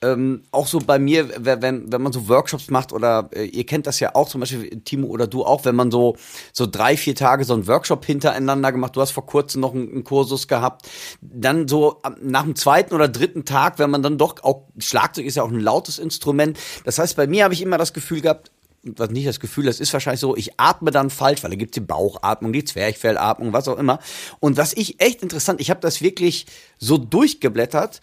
ähm, 0.00 0.44
auch 0.52 0.68
so 0.68 0.78
bei 0.78 0.98
mir, 0.98 1.28
wenn, 1.38 1.90
wenn 1.92 2.02
man 2.02 2.12
so 2.12 2.28
Workshops 2.28 2.70
macht 2.70 2.92
oder 2.92 3.30
äh, 3.32 3.44
ihr 3.44 3.66
kennt 3.66 3.86
das 3.86 3.98
ja 3.98 4.14
auch, 4.14 4.28
zum 4.28 4.40
Beispiel 4.40 4.80
Timo 4.84 5.08
oder 5.08 5.26
du 5.26 5.44
auch, 5.44 5.64
wenn 5.64 5.74
man 5.74 5.90
so, 5.90 6.16
so 6.52 6.66
drei, 6.66 6.96
vier 6.96 7.16
Tage 7.16 7.44
so 7.44 7.54
einen 7.54 7.66
Workshop 7.66 8.04
hintereinander 8.04 8.70
gemacht, 8.70 8.94
du 8.94 9.00
hast 9.00 9.10
vor 9.10 9.26
kurzem 9.26 9.60
noch 9.60 9.74
einen, 9.74 9.90
einen 9.90 10.04
Kursus 10.04 10.46
gehabt, 10.46 10.88
dann 11.20 11.66
so 11.66 12.00
nach 12.22 12.44
dem 12.44 12.54
zweiten 12.54 12.94
oder 12.94 13.08
dritten 13.08 13.44
Tag, 13.44 13.78
wenn 13.80 13.90
man 13.90 14.02
dann 14.02 14.18
doch 14.18 14.42
auch, 14.44 14.68
Schlagzeug 14.78 15.26
ist 15.26 15.36
ja 15.36 15.42
auch 15.42 15.50
ein 15.50 15.60
lautes 15.60 15.98
Instrument, 15.98 16.58
das 16.84 16.98
heißt, 16.98 17.16
bei 17.16 17.26
mir 17.26 17.44
habe 17.44 17.54
ich 17.54 17.62
immer 17.62 17.78
das 17.78 17.92
Gefühl 17.92 18.20
gehabt, 18.20 18.52
was 18.84 19.10
nicht 19.10 19.26
das 19.26 19.40
Gefühl, 19.40 19.64
das 19.64 19.80
ist 19.80 19.92
wahrscheinlich 19.92 20.20
so, 20.20 20.36
ich 20.36 20.58
atme 20.60 20.92
dann 20.92 21.10
falsch, 21.10 21.42
weil 21.42 21.50
da 21.50 21.56
gibt's 21.56 21.74
die 21.74 21.80
Bauchatmung, 21.80 22.52
die 22.52 22.64
Zwerchfellatmung, 22.64 23.52
was 23.52 23.66
auch 23.66 23.76
immer. 23.76 23.98
Und 24.38 24.56
was 24.56 24.72
ich 24.72 25.00
echt 25.00 25.22
interessant, 25.22 25.60
ich 25.60 25.70
habe 25.70 25.80
das 25.80 26.00
wirklich 26.00 26.46
so 26.78 26.96
durchgeblättert, 26.96 28.00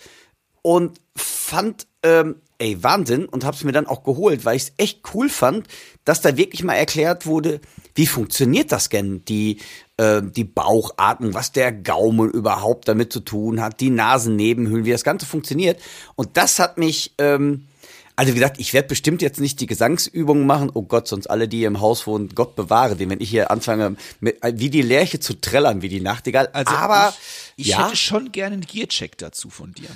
und 0.66 0.99
fand, 1.16 1.86
ähm, 2.01 2.38
ey, 2.57 2.82
Wahnsinn 2.82 3.26
und 3.26 3.45
hab's 3.45 3.63
mir 3.63 3.72
dann 3.72 3.86
auch 3.86 4.03
geholt, 4.03 4.45
weil 4.45 4.55
ich 4.55 4.63
es 4.63 4.74
echt 4.78 5.01
cool 5.13 5.30
fand, 5.30 5.68
dass 6.05 6.22
da 6.22 6.38
wirklich 6.38 6.63
mal 6.63 6.74
erklärt 6.74 7.28
wurde, 7.28 7.61
wie 7.93 8.07
funktioniert 8.07 8.72
das 8.72 8.89
denn, 8.89 9.24
die, 9.26 9.59
äh, 9.97 10.24
die 10.24 10.43
Bauchatmung, 10.43 11.36
was 11.36 11.51
der 11.51 11.72
Gaumen 11.72 12.32
überhaupt 12.32 12.88
damit 12.88 13.13
zu 13.13 13.20
tun 13.20 13.61
hat, 13.61 13.80
die 13.80 13.91
Nasennebenhöhlen, 13.91 14.86
wie 14.86 14.91
das 14.91 15.03
Ganze 15.03 15.28
funktioniert. 15.28 15.80
Und 16.16 16.36
das 16.36 16.57
hat 16.57 16.80
mich, 16.80 17.13
ähm, 17.20 17.68
also 18.16 18.32
wie 18.32 18.39
gesagt, 18.39 18.59
ich 18.59 18.74
werde 18.74 18.88
bestimmt 18.88 19.22
jetzt 19.22 19.39
nicht 19.39 19.59
die 19.59 19.68
Gesangsübungen 19.68 20.47
machen. 20.47 20.72
Oh 20.74 20.82
Gott, 20.82 21.07
sonst 21.07 21.28
alle, 21.28 21.47
die 21.47 21.57
hier 21.57 21.68
im 21.68 21.80
Haus 21.80 22.07
wohnen, 22.07 22.30
Gott 22.34 22.55
bewahre 22.55 22.95
den, 22.95 23.11
wenn 23.11 23.22
ich 23.22 23.30
hier 23.30 23.51
anfange, 23.51 23.97
mit, 24.20 24.39
wie 24.41 24.72
die 24.72 24.82
Lerche 24.82 25.20
zu 25.20 25.39
trällern, 25.39 25.84
wie 25.84 25.89
die 25.89 26.01
Nachtigall. 26.01 26.47
Also 26.53 26.74
Aber 26.74 27.13
ich, 27.55 27.68
ich 27.68 27.72
ja? 27.74 27.86
hätte 27.86 27.97
schon 27.97 28.32
gerne 28.32 28.53
einen 28.53 28.66
Gearcheck 28.66 29.16
dazu 29.20 29.51
von 29.51 29.72
dir. 29.74 29.89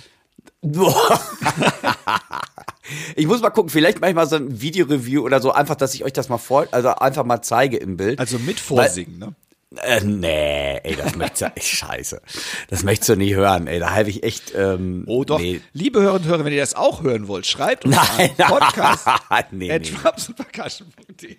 Ich 3.16 3.28
muss 3.28 3.42
mal 3.42 3.50
gucken, 3.50 3.70
vielleicht 3.70 4.02
mache 4.02 4.10
ich 4.12 4.16
mal 4.16 4.28
so 4.28 4.36
ein 4.36 4.62
Videoreview 4.62 5.24
oder 5.24 5.42
so, 5.42 5.52
einfach, 5.52 5.76
dass 5.76 5.94
ich 5.94 6.04
euch 6.04 6.14
das 6.14 6.30
mal 6.30 6.38
vor, 6.38 6.68
also 6.72 6.90
einfach 6.90 7.24
mal 7.24 7.42
zeige 7.42 7.78
im 7.78 7.98
Bild. 7.98 8.20
Also 8.20 8.40
mit 8.40 8.60
Vorsingen, 8.60 9.22
Weil, 9.22 9.28
ne? 9.30 9.36
Äh, 9.84 10.04
nee, 10.04 10.78
ey, 10.84 10.96
das 10.96 11.16
möchtest 11.16 11.42
du, 11.56 11.62
scheiße. 11.62 12.22
Das 12.70 12.84
möchtest 12.84 13.10
du 13.10 13.16
nie 13.16 13.36
hören, 13.36 13.68
ey, 13.68 13.80
da 13.80 13.96
habe 13.96 14.10
ich 14.10 14.24
echt, 14.24 14.54
ähm, 14.56 15.04
Oh 15.08 15.24
doch, 15.24 15.40
nee. 15.40 15.62
liebe 15.74 16.02
Hörer 16.02 16.16
und 16.16 16.26
Hörer, 16.26 16.44
wenn 16.44 16.54
ihr 16.54 16.62
das 16.62 16.74
auch 16.74 17.04
hören 17.04 17.28
wollt, 17.28 17.46
schreibt 17.46 17.86
uns 17.86 17.96
nein, 18.18 18.32
an 18.38 18.48
Podcast 18.48 19.06
nee, 19.52 19.72
at 19.72 19.84
nee. 19.84 19.92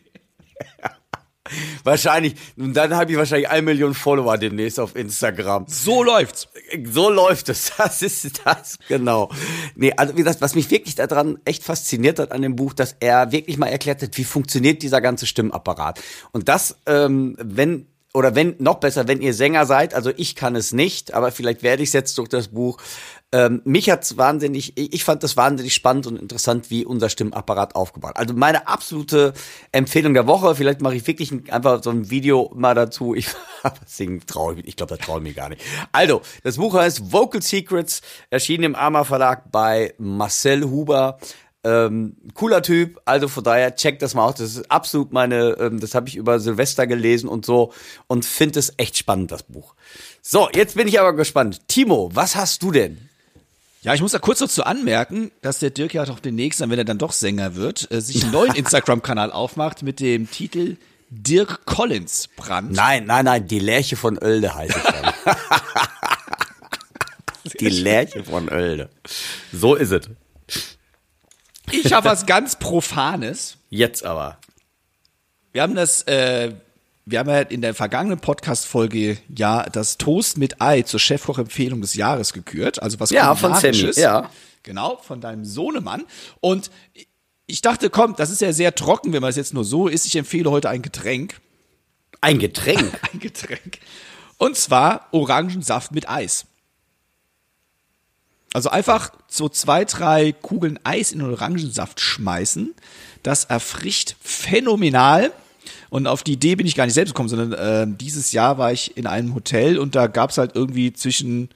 Wahrscheinlich, 1.84 2.34
und 2.56 2.74
dann 2.74 2.94
habe 2.94 3.10
ich 3.10 3.18
wahrscheinlich 3.18 3.48
eine 3.48 3.62
Million 3.62 3.94
Follower 3.94 4.38
demnächst 4.38 4.78
auf 4.78 4.96
Instagram. 4.96 5.66
So 5.68 6.02
läuft's. 6.02 6.48
So 6.84 7.10
läuft 7.10 7.48
es. 7.48 7.72
Das 7.80 8.02
ist 8.02 8.42
das, 8.44 8.78
genau. 8.88 9.30
Nee, 9.74 9.92
also 9.96 10.14
wie 10.14 10.18
gesagt, 10.18 10.40
was 10.40 10.54
mich 10.54 10.70
wirklich 10.70 10.94
daran 10.94 11.38
echt 11.44 11.64
fasziniert 11.64 12.18
hat 12.18 12.30
an 12.30 12.42
dem 12.42 12.54
Buch, 12.54 12.74
dass 12.74 12.94
er 13.00 13.32
wirklich 13.32 13.56
mal 13.56 13.68
erklärt 13.68 14.02
hat, 14.02 14.16
wie 14.18 14.24
funktioniert 14.24 14.82
dieser 14.82 15.00
ganze 15.00 15.26
Stimmapparat. 15.26 16.00
Und 16.32 16.48
das, 16.48 16.76
ähm, 16.86 17.36
wenn 17.40 17.86
oder 18.12 18.34
wenn, 18.34 18.56
noch 18.58 18.76
besser, 18.76 19.06
wenn 19.06 19.20
ihr 19.20 19.34
Sänger 19.34 19.66
seid, 19.66 19.94
also 19.94 20.10
ich 20.16 20.34
kann 20.34 20.56
es 20.56 20.72
nicht, 20.72 21.14
aber 21.14 21.30
vielleicht 21.30 21.62
werde 21.62 21.82
ich 21.82 21.90
es 21.90 21.92
jetzt 21.92 22.18
durch 22.18 22.28
das 22.28 22.48
Buch. 22.48 22.78
Ähm, 23.32 23.62
mich 23.64 23.88
hat's 23.88 24.16
wahnsinnig, 24.16 24.76
ich 24.76 25.04
fand 25.04 25.22
das 25.22 25.36
wahnsinnig 25.36 25.72
spannend 25.74 26.08
und 26.08 26.16
interessant, 26.16 26.70
wie 26.70 26.84
unser 26.84 27.08
Stimmapparat 27.08 27.76
aufgebaut. 27.76 28.16
Also 28.16 28.34
meine 28.34 28.66
absolute 28.66 29.32
Empfehlung 29.70 30.14
der 30.14 30.26
Woche, 30.26 30.56
vielleicht 30.56 30.80
mache 30.80 30.96
ich 30.96 31.06
wirklich 31.06 31.30
ein, 31.30 31.48
einfach 31.50 31.84
so 31.84 31.90
ein 31.90 32.10
Video 32.10 32.50
mal 32.56 32.74
dazu. 32.74 33.14
Ich 33.14 33.28
singen 33.86 34.22
traue 34.26 34.54
ich, 34.54 34.66
ich 34.66 34.76
glaube, 34.76 34.96
da 34.96 35.04
traue 35.04 35.18
ich 35.18 35.24
mir 35.24 35.34
gar 35.34 35.48
nicht. 35.48 35.62
Also, 35.92 36.22
das 36.42 36.56
Buch 36.56 36.74
heißt 36.74 37.12
Vocal 37.12 37.42
Secrets, 37.42 38.00
erschienen 38.30 38.64
im 38.64 38.74
Arma 38.74 39.04
Verlag 39.04 39.52
bei 39.52 39.94
Marcel 39.98 40.64
Huber. 40.64 41.18
Ähm, 41.62 42.16
cooler 42.32 42.62
Typ, 42.62 43.00
also 43.04 43.28
von 43.28 43.44
daher 43.44 43.76
checkt 43.76 44.00
das 44.00 44.14
mal 44.14 44.24
aus. 44.24 44.36
Das 44.36 44.56
ist 44.56 44.70
absolut 44.70 45.12
meine, 45.12 45.56
ähm, 45.60 45.78
das 45.78 45.94
habe 45.94 46.08
ich 46.08 46.16
über 46.16 46.40
Silvester 46.40 46.86
gelesen 46.86 47.28
und 47.28 47.44
so 47.44 47.72
und 48.06 48.24
finde 48.24 48.58
es 48.58 48.72
echt 48.78 48.96
spannend, 48.96 49.30
das 49.30 49.42
Buch. 49.42 49.74
So, 50.22 50.48
jetzt 50.54 50.76
bin 50.76 50.88
ich 50.88 50.98
aber 50.98 51.12
gespannt. 51.12 51.68
Timo, 51.68 52.10
was 52.14 52.34
hast 52.34 52.62
du 52.62 52.70
denn? 52.70 53.10
Ja, 53.82 53.94
ich 53.94 54.02
muss 54.02 54.12
da 54.12 54.18
kurz 54.18 54.38
dazu 54.40 54.64
anmerken, 54.64 55.30
dass 55.40 55.58
der 55.58 55.70
Dirk 55.70 55.94
ja 55.94 56.04
doch 56.04 56.20
demnächst, 56.20 56.60
wenn 56.60 56.70
er 56.70 56.84
dann 56.84 56.98
doch 56.98 57.12
Sänger 57.12 57.56
wird, 57.56 57.90
äh, 57.90 58.00
sich 58.00 58.22
einen 58.22 58.32
neuen 58.32 58.54
Instagram-Kanal 58.54 59.30
aufmacht 59.32 59.82
mit 59.82 60.00
dem 60.00 60.30
Titel 60.30 60.76
Dirk 61.10 61.66
Collins 61.66 62.28
Brand. 62.36 62.72
Nein, 62.72 63.04
nein, 63.06 63.24
nein, 63.24 63.46
die 63.46 63.58
Lerche 63.58 63.96
von 63.96 64.16
Oelde 64.18 64.54
heißt 64.54 64.76
es 64.76 64.82
dann. 64.82 65.14
die 67.60 67.68
Lerche 67.68 68.22
von 68.22 68.48
Oelde. 68.48 68.90
So 69.52 69.74
ist 69.74 69.90
es. 69.90 70.08
Ich 71.72 71.92
habe 71.92 72.08
was 72.08 72.26
ganz 72.26 72.56
Profanes. 72.56 73.56
Jetzt 73.68 74.04
aber. 74.04 74.38
Wir 75.52 75.62
haben 75.62 75.74
das, 75.74 76.02
äh, 76.02 76.52
wir 77.06 77.18
haben 77.18 77.28
ja 77.28 77.40
in 77.40 77.60
der 77.60 77.74
vergangenen 77.74 78.20
Podcast-Folge 78.20 79.18
ja 79.36 79.64
das 79.64 79.98
Toast 79.98 80.38
mit 80.38 80.60
Ei 80.60 80.82
zur 80.82 81.00
Chefkoch-Empfehlung 81.00 81.80
des 81.80 81.94
Jahres 81.94 82.32
gekürt. 82.32 82.82
Also 82.82 83.00
was 83.00 83.10
Ja, 83.10 83.34
von 83.34 83.54
Sammy, 83.54 83.90
ja. 83.96 84.30
Genau, 84.62 84.98
von 85.02 85.20
deinem 85.20 85.44
Sohnemann. 85.44 86.04
Und 86.40 86.70
ich 87.46 87.62
dachte, 87.62 87.90
komm, 87.90 88.14
das 88.16 88.30
ist 88.30 88.40
ja 88.40 88.52
sehr 88.52 88.74
trocken, 88.74 89.12
wenn 89.12 89.22
man 89.22 89.30
es 89.30 89.36
jetzt 89.36 89.54
nur 89.54 89.64
so 89.64 89.88
isst. 89.88 90.06
Ich 90.06 90.16
empfehle 90.16 90.50
heute 90.50 90.68
ein 90.68 90.82
Getränk. 90.82 91.40
Ein 92.20 92.38
Getränk? 92.38 93.00
ein 93.12 93.18
Getränk. 93.18 93.78
Und 94.38 94.56
zwar 94.56 95.08
Orangensaft 95.12 95.92
mit 95.92 96.08
Eis. 96.08 96.46
Also 98.52 98.68
einfach 98.70 99.12
so 99.28 99.48
zwei, 99.48 99.84
drei 99.84 100.32
Kugeln 100.32 100.78
Eis 100.82 101.12
in 101.12 101.22
Orangensaft 101.22 102.00
schmeißen. 102.00 102.74
Das 103.22 103.44
erfrischt 103.44 104.16
phänomenal. 104.20 105.32
Und 105.88 106.06
auf 106.06 106.22
die 106.22 106.32
Idee 106.32 106.56
bin 106.56 106.66
ich 106.66 106.74
gar 106.74 106.84
nicht 106.84 106.94
selbst 106.94 107.12
gekommen, 107.12 107.28
sondern 107.28 107.52
äh, 107.52 107.96
dieses 107.96 108.32
Jahr 108.32 108.58
war 108.58 108.72
ich 108.72 108.96
in 108.96 109.06
einem 109.06 109.34
Hotel 109.34 109.78
und 109.78 109.94
da 109.94 110.06
gab's 110.06 110.38
halt 110.38 110.54
irgendwie 110.54 110.92
zwischen 110.92 111.50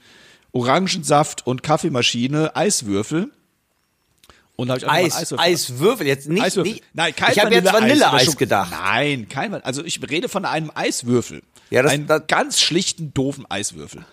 Orangensaft 0.52 1.46
und 1.46 1.62
Kaffeemaschine 1.62 2.54
Eiswürfel. 2.54 3.30
Und 4.56 4.68
da 4.68 4.74
hab 4.74 4.82
ich 4.82 4.88
Eis, 4.88 5.16
Eiswürfel. 5.16 5.44
Eiswürfel, 5.44 6.06
jetzt 6.06 6.28
nicht. 6.28 6.42
Eiswürfel. 6.42 6.72
nicht 6.72 6.84
Nein, 6.92 7.14
kein 7.14 7.32
ich 7.32 7.38
habe 7.40 7.54
jetzt 7.54 7.72
Vanilleeis 7.72 8.36
gedacht. 8.36 8.70
Nein, 8.70 9.28
kein 9.28 9.50
Vanille. 9.50 9.64
Also 9.64 9.84
ich 9.84 10.00
rede 10.08 10.28
von 10.28 10.44
einem 10.44 10.70
Eiswürfel. 10.74 11.42
Ja, 11.70 11.82
das, 11.82 11.92
einen 11.92 12.06
das, 12.06 12.22
ganz 12.28 12.60
schlichten, 12.60 13.12
doofen 13.14 13.46
Eiswürfel. 13.50 14.04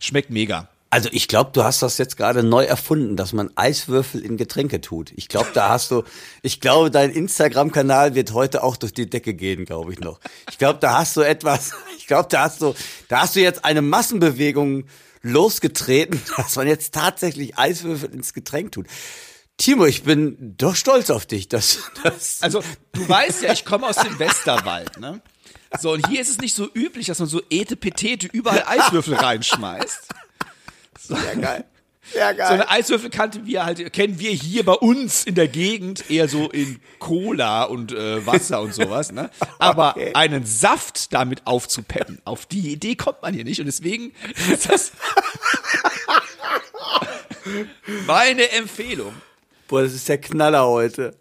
Schmeckt 0.00 0.30
mega. 0.30 0.68
Also 0.88 1.08
ich 1.12 1.26
glaube, 1.26 1.50
du 1.52 1.64
hast 1.64 1.82
das 1.82 1.98
jetzt 1.98 2.16
gerade 2.16 2.42
neu 2.42 2.64
erfunden, 2.64 3.16
dass 3.16 3.32
man 3.32 3.50
Eiswürfel 3.56 4.24
in 4.24 4.36
Getränke 4.36 4.80
tut. 4.80 5.12
Ich 5.16 5.28
glaube, 5.28 5.48
da 5.52 5.68
hast 5.68 5.90
du, 5.90 6.04
ich 6.42 6.60
glaube, 6.60 6.90
dein 6.90 7.10
Instagram-Kanal 7.10 8.14
wird 8.14 8.32
heute 8.32 8.62
auch 8.62 8.76
durch 8.76 8.94
die 8.94 9.10
Decke 9.10 9.34
gehen, 9.34 9.64
glaube 9.64 9.92
ich 9.92 9.98
noch. 9.98 10.20
Ich 10.48 10.58
glaube, 10.58 10.78
da 10.78 10.98
hast 10.98 11.16
du 11.16 11.22
etwas, 11.22 11.72
ich 11.98 12.06
glaube, 12.06 12.28
da 12.30 12.42
hast 12.42 12.62
du, 12.62 12.74
da 13.08 13.22
hast 13.22 13.34
du 13.34 13.40
jetzt 13.40 13.64
eine 13.64 13.82
Massenbewegung 13.82 14.84
losgetreten, 15.22 16.22
dass 16.36 16.56
man 16.56 16.68
jetzt 16.68 16.94
tatsächlich 16.94 17.58
Eiswürfel 17.58 18.14
ins 18.14 18.32
Getränk 18.32 18.72
tut. 18.72 18.86
Timo, 19.58 19.86
ich 19.86 20.04
bin 20.04 20.54
doch 20.56 20.76
stolz 20.76 21.10
auf 21.10 21.26
dich. 21.26 21.48
Dass, 21.48 21.78
dass 22.04 22.42
Also, 22.42 22.62
du 22.92 23.08
weißt 23.08 23.42
ja, 23.42 23.52
ich 23.52 23.64
komme 23.64 23.88
aus 23.88 23.96
dem 23.96 24.18
Westerwald, 24.18 24.98
ne? 25.00 25.20
So, 25.80 25.92
und 25.92 26.06
hier 26.08 26.20
ist 26.20 26.30
es 26.30 26.38
nicht 26.38 26.54
so 26.54 26.68
üblich, 26.72 27.06
dass 27.06 27.18
man 27.18 27.28
so 27.28 27.42
Etepetete 27.50 28.28
überall 28.28 28.64
Eiswürfel 28.66 29.14
reinschmeißt. 29.14 30.08
Sehr 31.08 31.36
geil. 31.40 31.64
Sehr 32.12 32.30
So 32.30 32.36
geil. 32.36 32.46
eine 32.52 32.68
Eiswürfel 32.70 33.10
kannten 33.10 33.46
wir 33.46 33.64
halt, 33.64 33.92
kennen 33.92 34.20
wir 34.20 34.30
hier 34.30 34.64
bei 34.64 34.74
uns 34.74 35.24
in 35.24 35.34
der 35.34 35.48
Gegend 35.48 36.08
eher 36.08 36.28
so 36.28 36.48
in 36.50 36.78
Cola 37.00 37.64
und 37.64 37.90
äh, 37.90 38.24
Wasser 38.24 38.60
und 38.60 38.72
sowas, 38.72 39.10
ne? 39.10 39.28
Aber 39.58 39.90
Okay. 39.96 40.12
einen 40.14 40.46
Saft 40.46 41.12
damit 41.12 41.44
aufzupeppen, 41.48 42.20
auf 42.24 42.46
die 42.46 42.70
Idee 42.70 42.94
kommt 42.94 43.22
man 43.22 43.34
hier 43.34 43.42
nicht 43.44 43.58
und 43.58 43.66
deswegen 43.66 44.12
ist 44.52 44.70
das 44.70 44.92
meine 48.06 48.50
Empfehlung. 48.52 49.12
Boah, 49.68 49.82
das 49.82 49.92
ist 49.94 50.08
der 50.08 50.18
Knaller 50.18 50.64
heute. 50.66 51.16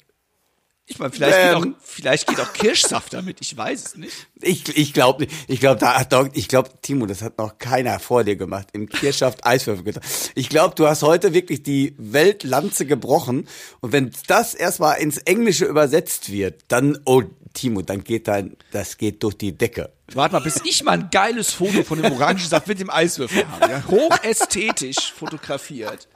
Ich 0.88 1.00
meine, 1.00 1.12
vielleicht, 1.12 1.36
geht 1.42 1.56
auch, 1.56 1.66
Ähm. 1.66 1.76
vielleicht 1.82 2.28
geht 2.28 2.40
auch 2.40 2.54
Kirschsaft 2.54 3.14
damit, 3.14 3.38
ich 3.42 3.58
weiß 3.58 3.86
es 3.86 3.96
nicht. 3.96 4.28
Ich, 4.40 4.78
ich 4.78 4.94
glaube 4.94 5.24
nicht. 5.24 5.34
Ich 5.48 5.60
glaube, 5.60 5.80
da 5.80 6.00
hat 6.00 6.14
doch, 6.14 6.30
ich 6.34 6.48
glaube, 6.48 6.70
Timo, 6.84 7.08
das 7.08 7.24
hat 7.24 7.40
noch 7.40 7.58
keiner 7.58 8.00
vor 8.00 8.24
dir 8.24 8.36
gemacht. 8.36 8.68
Im 8.74 8.88
Kirschsaft 8.88 9.46
Eiswürfel 9.48 9.84
getan. 9.84 10.04
Ich 10.36 10.48
glaube, 10.48 10.76
du 10.76 10.88
hast 10.88 11.02
heute 11.02 11.34
wirklich 11.34 11.64
die 11.64 11.96
Weltlanze 11.98 12.86
gebrochen. 12.86 13.48
Und 13.82 13.94
wenn 13.94 14.12
das 14.28 14.54
erstmal 14.54 15.00
ins 15.00 15.18
Englische 15.18 15.66
übersetzt 15.66 16.32
wird, 16.32 16.62
dann, 16.68 17.00
oh, 17.06 17.24
Timo, 17.56 17.82
dann 17.82 18.04
geht 18.04 18.28
dein, 18.28 18.56
das 18.72 18.98
geht 18.98 19.24
durch 19.24 19.38
die 19.38 19.58
Decke. 19.58 19.92
Warte 20.14 20.34
mal, 20.34 20.42
bis 20.42 20.62
ich 20.66 20.84
mal 20.84 20.92
ein 20.92 21.10
geiles 21.10 21.52
Foto 21.52 21.84
von 21.84 22.00
dem 22.00 22.12
Orangensaft 22.12 22.68
mit 22.68 22.80
dem 22.80 22.92
Eiswürfel 22.92 23.48
habe. 23.50 23.72
Ja? 23.72 23.84
Hochästhetisch 23.88 25.14
fotografiert. 25.14 26.08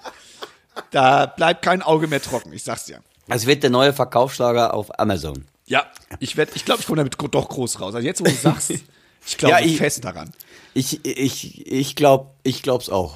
Da 0.92 1.26
bleibt 1.26 1.64
kein 1.64 1.82
Auge 1.82 2.08
mehr 2.08 2.22
trocken, 2.22 2.54
ich 2.54 2.64
sag's 2.64 2.86
dir. 2.86 3.02
Das 3.30 3.46
wird 3.46 3.64
der 3.64 3.70
neue 3.70 3.94
Verkaufsschlager 3.94 4.74
auf 4.74 5.00
Amazon. 5.00 5.46
Ja, 5.66 5.86
ich 6.20 6.36
werd, 6.38 6.56
ich 6.56 6.66
glaube, 6.66 6.82
ich 6.82 6.88
komme 6.88 6.98
damit 6.98 7.16
doch 7.34 7.50
groß 7.50 7.80
raus. 7.80 7.94
Also 7.96 8.06
jetzt, 8.06 8.20
wo 8.22 8.26
du 8.26 8.32
sagst, 8.42 8.72
ich 8.72 9.38
glaube 9.38 9.54
Ja, 9.56 9.60
ich- 9.66 9.78
fest 9.78 10.04
daran. 10.04 10.32
Ich, 10.74 11.04
ich, 11.06 11.66
ich 11.68 11.96
glaube, 11.96 12.32
ich 12.44 12.62
glaub's 12.64 12.90
auch. 12.90 13.16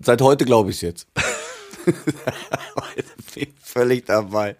Seit 0.00 0.20
heute 0.20 0.44
glaube 0.44 0.70
ich's 0.70 0.80
jetzt. 0.80 1.06
Heute 1.86 3.04
bin 3.34 3.42
ich 3.44 3.48
Völlig 3.62 4.06
dabei. 4.06 4.56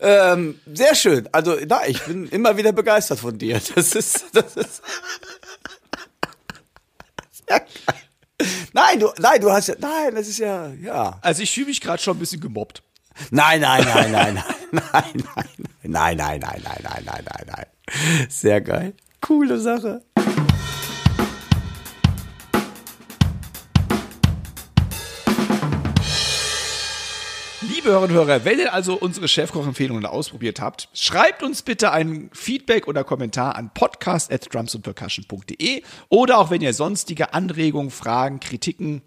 Ähm, 0.00 0.58
sehr 0.72 0.94
schön. 0.94 1.28
Also, 1.32 1.56
na, 1.68 1.86
ich 1.86 2.02
bin 2.04 2.26
immer 2.28 2.56
wieder 2.56 2.72
begeistert 2.72 3.18
von 3.20 3.36
dir. 3.38 3.60
Das 3.74 3.94
ist, 3.94 4.24
das 4.32 4.56
ist. 4.56 4.82
Sehr 7.48 7.60
geil. 7.60 7.68
Nein, 8.72 9.00
du, 9.00 9.10
nein, 9.18 9.40
du 9.40 9.50
hast 9.50 9.68
ja, 9.68 9.74
nein, 9.78 10.14
das 10.14 10.28
ist 10.28 10.38
ja, 10.38 10.68
ja. 10.82 11.18
Also 11.22 11.42
ich 11.42 11.50
fühle 11.52 11.66
mich 11.66 11.80
gerade 11.80 12.02
schon 12.02 12.16
ein 12.16 12.20
bisschen 12.20 12.40
gemobbt. 12.40 12.82
Nein, 13.30 13.60
nein, 13.60 13.84
nein, 13.84 14.12
nein, 14.12 14.34
nein, 14.34 14.44
nein, 14.72 15.04
nein, 15.82 15.82
nein, 15.82 15.82
nein, 15.82 16.18
nein, 16.18 16.40
nein, 16.40 16.60
nein, 16.62 17.04
nein, 17.04 17.24
nein, 17.24 17.46
nein. 17.46 17.66
Sehr 18.28 18.60
geil. 18.60 18.94
Coole 19.20 19.58
Sache. 19.58 20.02
Liebe 27.86 27.88
Hörerinnen 27.88 28.18
und 28.18 28.26
Hörer, 28.26 28.44
wenn 28.44 28.58
ihr 28.58 28.74
also 28.74 28.94
unsere 28.94 29.28
Chefkoch-Empfehlungen 29.28 30.04
ausprobiert 30.06 30.60
habt, 30.60 30.88
schreibt 30.92 31.42
uns 31.42 31.62
bitte 31.62 31.90
ein 31.92 32.28
Feedback 32.32 32.86
oder 32.88 33.04
Kommentar 33.04 33.56
an 33.56 33.70
podcast.drumsandpercussion.de 33.72 35.82
oder 36.08 36.38
auch 36.38 36.50
wenn 36.50 36.60
ihr 36.62 36.74
sonstige 36.74 37.32
Anregungen, 37.32 37.90
Fragen, 37.90 38.40
Kritiken 38.40 39.02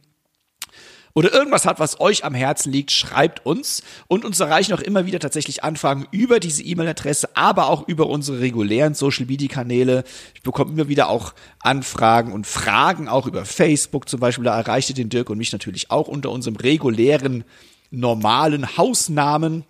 oder 1.20 1.34
irgendwas 1.34 1.66
hat, 1.66 1.82
was 1.82 2.00
euch 2.00 2.24
am 2.24 2.34
Herzen 2.34 2.72
liegt, 2.72 2.92
schreibt 2.92 3.46
uns. 3.46 3.84
Und 4.08 4.24
uns 4.24 4.40
erreichen 4.40 4.72
auch 4.72 4.80
immer 4.80 5.06
wieder 5.06 5.20
tatsächlich 5.20 5.66
Anfragen 5.66 6.08
über 6.12 6.40
diese 6.40 6.64
E-Mail-Adresse, 6.64 7.36
aber 7.36 7.68
auch 7.68 7.86
über 7.90 8.08
unsere 8.08 8.40
regulären 8.40 8.94
Social-Media-Kanäle. 8.94 10.06
Ich 10.34 10.44
bekomme 10.44 10.72
immer 10.72 10.88
wieder 10.88 11.10
auch 11.10 11.34
Anfragen 11.60 12.32
und 12.32 12.48
Fragen, 12.48 13.10
auch 13.10 13.28
über 13.28 13.44
Facebook 13.44 14.08
zum 14.08 14.22
Beispiel. 14.22 14.46
Da 14.46 14.58
erreicht 14.58 14.92
ihr 14.92 14.96
den 14.96 15.10
Dirk 15.10 15.30
und 15.30 15.38
mich 15.38 15.52
natürlich 15.52 15.92
auch 15.92 16.08
unter 16.08 16.32
unserem 16.32 16.56
regulären, 16.56 17.44
normalen 17.92 18.78
Hausnamen. 18.78 19.66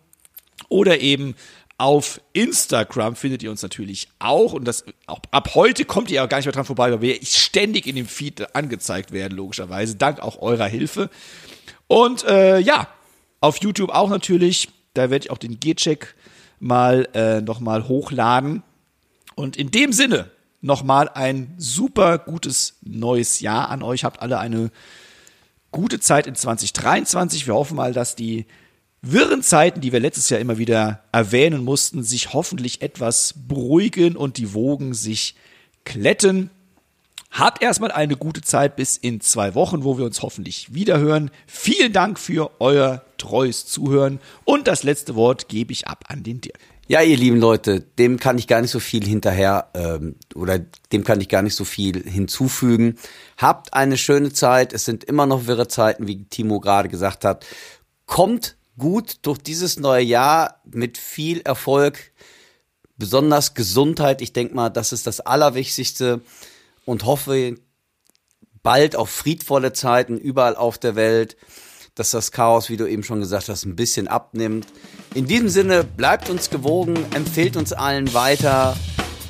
Oder 0.67 0.99
eben 0.99 1.33
auf 1.79 2.19
Instagram 2.33 3.15
findet 3.15 3.41
ihr 3.41 3.49
uns 3.49 3.63
natürlich 3.63 4.09
auch. 4.19 4.51
Und 4.53 4.65
das 4.65 4.83
ab 5.07 5.51
heute 5.55 5.85
kommt 5.85 6.11
ihr 6.11 6.23
auch 6.23 6.29
gar 6.29 6.37
nicht 6.37 6.45
mehr 6.45 6.53
dran 6.53 6.65
vorbei, 6.65 6.91
weil 6.91 7.01
wir 7.01 7.19
ständig 7.23 7.87
in 7.87 7.95
dem 7.95 8.05
Feed 8.05 8.53
angezeigt 8.53 9.11
werden, 9.11 9.37
logischerweise. 9.37 9.95
Dank 9.95 10.19
auch 10.19 10.41
eurer 10.41 10.67
Hilfe. 10.67 11.09
Und 11.87 12.25
äh, 12.25 12.59
ja, 12.59 12.89
auf 13.39 13.57
YouTube 13.57 13.91
auch 13.91 14.09
natürlich. 14.09 14.69
Da 14.93 15.09
werde 15.09 15.25
ich 15.25 15.31
auch 15.31 15.37
den 15.37 15.59
G-Check 15.59 16.15
mal 16.59 17.07
äh, 17.13 17.39
nochmal 17.39 17.87
hochladen. 17.87 18.61
Und 19.35 19.55
in 19.55 19.71
dem 19.71 19.93
Sinne 19.93 20.29
nochmal 20.59 21.07
ein 21.07 21.55
super 21.57 22.17
gutes 22.17 22.77
neues 22.81 23.39
Jahr 23.39 23.69
an 23.69 23.83
euch. 23.83 24.03
Habt 24.03 24.21
alle 24.21 24.39
eine 24.39 24.69
gute 25.71 26.01
Zeit 26.01 26.27
in 26.27 26.35
2023. 26.35 27.47
Wir 27.47 27.53
hoffen 27.53 27.77
mal, 27.77 27.93
dass 27.93 28.17
die 28.17 28.47
wirren 29.01 29.43
Zeiten, 29.43 29.81
die 29.81 29.91
wir 29.91 29.99
letztes 29.99 30.29
Jahr 30.29 30.39
immer 30.39 30.57
wieder 30.57 31.03
erwähnen 31.11 31.63
mussten, 31.63 32.03
sich 32.03 32.33
hoffentlich 32.33 32.81
etwas 32.81 33.33
beruhigen 33.47 34.15
und 34.15 34.37
die 34.37 34.53
Wogen 34.53 34.93
sich 34.93 35.35
kletten. 35.85 36.49
Habt 37.31 37.61
erstmal 37.61 37.91
eine 37.91 38.17
gute 38.17 38.41
Zeit 38.41 38.75
bis 38.75 38.97
in 38.97 39.21
zwei 39.21 39.53
Wochen, 39.53 39.83
wo 39.83 39.97
wir 39.97 40.05
uns 40.05 40.21
hoffentlich 40.23 40.73
wiederhören. 40.73 41.29
Vielen 41.45 41.93
Dank 41.93 42.19
für 42.19 42.49
euer 42.59 43.03
treues 43.17 43.67
Zuhören 43.67 44.19
und 44.45 44.67
das 44.67 44.83
letzte 44.83 45.15
Wort 45.15 45.47
gebe 45.47 45.71
ich 45.71 45.87
ab 45.87 46.05
an 46.07 46.23
den 46.23 46.41
Dirk. 46.41 46.59
Ja, 46.87 47.03
ihr 47.03 47.17
lieben 47.17 47.39
Leute, 47.39 47.81
dem 47.81 48.17
kann 48.17 48.39
ich 48.39 48.47
gar 48.47 48.61
nicht 48.61 48.71
so 48.71 48.79
viel 48.79 49.05
hinterher 49.05 49.67
ähm, 49.75 50.15
oder 50.33 50.57
dem 50.91 51.03
kann 51.03 51.21
ich 51.21 51.29
gar 51.29 51.43
nicht 51.43 51.53
so 51.53 51.63
viel 51.63 52.01
hinzufügen. 52.01 52.97
Habt 53.37 53.75
eine 53.75 53.95
schöne 53.95 54.33
Zeit. 54.33 54.73
Es 54.73 54.85
sind 54.85 55.03
immer 55.03 55.27
noch 55.27 55.45
wirre 55.45 55.67
Zeiten, 55.67 56.07
wie 56.07 56.23
Timo 56.23 56.59
gerade 56.59 56.89
gesagt 56.89 57.25
hat. 57.25 57.45
Kommt 58.07 58.55
gut 58.79 59.17
durch 59.21 59.37
dieses 59.37 59.77
neue 59.77 60.03
Jahr 60.03 60.61
mit 60.65 60.97
viel 60.97 61.41
Erfolg, 61.41 62.11
besonders 62.97 63.53
Gesundheit. 63.53 64.21
Ich 64.21 64.33
denke 64.33 64.55
mal, 64.55 64.69
das 64.69 64.91
ist 64.91 65.05
das 65.05 65.19
Allerwichtigste 65.19 66.21
und 66.85 67.05
hoffe 67.05 67.55
bald 68.63 68.95
auf 68.95 69.09
friedvolle 69.09 69.73
Zeiten 69.73 70.17
überall 70.17 70.55
auf 70.55 70.79
der 70.79 70.95
Welt, 70.95 71.37
dass 71.95 72.11
das 72.11 72.31
Chaos, 72.31 72.69
wie 72.69 72.77
du 72.77 72.87
eben 72.87 73.03
schon 73.03 73.19
gesagt 73.19 73.49
hast, 73.49 73.65
ein 73.65 73.75
bisschen 73.75 74.07
abnimmt. 74.07 74.67
In 75.13 75.27
diesem 75.27 75.49
Sinne, 75.49 75.83
bleibt 75.83 76.29
uns 76.29 76.49
gewogen, 76.49 76.95
empfehlt 77.13 77.57
uns 77.57 77.73
allen 77.73 78.13
weiter 78.13 78.75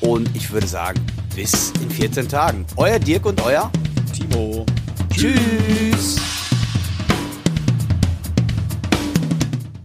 und 0.02 0.36
ich 0.36 0.52
würde 0.52 0.68
sagen, 0.68 1.06
bis 1.36 1.72
in 1.82 1.90
14 1.90 2.30
Tagen. 2.30 2.66
Euer 2.78 3.00
Dirk 3.00 3.26
und 3.26 3.42
euer 3.42 3.72
Timo. 4.14 4.66
Tschüss. 5.12 6.19